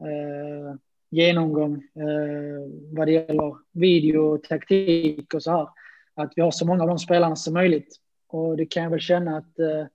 eh 0.00 0.74
genomgång 1.10 1.74
eh, 1.74 2.92
vad 2.92 3.08
det 3.08 3.12
gäller 3.12 3.56
video, 3.72 4.38
taktik 4.38 5.34
och 5.34 5.42
så 5.42 5.50
här. 5.50 5.68
Att 6.14 6.32
vi 6.36 6.42
har 6.42 6.50
så 6.50 6.66
många 6.66 6.82
av 6.82 6.88
de 6.88 6.98
spelarna 6.98 7.36
som 7.36 7.54
möjligt. 7.54 7.96
Och 8.26 8.56
det 8.56 8.66
kan 8.66 8.82
jag 8.82 8.90
väl 8.90 9.00
känna 9.00 9.36
att 9.36 9.58
eh, 9.58 9.86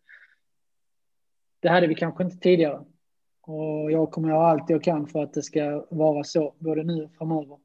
det 1.59 1.69
hade 1.69 1.87
vi 1.87 1.95
kanske 1.95 2.23
inte 2.23 2.37
tidigare. 2.37 2.85
Och 3.41 3.91
jag 3.91 4.11
kommer 4.11 4.29
göra 4.29 4.47
allt 4.47 4.69
jag 4.69 4.83
kan 4.83 5.07
för 5.07 5.23
att 5.23 5.33
det 5.33 5.41
ska 5.41 5.85
vara 5.89 6.23
så, 6.23 6.55
både 6.59 6.83
nu 6.83 7.03
och 7.03 7.11
framöver. 7.17 7.57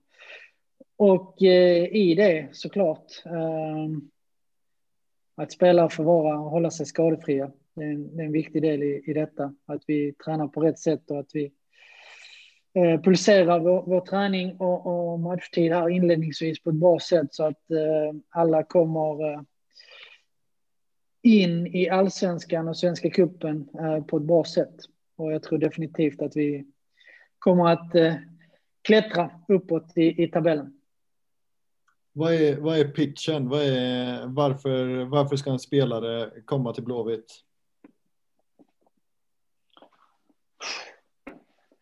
Och 0.97 1.43
eh, 1.43 1.85
i 1.85 2.15
det 2.15 2.49
såklart 2.53 3.07
eh, 3.25 3.89
att 5.35 5.53
spelare 5.53 5.91
får 5.91 6.05
vara 6.05 6.39
och 6.39 6.51
hålla 6.51 6.71
sig 6.71 6.87
skadefria. 6.87 7.51
Det 7.75 7.83
är 7.85 7.91
en, 7.91 8.17
det 8.17 8.23
är 8.23 8.27
en 8.27 8.33
viktig 8.33 8.63
del 8.63 8.83
i, 8.83 9.03
i 9.07 9.13
detta. 9.13 9.55
Att 9.67 9.83
vi 9.87 10.13
tränar 10.13 10.49
på 10.49 10.61
rätt 10.61 10.79
sätt 10.79 11.11
och 11.11 11.19
att 11.19 11.31
vi 11.35 11.53
eh, 12.75 13.01
pulserar 13.01 13.61
vår, 13.61 13.83
vår 13.87 14.01
träning 14.01 14.57
och, 14.57 15.13
och 15.13 15.21
matchtid 15.21 15.73
här 15.73 15.89
inledningsvis 15.89 16.63
på 16.63 16.71
ett 16.71 16.77
bra 16.77 16.99
sätt 16.99 17.35
så 17.35 17.45
att 17.45 17.71
eh, 17.71 18.21
alla 18.29 18.63
kommer 18.63 19.33
eh, 19.33 19.41
in 21.23 21.67
i 21.67 21.89
allsvenskan 21.89 22.69
och 22.69 22.77
svenska 22.77 23.11
cupen 23.11 23.69
eh, 23.81 24.05
på 24.05 24.17
ett 24.17 24.23
bra 24.23 24.45
sätt. 24.45 24.75
Och 25.17 25.33
jag 25.33 25.43
tror 25.43 25.59
definitivt 25.59 26.23
att 26.23 26.37
vi 26.37 26.67
kommer 27.39 27.69
att 27.69 27.95
eh, 27.95 28.15
klättra 28.83 29.31
uppåt 29.49 29.93
i, 29.97 30.23
i 30.23 30.29
tabellen. 30.29 30.77
Vad 32.13 32.35
är, 32.35 32.57
vad 32.57 32.79
är 32.79 32.85
pitchen? 32.85 33.49
Vad 33.49 33.63
är, 33.63 34.27
varför, 34.27 35.05
varför 35.05 35.37
ska 35.37 35.51
en 35.51 35.59
spelare 35.59 36.31
komma 36.45 36.73
till 36.73 36.85
Blåvitt? 36.85 37.45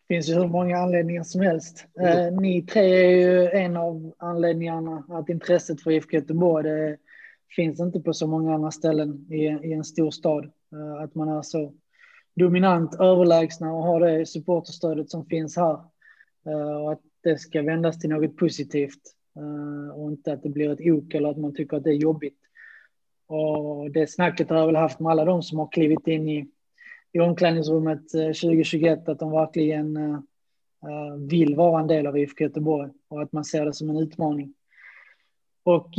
Det 0.07 0.15
finns 0.15 0.29
ju 0.29 0.33
hur 0.33 0.47
många 0.47 0.77
anledningar 0.77 1.23
som 1.23 1.41
helst. 1.41 1.85
Mm. 1.99 2.33
Eh, 2.33 2.41
ni 2.41 2.61
tre 2.61 3.05
är 3.05 3.09
ju 3.09 3.49
en 3.49 3.77
av 3.77 4.13
anledningarna 4.17 5.03
att 5.09 5.29
intresset 5.29 5.81
för 5.81 5.91
IFK 5.91 6.17
Göteborg 6.17 6.63
det 6.63 6.97
finns 7.55 7.79
inte 7.79 7.99
på 7.99 8.13
så 8.13 8.27
många 8.27 8.53
andra 8.53 8.71
ställen 8.71 9.25
i, 9.29 9.43
i 9.43 9.73
en 9.73 9.83
stor 9.83 10.11
stad. 10.11 10.45
Eh, 10.45 11.03
att 11.03 11.15
man 11.15 11.29
är 11.29 11.41
så 11.41 11.73
dominant, 12.35 12.95
överlägsna 12.95 13.73
och 13.73 13.83
har 13.83 13.99
det 13.99 14.25
supporterstödet 14.25 15.09
som 15.09 15.25
finns 15.25 15.57
här. 15.57 15.79
Eh, 16.45 16.83
och 16.83 16.91
att 16.91 17.01
det 17.23 17.37
ska 17.37 17.61
vändas 17.61 17.99
till 17.99 18.09
något 18.09 18.37
positivt. 18.37 19.15
Och 19.95 20.11
inte 20.11 20.33
att 20.33 20.43
det 20.43 20.49
blir 20.49 20.69
ett 20.69 20.81
ok 20.81 21.13
eller 21.13 21.29
att 21.29 21.37
man 21.37 21.55
tycker 21.55 21.77
att 21.77 21.83
det 21.83 21.89
är 21.89 21.95
jobbigt. 21.95 22.39
Och 23.29 23.91
det 23.91 24.07
snacket 24.07 24.49
har 24.49 24.57
jag 24.57 24.65
väl 24.65 24.75
haft 24.75 24.99
med 24.99 25.11
alla 25.11 25.25
de 25.25 25.43
som 25.43 25.59
har 25.59 25.67
klivit 25.71 26.07
in 26.07 26.29
i, 26.29 26.47
i 27.11 27.19
omklädningsrummet 27.19 28.13
eh, 28.13 28.25
2021, 28.25 29.09
att 29.09 29.19
de 29.19 29.31
verkligen 29.31 29.97
eh, 29.97 30.19
eh, 30.83 31.15
vill 31.17 31.55
vara 31.55 31.81
en 31.81 31.87
del 31.87 32.07
av 32.07 32.17
IFK 32.17 32.43
Göteborg 32.43 32.91
och 33.07 33.21
att 33.21 33.31
man 33.31 33.45
ser 33.45 33.65
det 33.65 33.73
som 33.73 33.89
en 33.89 33.97
utmaning. 33.97 34.53
Och 35.63 35.89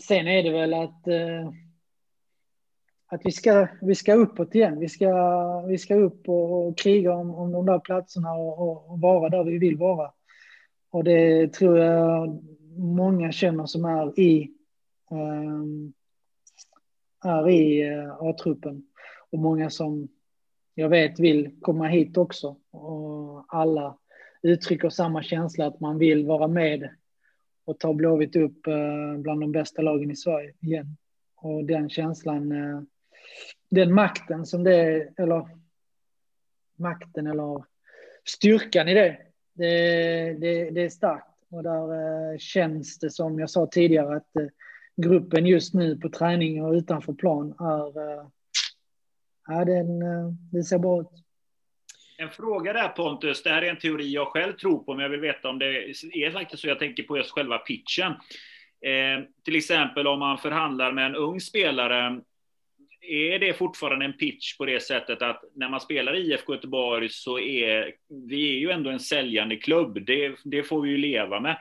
sen 0.00 0.28
är 0.28 0.42
det 0.42 0.50
väl 0.50 0.74
att, 0.74 1.06
att 3.06 3.20
vi, 3.24 3.32
ska, 3.32 3.68
vi 3.80 3.94
ska 3.94 4.14
uppåt 4.14 4.54
igen. 4.54 4.78
Vi 4.80 4.88
ska, 4.88 5.60
vi 5.60 5.78
ska 5.78 5.94
upp 5.94 6.28
och, 6.28 6.68
och 6.68 6.78
kriga 6.78 7.14
om, 7.14 7.34
om 7.34 7.52
de 7.52 7.66
där 7.66 7.78
platserna 7.78 8.32
och, 8.32 8.90
och, 8.90 9.00
vara 9.00 9.28
där 9.28 9.44
vi 9.44 9.58
vill 9.58 9.76
vara. 9.76 10.10
Och 10.90 11.04
det 11.04 11.52
tror 11.52 11.78
jag 11.78 12.42
många 12.76 13.32
känner 13.32 13.66
som 13.66 13.84
är 13.84 14.20
i, 14.20 14.50
är 17.24 17.50
i 17.50 17.94
A-truppen. 18.20 18.86
Och 19.30 19.38
många 19.38 19.70
som 19.70 20.08
jag 20.74 20.88
vet 20.88 21.20
vill 21.20 21.50
komma 21.60 21.86
hit 21.86 22.16
också. 22.16 22.56
Och 22.70 23.44
alla 23.48 23.98
uttrycker 24.42 24.88
samma 24.88 25.22
känsla 25.22 25.66
att 25.66 25.80
man 25.80 25.98
vill 25.98 26.26
vara 26.26 26.48
med 26.48 26.88
och 27.64 27.78
ta 27.78 27.94
Blåvitt 27.94 28.36
upp 28.36 28.66
eh, 28.66 29.18
bland 29.18 29.40
de 29.40 29.52
bästa 29.52 29.82
lagen 29.82 30.10
i 30.10 30.16
Sverige 30.16 30.54
igen. 30.60 30.96
Och 31.36 31.64
den 31.64 31.90
känslan, 31.90 32.52
eh, 32.52 32.82
den 33.70 33.94
makten 33.94 34.46
som 34.46 34.64
det 34.64 35.08
eller 35.16 35.48
makten 36.76 37.26
eller 37.26 37.64
styrkan 38.24 38.88
i 38.88 38.94
det 38.94 39.18
det, 39.54 40.32
det, 40.32 40.70
det 40.70 40.82
är 40.82 40.88
starkt 40.88 41.26
och 41.50 41.62
där 41.62 41.92
eh, 42.32 42.38
känns 42.38 42.98
det 42.98 43.10
som 43.10 43.38
jag 43.38 43.50
sa 43.50 43.66
tidigare 43.66 44.16
att 44.16 44.32
gruppen 44.96 45.46
just 45.46 45.74
nu 45.74 45.96
på 45.96 46.08
träning 46.08 46.64
och 46.64 46.72
utanför 46.72 47.12
plan 47.12 47.54
är, 47.58 47.98
ja, 49.48 49.64
den, 49.64 50.02
eh, 50.02 50.32
den 50.52 50.64
ser 50.64 50.78
bra 50.78 51.00
ut. 51.00 51.08
En 52.18 52.30
fråga 52.30 52.72
där 52.72 52.88
Pontus, 52.88 53.42
det 53.42 53.50
här 53.50 53.62
är 53.62 53.70
en 53.70 53.78
teori 53.78 54.12
jag 54.12 54.28
själv 54.28 54.52
tror 54.52 54.84
på, 54.84 54.94
men 54.94 55.02
jag 55.02 55.10
vill 55.10 55.20
veta 55.20 55.48
om 55.48 55.58
det 55.58 55.66
är 56.12 56.30
faktiskt 56.30 56.62
så 56.62 56.68
jag 56.68 56.78
tänker 56.78 57.02
på 57.02 57.16
just 57.16 57.30
själva 57.30 57.58
pitchen. 57.58 58.12
Eh, 58.82 59.24
till 59.44 59.56
exempel 59.56 60.06
om 60.06 60.18
man 60.18 60.38
förhandlar 60.38 60.92
med 60.92 61.06
en 61.06 61.16
ung 61.16 61.40
spelare 61.40 62.20
är 63.02 63.38
det 63.38 63.54
fortfarande 63.54 64.04
en 64.04 64.12
pitch 64.12 64.56
på 64.56 64.64
det 64.64 64.80
sättet 64.80 65.22
att 65.22 65.44
när 65.54 65.68
man 65.68 65.80
spelar 65.80 66.16
i 66.16 66.32
IFK 66.32 66.54
Göteborg 66.54 67.08
så 67.08 67.38
är 67.38 67.94
vi 68.28 68.56
är 68.56 68.60
ju 68.60 68.70
ändå 68.70 68.90
en 68.90 69.00
säljande 69.00 69.56
klubb. 69.56 70.04
Det, 70.06 70.34
det 70.44 70.62
får 70.62 70.80
vi 70.80 70.90
ju 70.90 70.96
leva 70.96 71.40
med. 71.40 71.56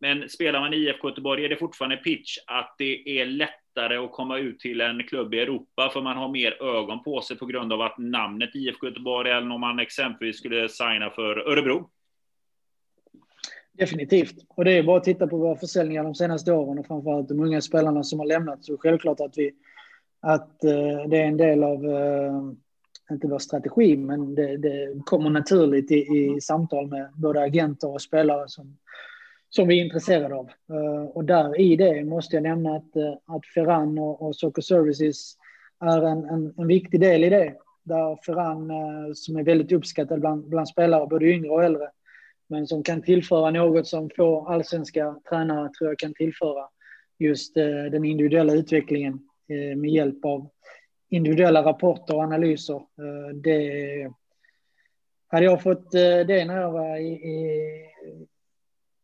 Men 0.00 0.28
spelar 0.28 0.60
man 0.60 0.74
i 0.74 0.76
IFK 0.76 1.08
Göteborg 1.08 1.44
är 1.44 1.48
det 1.48 1.56
fortfarande 1.56 1.96
pitch 1.96 2.38
att 2.46 2.74
det 2.78 3.20
är 3.20 3.26
lättare 3.26 3.96
att 3.96 4.12
komma 4.12 4.38
ut 4.38 4.60
till 4.60 4.80
en 4.80 5.04
klubb 5.04 5.34
i 5.34 5.40
Europa 5.40 5.90
för 5.92 6.02
man 6.02 6.16
har 6.16 6.28
mer 6.28 6.62
ögon 6.62 7.02
på 7.02 7.20
sig 7.20 7.36
på 7.36 7.46
grund 7.46 7.72
av 7.72 7.80
att 7.80 7.98
namnet 7.98 8.54
IFK 8.54 8.86
Göteborg 8.86 9.30
än 9.30 9.52
om 9.52 9.60
man 9.60 9.78
exempelvis 9.78 10.38
skulle 10.38 10.68
signa 10.68 11.10
för 11.10 11.48
Örebro. 11.52 11.90
Definitivt. 13.72 14.34
Och 14.48 14.64
det 14.64 14.72
är 14.72 14.82
bara 14.82 14.96
att 14.96 15.04
titta 15.04 15.26
på 15.26 15.36
våra 15.36 15.56
försäljningar 15.56 16.04
de 16.04 16.14
senaste 16.14 16.52
åren 16.52 16.78
och 16.78 16.86
framförallt 16.86 17.28
de 17.28 17.40
unga 17.40 17.60
spelarna 17.60 18.02
som 18.02 18.18
har 18.18 18.26
lämnat. 18.26 18.64
Så 18.64 18.78
självklart 18.78 19.20
att 19.20 19.38
vi 19.38 19.52
att 20.20 20.64
eh, 20.64 21.08
det 21.08 21.16
är 21.18 21.24
en 21.24 21.36
del 21.36 21.64
av, 21.64 21.86
eh, 21.86 22.42
inte 23.10 23.26
vår 23.26 23.38
strategi, 23.38 23.96
men 23.96 24.34
det, 24.34 24.56
det 24.56 25.04
kommer 25.04 25.30
naturligt 25.30 25.90
i, 25.90 25.94
i, 25.94 26.40
samtal 26.40 26.86
med 26.86 27.10
både 27.14 27.40
agenter 27.40 27.88
och 27.88 28.02
spelare 28.02 28.48
som, 28.48 28.76
som 29.50 29.68
vi 29.68 29.80
är 29.80 29.84
intresserade 29.84 30.34
av. 30.34 30.50
Eh, 30.70 31.04
och 31.04 31.24
där 31.24 31.60
i 31.60 31.76
det 31.76 32.04
måste 32.04 32.36
jag 32.36 32.42
nämna 32.42 32.76
att, 32.76 32.96
eh, 32.96 33.12
att 33.26 33.46
Ferran 33.54 33.98
och, 33.98 34.22
och 34.22 34.36
Soccer 34.36 34.62
Services 34.62 35.36
är 35.80 36.02
en, 36.02 36.24
en, 36.24 36.54
en 36.58 36.66
viktig 36.66 37.00
del 37.00 37.24
i 37.24 37.28
det. 37.28 37.54
Där 37.82 38.18
Ferran, 38.26 38.70
eh, 38.70 39.12
som 39.14 39.36
är 39.36 39.42
väldigt 39.42 39.72
uppskattad 39.72 40.20
bland, 40.20 40.48
bland 40.48 40.68
spelare, 40.68 41.06
både 41.06 41.26
yngre 41.26 41.50
och 41.50 41.64
äldre, 41.64 41.90
men 42.48 42.66
som 42.66 42.82
kan 42.82 43.02
tillföra 43.02 43.50
något 43.50 43.86
som 43.86 44.10
få 44.16 44.46
allsvenska 44.46 45.16
tränare 45.28 45.70
tror 45.78 45.90
jag 45.90 45.98
kan 45.98 46.14
tillföra 46.14 46.68
just 47.18 47.54
den 47.54 48.04
individuella 48.04 48.52
utvecklingen 48.52 49.18
med 49.76 49.90
hjälp 49.90 50.24
av 50.24 50.48
individuella 51.10 51.62
rapporter 51.62 52.14
och 52.14 52.22
analyser. 52.22 52.82
Det, 53.34 54.10
hade 55.28 55.44
jag 55.44 55.62
fått 55.62 55.90
det 55.90 56.44
när 56.44 56.60
jag 56.60 56.72
var 56.72 56.96
i, 56.96 57.12
i, 57.12 57.90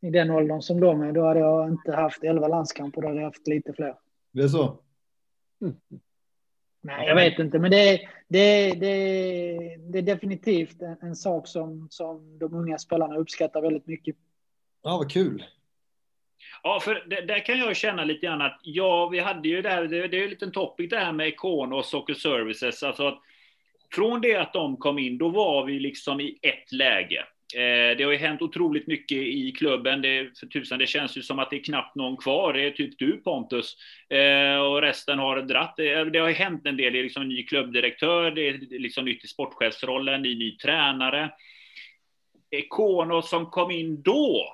i 0.07 0.11
den 0.11 0.31
åldern 0.31 0.62
som 0.62 0.81
de 0.81 1.03
är, 1.03 1.12
då 1.12 1.24
hade 1.24 1.41
jag 1.41 1.69
inte 1.69 1.93
haft 1.93 2.24
elva 2.24 2.49
landskamper, 2.49 3.01
då 3.01 3.09
hade 3.09 3.20
jag 3.20 3.27
haft 3.27 3.47
lite 3.47 3.73
fler. 3.73 3.95
Det 4.33 4.43
är 4.43 4.49
så? 4.49 4.78
Mm. 5.62 5.77
Nej, 6.81 7.07
jag 7.07 7.15
vet 7.15 7.39
inte, 7.39 7.59
men 7.59 7.70
det, 7.70 8.01
det, 8.28 8.70
det, 8.70 8.97
det 9.77 9.99
är 9.99 10.03
definitivt 10.03 10.83
en, 10.83 10.97
en, 11.03 11.16
sak 11.16 11.49
som, 11.49 11.89
som 11.91 12.39
de 12.39 12.55
unga 12.55 12.78
spelarna 12.78 13.16
uppskattar 13.16 13.61
väldigt 13.61 13.87
mycket. 13.87 14.16
Ja, 14.83 14.97
vad 14.97 15.11
kul. 15.11 15.45
Ja, 16.62 16.81
för 16.83 17.05
det, 17.07 17.20
där 17.20 17.47
kan 17.47 17.59
jag 17.59 17.77
känna 17.77 18.05
lite 18.05 18.27
grann 18.27 18.43
att, 18.43 18.61
ja, 18.62 19.09
vi 19.09 19.20
hade 19.20 19.49
ju 19.49 19.62
där, 19.62 19.89
det, 19.89 20.09
det 20.09 20.19
är 20.19 20.24
en 20.24 20.31
liten 20.31 20.53
topic 20.53 20.91
det 20.91 20.99
här 20.99 21.12
med 21.12 21.28
Icon 21.28 21.73
och 21.73 21.85
Soccer 21.85 22.15
Services, 22.15 22.83
alltså 22.83 23.07
att 23.07 23.19
från 23.95 24.20
det 24.20 24.37
att 24.37 24.53
de 24.53 24.77
kom 24.77 24.99
in, 24.99 25.19
då 25.19 25.28
var 25.28 25.65
vi 25.65 25.78
liksom 25.78 26.20
i 26.20 26.39
ett 26.43 26.73
läge. 26.73 27.24
Eh, 27.55 27.97
det 27.97 28.05
har 28.05 28.12
ju 28.12 28.18
hänt 28.18 28.43
otroligt 28.43 28.86
mycket 28.86 29.18
i 29.18 29.52
klubben. 29.52 30.02
Det, 30.02 30.39
för 30.39 30.47
tusan, 30.47 30.78
det 30.78 30.86
känns 30.86 31.16
ju 31.16 31.23
som 31.23 31.39
att 31.39 31.51
det 31.51 31.56
är 31.56 31.64
knappt 31.64 31.94
någon 31.94 32.16
kvar. 32.16 32.52
Det 32.52 32.66
är 32.66 32.70
typ 32.70 32.98
du 32.98 33.16
Pontus. 33.16 33.77
Eh, 34.09 34.56
och 34.56 34.82
resten 34.82 35.18
har 35.18 35.43
dratt. 35.43 35.74
Det, 35.77 35.93
eh, 35.93 36.06
det 36.06 36.18
har 36.18 36.28
ju 36.28 36.35
hänt 36.35 36.66
en 36.66 36.77
del. 36.77 36.93
Det 36.93 36.98
är 36.98 37.02
liksom 37.02 37.28
ny 37.28 37.43
klubbdirektör, 37.43 38.31
det 38.31 38.48
är 38.48 38.78
liksom 38.78 39.05
nytt 39.05 39.24
i 39.24 39.28
sportchefsrollen, 39.28 40.23
ny, 40.23 40.39
ny 40.39 40.56
tränare. 40.56 41.31
Kono 42.68 43.23
som 43.23 43.47
kom 43.47 43.70
in 43.70 44.02
då 44.02 44.47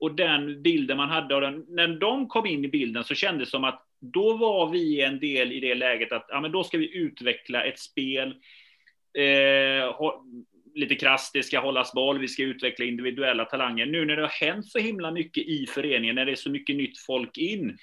och 0.00 0.14
den 0.14 0.62
bilden 0.62 0.96
man 0.96 1.08
hade 1.08 1.34
av 1.34 1.40
den, 1.40 1.64
när 1.68 1.88
de 1.88 2.28
kom 2.28 2.46
in 2.46 2.64
i 2.64 2.68
bilden 2.68 3.04
så 3.04 3.14
kändes 3.14 3.48
det 3.48 3.50
som 3.50 3.64
att 3.64 3.86
då 4.00 4.36
var 4.36 4.70
vi 4.70 5.02
en 5.02 5.20
del 5.20 5.52
i 5.52 5.60
det 5.60 5.74
läget 5.74 6.12
att 6.12 6.26
ja, 6.28 6.40
men 6.40 6.52
då 6.52 6.64
ska 6.64 6.78
vi 6.78 6.96
utveckla 6.96 7.64
ett 7.64 7.78
spel. 7.78 8.28
Eh, 9.18 9.84
lite 10.74 10.94
krasst, 10.94 11.32
det 11.32 11.42
ska 11.42 11.60
hållas 11.60 11.92
boll, 11.92 12.18
vi 12.18 12.28
ska 12.28 12.42
utveckla 12.42 12.84
individuella 12.84 13.44
talanger. 13.44 13.86
Nu 13.86 14.04
när 14.04 14.16
det 14.16 14.22
har 14.22 14.46
hänt 14.46 14.66
så 14.66 14.78
himla 14.78 15.10
mycket 15.10 15.44
i 15.46 15.66
föreningen, 15.66 16.14
när 16.14 16.26
det 16.26 16.32
är 16.32 16.36
så 16.36 16.50
mycket 16.50 16.76
nytt 16.76 16.98
folk 16.98 17.38
in. 17.38 17.78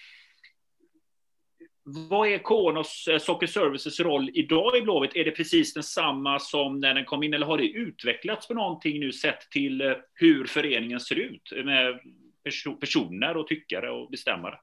Vad 1.83 2.27
är 2.27 2.37
Konos 2.37 3.07
eh, 3.07 3.17
Soccer 3.17 3.47
Services 3.47 3.99
roll 3.99 4.29
idag 4.33 4.77
i 4.77 4.81
Blåvitt? 4.81 5.15
Är 5.15 5.25
det 5.25 5.31
precis 5.31 5.73
densamma 5.73 6.39
som 6.39 6.79
när 6.79 6.93
den 6.93 7.05
kom 7.05 7.23
in, 7.23 7.33
eller 7.33 7.45
har 7.45 7.57
det 7.57 7.67
utvecklats 7.67 8.47
på 8.47 8.53
någonting 8.53 8.99
nu 8.99 9.11
sett 9.11 9.51
till 9.51 9.81
eh, 9.81 9.93
hur 10.13 10.45
föreningen 10.45 10.99
ser 10.99 11.15
ut 11.15 11.53
med 11.65 11.99
personer 12.79 13.37
och 13.37 13.47
tyckare 13.47 13.91
och 13.91 14.09
bestämmare? 14.09 14.59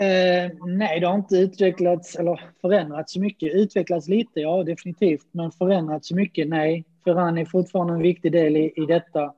Eh, 0.00 0.50
nej, 0.66 1.00
det 1.00 1.06
har 1.06 1.14
inte 1.14 1.36
utvecklats 1.36 2.16
eller 2.16 2.40
förändrats 2.60 3.12
så 3.12 3.20
mycket. 3.20 3.54
Utvecklats 3.54 4.08
lite, 4.08 4.40
ja 4.40 4.64
definitivt, 4.64 5.26
men 5.32 5.50
förändrats 5.50 6.08
så 6.08 6.14
mycket, 6.14 6.48
nej. 6.48 6.84
Ferran 7.04 7.38
är 7.38 7.44
fortfarande 7.44 7.92
en 7.92 8.02
viktig 8.02 8.32
del 8.32 8.56
i, 8.56 8.72
i 8.76 8.86
detta. 8.86 9.34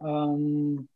Um, 0.00 0.88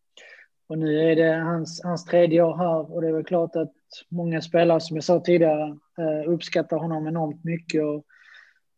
och 0.68 0.78
nu 0.78 1.10
är 1.10 1.16
det 1.16 1.34
hans, 1.34 1.80
hans 1.84 2.04
tredje 2.04 2.42
år 2.42 2.56
här 2.56 2.92
och 2.92 3.00
det 3.00 3.08
är 3.08 3.12
väl 3.12 3.24
klart 3.24 3.56
att 3.56 3.72
många 4.08 4.42
spelare, 4.42 4.80
som 4.80 4.96
jag 4.96 5.04
sa 5.04 5.20
tidigare, 5.20 5.78
eh, 5.98 6.30
uppskattar 6.32 6.76
honom 6.76 7.06
enormt 7.06 7.44
mycket 7.44 7.82
och 7.84 8.04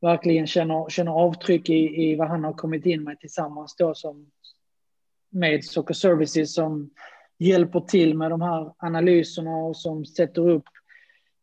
verkligen 0.00 0.46
känner, 0.46 0.88
känner 0.88 1.12
avtryck 1.12 1.70
i, 1.70 2.10
i 2.10 2.16
vad 2.16 2.28
han 2.28 2.44
har 2.44 2.52
kommit 2.52 2.86
in 2.86 3.04
med 3.04 3.20
tillsammans 3.20 3.76
då 3.76 3.94
som 3.94 4.30
med 5.30 5.64
Soccer 5.64 5.94
Services 5.94 6.54
som 6.54 6.90
hjälper 7.42 7.80
till 7.80 8.16
med 8.16 8.30
de 8.30 8.40
här 8.40 8.72
analyserna 8.78 9.56
och 9.56 9.76
som 9.76 10.04
sätter 10.04 10.48
upp 10.48 10.64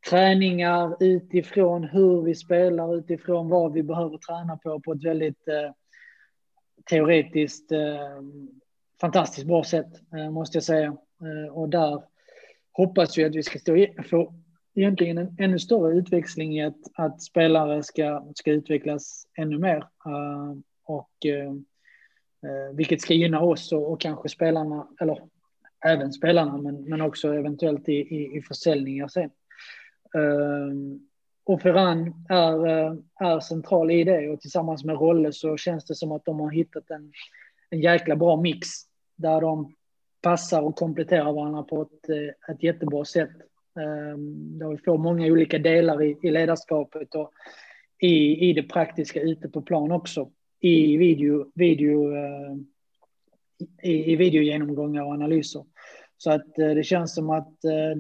träningar 0.10 0.98
utifrån 1.00 1.84
hur 1.84 2.22
vi 2.22 2.36
spelar, 2.36 2.96
utifrån 2.96 3.50
vad 3.50 3.74
vi 3.74 3.84
behöver 3.84 4.18
träna 4.18 4.58
på 4.58 4.80
på 4.80 4.94
ett 4.94 5.04
väldigt 5.04 5.48
eh, 5.48 5.72
teoretiskt 6.90 7.72
eh, 7.72 8.22
fantastiskt 9.02 9.48
bra 9.48 9.64
sätt, 9.64 9.94
eh, 10.14 10.30
måste 10.30 10.58
jag 10.58 10.64
säga. 10.64 10.88
Eh, 11.22 11.54
och 11.54 11.70
där 11.70 12.04
hoppas 12.72 13.18
vi 13.18 13.26
att 13.26 13.36
vi 13.36 13.44
ska 13.44 13.60
stå, 13.60 13.86
få 14.10 14.34
egentligen 14.76 15.18
en 15.18 15.36
ännu 15.40 15.60
större 15.60 15.94
utväxling 15.94 16.58
i 16.58 16.66
att, 16.66 16.80
att 16.94 17.22
spelare 17.22 17.84
ska, 17.84 18.26
ska 18.36 18.52
utvecklas 18.52 19.28
ännu 19.38 19.58
mer. 19.58 19.78
Eh, 20.06 20.58
och 20.86 21.26
eh, 21.26 21.50
eh, 22.44 22.74
vilket 22.74 23.02
ska 23.02 23.14
gynna 23.14 23.42
oss 23.42 23.72
och, 23.72 23.92
och, 23.92 24.02
kanske 24.02 24.30
spelarna, 24.30 24.88
eller 25.02 25.22
även 25.86 26.14
spelarna, 26.14 26.58
men, 26.58 26.84
men 26.84 27.02
också 27.02 27.34
eventuellt 27.34 27.90
i, 27.90 27.94
i, 27.94 28.38
i 28.38 28.42
försäljningar 28.42 29.08
sen. 29.08 29.30
Ehm, 30.16 31.00
och 31.44 31.62
Ferran 31.62 32.26
är, 32.30 32.68
eh, 32.68 32.94
är 33.20 33.40
central 33.40 33.92
i 33.92 34.04
det 34.04 34.30
och 34.30 34.42
tillsammans 34.42 34.84
med 34.84 34.96
Rolle 34.96 35.34
så 35.34 35.58
känns 35.58 35.86
det 35.86 35.96
som 35.96 36.12
att 36.12 36.26
de 36.26 36.40
har 36.40 36.52
hittat 36.52 36.90
en, 36.90 37.12
en 37.70 37.82
jäkla 37.82 38.16
bra 38.16 38.42
mix 38.42 38.68
där 39.16 39.42
de 39.42 39.74
passar 40.22 40.62
och 40.62 40.76
kompletterar 40.76 41.34
varandra 41.34 41.64
på 41.64 41.82
ett, 41.82 42.10
eh, 42.10 42.54
ett 42.56 42.64
jättebra 42.64 43.06
sätt. 43.06 43.30
Um, 44.14 44.60
där 44.60 44.68
vi 44.68 44.78
får 44.78 44.98
många 44.98 45.26
olika 45.26 45.60
delar 45.60 46.04
i, 46.04 46.18
i 46.24 46.32
ledarskapet 46.32 47.16
och 47.16 47.32
i, 48.00 48.50
i 48.50 48.54
det 48.54 48.64
praktiska 48.64 49.22
ute 49.22 49.50
på 49.50 49.62
plan 49.62 49.92
också. 49.92 50.32
I 50.60 50.98
video, 50.98 51.52
video 51.56 52.12
uh, 52.12 52.56
i, 53.84 54.14
i 54.14 54.16
videogenomgångar 54.16 55.04
och 55.04 55.14
analyser. 55.14 55.66
Så 56.18 56.32
att 56.32 56.60
eh, 56.60 56.70
det 56.70 56.84
känns 56.84 57.16
som 57.16 57.30
att 57.30 57.64
eh, 57.66 57.96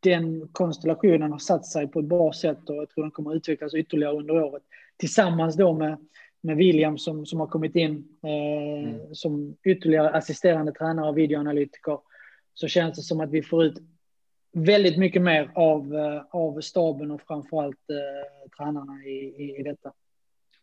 den 0.00 0.48
konstellationen 0.52 1.32
har 1.32 1.38
satt 1.38 1.66
sig 1.66 1.88
på 1.88 2.00
ett 2.00 2.06
bra 2.06 2.32
sätt 2.32 2.70
och 2.70 2.76
jag 2.76 2.88
tror 2.88 3.04
den 3.04 3.10
kommer 3.10 3.30
att 3.30 3.36
utvecklas 3.36 3.74
ytterligare 3.74 4.16
under 4.16 4.42
året. 4.42 4.62
Tillsammans 4.96 5.56
då 5.56 5.72
med, 5.72 5.96
med 6.40 6.56
William 6.56 6.98
som, 6.98 7.26
som 7.26 7.40
har 7.40 7.46
kommit 7.46 7.76
in 7.76 8.08
eh, 8.22 8.88
mm. 8.88 9.14
som 9.14 9.56
ytterligare 9.64 10.10
assisterande 10.10 10.72
tränare 10.72 11.08
och 11.08 11.18
videoanalytiker 11.18 11.98
så 12.54 12.68
känns 12.68 12.96
det 12.96 13.02
som 13.02 13.20
att 13.20 13.30
vi 13.30 13.42
får 13.42 13.64
ut 13.64 13.78
väldigt 14.52 14.98
mycket 14.98 15.22
mer 15.22 15.50
av, 15.54 15.94
eh, 15.94 16.22
av 16.30 16.60
staben 16.60 17.10
och 17.10 17.22
framförallt 17.22 17.90
eh, 17.90 18.50
tränarna 18.58 19.04
i, 19.04 19.34
i, 19.36 19.56
i 19.60 19.62
detta. 19.62 19.92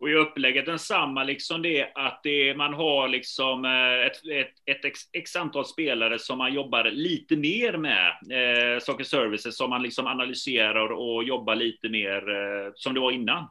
Och 0.04 0.10
i 0.10 0.14
upplägget 0.14 0.66
densamma, 0.66 1.24
liksom 1.24 1.62
det 1.62 1.88
att 1.96 2.20
det, 2.24 2.58
man 2.58 2.74
har 2.74 3.08
liksom 3.08 3.66
eh, 3.66 4.08
ett, 4.08 4.16
ett, 4.16 4.78
ett 4.78 4.86
x, 4.86 5.00
x, 5.14 5.36
antal 5.36 5.66
spelare 5.66 6.20
som 6.20 6.38
man 6.38 6.54
jobbar 6.54 6.84
lite 6.84 7.36
mer 7.38 7.78
med, 7.78 8.08
eh, 8.32 8.80
Saker 8.80 9.04
Services, 9.04 9.58
som 9.58 9.70
man 9.70 9.84
liksom 9.84 10.08
analyserar 10.08 10.92
och 10.92 11.24
jobbar 11.24 11.56
lite 11.56 11.90
mer 11.90 12.30
eh, 12.30 12.72
som 12.76 12.94
det 12.94 13.00
var 13.00 13.12
innan. 13.12 13.48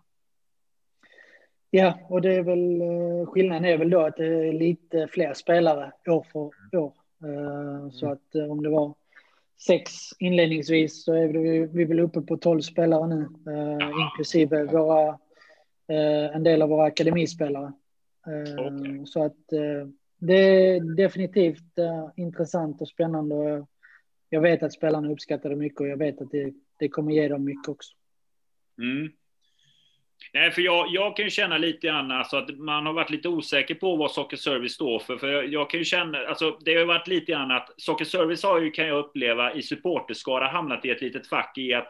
Ja, 1.71 1.99
och 2.09 2.23
det 2.23 2.35
är 2.35 2.43
väl 2.43 2.81
eh, 2.81 3.27
skillnaden 3.27 3.65
är 3.65 3.79
väl 3.79 3.91
då 3.91 4.01
att 4.01 4.17
det 4.17 4.49
är 4.49 4.53
lite 4.53 5.09
fler 5.11 5.35
spelare 5.35 5.93
år 6.07 6.27
för 6.33 6.79
år. 6.79 6.93
Eh, 7.25 7.91
så 7.91 8.07
mm. 8.07 8.19
att 8.19 8.51
om 8.51 8.63
det 8.63 8.71
var 8.71 8.95
sex 9.67 9.93
inledningsvis 10.19 11.05
så 11.05 11.15
är 11.15 11.29
vi, 11.29 11.67
vi 11.67 11.85
väl 11.85 12.01
uppe 12.01 12.21
på 12.21 12.37
tolv 12.37 12.61
spelare 12.61 13.07
nu, 13.07 13.29
inklusive 14.01 14.65
våra 14.65 15.19
en 16.35 16.43
del 16.43 16.63
av 16.63 16.69
våra 16.69 16.85
akademispelare. 16.85 17.73
Eh, 18.27 18.67
okay. 18.67 19.07
Så 19.07 19.25
att 19.25 19.53
eh, 19.53 19.89
det 20.19 20.35
är 20.35 20.97
definitivt 20.97 21.79
intressant 22.17 22.81
och 22.81 22.89
spännande. 22.89 23.35
Och 23.35 23.69
jag 24.29 24.41
vet 24.41 24.63
att 24.63 24.73
spelarna 24.73 25.13
uppskattar 25.13 25.51
det 25.51 25.57
mycket 25.57 25.81
och 25.81 25.89
jag 25.89 25.97
vet 25.97 26.21
att 26.21 26.31
det, 26.31 26.53
det 26.79 26.89
kommer 26.89 27.13
ge 27.13 27.29
dem 27.29 27.45
mycket 27.45 27.69
också. 27.69 27.95
Mm. 28.79 29.13
Nej, 30.35 30.51
för 30.51 30.63
jag, 30.63 30.87
jag 30.91 31.17
kan 31.17 31.25
ju 31.25 31.31
känna 31.31 31.59
lite 31.59 31.87
grann 31.87 32.11
alltså 32.11 32.37
att 32.37 32.59
man 32.59 32.87
har 32.87 32.93
varit 32.93 33.11
lite 33.11 33.29
osäker 33.29 33.75
på 33.75 33.97
vad 33.97 34.11
Socker 34.11 34.37
Service 34.37 34.73
står 34.73 34.99
för. 34.99 35.17
För 35.17 35.29
jag, 35.29 35.49
jag 35.49 35.71
kan 35.71 35.81
ju 35.81 35.85
känna, 35.85 36.19
alltså 36.19 36.59
det 36.65 36.75
har 36.75 36.85
varit 36.85 37.09
lite 37.09 37.33
grann 37.33 37.51
att 37.51 37.75
Socker 37.77 38.05
Service 38.05 38.43
har 38.43 38.61
ju, 38.61 38.71
kan 38.71 38.87
jag 38.87 38.99
uppleva, 38.99 39.55
i 39.55 39.63
supporterskara 39.63 40.49
hamnat 40.49 40.85
i 40.85 40.91
ett 40.91 41.03
litet 41.03 41.27
fack 41.27 41.59
i 41.59 41.75
att 41.75 41.89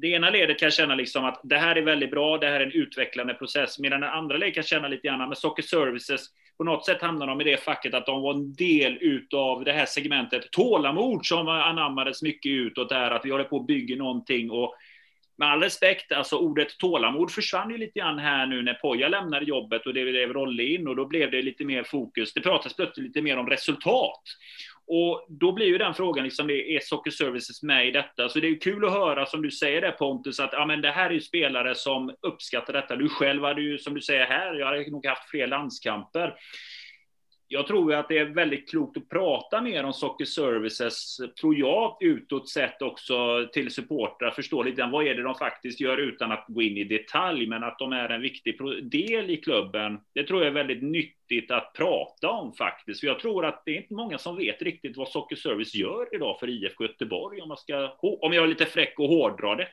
det 0.00 0.08
ena 0.08 0.30
ledet 0.30 0.58
kan 0.58 0.70
känna 0.70 0.94
liksom 0.94 1.24
att 1.24 1.40
det 1.44 1.56
här 1.56 1.76
är 1.76 1.82
väldigt 1.82 2.10
bra, 2.10 2.38
det 2.38 2.46
här 2.46 2.60
är 2.60 2.66
en 2.66 2.72
utvecklande 2.72 3.34
process, 3.34 3.78
medan 3.78 4.00
det 4.00 4.10
andra 4.10 4.36
ledet 4.36 4.54
kan 4.54 4.62
känna 4.62 4.88
lite 4.88 5.08
grann 5.08 5.28
med 5.28 5.38
Socker 5.38 5.62
Services, 5.62 6.26
på 6.56 6.64
något 6.64 6.86
sätt 6.86 7.02
hamnar 7.02 7.26
de 7.26 7.40
i 7.40 7.44
det 7.44 7.56
facket 7.56 7.94
att 7.94 8.06
de 8.06 8.22
var 8.22 8.34
en 8.34 8.54
del 8.54 8.98
utav 9.00 9.64
det 9.64 9.72
här 9.72 9.86
segmentet 9.86 10.50
tålamod 10.50 11.26
som 11.26 11.48
anammades 11.48 12.22
mycket 12.22 12.50
utåt 12.50 12.88
där, 12.88 13.10
att 13.10 13.24
vi 13.24 13.30
håller 13.30 13.44
på 13.44 13.56
att 13.56 13.66
bygga 13.66 13.96
någonting 13.96 14.50
och 14.50 14.74
med 15.40 15.48
all 15.48 15.60
respekt, 15.60 16.12
alltså 16.12 16.36
ordet 16.36 16.78
tålamod 16.78 17.30
försvann 17.30 17.70
ju 17.70 17.78
lite 17.78 17.98
grann 17.98 18.18
här 18.18 18.46
nu 18.46 18.62
när 18.62 18.74
Poja 18.74 19.08
lämnade 19.08 19.44
jobbet 19.44 19.86
och 19.86 19.94
det 19.94 20.04
blev 20.04 20.32
Rolle 20.32 20.62
in 20.62 20.88
och 20.88 20.96
då 20.96 21.06
blev 21.06 21.30
det 21.30 21.42
lite 21.42 21.64
mer 21.64 21.82
fokus. 21.82 22.32
Det 22.32 22.40
pratas 22.40 22.76
plötsligt 22.76 23.06
lite 23.06 23.22
mer 23.22 23.36
om 23.36 23.46
resultat. 23.46 24.22
Och 24.92 25.26
då 25.28 25.52
blir 25.52 25.66
ju 25.66 25.78
den 25.78 25.94
frågan, 25.94 26.24
liksom, 26.24 26.50
är 26.50 26.80
Soccer 26.80 27.10
Services 27.10 27.62
med 27.62 27.88
i 27.88 27.90
detta? 27.90 28.28
Så 28.28 28.40
det 28.40 28.48
är 28.48 28.60
kul 28.60 28.84
att 28.84 28.92
höra, 28.92 29.26
som 29.26 29.42
du 29.42 29.50
säger 29.50 29.80
där 29.80 29.92
Pontus, 29.92 30.40
att 30.40 30.52
ja, 30.52 30.66
men 30.66 30.80
det 30.80 30.90
här 30.90 31.10
är 31.10 31.14
ju 31.14 31.20
spelare 31.20 31.74
som 31.74 32.14
uppskattar 32.26 32.72
detta. 32.72 32.96
Du 32.96 33.08
själv 33.08 33.44
hade 33.44 33.62
ju, 33.62 33.78
som 33.78 33.94
du 33.94 34.00
säger 34.00 34.26
här, 34.26 34.54
jag 34.54 34.66
hade 34.66 34.90
nog 34.90 35.06
haft 35.06 35.30
fler 35.30 35.46
landskamper 35.46 36.34
jag 37.52 37.66
tror 37.66 37.94
att 37.94 38.08
det 38.08 38.18
är 38.18 38.24
väldigt 38.24 38.70
klokt 38.70 38.96
att 38.96 39.08
prata 39.08 39.60
mer 39.60 39.84
om 39.84 39.92
Soccer 39.92 40.24
Services, 40.24 41.16
tror 41.40 41.56
jag, 41.56 41.96
utåt 42.00 42.48
sett 42.48 42.82
också 42.82 43.48
till 43.52 43.70
supportrar, 43.70 44.30
förstå 44.30 44.62
lite 44.62 44.88
vad 44.92 45.06
är 45.06 45.14
det 45.14 45.22
de 45.22 45.34
faktiskt 45.34 45.80
gör 45.80 45.96
utan 45.96 46.32
att 46.32 46.44
gå 46.48 46.62
in 46.62 46.76
i 46.76 46.84
detalj, 46.84 47.46
men 47.46 47.64
att 47.64 47.78
de 47.78 47.92
är 47.92 48.08
en 48.08 48.20
viktig 48.20 48.58
del 48.82 49.30
i 49.30 49.36
klubben. 49.36 50.00
Det 50.14 50.24
tror 50.24 50.40
jag 50.40 50.48
är 50.48 50.54
väldigt 50.54 50.82
nyttigt 50.82 51.50
att 51.50 51.72
prata 51.72 52.28
om 52.28 52.52
faktiskt, 52.52 53.00
för 53.00 53.06
jag 53.06 53.20
tror 53.20 53.46
att 53.46 53.62
det 53.64 53.70
är 53.70 53.76
inte 53.76 53.94
många 53.94 54.18
som 54.18 54.36
vet 54.36 54.62
riktigt 54.62 54.96
vad 54.96 55.08
Soccer 55.08 55.36
Service 55.36 55.74
gör 55.74 56.14
idag 56.14 56.38
för 56.40 56.48
IFK 56.48 56.84
Göteborg, 56.84 57.40
om, 57.40 57.48
man 57.48 57.56
ska, 57.56 57.96
om 58.00 58.32
jag 58.32 58.44
är 58.44 58.48
lite 58.48 58.66
fräck 58.66 58.94
och 58.98 59.08
hårdrar 59.08 59.56
det. 59.56 59.68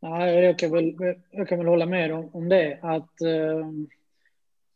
Nej, 0.00 0.44
jag 0.44 0.58
kan 0.58 0.70
väl, 0.70 0.94
jag 1.30 1.48
kan 1.48 1.58
väl 1.58 1.66
hålla 1.66 1.86
med 1.86 2.12
om, 2.12 2.30
om 2.32 2.48
det, 2.48 2.78
att 2.82 3.12
uh 3.22 3.88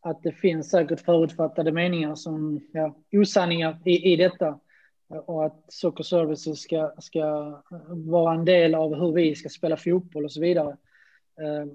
att 0.03 0.23
det 0.23 0.33
finns 0.33 0.71
säkert 0.71 1.01
förutfattade 1.01 1.73
meningar 1.73 2.15
som 2.15 2.61
ja, 2.73 2.95
osanningar 3.13 3.79
i, 3.85 4.13
i 4.13 4.17
detta 4.17 4.61
och 5.09 5.47
att 5.47 5.65
Soccer 5.69 6.05
Services 6.05 6.61
ska, 6.61 6.93
ska 6.99 7.63
vara 7.89 8.35
en 8.35 8.45
del 8.45 8.75
av 8.75 8.95
hur 8.95 9.13
vi 9.13 9.35
ska 9.35 9.49
spela 9.49 9.77
fotboll 9.77 10.25
och 10.25 10.33
så 10.33 10.41
vidare. 10.41 10.77
Ehm, 11.41 11.71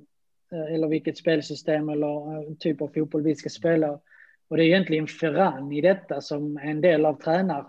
eh, 0.51 0.73
eller 0.73 0.87
vilket 0.87 1.17
spelsystem 1.17 1.89
eller 1.89 2.33
eh, 2.33 2.53
typ 2.59 2.81
av 2.81 2.87
fotboll 2.87 3.23
vi 3.23 3.35
ska 3.35 3.49
spela. 3.49 3.99
Och 4.47 4.57
det 4.57 4.63
är 4.63 4.67
egentligen 4.67 5.07
Ferran 5.07 5.71
i 5.71 5.81
detta 5.81 6.21
som 6.21 6.57
är 6.57 6.71
en 6.71 6.81
del 6.81 7.05
av 7.05 7.21
tränar, 7.21 7.65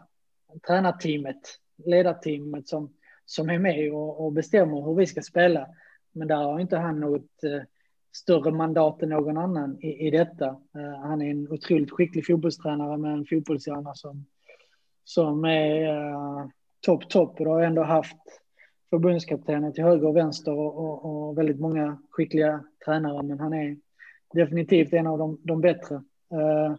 tränarteamet, 0.67 1.41
ledarteamet 1.85 2.69
som, 2.69 2.95
som 3.25 3.51
är 3.51 3.59
med 3.59 3.93
och, 3.93 4.25
och 4.25 4.33
bestämmer 4.33 4.83
hur 4.83 4.95
vi 4.95 5.07
ska 5.07 5.23
spela. 5.23 5.69
Men 6.13 6.29
där 6.29 6.37
har 6.37 6.61
inte 6.61 6.77
han 6.77 7.01
något 7.01 7.45
eh, 7.45 7.63
större 8.19 8.51
mandat 8.51 9.03
än 9.03 9.09
någon 9.09 9.39
annan 9.39 9.79
i, 9.81 10.07
i 10.07 10.11
detta. 10.11 10.47
Eh, 10.47 11.01
han 11.03 11.23
är 11.23 11.31
en 11.31 11.49
otroligt 11.53 11.91
skicklig 11.91 12.27
fotbollstränare 12.27 12.97
med 12.97 13.13
en 13.13 13.27
fotbollshjärna 13.31 13.95
som, 13.95 14.27
som 15.05 15.45
är 15.45 15.89
uh, 15.89 16.47
topp, 16.81 17.09
topp 17.09 17.41
och 17.41 17.47
har 17.47 17.63
ändå 17.63 17.83
haft 17.83 18.17
förbundskaptenen 18.91 19.73
till 19.73 19.85
höger 19.85 20.07
och 20.07 20.17
vänster 20.17 20.53
och, 20.53 20.79
och, 20.79 21.29
och, 21.29 21.39
väldigt 21.39 21.61
många 21.61 21.99
skickliga 22.11 22.65
tränare, 22.85 23.23
men 23.23 23.41
han 23.41 23.53
är 23.53 23.77
definitivt 24.35 24.93
en 24.93 25.07
av 25.07 25.19
de, 25.19 25.41
de 25.43 25.61
bättre. 25.61 25.95
Uh, 26.35 26.75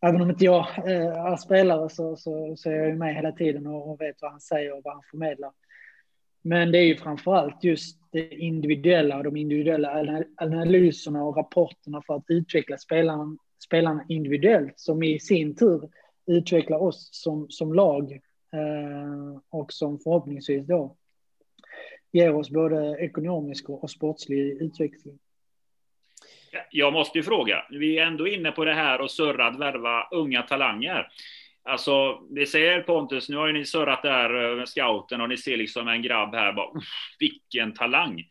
även 0.00 0.20
om 0.20 0.30
inte 0.30 0.44
jag 0.44 0.66
är 0.78 1.36
spelare 1.36 1.88
så, 1.88 2.16
så, 2.16 2.56
så 2.56 2.70
är 2.70 2.74
jag 2.74 2.88
ju 2.88 2.96
med 2.96 3.14
hela 3.14 3.32
tiden 3.32 3.66
och, 3.66 3.90
och 3.90 4.00
vet 4.00 4.22
vad 4.22 4.30
han 4.30 4.40
säger 4.40 4.72
och 4.72 4.80
vad 4.84 4.94
han 4.94 5.02
förmedlar. 5.10 5.52
Men 6.46 6.72
det 6.72 6.78
är 6.78 6.82
ju 6.82 6.96
framför 6.96 7.34
allt 7.34 7.64
just 7.64 7.98
det 8.12 8.34
individuella 8.34 9.16
och 9.16 9.24
de 9.24 9.36
individuella 9.36 10.22
analyserna 10.36 11.24
och 11.24 11.36
rapporterna 11.36 12.02
för 12.06 12.14
att 12.14 12.24
utveckla 12.28 12.78
spelarna, 12.78 13.36
spelarna 13.64 14.04
individuellt 14.08 14.72
som 14.76 15.02
i 15.02 15.20
sin 15.20 15.56
tur 15.56 15.88
utvecklar 16.26 16.78
oss 16.78 17.08
som, 17.12 17.46
som 17.50 17.74
lag 17.74 18.12
eh, 18.52 19.40
och 19.50 19.72
som 19.72 19.98
förhoppningsvis 19.98 20.66
då 20.66 20.96
ger 22.12 22.34
oss 22.34 22.50
både 22.50 22.96
ekonomisk 23.00 23.68
och 23.68 23.90
sportslig 23.90 24.62
utveckling. 24.62 25.18
Jag 26.70 26.92
måste 26.92 27.18
ju 27.18 27.24
fråga, 27.24 27.66
vi 27.70 27.98
är 27.98 28.06
ändå 28.06 28.28
inne 28.28 28.52
på 28.52 28.64
det 28.64 28.74
här 28.74 29.00
och 29.00 29.10
surra 29.10 29.46
att 29.46 29.58
värva 29.58 30.08
unga 30.10 30.42
talanger. 30.42 31.06
Alltså, 31.66 32.18
det 32.30 32.46
säger 32.46 32.80
Pontus, 32.80 33.28
nu 33.28 33.36
har 33.36 33.46
ju 33.46 33.52
ni 33.52 33.64
surrat 33.64 34.02
där 34.02 34.50
eh, 34.50 34.56
med 34.56 34.68
scouten 34.68 35.20
och 35.20 35.28
ni 35.28 35.36
ser 35.36 35.56
liksom 35.56 35.88
en 35.88 36.02
grabb 36.02 36.34
här, 36.34 36.52
bara, 36.52 36.70
vilken 37.18 37.74
talang. 37.74 38.24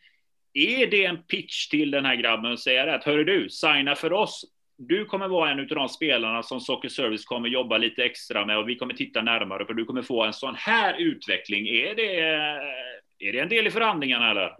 Är 0.54 0.88
det 0.88 1.06
en 1.06 1.24
pitch 1.24 1.68
till 1.68 1.92
den 1.92 2.06
här 2.06 2.16
grabben 2.16 2.52
och 2.52 2.60
säga 2.60 2.96
att 2.96 3.04
hörru 3.04 3.24
du, 3.24 3.50
signa 3.50 3.96
för 3.96 4.14
oss. 4.14 4.46
Du 4.78 5.06
kommer 5.06 5.28
vara 5.28 5.52
en 5.52 5.60
av 5.60 5.68
de 5.68 5.90
spelarna 5.90 6.44
som 6.44 6.60
Socker 6.60 6.90
Service 6.90 7.26
kommer 7.26 7.50
jobba 7.50 7.78
lite 7.78 8.04
extra 8.04 8.46
med 8.46 8.58
och 8.58 8.70
vi 8.70 8.76
kommer 8.76 8.94
titta 8.94 9.22
närmare 9.22 9.66
på. 9.66 9.74
Du 9.74 9.86
kommer 9.86 10.02
få 10.02 10.24
en 10.24 10.34
sån 10.34 10.56
här 10.56 10.96
utveckling. 11.00 11.68
Är 11.68 11.96
det, 11.96 12.20
eh, 12.20 13.28
är 13.28 13.32
det 13.32 13.40
en 13.40 13.50
del 13.50 13.68
i 13.68 13.72
förhandlingarna 13.72 14.32
eller? 14.32 14.52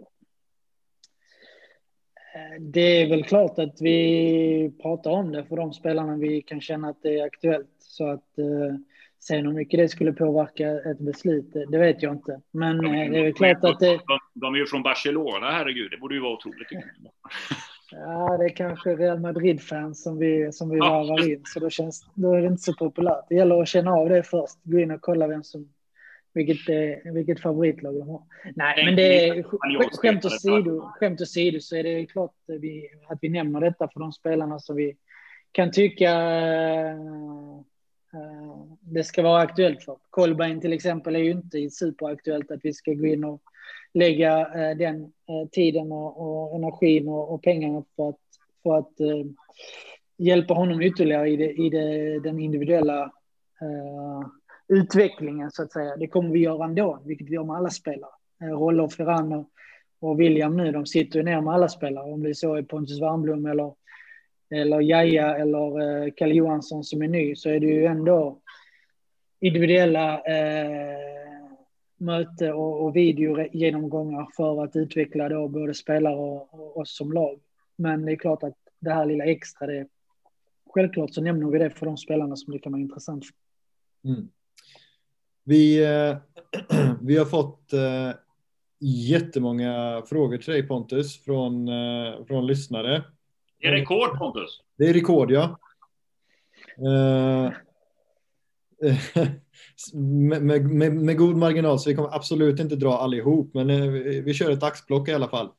Det 2.60 3.02
är 3.02 3.08
väl 3.08 3.24
klart 3.24 3.58
att 3.58 3.80
vi 3.80 4.72
pratar 4.82 5.10
om 5.10 5.32
det 5.32 5.44
för 5.44 5.56
de 5.56 5.72
spelarna 5.72 6.16
vi 6.16 6.42
kan 6.42 6.60
känna 6.60 6.88
att 6.88 7.02
det 7.02 7.18
är 7.18 7.24
aktuellt. 7.24 7.70
Så 7.78 8.08
att 8.08 8.38
eh, 8.38 8.76
sen 9.20 9.46
hur 9.46 9.52
mycket 9.52 9.80
det 9.80 9.88
skulle 9.88 10.12
påverka 10.12 10.70
ett 10.90 10.98
beslut, 10.98 11.52
det 11.68 11.78
vet 11.78 12.02
jag 12.02 12.12
inte. 12.14 12.40
Men 12.50 12.76
de, 12.78 12.86
eh, 12.86 13.10
det 13.10 13.18
är 13.18 13.22
väl 13.22 13.32
klart 13.32 13.64
att 13.64 13.80
det... 13.80 14.00
De, 14.06 14.18
de 14.34 14.54
är 14.54 14.58
ju 14.58 14.66
från 14.66 14.82
Barcelona, 14.82 15.50
herregud. 15.50 15.90
Det 15.90 15.96
borde 15.96 16.14
ju 16.14 16.20
vara 16.20 16.32
otroligt. 16.32 16.68
Ja, 17.90 18.36
det 18.38 18.44
är 18.44 18.56
kanske 18.56 18.96
Real 18.96 19.20
Madrid-fans 19.20 20.02
som 20.02 20.18
vi, 20.18 20.52
som 20.52 20.70
vi 20.70 20.78
varvar 20.78 21.30
in, 21.30 21.42
så 21.44 21.60
då, 21.60 21.70
känns, 21.70 22.06
då 22.14 22.32
är 22.32 22.40
det 22.40 22.46
inte 22.46 22.62
så 22.62 22.74
populärt. 22.74 23.28
Det 23.28 23.34
gäller 23.34 23.62
att 23.62 23.68
känna 23.68 23.90
av 23.90 24.08
det 24.08 24.22
först, 24.22 24.58
gå 24.62 24.78
in 24.78 24.90
och 24.90 25.00
kolla 25.00 25.26
vem 25.26 25.42
som, 25.42 25.68
vilket, 26.36 26.68
eh, 26.68 27.12
vilket 27.12 27.40
favoritlag 27.40 27.94
de 27.94 28.08
har. 28.08 28.22
Nej, 28.54 28.84
men 28.84 28.96
det 28.96 29.28
är 29.28 29.42
skämt 29.96 30.24
åsido, 30.24 30.80
skämt 30.80 31.20
åsido 31.20 31.60
så 31.60 31.76
är 31.76 31.82
det 31.82 32.06
klart 32.06 32.30
att 32.30 32.60
vi, 32.60 32.88
att 33.08 33.18
vi 33.22 33.28
nämner 33.28 33.60
detta 33.60 33.88
för 33.92 34.00
de 34.00 34.12
spelarna 34.12 34.58
som 34.58 34.76
vi 34.76 34.96
kan 35.52 35.70
tycka 35.70 36.10
Eh, 38.16 38.64
det 38.80 39.04
ska 39.04 39.22
vara 39.22 39.40
aktuellt 39.42 39.82
för. 39.82 39.96
Kolbein 40.10 40.60
till 40.60 40.72
exempel 40.72 41.16
är 41.16 41.20
ju 41.20 41.30
inte 41.30 41.70
superaktuellt 41.70 42.50
att 42.50 42.60
vi 42.62 42.72
ska 42.72 42.92
gå 42.92 43.06
in 43.06 43.24
och 43.24 43.42
lägga 43.94 44.40
eh, 44.40 44.76
den 44.76 45.02
eh, 45.02 45.48
tiden 45.52 45.92
och, 45.92 46.20
och 46.20 46.56
energin 46.56 47.08
och, 47.08 47.34
och, 47.34 47.42
pengarna 47.42 47.84
för 47.96 48.08
att, 48.08 48.20
för 48.62 48.78
att 48.78 49.00
uh, 49.00 49.26
hjälpa 50.16 50.54
honom 50.54 50.82
ytterligare 50.82 51.28
i, 51.28 51.36
det, 51.36 51.52
i 51.52 51.70
det, 51.70 52.20
den 52.20 52.40
individuella 52.40 53.12
utvecklingen 54.68 55.50
så 55.50 55.62
att 55.62 55.72
säga. 55.72 55.96
Det 55.96 56.06
kommer 56.06 56.30
vi 56.30 56.38
göra 56.38 56.64
ändå, 56.64 57.02
vilket 57.04 57.26
vi 57.28 57.34
gör 57.34 57.44
med 57.44 57.56
alla 57.56 57.70
spelare. 57.70 58.10
Eh, 58.42 58.58
Rolle 58.58 58.82
och 58.82 58.92
Ferran 58.92 59.32
och, 59.32 59.50
och 60.00 60.20
William 60.20 60.56
nu, 60.56 60.72
de 60.72 60.86
sitter 60.86 61.18
ju 61.18 61.24
ner 61.24 61.40
med 61.40 61.54
alla 61.54 61.68
spelare, 61.68 62.12
om 62.12 62.22
det 62.22 62.28
är 62.28 62.34
så 62.34 62.54
är 62.54 62.62
Pontus 62.62 63.00
Warnblom 63.00 63.46
eller 63.46 63.72
eller 64.50 64.80
Jaja 64.80 65.36
eller 65.36 65.80
eh, 65.80 66.12
Kalle 66.16 66.34
Johansson 66.34 66.84
som 66.84 67.02
är 67.02 67.08
ny 67.08 67.34
så 67.34 67.50
är 67.50 67.60
det 67.60 67.66
ju 67.66 67.84
ändå 67.84 68.40
individuella 69.40 70.20
eh, 70.20 70.98
möte 71.96 72.52
och, 72.52 72.84
och 72.84 72.96
videogenomgångar 72.96 74.28
för 74.36 74.64
att 74.64 74.76
utveckla 74.76 75.28
då 75.28 75.48
både 75.48 75.74
spelare 75.74 76.16
och, 76.16 76.54
och 76.54 76.76
oss 76.76 76.96
som 76.96 77.12
lag. 77.12 77.40
Men 77.76 78.04
det 78.04 78.12
är 78.12 78.16
klart 78.16 78.42
att 78.42 78.56
det 78.80 78.90
här 78.90 79.06
lilla 79.06 79.24
extra, 79.24 79.66
det, 79.66 79.88
självklart 80.70 81.14
så 81.14 81.22
nämner 81.22 81.50
vi 81.50 81.58
det 81.58 81.70
för 81.70 81.86
de 81.86 81.96
spelarna 81.96 82.36
som 82.36 82.52
det 82.52 82.58
kan 82.58 82.72
vara 82.72 82.82
intressant 82.82 83.24
för. 83.26 83.34
Mm. 84.10 84.28
Vi, 85.48 85.84
eh, 85.84 86.16
vi 87.00 87.16
har 87.16 87.24
fått 87.24 87.72
eh, 87.72 88.10
jättemånga 88.80 90.02
frågor 90.06 90.38
till 90.38 90.52
dig 90.52 90.62
Pontus 90.62 91.24
från, 91.24 91.68
eh, 91.68 92.24
från 92.26 92.46
lyssnare. 92.46 93.04
Det 93.60 93.66
är 93.66 93.72
rekord 93.72 94.18
Pontus. 94.18 94.60
Det 94.78 94.88
är 94.88 94.94
rekord 94.94 95.30
ja. 95.30 95.58
Med, 99.92 100.42
med, 100.42 100.92
med, 100.94 101.16
god 101.16 101.36
marginal 101.36 101.78
så 101.78 101.90
vi 101.90 101.96
kommer 101.96 102.14
absolut 102.14 102.60
inte 102.60 102.76
dra 102.76 102.98
allihop 102.98 103.54
men 103.54 103.92
vi, 103.92 104.20
vi 104.20 104.34
kör 104.34 104.50
ett 104.50 104.62
axplock 104.62 105.08
i 105.08 105.12
alla 105.12 105.28
fall. 105.28 105.50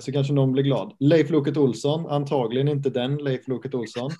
Så 0.00 0.12
kanske 0.12 0.32
någon 0.32 0.52
blir 0.52 0.62
glad. 0.62 0.96
Leif 1.00 1.30
Loket 1.30 1.56
Olsson, 1.56 2.06
antagligen 2.06 2.68
inte 2.68 2.90
den 2.90 3.16
Leif 3.16 3.48
Loket 3.48 3.74
Olsson. 3.74 4.10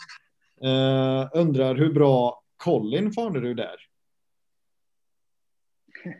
undrar 1.34 1.74
hur 1.74 1.92
bra 1.92 2.42
Colin 2.56 3.12
du 3.40 3.54
där? 3.54 3.76
Eh, 6.04 6.12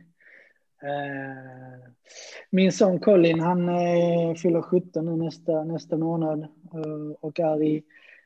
min 2.51 2.73
son 2.73 2.99
Colin, 2.99 3.41
han 3.41 3.69
eh, 3.69 4.35
fyller 4.35 4.63
17 4.63 5.07
nu 5.07 5.17
nästa, 5.17 5.65
nästa 5.65 5.97
månad 5.97 6.43
eh, 6.43 7.17
och 7.21 7.41
är 7.41 7.63
i, 7.63 7.83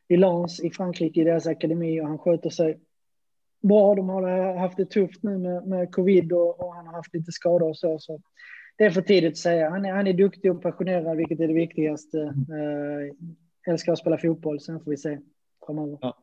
i 0.08 0.16
Lens 0.16 0.60
i 0.60 0.70
Frankrike 0.70 1.20
i 1.20 1.24
deras 1.24 1.46
akademi 1.46 2.00
och 2.00 2.06
han 2.06 2.18
sköter 2.18 2.50
sig 2.50 2.80
bra. 3.62 3.94
De 3.94 4.08
har 4.08 4.56
haft 4.56 4.76
det 4.76 4.90
tufft 4.90 5.22
nu 5.22 5.38
med, 5.38 5.66
med 5.66 5.92
covid 5.92 6.32
och, 6.32 6.60
och 6.60 6.74
han 6.74 6.86
har 6.86 6.94
haft 6.94 7.14
lite 7.14 7.32
skador 7.32 7.68
och 7.68 7.78
så. 7.78 7.98
så 7.98 8.20
det 8.76 8.84
är 8.84 8.90
för 8.90 9.02
tidigt 9.02 9.32
att 9.32 9.36
säga. 9.36 9.70
Han 9.70 9.84
är, 9.84 9.92
han 9.92 10.06
är 10.06 10.12
duktig 10.12 10.50
och 10.50 10.62
passionerad, 10.62 11.16
vilket 11.16 11.40
är 11.40 11.48
det 11.48 11.54
viktigaste. 11.54 12.18
Mm. 12.20 13.16
älskar 13.66 13.92
att 13.92 13.98
spela 13.98 14.18
fotboll, 14.18 14.60
sen 14.60 14.80
får 14.80 14.90
vi 14.90 14.96
se 14.96 15.18
framöver. 15.66 15.98
Ja. 16.00 16.16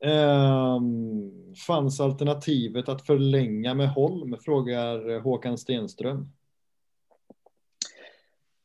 Ehm, 0.00 0.76
um, 0.76 1.54
fanns 1.66 2.00
alternativet 2.00 2.88
att 2.88 3.06
förlänga 3.06 3.74
med 3.74 3.88
Holm? 3.88 4.36
Frågar 4.44 5.10
eh, 5.10 5.22
Håkan 5.22 5.58
Stenström. 5.58 6.32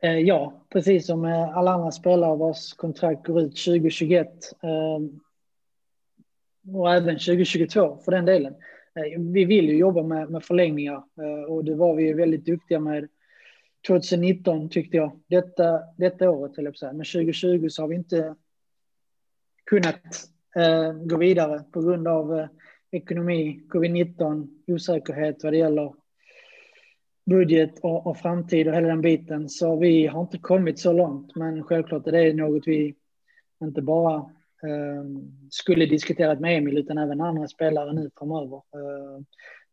Eh, 0.02 0.20
ja, 0.20 0.66
precis 0.70 1.06
som 1.06 1.26
eh, 1.26 1.58
alla 1.58 1.72
andra 1.72 1.92
spelare 1.92 2.38
vars 2.38 2.74
kontrakt 2.74 3.28
går 3.28 3.42
ut 3.42 3.66
2021 3.66 4.28
ehm, 4.64 5.20
och 6.76 6.94
även 6.94 7.16
2022 7.16 7.98
för 8.06 8.12
den 8.12 8.26
delen. 8.26 8.56
Vi 9.34 9.46
vill 9.46 9.70
ju 9.70 9.78
jobba 9.78 10.04
med, 10.04 10.30
med 10.30 10.44
förlängningar 10.44 11.04
eh, 11.18 11.52
och 11.54 11.66
det 11.66 11.76
var 11.76 11.96
vi 11.96 12.14
väldigt 12.14 12.46
duktiga 12.46 12.80
med 12.80 13.10
2019 13.88 14.70
tyckte 14.70 14.98
jag. 14.98 15.20
Detta, 15.28 15.80
detta 15.98 16.30
året, 16.30 16.58
eller 16.58 16.74
så 16.74 16.86
men 16.86 17.06
2020 17.06 17.68
så 17.70 17.82
har 17.84 17.88
vi 17.88 17.96
inte 17.96 18.36
kunnat 19.66 20.33
eh, 20.56 20.94
gå 20.94 21.18
vidare 21.18 21.64
på 21.72 21.82
grund 21.82 22.08
av 22.08 22.40
eh, 22.40 22.48
ekonomi, 22.92 23.62
covid-19, 23.70 24.48
osäkerhet 24.68 25.44
vad 25.44 25.54
det 25.54 25.58
gäller 25.58 25.94
budget 27.26 27.80
och, 27.80 28.08
och, 28.08 28.18
framtid 28.18 28.68
och 28.68 28.74
hela 28.74 28.88
den 28.88 29.02
biten. 29.02 29.50
Så 29.50 29.76
vi 29.76 30.08
har 30.08 30.22
inte 30.22 30.38
kommit 30.38 30.80
så 30.80 30.94
långt, 30.94 31.36
men 31.36 31.64
självklart 31.64 32.08
är 32.08 32.12
det 32.12 32.34
något 32.34 32.68
vi 32.68 32.96
inte 33.64 33.82
bara 33.82 34.16
eh, 34.64 35.04
skulle 35.50 35.86
diskuterat 35.86 36.40
med 36.40 36.58
Emil 36.58 36.78
utan 36.78 36.98
även 36.98 37.22
andra 37.22 37.48
spelare 37.48 37.94
nu 37.94 38.10
framöver. 38.18 38.56
Eh, 38.58 39.24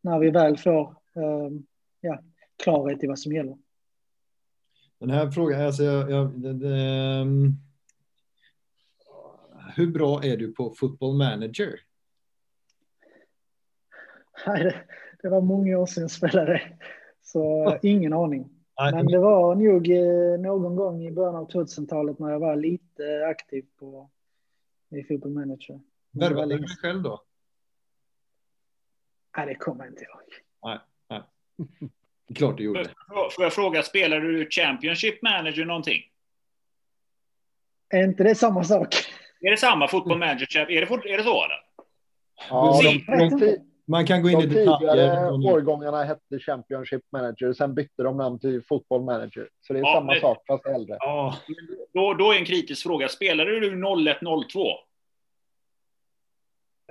när 0.00 0.18
vi 0.18 0.30
väl 0.30 0.56
får 0.56 0.82
eh, 1.16 1.50
ja, 2.00 2.18
klarhet 2.62 3.04
i 3.04 3.06
vad 3.06 3.18
som 3.18 3.32
gäller. 3.32 3.56
Den 4.98 5.10
här 5.10 5.30
frågan, 5.30 5.60
alltså 5.60 5.82
jag, 5.82 6.10
jag 6.10 6.30
det, 6.40 6.52
det, 6.52 6.76
ehm, 6.76 7.52
hur 9.76 9.86
bra 9.86 10.24
är 10.24 10.36
du 10.36 10.52
på 10.52 10.74
football 10.78 11.16
manager? 11.16 11.80
Nej, 14.46 14.64
det, 14.64 14.74
det 15.22 15.28
var 15.28 15.40
många 15.40 15.78
år 15.78 15.86
sedan 15.86 16.02
jag 16.02 16.10
spelade, 16.10 16.78
så 17.22 17.78
ingen 17.82 18.12
aning. 18.12 18.50
Men 18.92 19.06
det 19.06 19.18
var 19.18 19.54
nog 19.54 19.90
eh, 19.90 20.40
någon 20.40 20.76
gång 20.76 21.02
i 21.06 21.10
början 21.10 21.36
av 21.36 21.50
2000-talet 21.50 22.18
när 22.18 22.30
jag 22.30 22.40
var 22.40 22.56
lite 22.56 23.26
aktiv 23.26 23.66
på 23.78 24.10
i 24.90 25.04
football 25.04 25.32
manager. 25.32 25.80
Värvade 26.10 26.54
du 26.54 26.58
dig 26.58 26.76
själv 26.82 27.02
då? 27.02 27.22
Nej, 29.36 29.46
det 29.46 29.54
kommer 29.54 29.86
inte 29.86 30.02
ihåg. 30.02 30.20
Nej, 30.62 30.78
nej. 31.08 31.22
Klart 32.34 32.56
du 32.56 32.64
gjorde. 32.64 32.84
Får 33.36 33.44
jag 33.44 33.52
fråga, 33.52 33.82
spelar 33.82 34.20
du 34.20 34.50
Championship 34.50 35.22
manager 35.22 35.64
någonting? 35.64 36.02
Är 37.88 38.04
inte 38.04 38.24
det 38.24 38.34
samma 38.34 38.64
sak? 38.64 38.94
Är 39.40 39.50
det 39.50 39.56
samma 39.56 39.88
fotboll 39.88 40.18
manager? 40.18 40.70
Är 40.70 40.80
det, 40.80 40.86
fort- 40.86 41.06
är 41.06 41.16
det 41.18 41.22
så? 41.24 41.44
Eller? 41.44 41.56
Ja, 42.50 42.80
de, 42.82 43.38
de, 43.38 43.56
Man 43.86 44.06
kan 44.06 44.22
gå 44.22 44.30
in 44.30 44.38
i 44.40 44.46
de 44.46 44.54
tidigare 44.54 44.96
detaljer. 44.96 45.52
årgångarna 45.52 46.04
hette 46.04 46.38
Championship 46.38 47.02
Manager, 47.12 47.52
sen 47.52 47.74
bytte 47.74 48.02
de 48.02 48.16
namn 48.16 48.38
till 48.38 48.62
Football 48.64 49.02
Manager. 49.02 49.48
Så 49.60 49.72
det 49.72 49.78
är 49.78 49.82
Ja, 49.82 49.94
samma 49.94 50.12
men- 50.12 50.20
sak 50.20 50.38
fast 50.46 50.66
äldre. 50.66 50.96
Ja, 51.00 51.34
Då, 51.94 52.14
då 52.14 52.32
är 52.32 52.38
en 52.38 52.44
kritisk 52.44 52.82
fråga. 52.82 53.08
Spelade 53.08 53.60
du 53.60 53.70
01-02? 53.76 54.74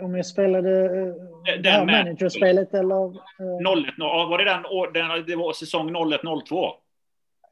Om 0.01 0.15
jag 0.15 0.25
spelade 0.25 0.85
eh, 0.85 1.13
Den 1.45 1.61
det 1.63 1.69
här 1.69 1.85
managerspelet 1.85 2.73
eller? 2.73 3.05
eh, 3.05 3.83
01, 3.85 3.93
ja, 3.97 4.27
var 4.29 4.37
det 4.37 4.43
den, 4.45 4.63
den 5.09 5.25
det 5.25 5.35
var 5.35 5.53
säsong 5.53 5.89
01-02? 5.95 6.71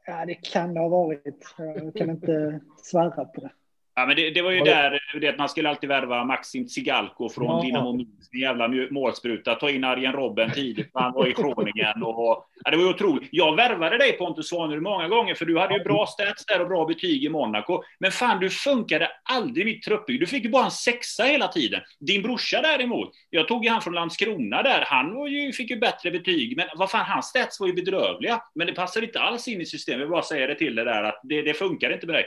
Ja, 0.06 0.26
det 0.26 0.34
kan 0.34 0.74
det 0.74 0.80
ha 0.80 0.88
varit. 0.88 1.54
Jag 1.58 1.94
kan 1.94 2.10
inte 2.10 2.60
svära 2.82 3.24
på 3.24 3.40
det. 3.40 3.50
Ja, 3.98 4.06
men 4.06 4.16
det, 4.16 4.30
det 4.30 4.42
var 4.42 4.50
ju 4.50 4.60
där 4.60 5.00
det 5.20 5.28
att 5.28 5.38
man 5.38 5.48
skulle 5.48 5.68
alltid 5.68 5.88
värva 5.88 6.24
Maxim 6.24 6.66
Tsigalko 6.66 7.28
från 7.28 7.46
Ja. 7.46 7.62
Dynamo 7.62 7.92
Minsk, 7.92 8.34
en 8.34 8.40
jävla 8.40 8.68
målspruta, 8.90 9.54
ta 9.54 9.70
in 9.70 9.84
Arjen 9.84 10.12
Robben 10.12 10.50
tidigt, 10.50 10.90
han 10.94 11.12
var 11.12 11.26
i 11.26 11.32
Groningen 11.32 12.02
och 12.02 12.48
ja, 12.64 12.70
det 12.70 12.76
var 12.76 12.84
ju 12.84 12.90
otroligt. 12.90 13.28
Jag 13.32 13.56
värvade 13.56 13.98
dig 13.98 14.12
Pontus 14.12 14.48
Svanerud 14.48 14.82
många 14.82 15.08
gånger, 15.08 15.34
för 15.34 15.44
du 15.44 15.58
hade 15.58 15.74
ju 15.74 15.84
bra 15.84 16.06
stats 16.06 16.46
där 16.46 16.60
och 16.60 16.68
bra 16.68 16.84
betyg 16.84 17.24
i 17.24 17.28
Monaco. 17.28 17.82
Men 17.98 18.12
fan, 18.12 18.40
du 18.40 18.50
funkade 18.50 19.10
aldrig 19.22 19.68
i 19.68 19.74
mitt 19.74 19.82
truppbygge. 19.82 20.20
Du 20.20 20.26
fick 20.26 20.44
ju 20.44 20.50
bara 20.50 20.64
en 20.64 20.70
sexa 20.70 21.24
hela 21.24 21.48
tiden. 21.48 21.80
Din 22.00 22.22
brorsa 22.22 22.60
däremot, 22.62 23.10
jag 23.30 23.48
tog 23.48 23.64
ju 23.64 23.70
han 23.70 23.82
från 23.82 23.94
Landskrona 23.94 24.62
där, 24.62 24.84
han 24.86 25.14
var 25.14 25.28
ju, 25.28 25.52
fick 25.52 25.70
ju 25.70 25.76
bättre 25.76 26.10
betyg, 26.10 26.56
men 26.56 26.66
vad 26.76 26.90
fan, 26.90 27.04
hans 27.06 27.26
stats 27.26 27.60
var 27.60 27.66
ju 27.66 27.72
bedrövliga. 27.72 28.42
Men 28.54 28.66
det 28.66 28.72
passade 28.72 29.06
inte 29.06 29.20
alls 29.20 29.48
in 29.48 29.60
i 29.60 29.66
systemet, 29.66 29.98
jag 29.98 30.06
vill 30.06 30.10
bara 30.10 30.22
säga 30.22 30.46
det 30.46 30.54
till 30.54 30.74
dig 30.74 30.84
där, 30.84 31.02
att 31.02 31.20
det, 31.22 31.42
det 31.42 31.54
funkar 31.54 31.90
inte 31.90 32.06
med 32.06 32.14
dig. 32.14 32.24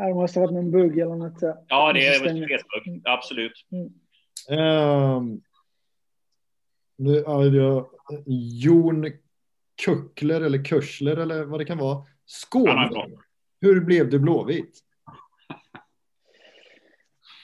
Ja, 0.00 0.06
det 0.06 0.14
måste 0.14 0.40
ha 0.40 0.46
varit 0.46 0.54
någon 0.54 0.70
bugg 0.70 0.98
eller 0.98 1.16
något. 1.16 1.40
så. 1.40 1.64
Ja, 1.68 1.92
det 1.92 2.06
är 2.06 2.12
Systemet. 2.12 2.50
väl 2.50 2.52
ett 2.96 3.02
absolut. 3.04 3.52
Ehm, 4.50 5.40
nu, 6.96 7.22
ja, 7.26 7.44
jag, 7.44 7.86
Jon 8.62 9.06
Kuckler 9.84 10.40
eller 10.40 10.64
Kursler 10.64 11.16
eller 11.16 11.44
vad 11.44 11.60
det 11.60 11.64
kan 11.64 11.78
vara. 11.78 12.04
Skåne. 12.26 12.70
är 12.70 12.88
bra. 12.88 13.06
Hur 13.60 13.80
blev 13.80 14.10
du 14.10 14.18
blåvit? 14.18 14.78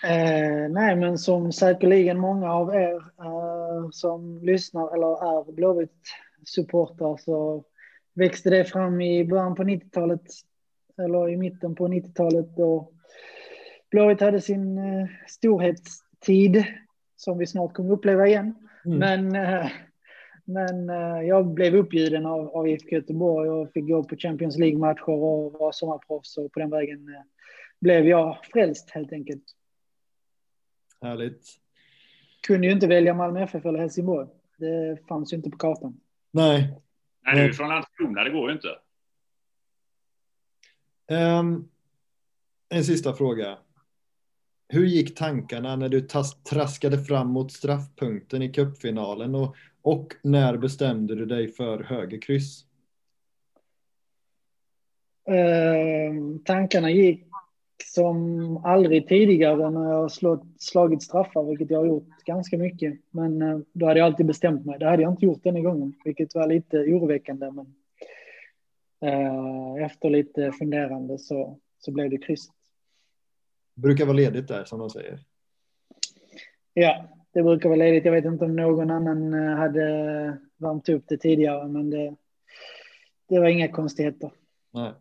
Eh, 0.04 0.68
nej, 0.70 0.96
men 0.96 1.18
som 1.18 1.52
säkerligen 1.52 2.18
många 2.18 2.52
av 2.52 2.74
er 2.74 2.94
eh, 2.96 3.90
som 3.92 4.38
lyssnar 4.42 4.94
eller 4.94 5.06
är 5.06 5.52
Blåvitt-supportrar 5.52 7.16
så 7.16 7.64
växte 8.14 8.50
det 8.50 8.64
fram 8.64 9.00
i 9.00 9.24
början 9.24 9.54
på 9.54 9.62
90-talet 9.62 10.22
eller 10.98 11.28
i 11.28 11.36
mitten 11.36 11.74
på 11.74 11.88
90-talet 11.88 12.56
då 12.56 12.92
Blåvitt 13.90 14.20
hade 14.20 14.40
sin 14.40 14.78
eh, 14.78 15.08
storhetstid 15.26 16.64
som 17.16 17.38
vi 17.38 17.46
snart 17.46 17.72
kommer 17.72 17.92
uppleva 17.92 18.26
igen. 18.26 18.54
Mm. 18.84 18.98
Men, 18.98 19.36
eh, 19.44 19.70
men 20.44 20.90
eh, 20.90 21.28
jag 21.28 21.46
blev 21.46 21.74
uppbjuden 21.74 22.26
av, 22.26 22.48
av 22.48 22.68
IFK 22.68 22.88
Göteborg 22.88 23.50
och 23.50 23.72
fick 23.72 23.88
gå 23.88 24.04
på 24.04 24.16
Champions 24.16 24.58
League-matcher 24.58 25.10
och 25.10 25.52
var 25.52 25.72
sommarproffs 25.72 26.38
och 26.38 26.52
på 26.52 26.60
den 26.60 26.70
vägen 26.70 27.08
eh, 27.08 27.22
blev 27.80 28.06
jag 28.06 28.38
frälst 28.52 28.90
helt 28.90 29.12
enkelt. 29.12 29.44
Härligt. 31.00 31.46
Kunde 32.46 32.66
ju 32.66 32.72
inte 32.72 32.86
välja 32.86 33.14
Malmö 33.14 33.42
FF 33.42 33.66
eller 33.66 33.78
Helsingborg. 33.78 34.28
Det 34.58 34.98
fanns 35.08 35.32
ju 35.32 35.36
inte 35.36 35.50
på 35.50 35.56
kartan. 35.56 36.00
Nej. 36.30 36.82
Nej, 37.24 37.34
du 37.34 37.44
är 37.48 37.52
från 37.52 37.68
Landskrona, 37.68 38.24
det 38.24 38.30
går 38.30 38.50
ju 38.50 38.56
inte. 38.56 38.68
Um, 41.10 41.68
en 42.68 42.84
sista 42.84 43.12
fråga. 43.12 43.58
Hur 44.68 44.86
gick 44.86 45.14
tankarna 45.14 45.76
när 45.76 45.88
du 45.88 46.00
tas- 46.00 46.42
traskade 46.42 46.98
fram 46.98 47.28
mot 47.28 47.52
straffpunkten 47.52 48.42
i 48.42 48.52
cupfinalen 48.52 49.34
och, 49.34 49.56
och 49.82 50.14
när 50.22 50.56
bestämde 50.56 51.14
du 51.14 51.26
dig 51.26 51.48
för 51.48 51.84
högerkryss? 51.84 52.64
Eh, 55.28 56.14
tankarna 56.44 56.90
gick 56.90 57.26
som 57.84 58.56
aldrig 58.64 59.08
tidigare 59.08 59.70
när 59.70 59.90
jag 59.90 60.12
slått, 60.12 60.44
slagit 60.58 61.02
straffar, 61.02 61.44
vilket 61.44 61.70
jag 61.70 61.78
har 61.78 61.86
gjort 61.86 62.08
ganska 62.24 62.58
mycket. 62.58 62.94
Men 63.10 63.42
eh, 63.42 63.58
då 63.72 63.86
hade 63.86 63.98
jag 63.98 64.06
alltid 64.06 64.26
bestämt 64.26 64.66
mig. 64.66 64.78
Det 64.78 64.86
hade 64.86 65.02
jag 65.02 65.12
inte 65.12 65.24
gjort 65.24 65.42
denna 65.42 65.60
gången, 65.60 65.94
vilket 66.04 66.34
var 66.34 66.48
lite 66.48 66.76
oroväckande. 66.78 67.50
Men 67.50 67.74
efter 69.84 70.10
lite 70.10 70.52
funderande 70.52 71.18
så, 71.18 71.58
så 71.78 71.92
blev 71.92 72.10
det 72.10 72.18
kryss. 72.18 72.48
Brukar 73.74 74.06
vara 74.06 74.16
ledigt 74.16 74.48
där 74.48 74.64
som 74.64 74.78
de 74.78 74.90
säger. 74.90 75.20
Ja, 76.74 77.08
det 77.32 77.42
brukar 77.42 77.68
vara 77.68 77.78
ledigt. 77.78 78.04
Jag 78.04 78.12
vet 78.12 78.24
inte 78.24 78.44
om 78.44 78.56
någon 78.56 78.90
annan 78.90 79.34
eh, 79.34 79.56
hade 79.56 80.38
värmt 80.56 80.88
upp 80.88 81.04
det 81.08 81.16
tidigare, 81.16 81.68
men 81.68 81.90
det, 81.90 82.16
det 83.28 83.38
var 83.38 83.48
inga 83.48 83.68
konstigheter. 83.68 84.30
Nej. 84.72 84.92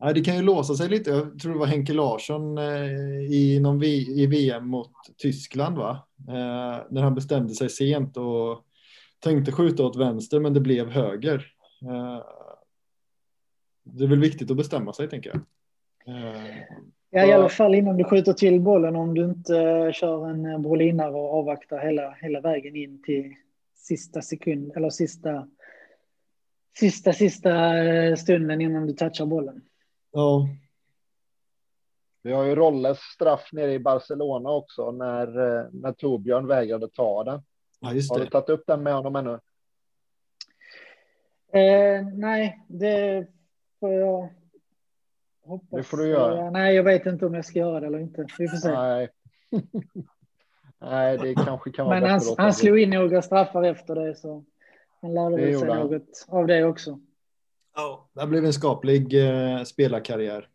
Nej, 0.00 0.14
det 0.14 0.20
kan 0.20 0.36
ju 0.36 0.42
låsa 0.42 0.74
sig 0.74 0.88
lite. 0.88 1.10
Jag 1.10 1.38
tror 1.38 1.52
det 1.52 1.58
var 1.58 1.66
Henke 1.66 1.92
Larsson 1.92 2.58
eh, 2.58 2.86
i, 3.30 3.60
någon 3.62 3.82
i 3.82 4.26
VM 4.26 4.68
mot 4.68 4.90
Tyskland, 5.18 5.78
va? 5.78 6.08
Eh, 6.28 6.84
när 6.90 7.02
han 7.02 7.14
bestämde 7.14 7.54
sig 7.54 7.70
sent 7.70 8.16
och 8.16 8.64
tänkte 9.20 9.52
skjuta 9.52 9.84
åt 9.84 9.96
vänster, 9.96 10.40
men 10.40 10.54
det 10.54 10.60
blev 10.60 10.90
höger. 10.90 11.46
Eh, 11.82 12.22
det 13.82 14.04
är 14.04 14.08
väl 14.08 14.20
viktigt 14.20 14.50
att 14.50 14.56
bestämma 14.56 14.92
sig, 14.92 15.08
tänker 15.08 15.30
jag. 15.30 15.40
Eh, 16.16 16.62
Ja, 17.14 17.26
i 17.26 17.32
alla 17.32 17.48
fall 17.48 17.74
innan 17.74 17.96
du 17.96 18.04
skjuter 18.04 18.32
till 18.32 18.60
bollen 18.60 18.96
om 18.96 19.14
du 19.14 19.24
inte 19.24 19.90
kör 19.94 20.30
en 20.30 20.62
brolinare 20.62 21.12
och 21.12 21.34
avvaktar 21.34 21.78
hela, 21.78 22.10
hela 22.20 22.40
vägen 22.40 22.76
in 22.76 23.02
till 23.02 23.34
sista 23.74 24.22
sekund 24.22 24.72
eller 24.76 24.90
sista 24.90 25.48
sista, 26.78 27.12
sista 27.12 27.78
eh, 27.84 28.16
stunden 28.16 28.60
innan 28.60 28.86
du 28.86 28.92
touchar 28.92 29.26
bollen. 29.26 29.62
ja, 30.12 30.48
Vi 32.22 32.32
har 32.32 32.44
ju 32.44 32.54
Rolles 32.54 32.98
straff 32.98 33.48
nere 33.52 33.72
i 33.72 33.78
Barcelona 33.78 34.50
också 34.50 34.90
när, 34.90 35.26
eh, 35.26 35.66
när 35.72 35.92
Torbjörn 35.92 36.46
vägrade 36.46 36.88
ta 36.88 37.24
den. 37.24 37.42
ja, 37.80 37.92
just 37.94 38.10
Har 38.10 38.18
du 38.18 38.26
tagit 38.26 38.48
upp 38.48 38.64
den 38.66 38.82
med 38.82 38.94
honom 38.94 39.16
ännu? 39.16 39.38
Eh, 41.52 42.06
nej, 42.14 42.64
det 42.68 43.26
får 43.82 43.92
jag 43.92 44.28
hoppas. 45.44 45.70
Det 45.70 45.82
får 45.82 45.96
du 45.96 46.08
göra. 46.08 46.46
Eh, 46.46 46.50
nej, 46.50 46.74
jag 46.74 46.82
vet 46.82 47.06
inte 47.06 47.26
om 47.26 47.34
jag 47.34 47.44
ska 47.44 47.58
göra 47.58 47.80
det 47.80 47.86
eller 47.86 47.98
inte. 47.98 48.26
Vi 48.38 48.48
får 48.48 48.56
se. 48.56 48.68
Nej. 48.68 49.08
Nej, 50.78 51.18
det 51.18 51.34
kanske 51.34 51.70
kan 51.70 51.86
vara 51.86 52.00
Men 52.00 52.10
han, 52.10 52.20
han 52.38 52.54
slog 52.54 52.78
in 52.78 52.90
några 52.90 53.22
straffar 53.22 53.62
efter 53.62 53.94
det 53.94 54.14
så 54.14 54.44
han 55.00 55.14
lärde 55.14 55.36
Det 55.36 55.46
väl 55.46 55.58
sig 55.58 55.68
något 55.68 56.26
av 56.28 56.46
det 56.46 56.64
också. 56.64 57.00
Ja, 57.74 58.08
det 58.12 58.26
blev 58.26 58.44
en 58.44 58.52
skaplig 58.52 59.28
eh, 59.28 59.62
spelarkarriär. 59.62 60.48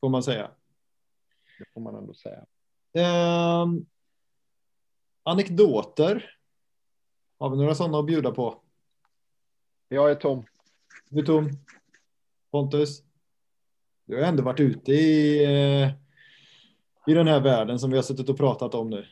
Får 0.00 0.08
man 0.08 0.22
säga. 0.22 0.50
Det 1.58 1.64
får 1.74 1.80
man 1.80 1.94
ändå 1.94 2.14
säga. 2.14 2.44
Ehm, 2.92 3.86
anekdoter. 5.22 6.30
Har 7.38 7.50
vi 7.50 7.56
några 7.56 7.74
sådana 7.74 7.98
att 7.98 8.06
bjuda 8.06 8.30
på? 8.30 8.60
Jag 9.88 10.10
är 10.10 10.14
tom. 10.14 10.44
Tom? 11.26 11.50
Pontus? 12.50 13.02
Du 14.06 14.16
har 14.16 14.22
ändå 14.22 14.42
varit 14.42 14.60
ute 14.60 14.92
i, 14.92 15.44
eh, 15.44 15.90
i 17.06 17.14
den 17.14 17.28
här 17.28 17.40
världen 17.40 17.78
som 17.78 17.90
vi 17.90 17.96
har 17.96 18.02
suttit 18.02 18.28
och 18.28 18.38
pratat 18.38 18.74
om 18.74 18.90
nu. 18.90 19.04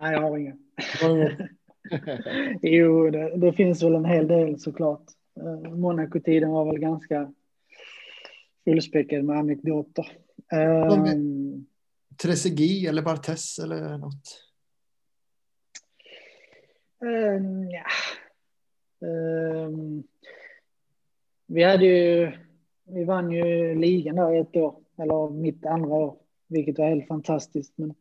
Nej, 0.00 0.12
jag 0.12 0.20
har 0.20 0.30
något? 0.38 1.48
Jo, 2.62 3.10
det, 3.10 3.36
det 3.36 3.52
finns 3.52 3.82
väl 3.82 3.94
en 3.94 4.04
hel 4.04 4.28
del 4.28 4.60
såklart. 4.60 5.04
Eh, 5.40 5.74
Monaco-tiden 5.74 6.50
var 6.50 6.64
väl 6.64 6.78
ganska 6.78 7.32
fullspäckad 8.64 9.24
med 9.24 9.38
anekdoter. 9.38 10.06
Eh, 10.52 11.04
Trezeguet 12.22 12.88
eller 12.88 13.02
Bartes 13.02 13.58
eller 13.58 13.98
något? 13.98 14.42
eh, 17.02 17.42
ja. 17.70 17.84
Ehm, 19.00 20.02
vi 21.46 21.62
hade 21.62 21.86
ju, 21.86 22.32
vi 22.84 23.04
vann 23.04 23.30
ju 23.30 23.74
ligan 23.74 24.16
där 24.16 24.40
ett 24.40 24.56
år, 24.56 24.74
eller 24.98 25.30
mitt 25.30 25.66
andra 25.66 25.88
år, 25.88 26.16
vilket 26.48 26.78
var 26.78 26.88
helt 26.88 27.08
fantastiskt. 27.08 27.72
Men 27.76 27.94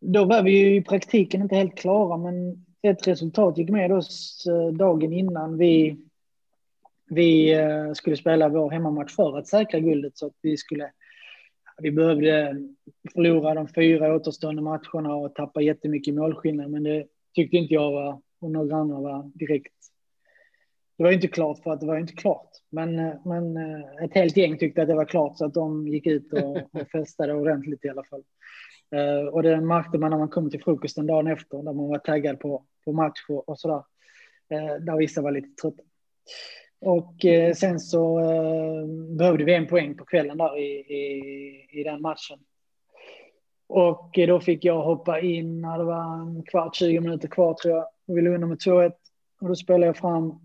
då 0.00 0.24
var 0.24 0.42
vi 0.42 0.50
ju 0.50 0.76
i 0.76 0.82
praktiken 0.82 1.42
inte 1.42 1.56
helt 1.56 1.78
klara, 1.78 2.16
men 2.16 2.64
ett 2.82 3.08
resultat 3.08 3.58
gick 3.58 3.70
med 3.70 3.92
oss 3.92 4.44
eh, 4.48 4.68
dagen 4.72 5.12
innan 5.12 5.58
vi, 5.58 5.96
vi 7.10 7.54
eh, 7.54 7.92
skulle 7.92 8.16
spela 8.16 8.48
vår 8.48 8.70
hemmamatch 8.70 9.14
för 9.14 9.38
att 9.38 9.48
säkra 9.48 9.80
guldet. 9.80 10.18
Så 10.18 10.26
att 10.26 10.36
vi 10.42 10.56
skulle, 10.56 10.90
vi 11.78 11.90
behövde 11.90 12.56
förlora 13.14 13.54
de 13.54 13.68
fyra 13.68 14.14
återstående 14.16 14.62
matcherna 14.62 15.14
och 15.14 15.34
tappa 15.34 15.60
jättemycket 15.60 16.14
målskillnad, 16.14 16.70
men 16.70 16.82
det 16.82 17.06
tyckte 17.34 17.56
inte 17.56 17.74
jag 17.74 17.92
var, 17.92 18.20
och 18.40 18.50
några 18.50 18.76
andra 18.76 19.00
var 19.00 19.30
direkt 19.34 19.72
det 20.98 21.04
var 21.04 21.12
inte 21.12 21.28
klart 21.28 21.62
för 21.62 21.70
att 21.70 21.80
det 21.80 21.86
var 21.86 21.98
inte 21.98 22.12
klart. 22.12 22.50
Men, 22.70 22.98
eh, 22.98 23.14
men 23.24 23.56
eh, 23.56 24.04
ett 24.04 24.14
helt 24.14 24.36
gäng 24.36 24.58
tyckte 24.58 24.82
att 24.82 24.88
det 24.88 24.94
var 24.94 25.04
klart 25.04 25.38
så 25.38 25.44
att 25.44 25.54
de 25.54 25.88
gick 25.88 26.06
ut 26.06 26.32
och, 26.32 26.56
och 26.56 26.88
festade 26.92 27.34
ordentligt 27.34 27.84
i 27.84 27.88
alla 27.88 28.04
fall. 28.04 28.22
Eh, 28.94 29.26
och 29.26 29.42
det 29.42 29.60
märkte 29.60 29.98
man 29.98 30.10
när 30.10 30.18
man 30.18 30.28
kom 30.28 30.50
till 30.50 30.62
frukosten 30.62 31.06
dagen 31.06 31.26
efter, 31.26 31.56
där 31.56 31.72
man 31.72 31.88
var 31.88 31.98
taggad 31.98 32.40
på, 32.40 32.64
på 32.84 32.92
match 32.92 33.24
och, 33.28 33.48
och 33.48 33.58
sådär. 33.58 33.82
Där 34.80 34.96
vissa 34.96 35.22
var 35.22 35.30
lite 35.30 35.48
trötta. 35.62 35.82
Och 36.80 37.24
eh, 37.24 37.54
sen 37.54 37.80
så 37.80 38.18
eh, 38.20 38.86
behövde 39.16 39.44
vi 39.44 39.54
en 39.54 39.66
poäng 39.66 39.96
på 39.96 40.04
kvällen 40.04 40.38
där 40.38 40.58
i, 40.58 40.70
i, 40.94 41.80
i 41.80 41.84
den 41.84 42.02
matchen. 42.02 42.38
Och 43.66 44.18
eh, 44.18 44.26
då 44.26 44.40
fick 44.40 44.64
jag 44.64 44.82
hoppa 44.82 45.20
in 45.20 45.60
när 45.60 45.78
det 45.78 45.84
var 45.84 46.20
en 46.20 46.42
kvart, 46.42 46.76
20 46.76 47.00
minuter 47.00 47.28
kvar 47.28 47.54
tror 47.54 47.74
jag. 47.74 47.86
Och 48.06 48.18
vi 48.18 48.22
låg 48.22 48.34
under 48.34 48.48
med 48.48 48.58
2-1. 48.58 48.92
Och 49.40 49.48
då 49.48 49.54
spelade 49.54 49.86
jag 49.86 49.96
fram 49.96 50.40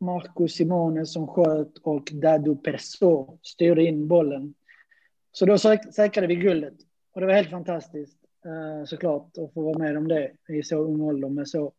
Marco 0.00 0.48
Simone 0.48 1.06
som 1.06 1.26
sköt 1.26 1.78
och 1.78 2.08
Dado 2.12 2.56
Perso 2.56 3.38
styrde 3.42 3.84
in 3.84 4.08
bollen. 4.08 4.54
Så 5.32 5.46
då 5.46 5.58
säk 5.58 5.94
säkrade 5.94 6.26
vi 6.26 6.36
guldet. 6.36 6.74
Och 7.12 7.20
det 7.20 7.26
var 7.26 7.34
helt 7.34 7.50
fantastiskt 7.50 8.18
eh, 8.44 8.84
såklart 8.84 9.38
att 9.38 9.54
få 9.54 9.62
vara 9.62 9.78
med 9.78 9.96
om 9.96 10.08
det 10.08 10.32
i 10.48 10.62
så 10.62 10.76
ung 10.76 11.00
ålder 11.00 11.28
med 11.28 11.48
så 11.48 11.72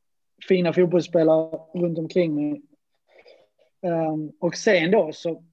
fina 0.47 0.73
fotbollsspelare 0.73 1.59
runt 1.73 1.97
omkring 1.97 2.35
mig 2.35 2.61
Um, 3.83 4.31
och 4.39 4.55
sen 4.55 4.91
då 4.91 5.11
så, 5.13 5.43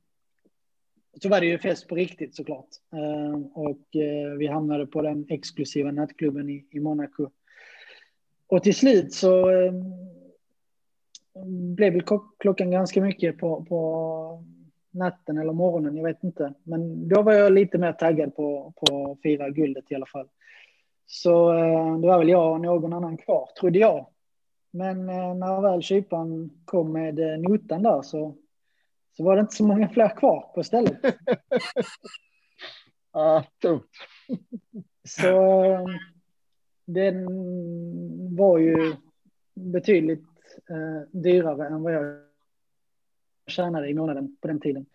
så 1.23 1.29
var 1.29 1.41
det 1.41 1.47
ju 1.47 1.59
fest 1.59 1.89
på 1.89 1.95
riktigt 1.95 2.35
såklart. 2.35 2.69
Um, 2.91 3.45
och 3.45 3.97
uh, 3.97 4.39
vi 4.39 4.47
hamnade 4.47 4.87
på 4.87 5.03
den 5.03 5.27
exklusiva 5.29 5.91
nattklubben 5.91 6.51
i, 6.51 6.67
i 6.71 6.81
Monaco. 6.81 7.31
Och 8.51 8.63
till 8.63 8.75
slut 8.75 9.13
så 9.13 9.51
um, 9.51 9.95
blev 11.75 11.93
väl 11.93 12.03
klockan 12.39 12.71
ganska 12.71 13.01
mycket 13.01 13.39
på, 13.39 13.65
på 13.65 14.45
natten 14.91 15.39
eller 15.39 15.53
morgonen, 15.53 15.97
jag 15.97 16.05
vet 16.05 16.25
inte. 16.25 16.55
Men 16.63 17.09
då 17.09 17.23
var 17.23 17.33
jag 17.33 17.53
lite 17.53 17.79
mer 17.79 17.93
taggad 17.93 18.37
på, 18.37 18.73
på 18.77 19.13
att 19.13 19.23
fira 19.23 19.51
guldet 19.51 19.85
i 19.93 19.95
alla 19.95 20.07
fall. 20.07 20.29
Så 21.07 21.53
uh, 21.53 22.01
det 22.01 22.07
var 22.07 22.19
väl 22.19 22.29
jag 22.29 22.53
och 22.53 22.61
någon 22.61 22.93
annan 22.93 23.17
kvar, 23.17 23.49
trodde 23.61 23.79
jag. 23.79 24.07
Men 24.71 25.09
eh, 25.09 25.35
när 25.35 25.61
väl 25.61 25.83
kyparen 25.83 26.51
kom 26.65 26.93
med 26.93 27.19
eh, 27.19 27.39
notan 27.39 27.83
där 27.83 28.03
så, 28.03 28.37
så 29.17 29.25
var 29.25 29.37
det 29.37 29.41
inte 29.41 29.57
så 29.57 29.65
många 29.65 29.89
fler 29.89 30.17
kvar 30.17 30.51
på 30.55 30.63
stället. 30.63 30.99
Ja, 33.13 33.45
tungt. 33.63 33.91
Så 35.09 35.65
eh, 35.65 35.85
den 36.93 37.27
var 38.37 38.59
ju 38.59 38.95
betydligt 39.55 40.25
eh, 40.71 41.21
dyrare 41.21 41.67
än 41.67 41.83
vad 41.83 41.93
jag 41.93 42.17
tjänade 43.47 43.89
i 43.89 43.95
månaden 43.95 44.37
på 44.41 44.49
den 44.49 44.61
tiden. 44.61 44.87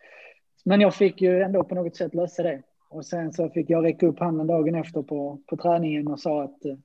Men 0.63 0.81
jag 0.81 0.95
fick 0.95 1.21
ju 1.21 1.41
ändå 1.41 1.63
på 1.63 1.75
något 1.75 1.95
sätt 1.95 2.15
lösa 2.15 2.43
det. 2.43 2.61
Och 2.89 3.05
sen 3.05 3.33
så 3.33 3.49
fick 3.49 3.69
jag 3.69 3.85
räcka 3.85 4.07
upp 4.07 4.19
handen 4.19 4.47
dagen 4.47 4.75
efter 4.75 5.01
på, 5.01 5.39
på 5.45 5.57
träningen 5.57 6.07
och 6.07 6.19
sa 6.19 6.43
att 6.43 6.65
eh, 6.65 6.75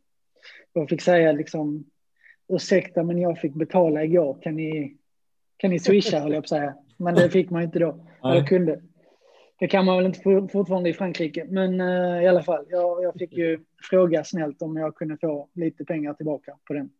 jag 0.72 0.88
fick 0.88 1.02
säga 1.02 1.32
liksom 1.32 1.84
ursäkta 2.48 3.02
men 3.02 3.18
jag 3.18 3.38
fick 3.38 3.54
betala 3.54 4.04
igår, 4.04 4.38
kan 4.42 4.56
ni, 4.56 4.96
kan 5.56 5.70
ni 5.70 5.78
swisha 5.78 6.20
höll 6.20 6.32
jag 6.32 6.42
på 6.42 6.44
att 6.44 6.48
säga. 6.48 6.74
Men 6.96 7.14
det 7.14 7.30
fick 7.30 7.50
man 7.50 7.62
inte 7.62 7.78
då, 7.78 8.06
eller 8.24 8.46
kunde. 8.46 8.80
Det 9.60 9.68
kan 9.68 9.84
man 9.84 9.96
väl 9.96 10.06
inte 10.06 10.48
fortfarande 10.52 10.90
i 10.90 10.94
Frankrike, 10.94 11.46
men 11.48 11.80
uh, 11.80 12.22
i 12.22 12.26
alla 12.26 12.42
fall, 12.42 12.64
jag, 12.68 13.02
jag 13.02 13.14
fick 13.18 13.32
ju 13.32 13.60
fråga 13.90 14.24
snällt 14.24 14.62
om 14.62 14.76
jag 14.76 14.94
kunde 14.94 15.16
få 15.20 15.48
lite 15.54 15.84
pengar 15.84 16.14
tillbaka 16.14 16.56
på 16.64 16.72
den. 16.72 16.90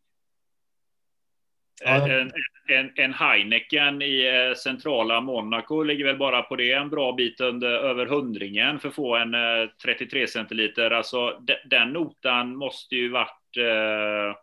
En, 1.85 2.31
en, 2.69 2.93
en 2.97 3.15
Heineken 3.15 4.03
i 4.03 4.27
eh, 4.27 4.55
centrala 4.55 5.21
Monaco 5.21 5.83
ligger 5.83 6.05
väl 6.05 6.19
bara 6.19 6.43
på 6.43 6.57
det 6.57 6.73
en 6.73 6.91
bra 6.91 7.13
bit 7.13 7.41
under, 7.41 7.69
över 7.69 8.07
hundringen 8.07 8.79
för 8.79 8.89
att 8.89 8.95
få 8.95 9.17
en 9.17 9.35
eh, 9.35 9.69
33 9.85 10.27
centiliter. 10.27 10.91
Alltså 10.91 11.41
den 11.65 11.93
notan 11.93 12.57
måste 12.57 12.97
ju 12.97 13.11
varit 13.11 13.57
eh, 13.57 14.37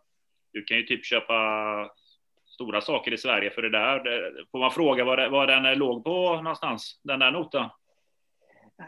du 0.52 0.64
kan 0.64 0.76
ju 0.76 0.82
typ 0.82 1.04
köpa 1.04 1.34
stora 2.46 2.80
saker 2.80 3.12
i 3.12 3.18
Sverige 3.18 3.50
för 3.50 3.62
det 3.62 3.70
där. 3.70 4.00
Får 4.50 4.58
man 4.58 4.70
fråga 4.70 5.04
vad, 5.04 5.18
det, 5.18 5.28
vad 5.28 5.48
den 5.48 5.78
låg 5.78 6.04
på 6.04 6.42
någonstans, 6.42 7.00
den 7.04 7.18
där 7.18 7.30
notan? 7.30 7.70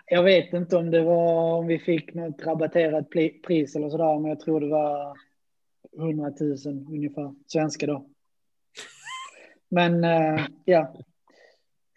Jag 0.07 0.23
vet 0.23 0.53
inte 0.53 0.77
om 0.77 0.91
det 0.91 1.03
var 1.03 1.55
om 1.55 1.67
vi 1.67 1.79
fick 1.79 2.15
något 2.15 2.43
rabatterat 2.43 3.11
pris 3.47 3.77
eller 3.77 3.91
sådär, 3.91 4.19
men 4.19 4.29
jag 4.29 4.41
tror 4.41 4.61
det 4.61 4.69
var 4.69 5.17
100 5.99 6.33
000 6.41 6.57
ungefär 6.89 7.35
svenska 7.47 7.87
då. 7.87 8.07
Men 9.69 10.05
uh, 10.05 10.47
ja. 10.65 10.95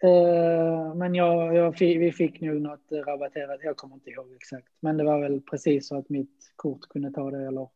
Uh, 0.04 0.94
men 0.94 1.14
jag, 1.14 1.54
jag, 1.54 1.78
vi 1.78 2.12
fick 2.12 2.40
nog 2.40 2.60
något 2.60 2.92
rabatterat. 3.06 3.60
Jag 3.62 3.76
kommer 3.76 3.94
inte 3.94 4.10
ihåg 4.10 4.32
exakt, 4.36 4.68
men 4.80 4.96
det 4.96 5.04
var 5.04 5.20
väl 5.20 5.40
precis 5.40 5.88
så 5.88 5.98
att 5.98 6.08
mitt 6.08 6.52
kort 6.56 6.80
kunde 6.80 7.10
ta 7.10 7.30
det 7.30 7.46
eller 7.46 7.68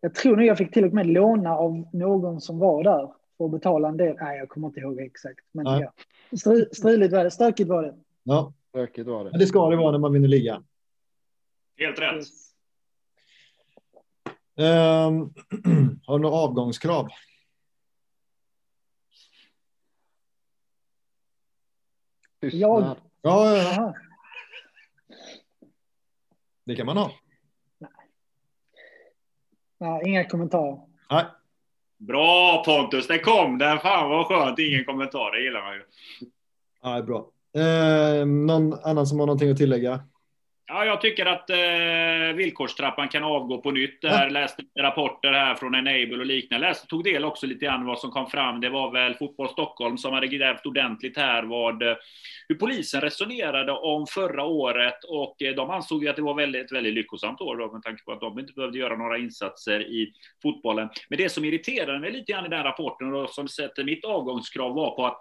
jag 0.00 0.14
tror 0.14 0.36
nog 0.36 0.46
jag 0.46 0.58
fick 0.58 0.74
till 0.74 0.84
och 0.84 0.92
med 0.92 1.06
låna 1.06 1.56
av 1.56 1.84
någon 1.92 2.40
som 2.40 2.58
var 2.58 2.84
där 2.84 3.12
för 3.38 3.44
att 3.44 3.50
betala 3.50 3.88
en 3.88 3.96
del. 3.96 4.16
Nej, 4.20 4.38
jag 4.38 4.48
kommer 4.48 4.66
inte 4.66 4.80
ihåg 4.80 5.00
exakt. 5.00 5.44
Men 5.52 5.66
ja. 5.66 5.92
Striligt 6.72 7.12
var 7.12 7.24
det, 7.24 7.30
stökigt 7.30 7.68
var 7.68 7.82
det. 7.82 7.94
Ja, 8.22 8.52
stökigt 8.68 9.06
var 9.08 9.24
det. 9.24 9.30
Men 9.30 9.40
det 9.40 9.46
ska 9.46 9.70
det 9.70 9.76
vara 9.76 9.90
när 9.90 9.98
man 9.98 10.12
vinner 10.12 10.28
ligan. 10.28 10.66
Helt 11.76 11.98
rätt. 11.98 12.26
Um, 14.56 15.34
har 16.06 16.18
du 16.18 16.22
några 16.22 16.36
avgångskrav? 16.36 17.08
Jag? 22.40 22.96
Ja, 23.22 23.56
ja, 23.56 23.56
ja. 23.56 23.94
Det 26.64 26.76
kan 26.76 26.86
man 26.86 26.96
ha. 26.96 27.12
Nej, 29.78 30.02
inga 30.06 30.24
kommentarer. 30.24 30.80
Nej. 31.10 31.24
Bra 31.96 32.64
Pontus, 32.64 33.06
det 33.06 33.18
kom 33.18 33.58
den. 33.58 33.78
Fan 33.78 34.10
vad 34.10 34.26
skönt. 34.26 34.58
Ingen 34.58 34.84
kommentar, 34.84 35.32
det 35.32 35.42
gillar 35.42 35.62
man 35.62 35.74
ju. 35.74 35.84
Ja, 36.82 37.02
bra. 37.02 37.30
Eh, 37.56 38.26
någon 38.26 38.72
annan 38.72 39.06
som 39.06 39.18
har 39.18 39.26
någonting 39.26 39.50
att 39.50 39.56
tillägga? 39.56 40.00
Ja, 40.70 40.84
jag 40.84 41.00
tycker 41.00 41.26
att 41.26 41.50
eh, 41.50 42.36
villkorstrappan 42.36 43.08
kan 43.08 43.24
avgå 43.24 43.60
på 43.60 43.70
nytt. 43.70 44.02
Där 44.02 44.22
ja. 44.22 44.28
läste 44.28 44.62
rapporter 44.78 45.32
här 45.32 45.54
från 45.54 45.74
Enable 45.74 46.18
och 46.18 46.26
liknande. 46.26 46.66
Läste, 46.66 46.86
tog 46.86 47.04
del 47.04 47.24
också 47.24 47.46
lite 47.46 47.64
grann 47.64 47.86
vad 47.86 47.98
som 47.98 48.10
kom 48.10 48.30
fram. 48.30 48.60
Det 48.60 48.68
var 48.70 48.92
väl 48.92 49.14
Fotboll 49.14 49.48
Stockholm 49.48 49.98
som 49.98 50.12
hade 50.12 50.26
grävt 50.26 50.66
ordentligt 50.66 51.16
här 51.16 51.42
vad, 51.42 51.82
eh, 51.82 51.96
hur 52.48 52.54
polisen 52.54 53.00
resonerade 53.00 53.72
om 53.72 54.06
förra 54.06 54.44
året 54.44 55.04
och 55.08 55.42
eh, 55.42 55.54
de 55.54 55.70
ansåg 55.70 56.04
ju 56.04 56.10
att 56.10 56.16
det 56.16 56.22
var 56.22 56.34
väldigt, 56.34 56.72
väldigt 56.72 56.94
lyckosamt 56.94 57.40
år 57.40 57.56
då, 57.56 57.72
med 57.72 57.82
tanke 57.82 58.04
på 58.04 58.12
att 58.12 58.20
de 58.20 58.38
inte 58.38 58.52
behövde 58.52 58.78
göra 58.78 58.96
några 58.96 59.18
insatser 59.18 59.80
i 59.80 60.12
fotbollen. 60.42 60.88
Men 61.08 61.18
det 61.18 61.28
som 61.28 61.44
irriterade 61.44 61.98
mig 61.98 62.12
lite 62.12 62.32
grann 62.32 62.46
i 62.46 62.48
den 62.48 62.64
rapporten 62.64 63.14
och 63.14 63.30
som 63.30 63.48
sätter 63.48 63.84
mitt 63.84 64.04
avgångskrav 64.04 64.74
var 64.74 64.96
på 64.96 65.06
att 65.06 65.20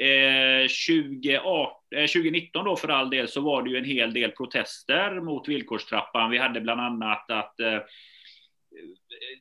Eh, 0.00 0.68
2018, 0.68 1.72
eh, 1.96 2.06
2019 2.06 2.64
då 2.64 2.76
för 2.76 2.88
all 2.88 3.10
del 3.10 3.28
så 3.28 3.40
var 3.40 3.62
det 3.62 3.70
ju 3.70 3.76
en 3.76 3.84
hel 3.84 4.14
del 4.14 4.30
protester 4.30 5.20
mot 5.20 5.48
villkorstrappan. 5.48 6.30
Vi 6.30 6.38
hade 6.38 6.60
bland 6.60 6.80
annat 6.80 7.30
att 7.30 7.60
eh, 7.60 7.78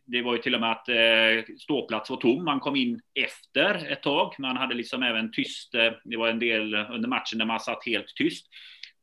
det 0.06 0.22
var 0.22 0.34
ju 0.34 0.42
till 0.42 0.56
och 0.56 0.62
med 0.62 0.72
att 0.72 0.90
eh, 0.90 1.56
ståplats 1.60 2.10
var 2.10 2.18
tom. 2.18 2.46
Man 2.46 2.60
kom 2.60 2.76
in 2.76 3.02
efter 3.20 3.92
ett 3.92 4.02
tag. 4.02 4.36
Man 4.40 4.58
hade 4.58 4.76
liksom 4.76 5.04
även 5.04 5.32
tyst. 5.32 5.76
Eh, 5.76 5.92
det 6.04 6.18
var 6.18 6.28
en 6.28 6.40
del 6.40 6.76
under 6.76 7.10
matchen 7.10 7.40
där 7.40 7.46
man 7.46 7.60
satt 7.60 7.86
helt 7.86 8.16
tyst. 8.16 8.48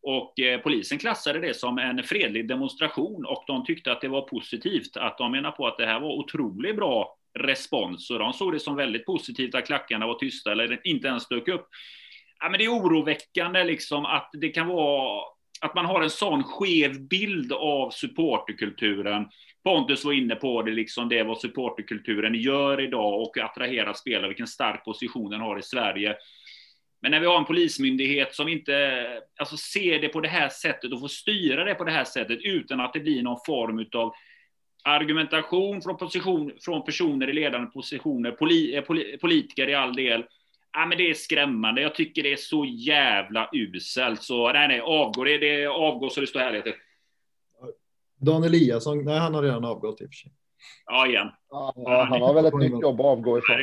Och 0.02 0.40
eh, 0.40 0.60
polisen 0.60 0.98
klassade 0.98 1.38
det 1.38 1.54
som 1.54 1.78
en 1.78 2.02
fredlig 2.02 2.48
demonstration 2.48 3.26
och 3.26 3.44
de 3.46 3.64
tyckte 3.64 3.92
att 3.92 4.00
det 4.00 4.08
var 4.08 4.22
positivt. 4.22 4.96
Att 4.96 5.18
de 5.18 5.32
menar 5.32 5.50
på 5.50 5.66
att 5.66 5.78
det 5.78 5.86
här 5.86 6.00
var 6.00 6.12
otroligt 6.12 6.76
bra 6.76 7.16
respons 7.38 8.10
och 8.10 8.18
de 8.18 8.32
såg 8.32 8.52
det 8.52 8.60
som 8.60 8.76
väldigt 8.76 9.06
positivt 9.06 9.54
att 9.54 9.66
klackarna 9.66 10.06
var 10.06 10.14
tysta 10.14 10.52
eller 10.52 10.80
inte 10.84 11.08
ens 11.08 11.28
dök 11.28 11.48
upp. 11.48 11.68
Ja, 12.40 12.48
men 12.48 12.58
det 12.58 12.64
är 12.64 12.68
oroväckande 12.68 13.64
liksom 13.64 14.04
att 14.04 14.30
det 14.32 14.48
kan 14.48 14.66
vara 14.66 15.22
att 15.60 15.74
man 15.74 15.86
har 15.86 16.02
en 16.02 16.10
sån 16.10 16.44
skev 16.44 17.08
bild 17.08 17.52
av 17.52 17.90
supporterkulturen. 17.90 19.28
Pontus 19.64 20.04
var 20.04 20.12
inne 20.12 20.34
på 20.34 20.62
det, 20.62 20.70
liksom 20.70 21.08
det 21.08 21.22
vad 21.22 21.38
supporterkulturen 21.38 22.34
gör 22.34 22.80
idag 22.80 23.22
och 23.22 23.38
attraherar 23.38 23.92
spelare, 23.92 24.28
vilken 24.28 24.46
stark 24.46 24.84
position 24.84 25.30
den 25.30 25.40
har 25.40 25.58
i 25.58 25.62
Sverige. 25.62 26.16
Men 27.02 27.10
när 27.10 27.20
vi 27.20 27.26
har 27.26 27.38
en 27.38 27.44
polismyndighet 27.44 28.34
som 28.34 28.48
inte 28.48 29.06
alltså, 29.38 29.56
ser 29.56 30.00
det 30.00 30.08
på 30.08 30.20
det 30.20 30.28
här 30.28 30.48
sättet 30.48 30.92
och 30.92 31.00
får 31.00 31.08
styra 31.08 31.64
det 31.64 31.74
på 31.74 31.84
det 31.84 31.92
här 31.92 32.04
sättet 32.04 32.38
utan 32.42 32.80
att 32.80 32.92
det 32.92 33.00
blir 33.00 33.22
någon 33.22 33.40
form 33.46 33.86
av 33.94 34.14
argumentation 34.84 35.82
från, 35.82 35.96
position, 35.96 36.52
från 36.60 36.84
personer 36.84 37.30
i 37.30 37.32
ledande 37.32 37.66
positioner, 37.66 38.30
poli, 38.30 38.76
eh, 38.76 38.82
poli, 38.82 39.18
politiker 39.18 39.68
i 39.68 39.74
all 39.74 39.94
del. 39.94 40.24
Ja, 40.72 40.86
men 40.86 40.98
det 40.98 41.10
är 41.10 41.14
skrämmande. 41.14 41.82
Jag 41.82 41.94
tycker 41.94 42.22
det 42.22 42.32
är 42.32 42.36
så 42.36 42.64
jävla 42.64 43.48
uselt. 43.52 44.22
Så 44.22 44.52
nej, 44.52 44.68
nej, 44.68 44.80
avgå. 44.80 45.24
Det, 45.24 45.38
det 45.38 45.66
avgå 45.66 46.10
så 46.10 46.20
det 46.20 46.26
står 46.26 46.40
härligheter. 46.40 46.74
Dan 48.20 48.44
Eliasson, 48.44 49.04
nej 49.04 49.18
han 49.18 49.34
har 49.34 49.42
redan 49.42 49.64
avgått 49.64 50.00
i 50.00 50.04
och 50.04 50.08
för 50.08 50.14
sig. 50.14 50.32
Ja, 50.86 51.06
igen. 51.06 51.28
Ja, 51.50 52.06
han 52.10 52.22
har 52.22 52.34
väl 52.34 52.46
ett 52.46 52.54
nytt 52.54 52.82
jobb 52.82 53.00
att 53.00 53.06
avgå 53.06 53.38
ifrån. 53.38 53.62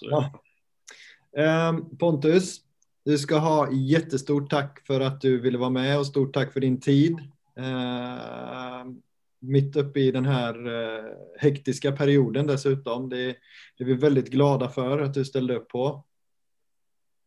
Ja. 0.00 1.68
Um, 1.68 1.96
Pontus, 1.98 2.60
du 3.04 3.18
ska 3.18 3.38
ha 3.38 3.72
jättestort 3.72 4.50
tack 4.50 4.86
för 4.86 5.00
att 5.00 5.20
du 5.20 5.40
ville 5.40 5.58
vara 5.58 5.70
med 5.70 5.98
och 5.98 6.06
stort 6.06 6.34
tack 6.34 6.52
för 6.52 6.60
din 6.60 6.80
tid. 6.80 7.12
Uh, 7.58 8.86
mitt 9.40 9.76
uppe 9.76 10.00
i 10.00 10.10
den 10.10 10.24
här 10.24 10.68
uh, 10.68 11.16
hektiska 11.38 11.92
perioden 11.92 12.46
dessutom. 12.46 13.08
Det, 13.08 13.36
det 13.76 13.84
är 13.84 13.84
vi 13.84 13.94
väldigt 13.94 14.30
glada 14.30 14.68
för 14.68 14.98
att 14.98 15.14
du 15.14 15.24
ställde 15.24 15.56
upp 15.56 15.68
på. 15.68 16.04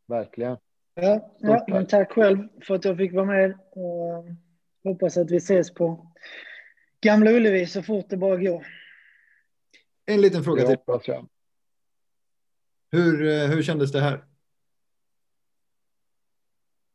Verkligen. 0.08 0.58
Ja, 0.96 1.36
ja 1.40 1.66
men 1.68 1.88
tack 1.88 2.12
själv 2.12 2.48
för 2.62 2.76
att 2.76 2.86
jag 2.86 2.98
fick 2.98 3.14
vara 3.14 3.26
med. 3.26 3.58
Och 3.72 4.26
hoppas 4.84 5.18
att 5.18 5.32
vi 5.32 5.38
ses 5.38 5.74
på 5.74 6.12
Gamla 7.02 7.32
Ullevi 7.32 7.66
så 7.66 7.84
fort 7.84 8.06
det 8.10 8.18
bara 8.18 8.38
går. 8.38 8.66
En 10.06 10.22
liten 10.22 10.44
fråga 10.44 10.68
till. 10.68 10.78
Hur, 12.92 13.28
eh, 13.28 13.50
hur 13.50 13.64
kändes 13.64 13.92
det 13.92 14.00
här? 14.00 14.26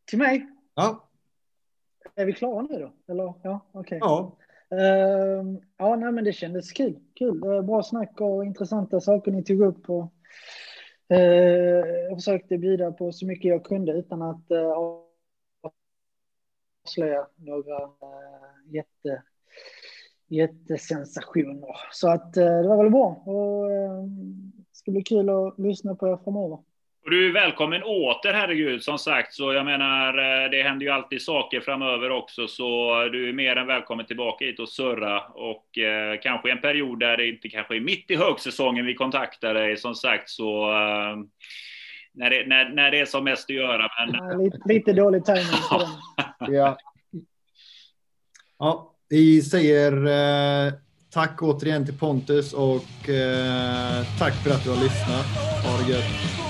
Till 0.04 0.18
mig? 0.18 0.46
Ja. 0.74 1.10
Är 2.14 2.26
vi 2.26 2.32
klara 2.32 2.62
nu 2.62 2.78
då? 2.78 3.12
Eller? 3.12 3.34
Ja, 3.42 3.66
okej. 3.72 3.80
Okay. 3.80 3.98
Ja. 3.98 4.38
Uh, 4.72 5.58
ja, 5.76 5.96
nej, 5.96 6.12
men 6.12 6.24
det 6.24 6.32
kändes 6.32 6.72
kul. 6.72 6.98
kul. 7.14 7.40
Bra 7.62 7.82
snack 7.82 8.20
och 8.20 8.44
intressanta 8.44 9.00
saker 9.00 9.32
ni 9.32 9.44
tog 9.44 9.60
upp. 9.60 9.90
Och, 9.90 10.12
eh, 11.08 11.20
uh, 11.20 11.88
jag 11.88 12.16
försökte 12.16 12.58
bjuda 12.58 12.92
på 12.92 13.12
så 13.12 13.26
mycket 13.26 13.48
jag 13.48 13.64
kunde 13.64 13.92
utan 13.92 14.22
att 14.22 14.50
uh, 14.50 14.72
avslöja 16.84 17.26
några 17.36 17.84
uh, 17.84 18.74
jätte, 18.74 19.22
jättesensationer. 20.28 21.76
Så 21.92 22.08
att 22.08 22.36
uh, 22.36 22.62
det 22.62 22.68
var 22.68 22.82
väl 22.82 22.92
bra. 22.92 23.22
Och, 23.26 23.70
uh, 23.70 24.04
det 24.56 24.76
ska 24.76 24.90
bli 24.90 25.02
kul 25.02 25.30
att 25.30 25.58
lyssna 25.58 25.94
på 25.94 26.08
er 26.08 26.16
framöver. 26.24 26.58
Och 27.04 27.10
du 27.10 27.28
är 27.28 27.32
välkommen 27.32 27.82
åter, 27.82 28.32
herregud, 28.32 28.82
som 28.82 28.98
sagt. 28.98 29.34
Så 29.34 29.52
jag 29.52 29.64
menar, 29.64 30.12
det 30.48 30.62
händer 30.62 30.86
ju 30.86 30.92
alltid 30.92 31.22
saker 31.22 31.60
framöver 31.60 32.10
också, 32.10 32.48
så 32.48 32.94
du 33.12 33.28
är 33.28 33.32
mer 33.32 33.56
än 33.56 33.66
välkommen 33.66 34.06
tillbaka 34.06 34.44
hit 34.44 34.60
och 34.60 34.68
surra. 34.68 35.20
Och 35.20 35.78
eh, 35.78 36.20
kanske 36.22 36.50
en 36.50 36.60
period 36.60 37.00
där 37.00 37.16
det 37.16 37.28
inte 37.28 37.48
kanske 37.48 37.76
är 37.76 37.80
mitt 37.80 38.10
i 38.10 38.16
högsäsongen 38.16 38.86
vi 38.86 38.94
kontaktar 38.94 39.54
dig, 39.54 39.76
som 39.76 39.94
sagt, 39.94 40.30
så 40.30 40.70
eh, 40.70 41.16
när, 42.14 42.30
det, 42.30 42.46
när, 42.46 42.68
när 42.68 42.90
det 42.90 43.00
är 43.00 43.06
som 43.06 43.24
mest 43.24 43.50
att 43.50 43.56
göra. 43.56 43.88
Men... 43.98 44.14
Ja, 44.14 44.38
lite, 44.38 44.58
lite 44.66 44.92
dålig 44.92 45.24
timing 45.24 45.44
den. 45.70 46.54
ja. 46.54 46.78
ja, 48.58 48.94
vi 49.08 49.42
säger 49.42 49.92
eh, 50.06 50.72
tack 51.10 51.42
återigen 51.42 51.84
till 51.84 51.98
Pontus 51.98 52.52
och 52.52 53.08
eh, 53.08 54.06
tack 54.18 54.34
för 54.34 54.50
att 54.50 54.64
du 54.64 54.70
har 54.70 54.82
lyssnat. 54.82 55.26
Ha 55.64 55.86
det 55.86 55.92
gött. 55.92 56.47